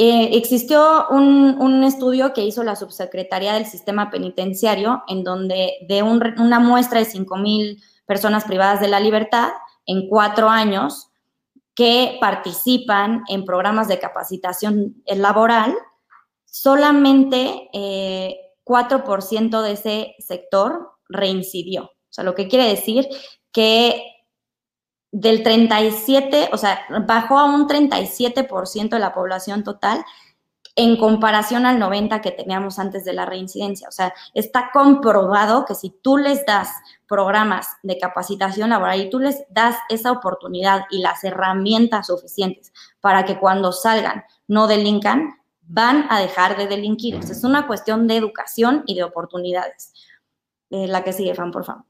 Eh, 0.00 0.36
existió 0.36 1.08
un, 1.10 1.82
estudio 1.82 2.32
que 2.32 2.44
hizo 2.44 2.62
la 2.62 2.76
subsecretaría 2.76 3.54
del 3.54 3.66
sistema 3.66 4.12
penitenciario, 4.12 5.02
en 5.08 5.24
donde 5.24 5.72
de 5.88 6.04
una 6.04 6.60
muestra 6.60 7.00
de 7.00 7.06
5.000 7.06 7.82
personas 8.06 8.44
privadas 8.44 8.80
de 8.80 8.86
la 8.86 9.00
libertad 9.00 9.48
en 9.86 10.08
cuatro 10.08 10.50
años 10.50 11.10
que 11.74 12.16
participan 12.20 13.24
en 13.28 13.44
programas 13.44 13.88
de 13.88 13.98
capacitación 13.98 15.02
laboral, 15.04 15.74
solamente 16.44 17.68
4% 17.72 19.58
eh, 19.58 19.62
de 19.64 19.72
ese 19.72 20.14
sector 20.20 20.92
reincidió. 21.08 21.82
O 21.82 22.10
sea, 22.10 22.22
lo 22.22 22.36
que 22.36 22.46
quiere 22.46 22.68
decir 22.68 23.08
que 23.50 24.00
del 25.20 25.42
37, 25.42 26.50
o 26.52 26.56
sea, 26.56 26.80
bajó 27.06 27.38
a 27.38 27.44
un 27.44 27.66
37% 27.66 28.90
de 28.90 28.98
la 29.00 29.12
población 29.12 29.64
total 29.64 30.04
en 30.76 30.96
comparación 30.96 31.66
al 31.66 31.80
90 31.80 32.20
que 32.20 32.30
teníamos 32.30 32.78
antes 32.78 33.04
de 33.04 33.12
la 33.12 33.26
reincidencia. 33.26 33.88
O 33.88 33.90
sea, 33.90 34.14
está 34.32 34.70
comprobado 34.72 35.64
que 35.64 35.74
si 35.74 35.90
tú 35.90 36.18
les 36.18 36.46
das 36.46 36.70
programas 37.08 37.66
de 37.82 37.98
capacitación 37.98 38.70
laboral 38.70 39.00
y 39.00 39.10
tú 39.10 39.18
les 39.18 39.42
das 39.50 39.76
esa 39.88 40.12
oportunidad 40.12 40.84
y 40.90 40.98
las 40.98 41.24
herramientas 41.24 42.06
suficientes 42.06 42.72
para 43.00 43.24
que 43.24 43.40
cuando 43.40 43.72
salgan 43.72 44.22
no 44.46 44.68
delincan, 44.68 45.34
van 45.62 46.06
a 46.10 46.20
dejar 46.20 46.56
de 46.56 46.68
delinquir. 46.68 47.16
es 47.16 47.42
una 47.42 47.66
cuestión 47.66 48.06
de 48.06 48.16
educación 48.16 48.84
y 48.86 48.94
de 48.94 49.02
oportunidades. 49.02 49.92
Eh, 50.70 50.86
la 50.86 51.02
que 51.02 51.12
sigue, 51.12 51.34
Fan, 51.34 51.50
por 51.50 51.64
favor. 51.64 51.87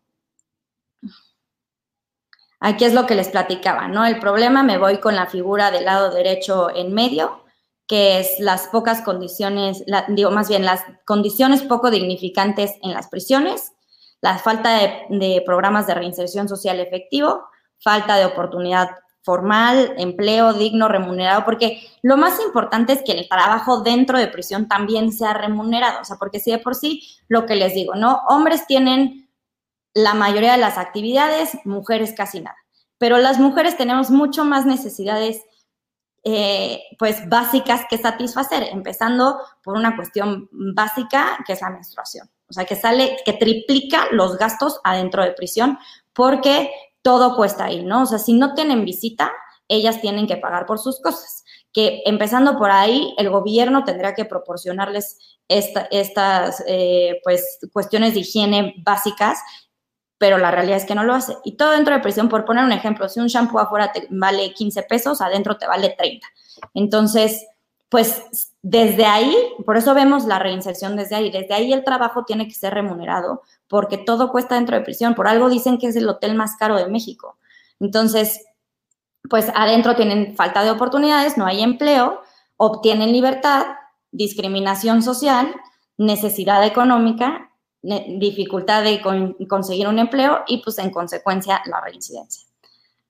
Aquí 2.61 2.85
es 2.85 2.93
lo 2.93 3.07
que 3.07 3.15
les 3.15 3.29
platicaba, 3.29 3.89
¿no? 3.89 4.05
El 4.05 4.19
problema 4.19 4.63
me 4.63 4.79
voy 4.79 4.99
con 4.99 5.15
la 5.15 5.27
figura 5.27 5.71
del 5.71 5.85
lado 5.85 6.11
derecho 6.11 6.75
en 6.75 6.93
medio, 6.93 7.45
que 7.87 8.19
es 8.19 8.41
las 8.41 8.69
pocas 8.69 9.01
condiciones, 9.03 9.85
digo 10.09 10.31
más 10.31 10.49
bien 10.49 10.65
las 10.65 10.83
condiciones 11.07 11.63
poco 11.63 11.91
dignificantes 11.91 12.75
en 12.83 12.93
las 12.93 13.09
prisiones, 13.09 13.73
la 14.21 14.39
falta 14.39 14.79
de, 14.79 15.05
de 15.11 15.43
programas 15.47 15.87
de 15.87 15.95
reinserción 15.95 16.49
social 16.49 16.81
efectivo, 16.81 17.45
falta 17.79 18.17
de 18.17 18.27
oportunidad 18.27 18.91
formal, 19.23 19.95
empleo 19.99 20.55
digno, 20.55 20.89
remunerado, 20.89 21.45
porque 21.45 21.83
lo 22.03 22.17
más 22.17 22.41
importante 22.41 22.95
es 22.95 23.03
que 23.03 23.13
el 23.13 23.29
trabajo 23.29 23.83
dentro 23.83 24.19
de 24.19 24.27
prisión 24.27 24.69
también 24.69 25.13
sea 25.13 25.35
remunerado, 25.35 26.01
o 26.01 26.05
sea, 26.05 26.17
porque 26.17 26.41
si 26.41 26.51
de 26.51 26.59
por 26.59 26.75
sí, 26.75 27.03
lo 27.29 27.47
que 27.47 27.55
les 27.55 27.75
digo, 27.75 27.95
¿no? 27.95 28.23
Hombres 28.29 28.67
tienen 28.67 29.28
la 29.99 30.15
mayoría 30.15 30.53
de 30.53 30.59
las 30.59 30.79
actividades, 30.79 31.59
mujeres 31.65 32.15
casi 32.17 32.41
nada. 32.41 32.57
Pero 32.99 33.19
las 33.19 33.39
mujeres 33.39 33.77
tenemos 33.77 34.11
mucho 34.11 34.45
más 34.45 34.65
necesidades, 34.65 35.43
eh, 36.25 36.83
pues, 36.99 37.29
básicas 37.29 37.83
que 37.91 37.99
satisfacer, 37.99 38.65
empezando 38.71 39.39
por 39.63 39.77
una 39.77 39.97
cuestión 39.97 40.49
básica 40.53 41.39
que 41.47 41.53
es 41.55 41.61
la 41.61 41.71
menstruación. 41.71 42.31
O 42.49 42.53
sea, 42.53 42.65
que 42.65 42.77
sale, 42.77 43.17
que 43.25 43.35
triplica 43.35 44.07
los 44.13 44.39
gastos 44.39 44.81
adentro 44.85 45.23
de 45.23 45.33
prisión 45.33 45.79
porque 46.13 46.71
todo 47.03 47.37
cuesta 47.37 47.65
ahí, 47.65 47.85
¿no? 47.85 48.03
O 48.03 48.07
sea, 48.07 48.19
si 48.19 48.33
no 48.33 48.55
tienen 48.55 48.85
visita, 48.85 49.33
ellas 49.69 50.01
tienen 50.01 50.27
que 50.27 50.37
pagar 50.37 50.65
por 50.67 50.79
sus 50.79 51.01
cosas. 51.01 51.45
Que 51.73 52.03
empezando 52.07 52.57
por 52.57 52.71
ahí, 52.71 53.15
el 53.19 53.31
gobierno 53.31 53.85
tendría 53.85 54.15
que 54.15 54.25
proporcionarles 54.25 55.19
estas 55.49 56.63
eh, 56.67 57.21
pues, 57.23 57.59
cuestiones 57.73 58.15
de 58.15 58.21
higiene 58.21 58.75
básicas 58.85 59.39
pero 60.19 60.37
la 60.39 60.51
realidad 60.51 60.77
es 60.77 60.85
que 60.85 60.95
no 60.95 61.05
lo 61.05 61.15
hace. 61.15 61.37
Y 61.45 61.57
todo 61.57 61.71
dentro 61.73 61.95
de 61.95 62.01
prisión, 62.01 62.29
por 62.29 62.45
poner 62.45 62.65
un 62.65 62.73
ejemplo, 62.73 63.09
si 63.09 63.21
un 63.21 63.29
shampoo 63.29 63.61
afuera 63.61 63.93
te 63.93 64.09
vale 64.11 64.53
15 64.53 64.83
pesos, 64.83 65.21
adentro 65.21 65.57
te 65.57 65.67
vale 65.67 65.95
30. 65.97 66.27
Entonces, 66.75 67.47
pues 67.89 68.53
desde 68.61 69.07
ahí, 69.07 69.35
por 69.65 69.77
eso 69.77 69.95
vemos 69.95 70.25
la 70.25 70.39
reinserción 70.39 70.97
desde 70.97 71.15
ahí, 71.15 71.31
desde 71.31 71.55
ahí 71.55 71.73
el 71.73 71.85
trabajo 71.85 72.25
tiene 72.25 72.47
que 72.47 72.55
ser 72.55 72.75
remunerado 72.75 73.43
porque 73.69 73.97
todo 73.97 74.31
cuesta 74.31 74.57
dentro 74.57 74.77
de 74.77 74.85
prisión. 74.85 75.15
Por 75.15 75.29
algo 75.29 75.49
dicen 75.49 75.79
que 75.79 75.87
es 75.87 75.97
el 75.97 76.09
hotel 76.09 76.35
más 76.35 76.57
caro 76.57 76.77
de 76.77 76.89
México. 76.89 77.39
Entonces, 77.81 78.45
pues 79.31 79.51
adentro 79.55 79.95
tienen 79.95 80.35
falta 80.37 80.65
de 80.65 80.71
oportunidades, 80.71 81.39
no 81.39 81.47
hay 81.47 81.63
empleo, 81.63 82.21
obtienen 82.57 83.13
libertad, 83.13 83.67
discriminación 84.11 85.03
social, 85.03 85.55
necesidad 85.97 86.65
económica 86.65 87.48
dificultad 87.83 88.83
de 88.83 89.01
conseguir 89.49 89.89
un 89.89 89.99
empleo 89.99 90.43
y 90.47 90.63
pues 90.63 90.79
en 90.79 90.91
consecuencia 90.91 91.63
la 91.67 91.81
reincidencia. 91.81 92.49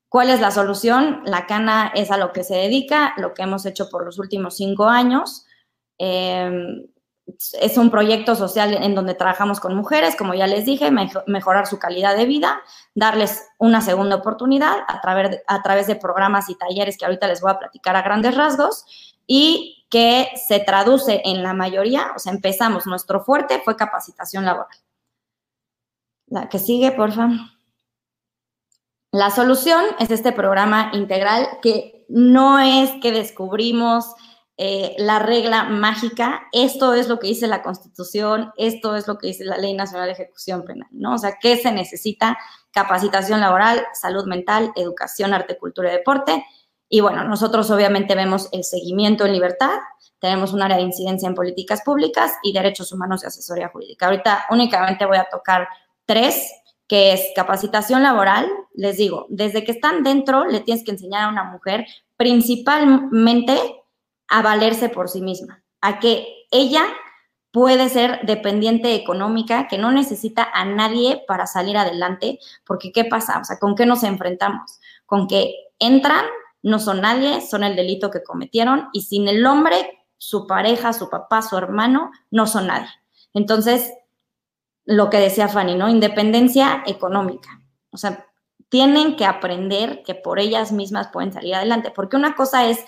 ¿Cuál 0.08 0.30
es 0.30 0.40
la 0.40 0.50
solución? 0.50 1.22
La 1.24 1.46
Cana 1.46 1.92
es 1.94 2.10
a 2.10 2.16
lo 2.16 2.32
que 2.32 2.44
se 2.44 2.54
dedica, 2.54 3.14
lo 3.18 3.34
que 3.34 3.42
hemos 3.42 3.66
hecho 3.66 3.90
por 3.90 4.04
los 4.04 4.18
últimos 4.18 4.56
cinco 4.56 4.86
años. 4.86 5.44
Em, 5.98 6.86
es 7.60 7.76
un 7.76 7.90
proyecto 7.90 8.34
social 8.34 8.72
en 8.72 8.94
donde 8.94 9.14
trabajamos 9.14 9.60
con 9.60 9.74
mujeres, 9.74 10.16
como 10.16 10.32
ya 10.32 10.46
les 10.46 10.64
dije, 10.64 10.90
mejorar 11.26 11.66
su 11.66 11.78
calidad 11.78 12.16
de 12.16 12.24
vida, 12.24 12.62
darles 12.94 13.46
una 13.58 13.82
segunda 13.82 14.16
oportunidad 14.16 14.78
a 14.88 15.00
través, 15.02 15.42
a 15.46 15.62
través 15.62 15.86
de 15.86 15.96
programas 15.96 16.48
y 16.48 16.56
talleres 16.56 16.96
que 16.96 17.04
ahorita 17.04 17.28
les 17.28 17.42
voy 17.42 17.50
a 17.50 17.58
platicar 17.58 17.96
a 17.96 18.02
grandes 18.02 18.34
rasgos 18.34 18.86
y 19.26 19.77
que 19.88 20.28
se 20.48 20.60
traduce 20.60 21.22
en 21.24 21.42
la 21.42 21.54
mayoría, 21.54 22.12
o 22.14 22.18
sea, 22.18 22.32
empezamos, 22.32 22.86
nuestro 22.86 23.24
fuerte 23.24 23.60
fue 23.64 23.76
capacitación 23.76 24.44
laboral. 24.44 24.76
La 26.26 26.48
que 26.48 26.58
sigue, 26.58 26.92
por 26.92 27.12
favor. 27.12 27.38
La 29.10 29.30
solución 29.30 29.82
es 29.98 30.10
este 30.10 30.32
programa 30.32 30.90
integral 30.92 31.48
que 31.62 32.04
no 32.08 32.58
es 32.58 32.90
que 33.00 33.10
descubrimos 33.10 34.14
eh, 34.58 34.96
la 34.98 35.18
regla 35.20 35.64
mágica, 35.64 36.42
esto 36.52 36.92
es 36.92 37.08
lo 37.08 37.18
que 37.18 37.28
dice 37.28 37.46
la 37.46 37.62
Constitución, 37.62 38.52
esto 38.56 38.96
es 38.96 39.06
lo 39.06 39.16
que 39.16 39.28
dice 39.28 39.44
la 39.44 39.56
Ley 39.56 39.72
Nacional 39.72 40.08
de 40.08 40.14
Ejecución 40.14 40.64
Penal, 40.64 40.88
¿no? 40.90 41.14
O 41.14 41.18
sea, 41.18 41.38
¿qué 41.40 41.56
se 41.56 41.70
necesita? 41.70 42.36
Capacitación 42.72 43.40
laboral, 43.40 43.86
salud 43.94 44.26
mental, 44.26 44.72
educación, 44.74 45.32
arte, 45.32 45.56
cultura 45.56 45.90
y 45.90 45.96
deporte, 45.96 46.44
y 46.88 47.00
bueno, 47.00 47.24
nosotros 47.24 47.70
obviamente 47.70 48.14
vemos 48.14 48.48
el 48.52 48.64
seguimiento 48.64 49.26
en 49.26 49.32
libertad, 49.32 49.78
tenemos 50.18 50.52
un 50.52 50.62
área 50.62 50.76
de 50.76 50.82
incidencia 50.82 51.28
en 51.28 51.34
políticas 51.34 51.82
públicas 51.82 52.34
y 52.42 52.52
derechos 52.52 52.92
humanos 52.92 53.22
y 53.22 53.26
asesoría 53.26 53.68
jurídica. 53.68 54.06
Ahorita 54.06 54.46
únicamente 54.50 55.06
voy 55.06 55.18
a 55.18 55.28
tocar 55.30 55.68
tres, 56.06 56.50
que 56.88 57.12
es 57.12 57.22
capacitación 57.36 58.02
laboral. 58.02 58.48
Les 58.74 58.96
digo, 58.96 59.26
desde 59.28 59.62
que 59.62 59.72
están 59.72 60.02
dentro, 60.02 60.46
le 60.46 60.60
tienes 60.60 60.84
que 60.84 60.90
enseñar 60.90 61.24
a 61.24 61.28
una 61.28 61.44
mujer 61.44 61.86
principalmente 62.16 63.56
a 64.28 64.42
valerse 64.42 64.88
por 64.88 65.08
sí 65.08 65.20
misma, 65.20 65.62
a 65.80 66.00
que 66.00 66.26
ella 66.50 66.82
puede 67.52 67.88
ser 67.88 68.20
dependiente 68.24 68.94
económica, 68.94 69.68
que 69.68 69.78
no 69.78 69.92
necesita 69.92 70.48
a 70.52 70.64
nadie 70.64 71.22
para 71.26 71.46
salir 71.46 71.76
adelante, 71.76 72.38
porque 72.66 72.92
¿qué 72.92 73.04
pasa? 73.04 73.38
O 73.40 73.44
sea, 73.44 73.58
¿con 73.58 73.74
qué 73.74 73.86
nos 73.86 74.02
enfrentamos? 74.02 74.80
Con 75.06 75.28
que 75.28 75.54
entran, 75.78 76.24
no 76.62 76.78
son 76.78 77.00
nadie, 77.00 77.40
son 77.40 77.64
el 77.64 77.76
delito 77.76 78.10
que 78.10 78.22
cometieron 78.22 78.88
y 78.92 79.02
sin 79.02 79.28
el 79.28 79.44
hombre, 79.46 80.04
su 80.16 80.46
pareja, 80.46 80.92
su 80.92 81.08
papá, 81.08 81.42
su 81.42 81.56
hermano, 81.56 82.10
no 82.30 82.46
son 82.46 82.66
nadie. 82.66 82.88
Entonces, 83.34 83.92
lo 84.84 85.10
que 85.10 85.18
decía 85.18 85.48
Fanny, 85.48 85.74
¿no? 85.74 85.88
Independencia 85.88 86.82
económica. 86.86 87.62
O 87.90 87.96
sea, 87.96 88.26
tienen 88.68 89.16
que 89.16 89.24
aprender 89.24 90.02
que 90.02 90.14
por 90.14 90.38
ellas 90.38 90.72
mismas 90.72 91.08
pueden 91.08 91.32
salir 91.32 91.54
adelante, 91.54 91.92
porque 91.94 92.16
una 92.16 92.34
cosa 92.34 92.66
es 92.66 92.84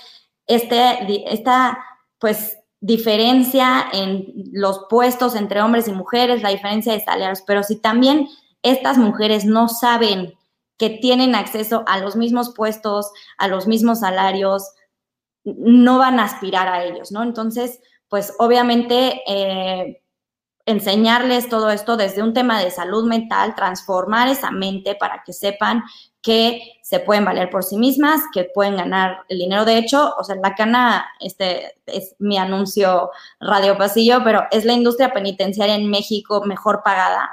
este, 0.47 1.33
esta, 1.33 1.79
pues, 2.19 2.59
diferencia 2.81 3.87
en 3.93 4.33
los 4.53 4.87
puestos 4.89 5.35
entre 5.37 5.61
hombres 5.61 5.87
y 5.87 5.93
mujeres, 5.93 6.43
la 6.43 6.49
diferencia 6.49 6.95
de 6.95 7.05
salarios, 7.05 7.43
pero 7.47 7.63
si 7.63 7.77
también 7.77 8.29
estas 8.63 8.97
mujeres 8.97 9.45
no 9.45 9.69
saben 9.69 10.35
que 10.81 10.89
tienen 10.89 11.35
acceso 11.35 11.85
a 11.87 11.99
los 11.99 12.17
mismos 12.17 12.55
puestos, 12.57 13.13
a 13.37 13.49
los 13.49 13.67
mismos 13.67 14.01
salarios, 14.01 14.73
no 15.45 15.99
van 15.99 16.19
a 16.19 16.25
aspirar 16.25 16.69
a 16.69 16.85
ellos, 16.85 17.13
¿no? 17.13 17.23
Entonces, 17.23 17.81
pues 18.09 18.33
obviamente 18.39 19.21
eh, 19.27 20.03
enseñarles 20.65 21.51
todo 21.51 21.69
esto 21.69 21.99
desde 21.99 22.23
un 22.23 22.33
tema 22.33 22.65
de 22.65 22.71
salud 22.71 23.05
mental, 23.05 23.55
transformar 23.55 24.29
esa 24.29 24.51
mente 24.51 24.95
para 24.95 25.23
que 25.23 25.35
sepan 25.35 25.83
que 26.23 26.63
se 26.83 26.99
pueden 27.01 27.27
valer 27.27 27.51
por 27.51 27.63
sí 27.63 27.77
mismas, 27.77 28.23
que 28.33 28.45
pueden 28.45 28.77
ganar 28.77 29.19
el 29.29 29.37
dinero. 29.37 29.67
De 29.67 29.77
hecho, 29.77 30.15
o 30.19 30.25
sea, 30.25 30.37
la 30.37 30.55
cana, 30.55 31.11
este 31.21 31.75
es 31.85 32.17
mi 32.19 32.39
anuncio 32.39 33.11
radio 33.39 33.77
pasillo, 33.77 34.23
pero 34.25 34.45
es 34.51 34.65
la 34.65 34.73
industria 34.73 35.13
penitenciaria 35.13 35.75
en 35.75 35.91
México 35.91 36.43
mejor 36.47 36.81
pagada 36.83 37.29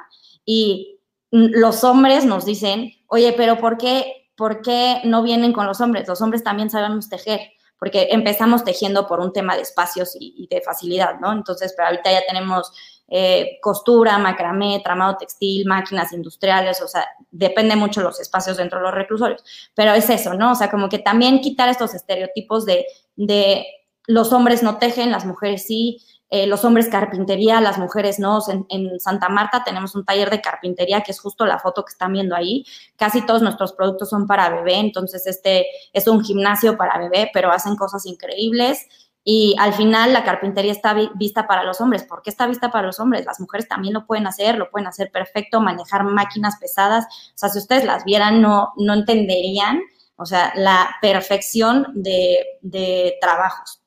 y 0.45 0.99
los 1.31 1.85
hombres 1.85 2.25
nos 2.25 2.43
dicen, 2.43 2.91
oye, 3.07 3.33
pero 3.35 3.57
¿por 3.57 3.77
qué, 3.77 4.29
¿por 4.35 4.61
qué 4.61 5.01
no 5.03 5.23
vienen 5.23 5.53
con 5.53 5.65
los 5.65 5.81
hombres? 5.81 6.07
Los 6.07 6.21
hombres 6.21 6.43
también 6.43 6.69
sabemos 6.69 7.09
tejer, 7.09 7.41
porque 7.79 8.09
empezamos 8.11 8.63
tejiendo 8.63 9.07
por 9.07 9.19
un 9.19 9.33
tema 9.33 9.55
de 9.55 9.61
espacios 9.61 10.15
y, 10.19 10.47
de 10.49 10.61
facilidad, 10.61 11.19
¿no? 11.19 11.31
Entonces, 11.31 11.73
pero 11.75 11.89
ahorita 11.89 12.11
ya 12.11 12.21
tenemos 12.27 12.71
eh, 13.07 13.57
costura, 13.61 14.17
macramé, 14.17 14.81
tramado 14.83 15.17
textil, 15.17 15.65
máquinas 15.65 16.11
industriales, 16.11 16.81
o 16.81 16.87
sea, 16.87 17.05
depende 17.31 17.75
mucho 17.75 18.01
los 18.01 18.19
espacios 18.19 18.57
dentro 18.57 18.79
de 18.79 18.85
los 18.85 18.93
reclusorios, 18.93 19.43
pero 19.73 19.93
es 19.93 20.09
eso, 20.09 20.33
¿no? 20.33 20.51
O 20.51 20.55
sea, 20.55 20.69
como 20.69 20.89
que 20.89 20.99
también 20.99 21.39
quitar 21.39 21.69
estos 21.69 21.93
estereotipos 21.93 22.65
de, 22.65 22.85
de 23.15 23.65
los 24.07 24.33
hombres 24.33 24.63
no 24.63 24.77
tejen, 24.77 25.11
las 25.11 25.25
mujeres 25.25 25.65
sí, 25.65 26.01
eh, 26.29 26.45
los 26.45 26.65
hombres 26.65 26.89
carpintería, 26.89 27.61
las 27.61 27.77
mujeres 27.77 28.19
no. 28.19 28.39
En, 28.69 28.99
Santa 28.99 29.29
Marta 29.29 29.63
tenemos 29.63 29.95
un 29.95 30.03
taller 30.03 30.29
de 30.29 30.41
carpintería, 30.41 31.01
que 31.01 31.11
es 31.11 31.19
justo 31.19 31.45
la 31.45 31.59
foto 31.59 31.85
que 31.85 31.91
están 31.91 32.13
viendo 32.13 32.35
ahí. 32.35 32.65
Casi 32.97 33.25
todos 33.25 33.41
nuestros 33.41 33.73
productos 33.73 34.09
son 34.09 34.27
para 34.27 34.49
bebé, 34.49 34.75
entonces 34.75 35.25
este 35.27 35.67
es 35.93 36.07
un 36.07 36.23
gimnasio 36.23 36.77
para 36.77 36.97
bebé, 36.97 37.29
pero 37.33 37.51
hacen 37.51 37.75
cosas 37.75 38.05
increíbles. 38.05 38.87
Y 39.23 39.55
al 39.59 39.73
final 39.73 40.13
la 40.13 40.23
carpintería 40.23 40.71
está 40.71 40.93
vista 41.15 41.47
para 41.47 41.63
los 41.63 41.81
hombres. 41.81 42.03
¿Por 42.03 42.21
qué 42.21 42.29
está 42.29 42.47
vista 42.47 42.71
para 42.71 42.87
los 42.87 42.99
hombres? 42.99 43.25
Las 43.25 43.41
mujeres 43.41 43.67
también 43.67 43.93
lo 43.93 44.05
pueden 44.05 44.25
hacer, 44.25 44.57
lo 44.57 44.69
pueden 44.69 44.87
hacer 44.87 45.11
perfecto, 45.11 45.59
manejar 45.59 46.05
máquinas 46.05 46.57
pesadas. 46.59 47.05
O 47.05 47.37
sea, 47.37 47.49
si 47.49 47.59
ustedes 47.59 47.83
las 47.83 48.05
vieran, 48.05 48.41
no, 48.41 48.73
no 48.77 48.93
entenderían, 48.93 49.81
o 50.15 50.25
sea, 50.25 50.53
la 50.55 50.95
perfección 51.01 51.87
de, 51.93 52.39
de 52.61 53.17
trabajos. 53.19 53.81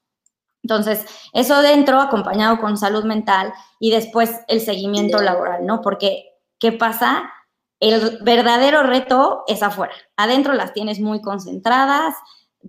Entonces, 0.71 1.05
eso 1.33 1.63
dentro, 1.63 2.01
acompañado 2.01 2.61
con 2.61 2.79
salud 2.79 3.03
mental 3.03 3.53
y 3.81 3.91
después 3.91 4.41
el 4.47 4.61
seguimiento 4.61 5.21
laboral, 5.21 5.67
¿no? 5.67 5.81
Porque, 5.83 6.39
¿qué 6.61 6.71
pasa? 6.71 7.29
El 7.81 8.19
verdadero 8.23 8.85
reto 8.85 9.43
es 9.49 9.65
afuera. 9.65 9.95
Adentro 10.17 10.53
las 10.53 10.73
tienes 10.73 11.01
muy 11.01 11.21
concentradas, 11.23 12.15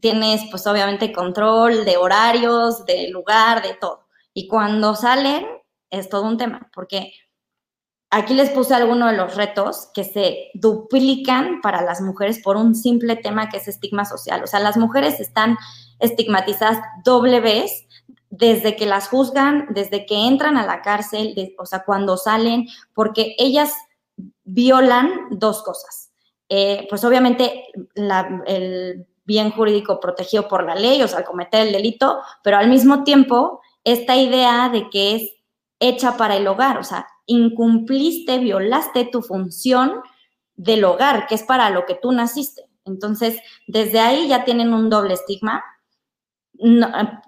tienes 0.02 0.42
pues 0.50 0.66
obviamente 0.66 1.14
control 1.14 1.86
de 1.86 1.98
horarios, 1.98 2.88
de 2.88 3.10
lugar, 3.10 3.62
de 3.62 3.76
todo. 3.76 4.08
Y 4.34 4.48
cuando 4.48 4.96
salen 4.96 5.46
es 5.92 6.10
todo 6.10 6.24
un 6.24 6.38
tema, 6.38 6.72
porque 6.74 7.14
aquí 8.10 8.34
les 8.34 8.50
puse 8.50 8.74
algunos 8.74 9.12
de 9.12 9.18
los 9.18 9.36
retos 9.36 9.90
que 9.94 10.06
se 10.06 10.50
duplican 10.56 11.62
para 11.62 11.84
las 11.84 12.02
mujeres 12.02 12.42
por 12.44 12.58
un 12.58 12.74
simple 12.74 13.16
tema 13.16 13.50
que 13.50 13.58
es 13.58 13.68
estigma 13.68 14.06
social. 14.06 14.44
O 14.44 14.48
sea, 14.48 14.60
las 14.60 14.78
mujeres 14.78 15.20
están 15.20 15.56
estigmatizadas 16.00 16.80
doble 17.04 17.42
vez 17.42 17.86
desde 18.32 18.76
que 18.76 18.88
las 18.88 19.10
juzgan, 19.10 19.68
desde 19.70 20.06
que 20.06 20.16
entran 20.26 20.58
a 20.58 20.66
la 20.66 20.82
cárcel, 20.82 21.36
o 21.60 21.66
sea, 21.66 21.84
cuando 21.84 22.18
salen, 22.18 22.68
porque 22.94 23.36
ellas 23.38 23.72
violan 24.44 25.12
dos 25.30 25.62
cosas. 25.62 26.12
Eh, 26.50 26.88
pues 26.90 27.04
obviamente 27.04 27.66
el 27.96 29.06
bien 29.24 29.52
jurídico 29.52 30.00
protegido 30.00 30.48
por 30.48 30.66
la 30.66 30.76
ley, 30.76 31.02
o 31.02 31.08
sea, 31.08 31.20
al 31.20 31.26
cometer 31.26 31.68
el 31.68 31.74
delito, 31.74 32.20
pero 32.44 32.58
al 32.58 32.68
mismo 32.68 33.04
tiempo 33.04 33.62
esta 33.84 34.16
idea 34.16 34.70
de 34.70 34.90
que 34.90 35.16
es 35.16 35.32
hecha 35.80 36.18
para 36.18 36.36
el 36.38 36.48
hogar, 36.48 36.78
o 36.78 36.84
sea, 36.84 37.08
incumpliste, 37.26 38.40
violaste 38.40 39.06
tu 39.06 39.22
función 39.22 40.02
del 40.56 40.84
hogar, 40.84 41.28
que 41.28 41.36
es 41.36 41.44
para 41.44 41.70
lo 41.70 41.86
que 41.86 41.96
tú 41.96 42.12
naciste. 42.12 42.70
Entonces, 42.86 43.40
desde 43.68 44.00
ahí 44.00 44.28
ya 44.28 44.44
tienen 44.44 44.74
un 44.74 44.90
doble 44.90 45.14
estigma. 45.14 45.64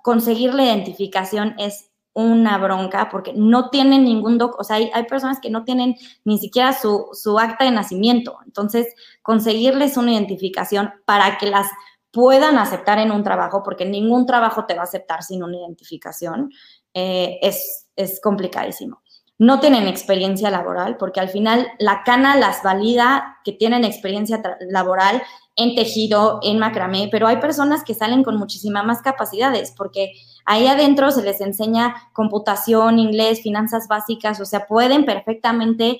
Conseguir 0.03 0.53
la 0.53 0.63
identificación 0.63 1.55
es 1.57 1.89
una 2.13 2.57
bronca 2.59 3.09
porque 3.09 3.33
no 3.33 3.69
tienen 3.69 4.03
ningún 4.03 4.37
doc, 4.37 4.59
o 4.59 4.63
sea, 4.63 4.75
hay, 4.75 4.91
hay 4.93 5.05
personas 5.05 5.39
que 5.39 5.49
no 5.49 5.63
tienen 5.63 5.95
ni 6.23 6.37
siquiera 6.37 6.73
su, 6.73 7.09
su, 7.13 7.39
acta 7.39 7.65
de 7.65 7.71
nacimiento. 7.71 8.37
Entonces, 8.45 8.93
conseguirles 9.23 9.97
una 9.97 10.13
identificación 10.13 10.91
para 11.05 11.37
que 11.37 11.47
las 11.47 11.67
puedan 12.11 12.59
aceptar 12.59 12.99
en 12.99 13.11
un 13.11 13.23
trabajo, 13.23 13.63
porque 13.63 13.85
ningún 13.85 14.27
trabajo 14.27 14.65
te 14.65 14.75
va 14.75 14.81
a 14.81 14.83
aceptar 14.83 15.23
sin 15.23 15.43
una 15.43 15.57
identificación, 15.57 16.51
eh, 16.93 17.39
es, 17.41 17.87
es 17.95 18.21
complicadísimo. 18.21 19.01
No 19.39 19.59
tienen 19.59 19.87
experiencia 19.87 20.51
laboral, 20.51 20.95
porque 20.97 21.19
al 21.19 21.29
final 21.29 21.67
la 21.79 22.03
cana 22.03 22.37
las 22.37 22.61
valida 22.61 23.39
que 23.43 23.51
tienen 23.51 23.83
experiencia 23.83 24.41
laboral 24.69 25.23
en 25.55 25.75
tejido, 25.75 26.39
en 26.41 26.59
macramé, 26.59 27.09
pero 27.11 27.27
hay 27.27 27.37
personas 27.37 27.83
que 27.83 27.93
salen 27.93 28.23
con 28.23 28.37
muchísimas 28.37 28.85
más 28.85 29.01
capacidades, 29.01 29.73
porque 29.75 30.13
ahí 30.45 30.67
adentro 30.67 31.11
se 31.11 31.23
les 31.23 31.41
enseña 31.41 31.95
computación, 32.13 32.99
inglés, 32.99 33.41
finanzas 33.41 33.87
básicas, 33.87 34.39
o 34.39 34.45
sea, 34.45 34.65
pueden 34.65 35.05
perfectamente 35.05 35.99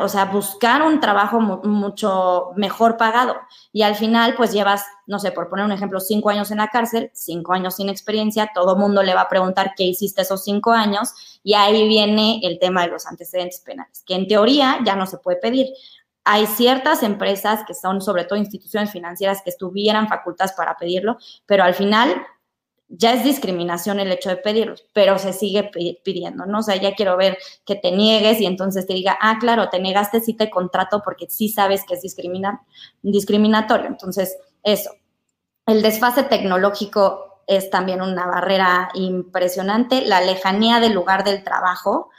o 0.00 0.08
sea, 0.08 0.24
buscar 0.24 0.82
un 0.82 1.00
trabajo 1.00 1.38
mucho 1.38 2.52
mejor 2.56 2.96
pagado. 2.96 3.36
Y 3.72 3.82
al 3.82 3.94
final, 3.94 4.34
pues 4.34 4.50
llevas, 4.52 4.82
no 5.06 5.18
sé, 5.18 5.32
por 5.32 5.50
poner 5.50 5.66
un 5.66 5.72
ejemplo, 5.72 6.00
cinco 6.00 6.30
años 6.30 6.50
en 6.50 6.58
la 6.58 6.68
cárcel, 6.68 7.10
cinco 7.12 7.52
años 7.52 7.76
sin 7.76 7.90
experiencia, 7.90 8.50
todo 8.54 8.76
mundo 8.76 9.02
le 9.02 9.14
va 9.14 9.22
a 9.22 9.28
preguntar 9.28 9.74
qué 9.76 9.84
hiciste 9.84 10.22
esos 10.22 10.44
cinco 10.44 10.72
años, 10.72 11.40
y 11.42 11.52
ahí 11.52 11.86
viene 11.86 12.40
el 12.42 12.58
tema 12.58 12.82
de 12.82 12.92
los 12.92 13.06
antecedentes 13.06 13.60
penales, 13.60 14.02
que 14.06 14.14
en 14.14 14.26
teoría 14.26 14.78
ya 14.82 14.96
no 14.96 15.06
se 15.06 15.18
puede 15.18 15.36
pedir. 15.36 15.66
Hay 16.28 16.46
ciertas 16.46 17.04
empresas 17.04 17.64
que 17.66 17.72
son, 17.72 18.02
sobre 18.02 18.24
todo 18.24 18.36
instituciones 18.36 18.90
financieras, 18.90 19.42
que 19.42 19.50
estuvieran 19.50 20.08
facultadas 20.08 20.54
para 20.54 20.76
pedirlo, 20.76 21.18
pero 21.46 21.62
al 21.62 21.72
final 21.72 22.26
ya 22.88 23.12
es 23.12 23.22
discriminación 23.24 24.00
el 24.00 24.10
hecho 24.10 24.28
de 24.30 24.36
pedirlos, 24.36 24.84
pero 24.92 25.18
se 25.18 25.32
sigue 25.32 25.70
pidiendo, 26.04 26.44
¿no? 26.46 26.58
O 26.58 26.62
sea, 26.62 26.76
ya 26.76 26.94
quiero 26.94 27.16
ver 27.16 27.38
que 27.64 27.76
te 27.76 27.92
niegues 27.92 28.40
y 28.40 28.46
entonces 28.46 28.86
te 28.86 28.94
diga, 28.94 29.16
ah, 29.20 29.38
claro, 29.40 29.68
te 29.68 29.78
negaste, 29.78 30.20
sí 30.20 30.34
te 30.34 30.50
contrato 30.50 31.00
porque 31.04 31.26
sí 31.28 31.48
sabes 31.48 31.84
que 31.84 31.94
es 31.94 32.02
discriminatorio. 33.02 33.86
Entonces, 33.86 34.36
eso. 34.64 34.90
El 35.64 35.82
desfase 35.82 36.24
tecnológico 36.24 37.42
es 37.46 37.70
también 37.70 38.02
una 38.02 38.26
barrera 38.26 38.88
impresionante, 38.94 40.02
la 40.02 40.20
lejanía 40.20 40.80
del 40.80 40.92
lugar 40.92 41.22
del 41.22 41.44
trabajo, 41.44 42.10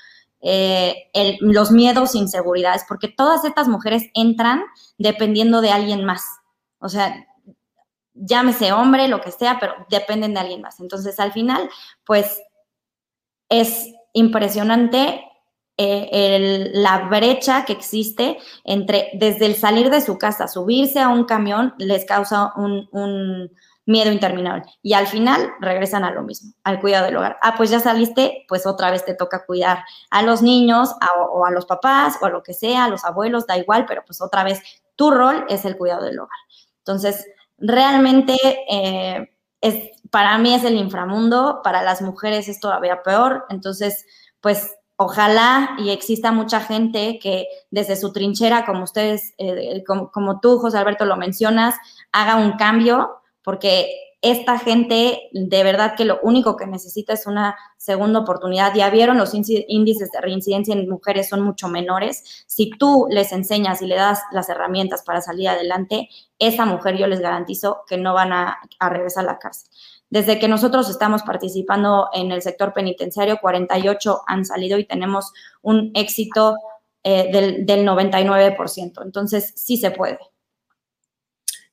eh, 0.42 1.10
los 1.40 1.72
miedos, 1.72 2.16
inseguridades, 2.16 2.84
porque 2.88 3.08
todas 3.08 3.44
estas 3.46 3.68
mujeres 3.68 4.04
entran 4.14 4.64
dependiendo 4.98 5.62
de 5.62 5.72
alguien 5.72 6.06
más. 6.06 6.24
O 6.80 6.90
sea, 6.90 7.26
llámese 8.14 8.72
hombre, 8.72 9.08
lo 9.08 9.22
que 9.22 9.32
sea, 9.32 9.60
pero 9.60 9.74
dependen 9.90 10.34
de 10.34 10.40
alguien 10.40 10.62
más. 10.62 10.80
Entonces, 10.80 11.20
al 11.20 11.32
final, 11.32 11.70
pues 12.06 12.42
es 13.50 13.94
impresionante 14.14 15.24
eh, 15.80 16.72
la 16.74 17.08
brecha 17.08 17.64
que 17.64 17.74
existe 17.74 18.40
entre 18.64 19.12
desde 19.14 19.46
el 19.46 19.56
salir 19.56 19.92
de 19.92 20.02
su 20.02 20.18
casa, 20.18 20.48
subirse 20.48 21.00
a 21.00 21.10
un 21.10 21.26
camión, 21.26 21.76
les 21.78 22.04
causa 22.06 22.52
un, 22.56 23.52
miedo 23.88 24.12
interminable. 24.12 24.66
Y 24.84 24.94
al 24.94 25.08
final 25.08 25.54
regresan 25.60 26.04
a 26.04 26.12
lo 26.12 26.22
mismo, 26.22 26.54
al 26.64 26.80
cuidado 26.80 27.06
del 27.06 27.18
hogar. 27.18 27.38
Ah, 27.42 27.56
pues 27.58 27.72
ya 27.72 27.80
saliste, 27.80 28.46
pues 28.48 28.68
otra 28.68 28.92
vez 28.92 29.04
te 29.06 29.16
toca 29.16 29.46
cuidar 29.46 29.84
a 30.12 30.22
los 30.22 30.44
niños 30.44 30.94
o 31.32 31.46
a 31.46 31.52
los 31.52 31.66
papás 31.66 32.18
o 32.22 32.26
a 32.26 32.30
lo 32.30 32.44
que 32.44 32.54
sea, 32.54 32.86
a 32.86 32.90
los 32.90 33.06
abuelos, 33.06 33.48
da 33.48 33.58
igual, 33.58 33.86
pero 33.88 34.04
pues 34.06 34.22
otra 34.22 34.44
vez 34.44 34.62
tu 34.96 35.10
rol 35.10 35.46
es 35.50 35.66
el 35.66 35.78
cuidado 35.78 36.04
del 36.04 36.20
hogar. 36.20 36.38
Entonces, 36.80 37.26
realmente 37.58 38.38
eh, 38.70 39.32
es, 39.62 39.92
para 40.12 40.38
mí 40.38 40.54
es 40.54 40.66
el 40.66 40.76
inframundo, 40.76 41.62
para 41.64 41.82
las 41.82 42.02
mujeres 42.02 42.50
es 42.50 42.60
todavía 42.60 43.02
peor, 43.04 43.46
entonces, 43.50 44.06
pues 44.42 44.76
ojalá 44.98 45.76
y 45.78 45.92
exista 45.92 46.32
mucha 46.32 46.60
gente 46.60 47.20
que 47.22 47.46
desde 47.72 47.96
su 47.96 48.12
trinchera, 48.12 48.66
como 48.66 48.84
ustedes, 48.84 49.34
eh, 49.38 49.84
como, 49.86 50.12
como, 50.12 50.40
tú, 50.40 50.58
José 50.60 50.78
Alberto, 50.78 51.06
lo 51.06 51.16
mencionas, 51.16 51.76
haga 52.12 52.36
un 52.36 52.54
cambio, 52.54 53.22
porque 53.48 54.18
esta 54.22 54.60
gente 54.60 55.30
de 55.32 55.64
verdad 55.64 55.96
que 55.96 56.04
lo 56.04 56.20
único 56.22 56.58
que 56.58 56.68
necesita 56.68 57.14
es 57.14 57.28
una 57.28 57.56
segunda 57.78 58.20
oportunidad. 58.20 58.76
Ya 58.76 58.90
vieron, 58.90 59.18
los 59.18 59.34
índices 59.34 60.12
de 60.12 60.20
reincidencia 60.20 60.74
en 60.74 60.90
mujeres 60.90 61.30
son 61.30 61.44
mucho 61.44 61.70
menores. 61.70 62.44
Si 62.46 62.72
tú 62.72 63.08
les 63.10 63.32
enseñas 63.32 63.82
y 63.82 63.88
le 63.88 63.96
das 63.96 64.22
las 64.34 64.50
herramientas 64.50 65.04
para 65.04 65.22
salir 65.22 65.48
adelante, 65.48 66.10
esa 66.40 66.66
mujer 66.66 66.98
yo 66.98 67.08
les 67.08 67.22
garantizo 67.22 67.86
que 67.88 67.96
no 67.96 68.14
van 68.14 68.34
a, 68.34 68.58
regresar 68.82 69.24
a 69.24 69.28
la 69.28 69.40
cárcel. 69.40 69.70
Desde 70.10 70.40
que 70.40 70.50
nosotros 70.50 70.90
estamos 70.90 71.24
participando 71.24 72.10
en 72.12 72.34
el 72.34 72.42
sector 72.42 72.74
penitenciario, 72.74 73.40
48 73.40 74.24
han 74.28 74.44
salido 74.44 74.78
y 74.78 74.84
tenemos 74.84 75.32
un 75.62 75.92
éxito 75.94 76.58
eh, 77.02 77.30
del, 77.32 77.66
del 77.66 77.88
99%. 77.88 79.04
Entonces, 79.06 79.54
sí 79.56 79.78
se 79.78 79.92
puede. 79.92 80.20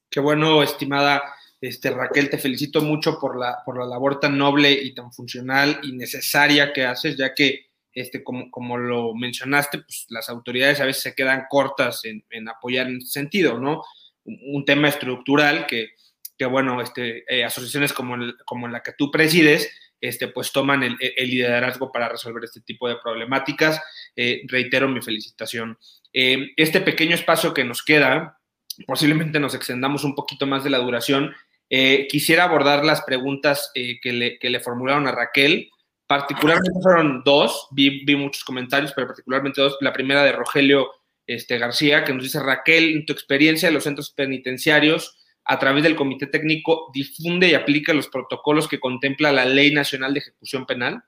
Qué 0.08 0.20
bueno, 0.20 0.62
estimada 0.62 1.33
este, 1.68 1.90
Raquel, 1.90 2.28
te 2.28 2.36
felicito 2.36 2.82
mucho 2.82 3.18
por 3.18 3.38
la, 3.38 3.62
por 3.64 3.78
la 3.78 3.86
labor 3.86 4.20
tan 4.20 4.36
noble 4.36 4.70
y 4.70 4.94
tan 4.94 5.12
funcional 5.12 5.80
y 5.82 5.92
necesaria 5.92 6.74
que 6.74 6.84
haces, 6.84 7.16
ya 7.16 7.32
que, 7.32 7.70
este, 7.92 8.22
como, 8.22 8.50
como 8.50 8.76
lo 8.76 9.14
mencionaste, 9.14 9.78
pues 9.78 10.04
las 10.10 10.28
autoridades 10.28 10.80
a 10.80 10.84
veces 10.84 11.02
se 11.02 11.14
quedan 11.14 11.46
cortas 11.48 12.02
en, 12.04 12.48
apoyar 12.48 12.88
en 12.88 12.98
ese 12.98 13.12
sentido, 13.12 13.58
¿no? 13.58 13.82
Un, 14.24 14.64
tema 14.66 14.88
estructural 14.88 15.66
que, 15.66 15.94
que 16.36 16.44
bueno, 16.44 16.82
este, 16.82 17.24
eh, 17.34 17.44
asociaciones 17.44 17.94
como, 17.94 18.16
como 18.44 18.68
la 18.68 18.82
que 18.82 18.92
tú 18.92 19.10
presides, 19.10 19.70
este, 20.02 20.28
pues 20.28 20.52
toman 20.52 20.82
el, 20.82 20.98
liderazgo 21.16 21.90
para 21.90 22.10
resolver 22.10 22.44
este 22.44 22.60
tipo 22.60 22.88
de 22.88 22.96
problemáticas. 22.96 23.80
Eh, 24.14 24.42
reitero 24.48 24.86
mi 24.86 25.00
felicitación. 25.00 25.78
Eh, 26.12 26.50
este 26.58 26.82
pequeño 26.82 27.14
espacio 27.14 27.54
que 27.54 27.64
nos 27.64 27.82
queda, 27.82 28.38
posiblemente 28.86 29.40
nos 29.40 29.54
extendamos 29.54 30.04
un 30.04 30.14
poquito 30.14 30.46
más 30.46 30.62
de 30.62 30.68
la 30.68 30.78
duración, 30.78 31.34
eh, 31.76 32.06
quisiera 32.08 32.44
abordar 32.44 32.84
las 32.84 33.02
preguntas 33.02 33.72
eh, 33.74 33.98
que, 34.00 34.12
le, 34.12 34.60
formularon 34.60 35.08
a 35.08 35.10
Raquel. 35.10 35.72
Particularmente 36.06 36.70
fueron 36.80 37.22
dos, 37.24 37.66
vi, 37.72 38.04
muchos 38.14 38.44
comentarios, 38.44 38.92
pero 38.94 39.08
particularmente 39.08 39.60
dos. 39.60 39.76
La 39.80 39.92
primera 39.92 40.22
de 40.22 40.30
Rogelio 40.30 40.88
este, 41.26 41.58
García, 41.58 42.04
que 42.04 42.14
nos 42.14 42.22
dice, 42.22 42.38
Raquel, 42.38 42.92
en 42.92 43.06
tu 43.06 43.12
experiencia 43.12 43.66
en 43.66 43.74
los 43.74 43.82
centros 43.82 44.12
penitenciarios, 44.12 45.18
a 45.44 45.58
través 45.58 45.82
del 45.82 45.96
Comité 45.96 46.28
Técnico, 46.28 46.92
difunde 46.94 47.48
y 47.48 47.54
aplica 47.54 47.92
los 47.92 48.06
protocolos 48.06 48.68
que 48.68 48.78
contempla 48.78 49.32
la 49.32 49.44
Ley 49.44 49.74
Nacional 49.74 50.14
de 50.14 50.20
Ejecución 50.20 50.66
Penal? 50.66 51.02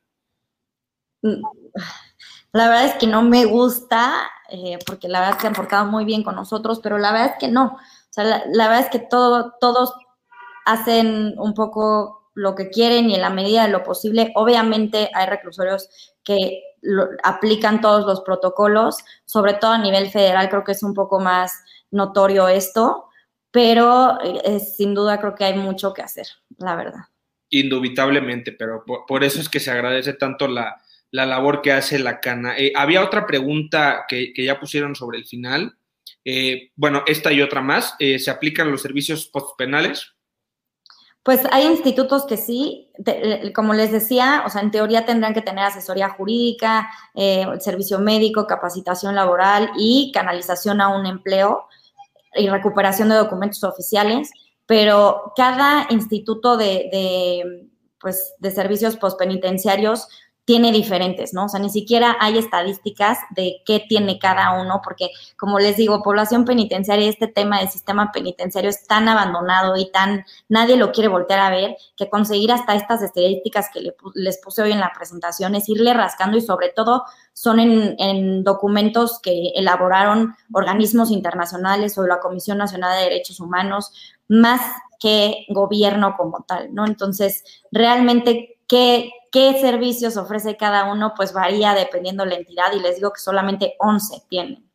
Mm, 1.22 1.44
la 2.50 2.68
verdad 2.68 2.86
es 2.86 2.94
que 2.94 3.06
no 3.06 3.22
me 3.22 3.44
gusta, 3.44 4.28
eh, 4.50 4.80
porque 4.84 5.06
la 5.06 5.20
verdad 5.20 5.36
es 5.36 5.42
que 5.42 5.46
han 5.46 5.54
portado 5.54 5.86
muy 5.86 6.04
bien 6.04 6.24
con 6.24 6.34
nosotros, 6.34 6.80
pero 6.82 6.98
la 6.98 7.12
verdad 7.12 7.34
es 7.34 7.38
que 7.38 7.46
no. 7.52 7.66
O 7.66 8.10
sea, 8.10 8.24
la, 8.24 8.42
la 8.50 8.68
verdad 8.68 8.86
es 8.86 8.90
que 8.90 9.06
todo, 9.06 9.54
todos 9.60 9.94
hacen 10.66 11.34
un 11.38 11.54
poco 11.54 12.30
lo 12.34 12.54
que 12.54 12.68
quieren 12.68 13.08
y 13.08 13.14
en 13.14 13.22
la 13.22 13.30
medida 13.30 13.64
de 13.64 13.72
lo 13.72 13.82
posible. 13.82 14.30
Obviamente 14.34 15.10
hay 15.14 15.26
reclusorios 15.26 15.88
que 16.22 16.62
aplican 17.22 17.80
todos 17.80 18.04
los 18.04 18.20
protocolos, 18.20 18.98
sobre 19.24 19.54
todo 19.54 19.72
a 19.72 19.78
nivel 19.78 20.10
federal 20.10 20.48
creo 20.48 20.62
que 20.62 20.72
es 20.72 20.82
un 20.82 20.92
poco 20.92 21.18
más 21.18 21.64
notorio 21.90 22.48
esto, 22.48 23.08
pero 23.50 24.18
eh, 24.22 24.60
sin 24.60 24.94
duda 24.94 25.18
creo 25.18 25.34
que 25.34 25.44
hay 25.44 25.54
mucho 25.54 25.94
que 25.94 26.02
hacer, 26.02 26.26
la 26.58 26.76
verdad. 26.76 27.00
Indubitablemente, 27.48 28.52
pero 28.52 28.84
por, 28.84 29.24
eso 29.24 29.40
es 29.40 29.48
que 29.48 29.60
se 29.60 29.70
agradece 29.70 30.12
tanto 30.12 30.46
la, 30.46 30.76
labor 31.10 31.62
que 31.62 31.72
hace 31.72 31.98
la 31.98 32.20
cana. 32.20 32.58
Eh, 32.58 32.72
había 32.76 33.02
otra 33.02 33.26
pregunta 33.26 34.04
que, 34.08 34.34
ya 34.36 34.60
pusieron 34.60 34.94
sobre 34.94 35.18
el 35.18 35.26
final. 35.26 35.78
Eh, 36.24 36.72
bueno, 36.74 37.02
esta 37.06 37.32
y 37.32 37.40
otra 37.40 37.62
más. 37.62 37.94
¿Se 37.98 38.30
aplican 38.30 38.70
los 38.70 38.82
servicios 38.82 39.26
postpenales? 39.26 40.15
Pues 41.26 41.40
hay 41.50 41.66
institutos 41.66 42.24
que 42.24 42.36
sí, 42.36 42.88
como 43.52 43.74
les 43.74 43.90
decía, 43.90 44.44
o 44.46 44.48
sea, 44.48 44.62
en 44.62 44.70
teoría 44.70 45.04
tendrán 45.04 45.34
que 45.34 45.42
tener 45.42 45.64
asesoría 45.64 46.10
jurídica, 46.10 46.88
eh, 47.16 47.44
servicio 47.58 47.98
médico, 47.98 48.46
capacitación 48.46 49.16
laboral 49.16 49.72
y 49.76 50.12
canalización 50.14 50.80
a 50.80 50.96
un 50.96 51.04
empleo 51.04 51.66
y 52.36 52.48
recuperación 52.48 53.08
de 53.08 53.16
documentos 53.16 53.64
oficiales, 53.64 54.30
pero 54.66 55.32
cada 55.34 55.88
instituto 55.90 56.56
de, 56.56 56.88
de 56.92 57.68
pues, 58.00 58.34
de 58.38 58.52
servicios 58.52 58.96
postpenitenciarios 58.96 60.06
tiene 60.46 60.70
diferentes, 60.70 61.34
¿no? 61.34 61.46
O 61.46 61.48
sea, 61.48 61.58
ni 61.58 61.70
siquiera 61.70 62.16
hay 62.20 62.38
estadísticas 62.38 63.18
de 63.30 63.62
qué 63.66 63.84
tiene 63.86 64.20
cada 64.20 64.62
uno, 64.62 64.80
porque 64.82 65.10
como 65.36 65.58
les 65.58 65.76
digo, 65.76 66.04
población 66.04 66.44
penitenciaria, 66.44 67.08
este 67.08 67.26
tema 67.26 67.58
del 67.58 67.68
sistema 67.68 68.12
penitenciario 68.12 68.70
es 68.70 68.86
tan 68.86 69.08
abandonado 69.08 69.76
y 69.76 69.90
tan, 69.90 70.24
nadie 70.48 70.76
lo 70.76 70.92
quiere 70.92 71.08
voltear 71.08 71.40
a 71.40 71.50
ver, 71.50 71.76
que 71.96 72.08
conseguir 72.08 72.52
hasta 72.52 72.76
estas 72.76 73.02
estadísticas 73.02 73.70
que 73.74 73.92
les 74.14 74.38
puse 74.38 74.62
hoy 74.62 74.70
en 74.70 74.78
la 74.78 74.92
presentación 74.96 75.56
es 75.56 75.68
irle 75.68 75.92
rascando 75.94 76.38
y 76.38 76.40
sobre 76.40 76.68
todo 76.68 77.02
son 77.32 77.58
en, 77.58 77.96
en 77.98 78.44
documentos 78.44 79.18
que 79.20 79.48
elaboraron 79.56 80.36
organismos 80.52 81.10
internacionales 81.10 81.98
o 81.98 82.06
la 82.06 82.20
Comisión 82.20 82.58
Nacional 82.58 82.96
de 82.96 83.04
Derechos 83.04 83.40
Humanos, 83.40 83.90
más 84.28 84.60
que 85.00 85.44
gobierno 85.48 86.14
como 86.16 86.44
tal, 86.46 86.72
¿no? 86.72 86.86
Entonces, 86.86 87.44
realmente, 87.72 88.55
¿qué, 88.68 89.10
servicios 89.60 90.16
ofrece 90.16 90.56
cada 90.56 90.90
uno? 90.92 91.12
Pues 91.16 91.32
varía 91.32 91.74
dependiendo 91.74 92.24
la 92.24 92.36
entidad 92.36 92.72
y 92.74 92.80
les 92.80 92.96
digo 92.96 93.12
que 93.12 93.20
solamente 93.20 93.74
11 93.78 94.22
tienen. 94.28 94.66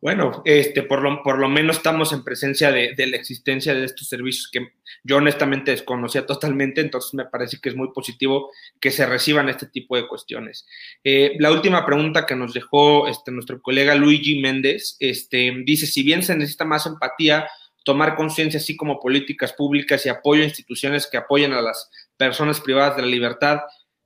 Bueno, 0.00 0.42
este, 0.44 0.82
por, 0.82 1.00
lo, 1.00 1.22
por 1.22 1.38
lo 1.38 1.48
menos 1.48 1.76
estamos 1.76 2.12
en 2.12 2.24
presencia 2.24 2.72
de, 2.72 2.92
la 3.06 3.16
existencia 3.16 3.72
de 3.72 3.84
estos 3.84 4.08
servicios 4.08 4.50
que 4.50 4.72
yo 5.04 5.18
honestamente 5.18 5.70
desconocía 5.70 6.26
totalmente, 6.26 6.80
entonces 6.80 7.14
me 7.14 7.24
parece 7.24 7.58
que 7.62 7.68
es 7.68 7.76
muy 7.76 7.92
positivo 7.92 8.50
que 8.80 8.90
se 8.90 9.06
reciban 9.06 9.48
este 9.48 9.66
tipo 9.66 9.94
de 9.94 10.08
cuestiones. 10.08 10.66
Eh, 11.04 11.36
la 11.38 11.52
última 11.52 11.86
pregunta 11.86 12.26
que 12.26 12.34
nos 12.34 12.52
dejó 12.52 13.06
este, 13.06 13.30
nuestro 13.30 13.62
colega 13.62 13.94
Luigi 13.94 14.40
Méndez 14.40 14.96
este, 14.98 15.52
dice, 15.64 15.86
si 15.86 16.02
bien 16.02 16.24
se 16.24 16.34
necesita 16.34 16.64
más 16.64 16.84
empatía, 16.86 17.46
tomar 17.84 18.16
conciencia, 18.16 18.58
así 18.58 18.76
como 18.76 19.00
políticas 19.00 19.52
públicas 19.52 20.04
y 20.06 20.08
apoyo 20.08 20.42
a 20.42 20.46
instituciones 20.46 21.08
que 21.10 21.16
apoyen 21.16 21.52
a 21.52 21.62
las 21.62 21.90
personas 22.26 22.60
privadas 22.60 22.96
de 22.96 23.02
la 23.02 23.08
libertad. 23.08 23.60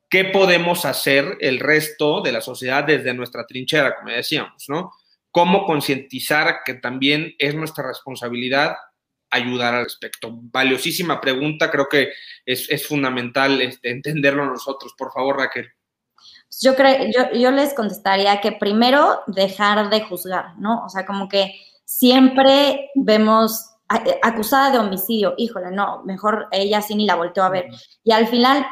¿Qué 0.09 0.25
podemos 0.25 0.85
hacer 0.85 1.37
el 1.41 1.61
resto 1.61 2.21
de 2.23 2.33
la 2.33 2.41
sociedad 2.41 2.85
desde 2.85 3.13
nuestra 3.13 3.47
trinchera, 3.47 3.97
como 3.97 4.11
decíamos, 4.11 4.65
¿no? 4.69 4.93
¿Cómo 5.31 5.67
concientizar 5.67 6.61
que 6.65 6.75
también 6.75 7.35
es 7.39 7.55
nuestra 7.55 7.87
responsabilidad 7.87 8.77
ayudar 9.31 9.75
al 9.75 9.85
respecto? 9.85 10.31
Valiosísima 10.33 11.21
pregunta, 11.21 11.71
creo 11.71 11.89
que 11.91 12.11
es, 12.47 12.87
fundamental 12.87 13.61
este, 13.61 13.91
entenderlo 13.91 14.47
nosotros. 14.47 14.95
Por 14.97 15.13
favor, 15.13 15.37
Raquel. 15.37 15.69
Yo, 16.63 16.75
creo, 16.75 17.11
yo, 17.15 17.39
yo 17.39 17.51
les 17.51 17.75
contestaría 17.75 18.41
que 18.41 18.53
primero 18.53 19.21
dejar 19.27 19.91
de 19.91 20.01
juzgar, 20.01 20.57
¿no? 20.59 20.85
O 20.85 20.89
sea, 20.89 21.05
como 21.05 21.29
que 21.29 21.53
siempre 21.85 22.91
vemos 22.95 23.76
acusada 23.89 24.71
de 24.71 24.79
homicidio, 24.79 25.35
híjole, 25.37 25.71
no, 25.71 26.03
mejor 26.05 26.49
ella 26.51 26.83
sí 26.83 26.95
ni 26.95 27.07
la 27.07 27.15
volteó 27.15 27.45
a 27.45 27.51
ver. 27.51 27.67
Y 28.05 28.13
al 28.13 28.27
final 28.27 28.67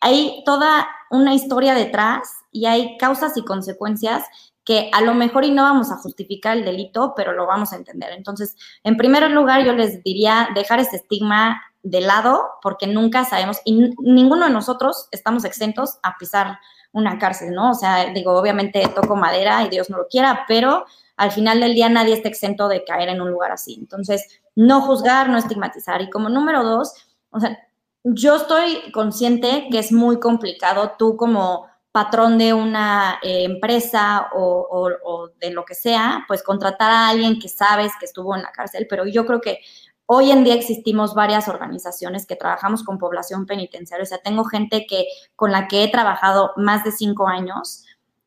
hay 0.00 0.42
toda 0.44 0.88
una 1.10 1.34
historia 1.34 1.74
detrás 1.74 2.28
y 2.50 2.66
hay 2.66 2.96
causas 2.98 3.36
y 3.36 3.44
consecuencias 3.44 4.24
que 4.64 4.90
a 4.92 5.00
lo 5.00 5.14
mejor 5.14 5.44
y 5.44 5.50
no 5.50 5.62
vamos 5.62 5.90
a 5.90 5.96
justificar 5.96 6.56
el 6.56 6.64
delito, 6.64 7.14
pero 7.16 7.32
lo 7.32 7.46
vamos 7.46 7.72
a 7.72 7.76
entender. 7.76 8.12
Entonces, 8.12 8.56
en 8.84 8.96
primer 8.96 9.28
lugar, 9.30 9.64
yo 9.64 9.72
les 9.72 10.02
diría 10.04 10.48
dejar 10.54 10.78
ese 10.78 10.96
estigma 10.96 11.60
de 11.82 12.00
lado, 12.00 12.44
porque 12.62 12.86
nunca 12.86 13.24
sabemos, 13.24 13.58
y 13.64 13.90
ninguno 13.98 14.46
de 14.46 14.52
nosotros 14.52 15.08
estamos 15.10 15.44
exentos 15.44 15.98
a 16.04 16.16
pisar 16.16 16.58
una 16.92 17.18
cárcel, 17.18 17.52
¿no? 17.52 17.70
O 17.70 17.74
sea, 17.74 18.06
digo, 18.12 18.38
obviamente 18.38 18.86
toco 18.94 19.16
madera 19.16 19.64
y 19.64 19.68
Dios 19.68 19.90
no 19.90 19.98
lo 19.98 20.06
quiera, 20.06 20.44
pero 20.46 20.84
al 21.16 21.30
final 21.30 21.60
del 21.60 21.74
día 21.74 21.88
nadie 21.88 22.14
está 22.14 22.28
exento 22.28 22.68
de 22.68 22.84
caer 22.84 23.08
en 23.08 23.20
un 23.20 23.30
lugar 23.30 23.52
así. 23.52 23.74
Entonces, 23.74 24.40
no 24.54 24.80
juzgar, 24.82 25.28
no 25.28 25.38
estigmatizar. 25.38 26.02
Y 26.02 26.10
como 26.10 26.28
número 26.28 26.64
dos, 26.64 26.92
o 27.30 27.40
sea, 27.40 27.58
yo 28.04 28.36
estoy 28.36 28.90
consciente 28.92 29.68
que 29.70 29.78
es 29.78 29.92
muy 29.92 30.18
complicado 30.18 30.94
tú 30.98 31.16
como 31.16 31.66
patrón 31.92 32.38
de 32.38 32.54
una 32.54 33.18
eh, 33.22 33.44
empresa 33.44 34.30
o, 34.34 34.98
o, 35.04 35.28
de 35.38 35.50
lo 35.50 35.64
que 35.64 35.74
sea, 35.74 36.24
pues 36.26 36.42
contratar 36.42 36.90
a 36.90 37.08
alguien 37.08 37.38
que 37.38 37.48
sabes 37.48 37.92
que 38.00 38.06
estuvo 38.06 38.34
en 38.34 38.42
la 38.42 38.50
cárcel, 38.50 38.86
pero 38.88 39.06
yo 39.06 39.26
creo 39.26 39.42
que 39.42 39.60
hoy 40.06 40.30
en 40.30 40.42
día 40.42 40.54
existimos 40.54 41.14
varias 41.14 41.48
organizaciones 41.48 42.26
que 42.26 42.34
trabajamos 42.34 42.82
con 42.82 42.98
población 42.98 43.44
penitenciaria, 43.44 44.04
o 44.04 44.06
sea, 44.06 44.18
tengo 44.18 44.44
gente 44.44 44.86
que 44.88 45.06
con 45.36 45.52
la 45.52 45.68
que 45.68 45.84
he 45.84 45.90
trabajado 45.90 46.52
más 46.56 46.82
de 46.82 46.92
cinco 46.92 47.28
años 47.28 47.84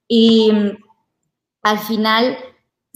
y 0.07 0.52
mm, 0.53 0.78
al 1.64 1.80
final 1.80 2.38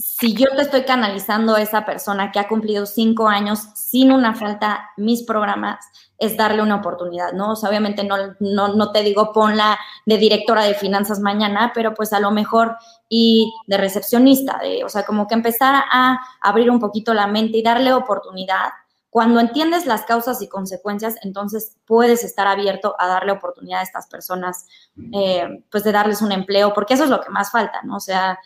si 0.00 0.32
yo 0.32 0.46
te 0.56 0.62
estoy 0.62 0.84
canalizando 0.84 1.54
a 1.54 1.62
esa 1.62 1.84
persona 1.84 2.32
que 2.32 2.38
ha 2.38 2.48
cumplido 2.48 2.86
cinco 2.86 3.28
años 3.28 3.60
sin 3.74 4.12
una 4.12 4.34
falta, 4.34 4.90
mis 4.96 5.24
programas 5.24 5.84
es 6.18 6.36
darle 6.36 6.62
una 6.62 6.76
oportunidad, 6.76 7.32
¿no? 7.32 7.52
O 7.52 7.56
sea, 7.56 7.68
obviamente 7.68 8.04
no, 8.04 8.16
no, 8.40 8.92
te 8.92 9.02
digo 9.02 9.32
ponla 9.32 9.78
de 10.06 10.16
directora 10.16 10.64
de 10.64 10.74
finanzas 10.74 11.20
mañana, 11.20 11.72
pero 11.74 11.92
pues 11.94 12.12
a 12.12 12.20
lo 12.20 12.30
mejor 12.30 12.76
y 13.08 13.52
de 13.66 13.76
recepcionista, 13.76 14.60
o 14.84 14.88
sea, 14.88 15.04
como 15.04 15.26
que 15.26 15.34
empezar 15.34 15.84
a 15.90 16.18
abrir 16.40 16.70
un 16.70 16.80
poquito 16.80 17.12
la 17.12 17.26
mente 17.26 17.58
y 17.58 17.62
darle 17.62 17.92
oportunidad. 17.92 18.70
Cuando 19.10 19.40
entiendes 19.40 19.86
las 19.86 20.02
causas 20.02 20.40
y 20.40 20.48
consecuencias, 20.48 21.16
entonces 21.22 21.76
puedes 21.84 22.24
estar 22.24 22.46
abierto 22.46 22.94
a 22.98 23.06
darle 23.06 23.32
oportunidad 23.32 23.80
a 23.80 23.82
estas 23.82 24.06
personas, 24.06 24.66
eh, 25.12 25.64
pues 25.70 25.84
de 25.84 25.92
darles 25.92 26.22
un 26.22 26.32
empleo, 26.32 26.72
porque 26.72 26.94
eso 26.94 27.04
es 27.04 27.10
lo 27.10 27.20
que 27.20 27.28
más 27.28 27.50
falta, 27.50 27.82
¿no? 27.82 27.96
O 27.96 28.00
sea, 28.00 28.38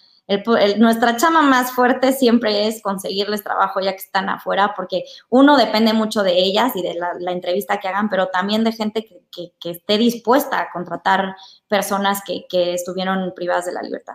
nuestra 0.78 1.16
chama 1.16 1.42
más 1.42 1.72
fuerte 1.72 2.12
siempre 2.12 2.66
es 2.66 2.80
conseguirles 2.80 3.44
trabajo 3.44 3.80
ya 3.80 3.92
que 3.92 3.98
están 3.98 4.30
afuera, 4.30 4.72
porque 4.74 5.04
uno 5.28 5.56
depende 5.56 5.92
mucho 5.92 6.22
de 6.22 6.38
ellas 6.38 6.72
y 6.74 6.82
de 6.82 6.94
la, 6.94 7.32
entrevista 7.32 7.78
que 7.78 7.88
hagan, 7.88 8.08
pero 8.08 8.28
también 8.28 8.64
de 8.64 8.72
gente 8.72 9.04
que, 9.04 9.52
esté 9.70 9.98
dispuesta 9.98 10.60
a 10.60 10.70
contratar 10.70 11.36
personas 11.68 12.22
que, 12.24 12.74
estuvieron 12.74 13.32
privadas 13.34 13.66
de 13.66 13.72
la 13.72 13.82
libertad. 13.82 14.14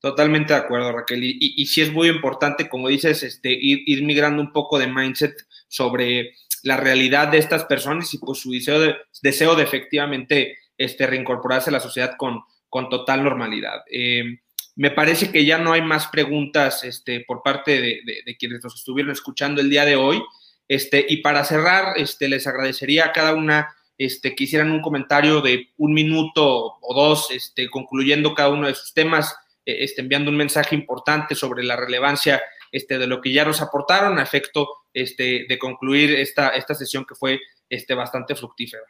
Totalmente 0.00 0.52
de 0.52 0.60
acuerdo, 0.60 0.92
Raquel. 0.92 1.22
Y, 1.22 1.36
y, 1.38 1.66
sí 1.66 1.82
es 1.82 1.92
muy 1.92 2.08
importante, 2.08 2.68
como 2.68 2.88
dices, 2.88 3.22
este, 3.22 3.50
ir, 3.52 4.02
migrando 4.04 4.42
un 4.42 4.52
poco 4.52 4.78
de 4.78 4.86
mindset 4.86 5.34
sobre 5.68 6.32
la 6.62 6.76
realidad 6.76 7.28
de 7.28 7.38
estas 7.38 7.64
personas 7.64 8.12
y 8.14 8.18
pues 8.18 8.40
su 8.40 8.50
deseo 8.50 8.80
de, 8.80 8.96
deseo 9.22 9.54
de 9.54 9.62
efectivamente 9.62 10.58
este, 10.76 11.06
reincorporarse 11.06 11.70
a 11.70 11.72
la 11.72 11.80
sociedad 11.80 12.14
con, 12.16 12.42
con 12.68 12.88
total 12.88 13.22
normalidad. 13.22 13.82
Eh, 13.90 14.40
me 14.78 14.92
parece 14.92 15.32
que 15.32 15.44
ya 15.44 15.58
no 15.58 15.72
hay 15.72 15.82
más 15.82 16.06
preguntas 16.06 16.84
este, 16.84 17.24
por 17.26 17.42
parte 17.42 17.80
de, 17.80 18.36
quienes 18.38 18.62
nos 18.62 18.76
estuvieron 18.76 19.10
escuchando 19.10 19.60
el 19.60 19.70
día 19.70 19.84
de 19.84 19.96
hoy. 19.96 20.22
Este, 20.68 21.04
y 21.08 21.16
para 21.16 21.44
cerrar, 21.44 21.94
este, 21.96 22.28
les 22.28 22.46
agradecería 22.46 23.06
a 23.06 23.12
cada 23.12 23.34
una 23.34 23.74
este, 23.98 24.36
que 24.36 24.44
hicieran 24.44 24.70
un 24.70 24.80
comentario 24.80 25.40
de 25.40 25.70
un 25.78 25.92
minuto 25.92 26.76
o 26.80 26.94
dos, 26.94 27.30
este, 27.32 27.68
concluyendo 27.68 28.34
cada 28.34 28.50
uno 28.50 28.68
de 28.68 28.74
sus 28.74 28.94
temas, 28.94 29.34
eh, 29.66 29.78
este, 29.80 30.00
enviando 30.00 30.30
un 30.30 30.36
mensaje 30.36 30.76
importante 30.76 31.34
sobre 31.34 31.64
la 31.64 31.74
relevancia 31.74 32.40
este, 32.70 32.98
de 32.98 33.08
lo 33.08 33.20
que 33.20 33.32
ya 33.32 33.44
nos 33.44 33.60
aportaron 33.60 34.18
a 34.18 34.22
efecto 34.22 34.68
este, 34.94 35.46
de 35.48 35.58
concluir 35.58 36.14
esta, 36.14 36.50
esta 36.50 36.76
sesión 36.76 37.04
que 37.04 37.16
fue 37.16 37.40
este, 37.68 37.94
bastante 37.94 38.36
fructífera. 38.36 38.84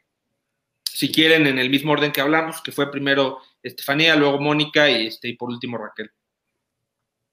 Si 0.98 1.12
quieren, 1.12 1.46
en 1.46 1.60
el 1.60 1.70
mismo 1.70 1.92
orden 1.92 2.10
que 2.10 2.20
hablamos, 2.20 2.60
que 2.60 2.72
fue 2.72 2.90
primero 2.90 3.38
Estefanía, 3.62 4.16
luego 4.16 4.40
Mónica 4.40 4.90
y, 4.90 5.06
este, 5.06 5.28
y 5.28 5.36
por 5.36 5.48
último 5.48 5.78
Raquel. 5.78 6.10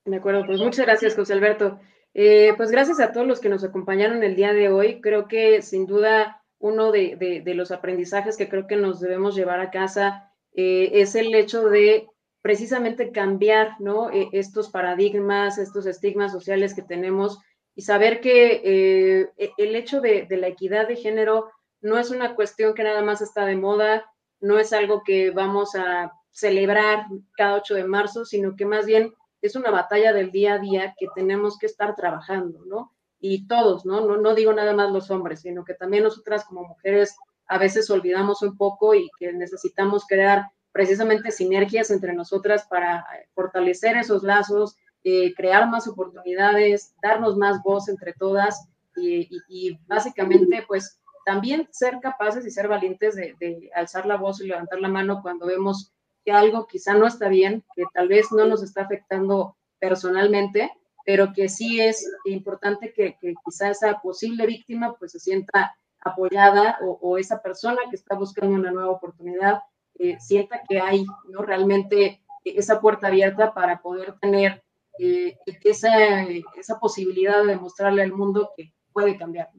De 0.05 0.17
acuerdo, 0.17 0.45
pues 0.45 0.59
muchas 0.59 0.85
gracias, 0.85 1.15
José 1.15 1.33
Alberto. 1.33 1.79
Eh, 2.13 2.53
pues 2.57 2.69
gracias 2.69 2.99
a 2.99 3.11
todos 3.11 3.25
los 3.25 3.39
que 3.39 3.49
nos 3.49 3.63
acompañaron 3.63 4.21
el 4.21 4.35
día 4.35 4.53
de 4.53 4.69
hoy. 4.69 5.01
Creo 5.01 5.27
que 5.27 5.63
sin 5.63 5.87
duda 5.87 6.43
uno 6.59 6.91
de, 6.91 7.41
los 7.55 7.71
aprendizajes 7.71 8.37
que 8.37 8.49
creo 8.49 8.67
que 8.67 8.75
nos 8.75 8.99
debemos 8.99 9.35
llevar 9.35 9.59
a 9.59 9.71
casa 9.71 10.31
eh, 10.53 10.91
es 10.93 11.15
el 11.15 11.33
hecho 11.33 11.67
de 11.67 12.05
precisamente 12.43 13.11
cambiar 13.11 13.77
¿no? 13.79 14.11
E, 14.11 14.29
estos 14.33 14.69
paradigmas, 14.69 15.57
estos 15.57 15.87
estigmas 15.87 16.31
sociales 16.31 16.75
que 16.75 16.83
tenemos 16.83 17.39
y 17.73 17.81
saber 17.81 18.21
que 18.21 18.61
eh, 18.63 19.29
e, 19.39 19.49
el 19.57 19.75
hecho 19.75 20.01
de, 20.01 20.27
de 20.29 20.37
la 20.37 20.49
equidad 20.49 20.87
de 20.87 20.97
género 20.97 21.49
no 21.85 21.99
es 21.99 22.09
una 22.09 22.33
cuestión 22.33 22.73
que 22.73 22.83
nada 22.83 23.03
más 23.03 23.21
está 23.21 23.45
de 23.45 23.55
moda, 23.55 24.11
no 24.41 24.57
es 24.57 24.73
algo 24.73 25.03
que 25.05 25.29
vamos 25.29 25.75
a 25.75 26.11
celebrar 26.31 27.05
cada 27.37 27.57
8 27.57 27.75
de 27.75 27.83
marzo, 27.83 28.25
sino 28.25 28.55
que 28.55 28.65
más 28.65 28.87
bien 28.87 29.13
es 29.43 29.55
una 29.55 29.69
batalla 29.69 30.11
del 30.11 30.31
día 30.31 30.55
a 30.55 30.59
día 30.59 30.95
que 30.97 31.05
tenemos 31.13 31.59
que 31.59 31.67
estar 31.67 31.95
trabajando, 31.95 32.65
¿no? 32.65 32.91
Y 33.19 33.45
todos, 33.45 33.85
¿no? 33.85 34.01
No, 34.01 34.17
no 34.17 34.33
digo 34.33 34.51
nada 34.51 34.73
más 34.73 34.91
los 34.91 35.11
hombres, 35.11 35.41
sino 35.41 35.63
que 35.63 35.75
también 35.75 36.03
nosotras 36.03 36.43
como 36.45 36.63
mujeres 36.63 37.15
a 37.45 37.59
veces 37.59 37.87
olvidamos 37.91 38.41
un 38.41 38.57
poco 38.57 38.95
y 38.95 39.07
que 39.19 39.31
necesitamos 39.31 40.05
crear 40.07 40.47
precisamente 40.71 41.29
sinergias 41.29 41.91
entre 41.91 42.13
nosotras 42.13 42.65
para 42.67 43.05
fortalecer 43.35 43.95
esos 43.95 44.23
lazos, 44.23 44.75
eh, 45.03 45.35
crear 45.35 45.69
más 45.69 45.87
oportunidades, 45.87 46.95
darnos 47.03 47.37
más 47.37 47.61
voz 47.61 47.89
entre 47.89 48.13
todas 48.13 48.69
y 48.97 49.77
básicamente 49.87 50.63
pues 50.67 50.99
también 51.25 51.67
ser 51.71 51.99
capaces 52.01 52.45
y 52.45 52.51
ser 52.51 52.67
valientes 52.67 53.15
de, 53.15 53.69
alzar 53.73 54.05
la 54.05 54.15
voz 54.15 54.39
y 54.39 54.47
levantar 54.47 54.79
la 54.79 54.87
mano 54.87 55.21
cuando 55.21 55.47
vemos 55.47 55.91
que 56.23 56.31
algo 56.31 56.67
quizá 56.67 56.93
no 56.93 57.07
está 57.07 57.27
bien, 57.27 57.65
que 57.75 57.83
tal 57.93 58.07
vez 58.07 58.31
no 58.31 58.45
nos 58.45 58.63
está 58.63 58.83
afectando 58.83 59.57
personalmente, 59.79 60.71
pero 61.05 61.33
que 61.33 61.49
sí 61.49 61.81
es 61.81 62.07
importante 62.25 62.93
que, 62.93 63.17
que 63.19 63.33
quizá 63.43 63.69
esa 63.69 63.99
posible 64.01 64.45
víctima 64.45 64.95
pues 64.97 65.11
se 65.11 65.19
sienta 65.19 65.75
apoyada 65.99 66.77
o, 66.81 67.17
esa 67.17 67.41
persona 67.41 67.79
que 67.89 67.95
está 67.95 68.15
buscando 68.15 68.55
una 68.55 68.71
nueva 68.71 68.91
oportunidad 68.91 69.61
eh, 69.95 70.17
sienta 70.19 70.61
que 70.67 70.79
hay 70.79 71.05
¿no? 71.29 71.41
realmente 71.41 72.21
esa 72.43 72.79
puerta 72.79 73.07
abierta 73.07 73.53
para 73.53 73.81
poder 73.81 74.13
tener 74.19 74.63
eh, 74.99 75.37
esa, 75.63 76.23
esa 76.55 76.79
posibilidad 76.79 77.43
de 77.43 77.55
mostrarle 77.55 78.03
al 78.03 78.13
mundo 78.13 78.51
que 78.55 78.71
puede 78.93 79.17
cambiar. 79.17 79.49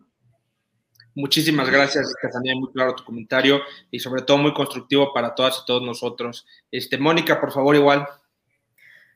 Muchísimas 1.16 1.70
gracias, 1.70 2.14
Casanía, 2.20 2.54
muy 2.54 2.70
claro 2.72 2.94
tu 2.94 3.02
comentario 3.02 3.62
y 3.90 3.98
sobre 4.00 4.20
todo 4.20 4.36
muy 4.36 4.52
constructivo 4.52 5.14
para 5.14 5.34
todas 5.34 5.60
y 5.62 5.66
todos 5.66 5.82
nosotros. 5.82 6.46
Este, 6.70 6.98
Mónica, 6.98 7.40
por 7.40 7.52
favor, 7.52 7.74
igual. 7.74 8.06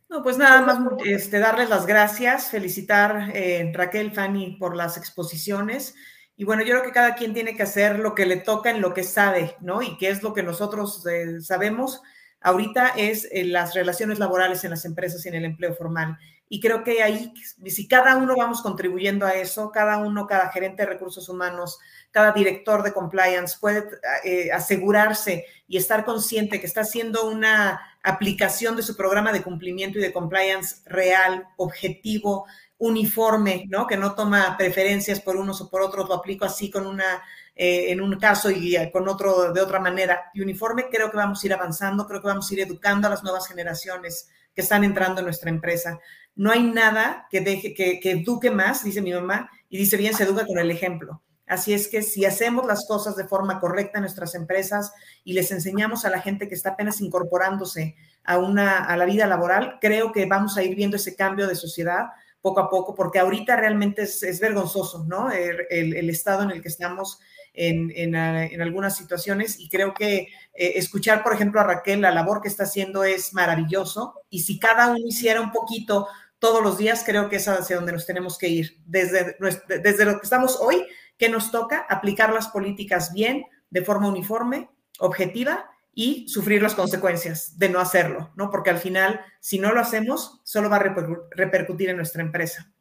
No, 0.09 0.23
pues 0.23 0.39
nada 0.39 0.63
más 0.63 0.79
este, 1.05 1.39
darles 1.39 1.69
las 1.69 1.87
gracias, 1.87 2.51
felicitar 2.51 3.31
eh, 3.35 3.71
Raquel, 3.75 4.13
Fanny 4.13 4.57
por 4.59 4.75
las 4.77 4.97
exposiciones. 4.97 5.95
Y 6.37 6.45
bueno, 6.45 6.63
yo 6.63 6.71
creo 6.71 6.85
que 6.85 6.93
cada 6.93 7.15
quien 7.17 7.35
tiene 7.35 7.55
que 7.55 7.65
hacer 7.65 7.99
lo 7.99 8.15
que 8.15 8.25
le 8.25 8.39
toca 8.39 8.71
en 8.71 8.81
lo 8.81 8.95
que 8.95 9.05
sabe, 9.05 9.57
¿no? 9.61 9.83
Y 9.83 9.99
qué 9.99 10.09
es 10.09 10.23
lo 10.23 10.33
que 10.33 10.43
nosotros 10.43 11.07
eh, 11.07 11.43
sabemos 11.43 12.01
ahorita 12.41 12.95
es 12.97 13.29
eh, 13.31 13.45
las 13.45 13.75
relaciones 13.75 14.19
laborales 14.19 14.65
en 14.65 14.71
las 14.71 14.87
empresas 14.87 15.25
y 15.25 15.29
en 15.29 15.35
el 15.35 15.45
empleo 15.45 15.75
formal. 15.75 16.19
Y 16.53 16.59
creo 16.59 16.83
que 16.83 17.01
ahí, 17.01 17.33
si 17.67 17.87
cada 17.87 18.17
uno 18.17 18.35
vamos 18.37 18.61
contribuyendo 18.61 19.25
a 19.25 19.35
eso, 19.35 19.71
cada 19.71 19.99
uno, 19.99 20.27
cada 20.27 20.51
gerente 20.51 20.83
de 20.83 20.89
recursos 20.89 21.29
humanos, 21.29 21.79
cada 22.11 22.33
director 22.33 22.83
de 22.83 22.93
compliance 22.93 23.57
puede 23.61 23.85
eh, 24.25 24.51
asegurarse 24.53 25.47
y 25.69 25.77
estar 25.77 26.05
consciente 26.05 26.59
que 26.59 26.67
está 26.67 26.81
haciendo 26.81 27.29
una 27.29 27.81
aplicación 28.03 28.75
de 28.75 28.83
su 28.83 28.97
programa 28.97 29.31
de 29.31 29.43
cumplimiento 29.43 30.01
y 30.01 30.03
de 30.03 30.13
compliance 30.13 30.83
real, 30.87 31.47
objetivo, 31.57 32.47
uniforme, 32.79 33.67
¿no? 33.69 33.87
Que 33.87 33.97
no 33.97 34.17
toma 34.17 34.57
preferencias 34.59 35.21
por 35.21 35.37
unos 35.37 35.61
o 35.61 35.71
por 35.71 35.83
otros, 35.83 36.09
lo 36.09 36.17
aplico 36.17 36.45
así 36.45 36.69
con 36.69 36.85
una, 36.85 37.23
eh, 37.55 37.93
en 37.93 38.01
un 38.01 38.19
caso 38.19 38.51
y 38.51 38.77
con 38.91 39.07
otro 39.09 39.53
de 39.53 39.61
otra 39.61 39.79
manera. 39.79 40.33
Y 40.35 40.41
uniforme 40.41 40.89
creo 40.91 41.13
que 41.13 41.17
vamos 41.17 41.45
a 41.45 41.47
ir 41.47 41.53
avanzando, 41.53 42.09
creo 42.09 42.21
que 42.21 42.27
vamos 42.27 42.51
a 42.51 42.55
ir 42.55 42.61
educando 42.61 43.07
a 43.07 43.11
las 43.11 43.23
nuevas 43.23 43.47
generaciones 43.47 44.29
que 44.55 44.63
están 44.63 44.83
entrando 44.83 45.21
en 45.21 45.27
nuestra 45.27 45.51
empresa. 45.51 46.01
No 46.41 46.51
hay 46.51 46.63
nada 46.63 47.27
que 47.31 47.43
deje, 47.43 47.75
que, 47.75 48.01
que 48.01 48.13
eduque 48.13 48.51
más, 48.51 48.83
dice 48.83 49.03
mi 49.03 49.13
mamá, 49.13 49.51
y 49.69 49.77
dice 49.77 49.99
bien, 49.99 50.15
se 50.15 50.25
educa 50.25 50.47
con 50.47 50.59
el 50.59 50.71
ejemplo. 50.71 51.21
Así 51.47 51.75
es 51.75 51.87
que 51.87 52.01
si 52.01 52.25
hacemos 52.25 52.67
las 52.67 52.87
cosas 52.87 53.15
de 53.15 53.29
forma 53.29 53.61
correcta 53.61 53.99
en 53.99 54.05
nuestras 54.05 54.35
empresas 54.35 54.91
y 55.23 55.35
les 55.35 55.53
enseñamos 55.53 56.07
a 56.07 56.11
la 56.11 56.23
gente 56.23 56.49
que 56.49 56.55
está 56.55 56.71
apenas 56.71 57.03
incorporándose 57.03 57.95
a, 58.25 58.39
una, 58.39 58.85
a 58.87 58.97
la 58.97 59.05
vida 59.05 59.27
laboral, 59.27 59.77
creo 59.83 60.13
que 60.13 60.25
vamos 60.25 60.57
a 60.57 60.63
ir 60.63 60.75
viendo 60.75 60.97
ese 60.97 61.15
cambio 61.15 61.47
de 61.47 61.57
sociedad 61.57 62.07
poco 62.41 62.61
a 62.61 62.71
poco, 62.71 62.95
porque 62.95 63.19
ahorita 63.19 63.57
realmente 63.57 64.03
es, 64.03 64.41
vergonzoso, 64.41 65.05
¿no? 65.05 65.31
El, 65.31 66.09
estado 66.09 66.45
en 66.45 66.53
el 66.53 66.63
que 66.63 66.69
estamos 66.69 67.21
en, 67.53 68.15
algunas 68.15 68.97
situaciones 68.97 69.59
y 69.59 69.69
creo 69.69 69.93
que 69.93 70.29
eh, 70.55 70.73
escuchar, 70.77 71.23
por 71.23 71.35
ejemplo, 71.35 71.61
a 71.61 71.65
Raquel, 71.65 72.01
la 72.01 72.13
labor 72.13 72.41
que 72.41 72.49
está 72.49 72.65
haciendo 72.65 73.05
es 73.05 73.35
maravilloso 73.35 74.15
y 74.31 74.41
si 74.41 74.59
cada 74.59 74.89
uno 74.89 75.07
hiciera 75.07 75.41
un 75.41 75.53
poquito 75.53 76.09
todos 76.41 76.63
los 76.63 76.79
días, 76.79 77.05
creo 77.07 77.29
que 77.29 77.37
es 77.37 77.47
hacia 77.47 77.77
donde 77.77 77.93
nos 77.93 78.07
tenemos 78.07 78.37
que 78.37 78.49
ir. 78.49 78.79
Desde, 78.87 79.37
desde 79.69 80.05
lo 80.05 80.19
que 80.19 80.25
estamos 80.25 80.59
hoy, 80.61 80.85
que 81.17 81.29
nos 81.29 81.53
toca 81.53 81.87
aplicar 81.89 82.33
las 82.33 82.49
políticas 82.49 83.13
bien, 83.13 83.45
de 83.69 83.85
forma 83.85 84.09
uniforme, 84.09 84.69
objetiva 84.99 85.71
y 85.95 86.29
sufrir 86.29 86.63
las 86.63 86.75
consecuencias 86.75 87.59
de 87.59 87.69
no 87.69 87.79
hacerlo, 87.79 88.31
¿no? 88.37 88.51
Porque 88.51 88.71
al 88.71 88.79
final, 88.79 89.21
si 89.39 89.59
no 89.59 89.73
lo 89.73 89.81
hacemos, 89.81 90.41
solo 90.45 90.71
va 90.71 90.77
a 90.77 90.95
repercutir 91.33 91.91
en 91.91 91.97
nuestra 91.97 92.23
empresa. 92.23 92.73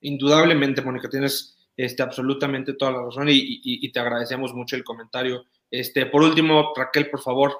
Indudablemente, 0.00 0.82
Mónica, 0.82 1.08
tienes 1.08 1.56
este, 1.76 2.02
absolutamente 2.02 2.74
toda 2.74 2.92
la 2.92 3.02
razón 3.02 3.28
y, 3.28 3.34
y, 3.34 3.60
y, 3.62 3.92
te 3.92 4.00
agradecemos 4.00 4.54
mucho 4.54 4.76
el 4.76 4.84
comentario. 4.84 5.44
Este, 5.70 6.06
por 6.06 6.22
último, 6.22 6.72
Raquel, 6.74 7.10
por 7.10 7.20
favor. 7.20 7.56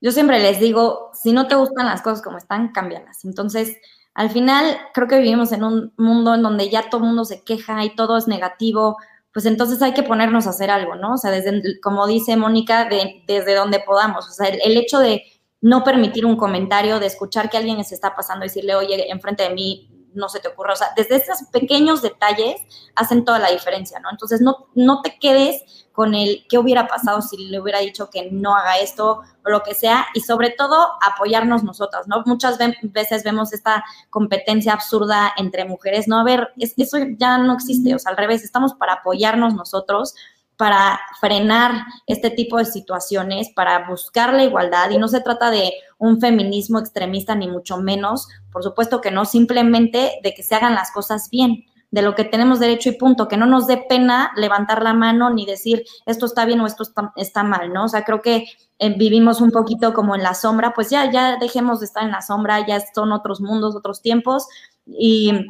Yo 0.00 0.12
siempre 0.12 0.38
les 0.38 0.60
digo, 0.60 1.10
si 1.12 1.32
no 1.32 1.48
te 1.48 1.56
gustan 1.56 1.86
las 1.86 2.02
cosas 2.02 2.22
como 2.22 2.38
están, 2.38 2.72
cámbialas. 2.72 3.24
Entonces, 3.24 3.76
al 4.18 4.30
final, 4.30 4.78
creo 4.92 5.08
que 5.08 5.18
vivimos 5.18 5.52
en 5.52 5.64
un 5.64 5.92
mundo 5.96 6.34
en 6.34 6.42
donde 6.42 6.68
ya 6.68 6.90
todo 6.90 7.00
el 7.02 7.06
mundo 7.06 7.24
se 7.24 7.42
queja 7.44 7.84
y 7.84 7.94
todo 7.94 8.16
es 8.18 8.28
negativo 8.28 8.96
pues 9.32 9.46
entonces 9.46 9.80
hay 9.82 9.92
que 9.92 10.02
ponernos 10.02 10.48
a 10.48 10.50
hacer 10.50 10.68
algo, 10.68 10.96
¿no? 10.96 11.14
O 11.14 11.16
sea, 11.16 11.30
desde, 11.30 11.80
como 11.80 12.08
dice 12.08 12.36
Mónica, 12.36 12.88
desde 12.88 13.54
donde 13.54 13.78
podamos. 13.78 14.28
O 14.28 14.32
sea, 14.32 14.48
el, 14.48 14.76
hecho 14.76 14.98
de 14.98 15.22
no 15.60 15.84
permitir 15.84 16.26
un 16.26 16.36
comentario, 16.36 16.98
de 16.98 17.06
escuchar 17.06 17.48
que 17.48 17.56
alguien 17.56 17.84
se 17.84 17.94
está 17.94 18.16
pasando 18.16 18.44
y 18.44 18.48
decirle, 18.48 18.74
oye, 18.74 19.10
enfrente 19.10 19.44
de 19.44 19.50
mí 19.50 20.08
no 20.14 20.28
se 20.28 20.40
te 20.40 20.48
ocurra. 20.48 20.72
O 20.72 20.76
sea, 20.76 20.88
desde 20.96 21.16
esos 21.16 21.42
pequeños 21.52 22.02
detalles 22.02 22.56
hacen 22.96 23.24
toda 23.24 23.38
la 23.38 23.50
diferencia, 23.50 24.00
¿no? 24.00 24.10
Entonces, 24.10 24.40
no, 24.40 24.68
no 24.74 25.02
te 25.02 25.18
quedes 25.20 25.87
con 25.98 26.14
el 26.14 26.46
qué 26.48 26.58
hubiera 26.58 26.86
pasado 26.86 27.20
si 27.22 27.36
le 27.48 27.58
hubiera 27.58 27.80
dicho 27.80 28.08
que 28.08 28.30
no 28.30 28.54
haga 28.54 28.78
esto 28.78 29.20
o 29.44 29.50
lo 29.50 29.64
que 29.64 29.74
sea, 29.74 30.06
y 30.14 30.20
sobre 30.20 30.50
todo 30.50 30.92
apoyarnos 31.04 31.64
nosotras, 31.64 32.06
¿no? 32.06 32.22
Muchas 32.24 32.56
veces 32.82 33.24
vemos 33.24 33.52
esta 33.52 33.84
competencia 34.08 34.74
absurda 34.74 35.32
entre 35.36 35.64
mujeres, 35.64 36.06
¿no? 36.06 36.20
A 36.20 36.22
ver, 36.22 36.50
eso 36.56 36.98
ya 37.18 37.38
no 37.38 37.54
existe, 37.54 37.96
o 37.96 37.98
sea, 37.98 38.12
al 38.12 38.16
revés, 38.16 38.44
estamos 38.44 38.74
para 38.74 38.92
apoyarnos 38.92 39.54
nosotros, 39.54 40.14
para 40.56 41.00
frenar 41.18 41.84
este 42.06 42.30
tipo 42.30 42.58
de 42.58 42.66
situaciones, 42.66 43.48
para 43.48 43.88
buscar 43.88 44.32
la 44.34 44.44
igualdad. 44.44 44.90
Y 44.90 44.98
no 44.98 45.08
se 45.08 45.20
trata 45.20 45.50
de 45.50 45.72
un 45.98 46.20
feminismo 46.20 46.78
extremista, 46.78 47.34
ni 47.34 47.48
mucho 47.48 47.78
menos, 47.78 48.28
por 48.52 48.62
supuesto 48.62 49.00
que 49.00 49.10
no, 49.10 49.24
simplemente 49.24 50.20
de 50.22 50.32
que 50.32 50.44
se 50.44 50.54
hagan 50.54 50.76
las 50.76 50.92
cosas 50.92 51.28
bien 51.28 51.64
de 51.90 52.02
lo 52.02 52.14
que 52.14 52.24
tenemos 52.24 52.60
derecho 52.60 52.90
y 52.90 52.98
punto, 52.98 53.28
que 53.28 53.36
no 53.36 53.46
nos 53.46 53.66
dé 53.66 53.78
pena 53.88 54.32
levantar 54.36 54.82
la 54.82 54.92
mano 54.92 55.30
ni 55.30 55.46
decir 55.46 55.84
esto 56.06 56.26
está 56.26 56.44
bien 56.44 56.60
o 56.60 56.66
esto 56.66 56.84
está, 57.16 57.42
mal, 57.42 57.72
¿no? 57.72 57.84
O 57.84 57.88
sea, 57.88 58.04
creo 58.04 58.20
que 58.20 58.46
eh, 58.78 58.94
vivimos 58.96 59.40
un 59.40 59.50
poquito 59.50 59.94
como 59.94 60.14
en 60.14 60.22
la 60.22 60.34
sombra, 60.34 60.72
pues 60.74 60.90
ya, 60.90 61.10
ya 61.10 61.36
dejemos 61.38 61.80
de 61.80 61.86
estar 61.86 62.02
en 62.02 62.10
la 62.10 62.22
sombra, 62.22 62.66
ya 62.66 62.78
son 62.94 63.12
otros 63.12 63.40
mundos, 63.40 63.74
otros 63.74 64.02
tiempos 64.02 64.46
y 64.86 65.46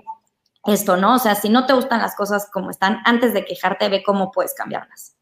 esto, 0.64 0.96
¿no? 0.96 1.16
O 1.16 1.18
sea, 1.18 1.34
si 1.34 1.48
no 1.48 1.66
te 1.66 1.72
gustan 1.72 2.00
las 2.00 2.14
cosas 2.14 2.48
como 2.52 2.70
están, 2.70 2.98
antes 3.04 3.32
de 3.32 3.44
quejarte, 3.44 3.88
ve 3.88 4.02
cómo 4.04 4.30
puedes 4.30 4.54
cambiarlas. 4.54 5.16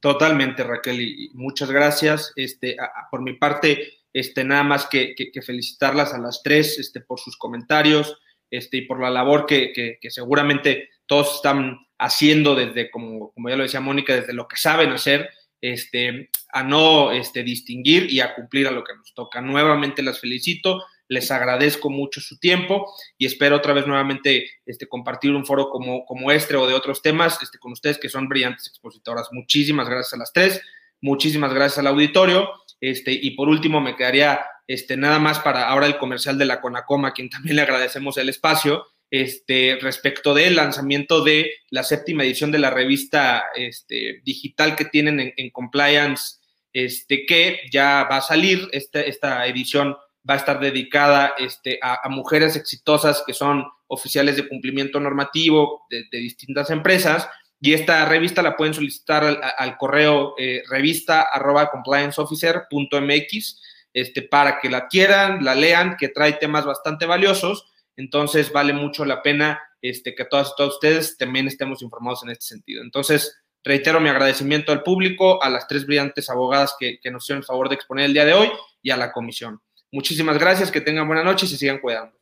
Totalmente, 0.00 0.62
Raquel, 0.62 1.00
y 1.00 1.30
muchas 1.34 1.70
gracias. 1.70 2.32
Este, 2.36 2.76
por 3.10 3.20
mi 3.20 3.34
parte, 3.34 3.98
este, 4.12 4.44
nada 4.44 4.62
más 4.62 4.86
que, 4.86 5.14
que, 5.14 5.42
felicitarlas 5.42 6.14
a 6.14 6.18
las 6.18 6.42
tres 6.42 6.78
este, 6.78 7.00
por 7.00 7.18
sus 7.18 7.36
comentarios, 7.36 8.16
este, 8.50 8.78
y 8.78 8.82
por 8.82 9.00
la 9.00 9.10
labor 9.10 9.46
que, 9.46 9.72
que, 9.72 10.10
seguramente 10.10 10.90
todos 11.06 11.36
están 11.36 11.78
haciendo 11.98 12.54
desde, 12.54 12.90
como, 12.90 13.32
como 13.32 13.48
ya 13.48 13.56
lo 13.56 13.62
decía 13.62 13.80
Mónica, 13.80 14.14
desde 14.14 14.32
lo 14.32 14.46
que 14.48 14.56
saben 14.56 14.90
hacer, 14.90 15.30
este, 15.60 16.30
a 16.52 16.62
no 16.62 17.12
este, 17.12 17.42
distinguir 17.42 18.10
y 18.10 18.20
a 18.20 18.34
cumplir 18.34 18.68
a 18.68 18.70
lo 18.70 18.84
que 18.84 18.94
nos 18.94 19.12
toca. 19.14 19.40
Nuevamente 19.40 20.02
las 20.02 20.20
felicito, 20.20 20.84
les 21.08 21.30
agradezco 21.30 21.90
mucho 21.90 22.20
su 22.20 22.38
tiempo 22.38 22.86
y 23.16 23.26
espero 23.26 23.56
otra 23.56 23.72
vez 23.72 23.86
nuevamente 23.86 24.48
este, 24.66 24.86
compartir 24.86 25.32
un 25.32 25.46
foro 25.46 25.70
como, 25.70 26.04
como 26.04 26.30
este 26.30 26.54
o 26.56 26.66
de 26.66 26.74
otros 26.74 27.02
temas 27.02 27.42
este, 27.42 27.58
con 27.58 27.72
ustedes 27.72 27.98
que 27.98 28.08
son 28.08 28.28
brillantes 28.28 28.68
expositoras. 28.68 29.28
Muchísimas 29.32 29.88
gracias 29.88 30.14
a 30.14 30.18
las 30.18 30.32
tres, 30.32 30.60
muchísimas 31.00 31.52
gracias 31.52 31.78
al 31.78 31.86
auditorio. 31.88 32.48
Este, 32.80 33.12
y 33.12 33.32
por 33.32 33.48
último, 33.48 33.80
me 33.80 33.96
quedaría 33.96 34.40
este, 34.66 34.96
nada 34.96 35.18
más 35.18 35.38
para 35.40 35.68
ahora 35.68 35.86
el 35.86 35.98
comercial 35.98 36.38
de 36.38 36.44
la 36.44 36.60
Conacoma, 36.60 37.08
a 37.08 37.12
quien 37.12 37.30
también 37.30 37.56
le 37.56 37.62
agradecemos 37.62 38.16
el 38.18 38.28
espacio, 38.28 38.86
este, 39.10 39.78
respecto 39.80 40.34
del 40.34 40.56
lanzamiento 40.56 41.24
de 41.24 41.50
la 41.70 41.82
séptima 41.82 42.24
edición 42.24 42.52
de 42.52 42.58
la 42.58 42.70
revista 42.70 43.44
este, 43.56 44.20
digital 44.22 44.76
que 44.76 44.84
tienen 44.84 45.32
en, 45.34 45.50
Compliance, 45.50 46.36
este, 46.72 47.24
que 47.24 47.60
ya 47.72 48.06
va 48.10 48.18
a 48.18 48.22
salir. 48.22 48.68
Esta, 48.72 49.00
esta 49.00 49.46
edición 49.46 49.96
va 50.28 50.34
a 50.34 50.38
estar 50.38 50.60
dedicada 50.60 51.34
este, 51.38 51.78
a, 51.82 52.06
mujeres 52.10 52.56
exitosas 52.56 53.22
que 53.26 53.32
son 53.32 53.64
oficiales 53.86 54.36
de 54.36 54.46
cumplimiento 54.46 55.00
normativo 55.00 55.86
de, 55.88 56.04
distintas 56.10 56.70
empresas. 56.70 57.28
Y 57.60 57.72
esta 57.72 58.04
revista 58.04 58.42
la 58.42 58.56
pueden 58.56 58.74
solicitar 58.74 59.24
al, 59.24 59.76
correo 59.76 60.34
eh, 60.38 60.62
revista 60.68 61.22
arroba 61.22 61.70
complianceofficer.mx 61.70 63.62
este, 63.92 64.22
para 64.22 64.60
que 64.60 64.70
la 64.70 64.86
quieran, 64.86 65.44
la 65.44 65.56
lean, 65.56 65.96
que 65.96 66.08
trae 66.08 66.34
temas 66.34 66.64
bastante 66.64 67.04
valiosos. 67.06 67.72
Entonces 67.96 68.52
vale 68.52 68.72
mucho 68.72 69.04
la 69.04 69.22
pena 69.22 69.60
este, 69.82 70.14
que 70.14 70.24
todas 70.24 70.50
y 70.50 70.52
todos 70.56 70.74
ustedes 70.74 71.16
también 71.16 71.48
estemos 71.48 71.82
informados 71.82 72.22
en 72.22 72.30
este 72.30 72.44
sentido. 72.46 72.82
Entonces, 72.82 73.36
reitero 73.64 74.00
mi 74.00 74.08
agradecimiento 74.08 74.70
al 74.70 74.84
público, 74.84 75.42
a 75.42 75.50
las 75.50 75.66
tres 75.66 75.84
brillantes 75.84 76.30
abogadas 76.30 76.76
que, 76.78 77.00
que 77.00 77.10
nos 77.10 77.24
hicieron 77.24 77.40
el 77.40 77.46
favor 77.46 77.68
de 77.68 77.74
exponer 77.74 78.04
el 78.06 78.12
día 78.12 78.24
de 78.24 78.34
hoy 78.34 78.50
y 78.82 78.90
a 78.90 78.96
la 78.96 79.12
comisión. 79.12 79.60
Muchísimas 79.90 80.38
gracias, 80.38 80.70
que 80.70 80.80
tengan 80.80 81.08
buena 81.08 81.24
noche 81.24 81.46
y 81.46 81.48
se 81.48 81.56
sigan 81.56 81.78
cuidando. 81.78 82.16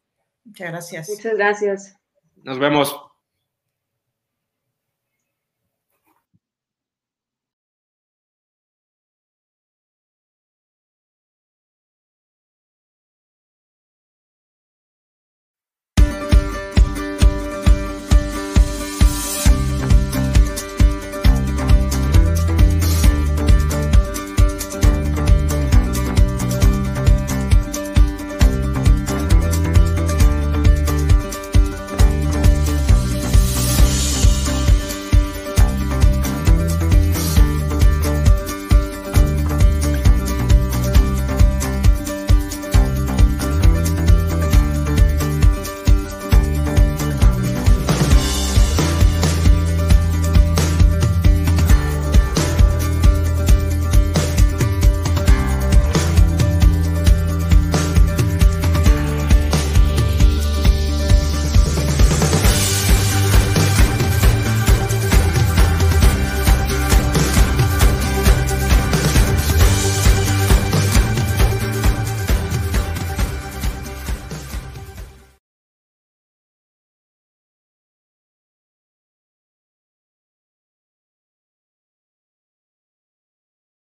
Muchas 0.45 0.71
gracias. 0.71 1.09
Muchas 1.09 1.35
gracias. 1.35 1.97
Nos 2.37 2.59
vemos. 2.59 2.97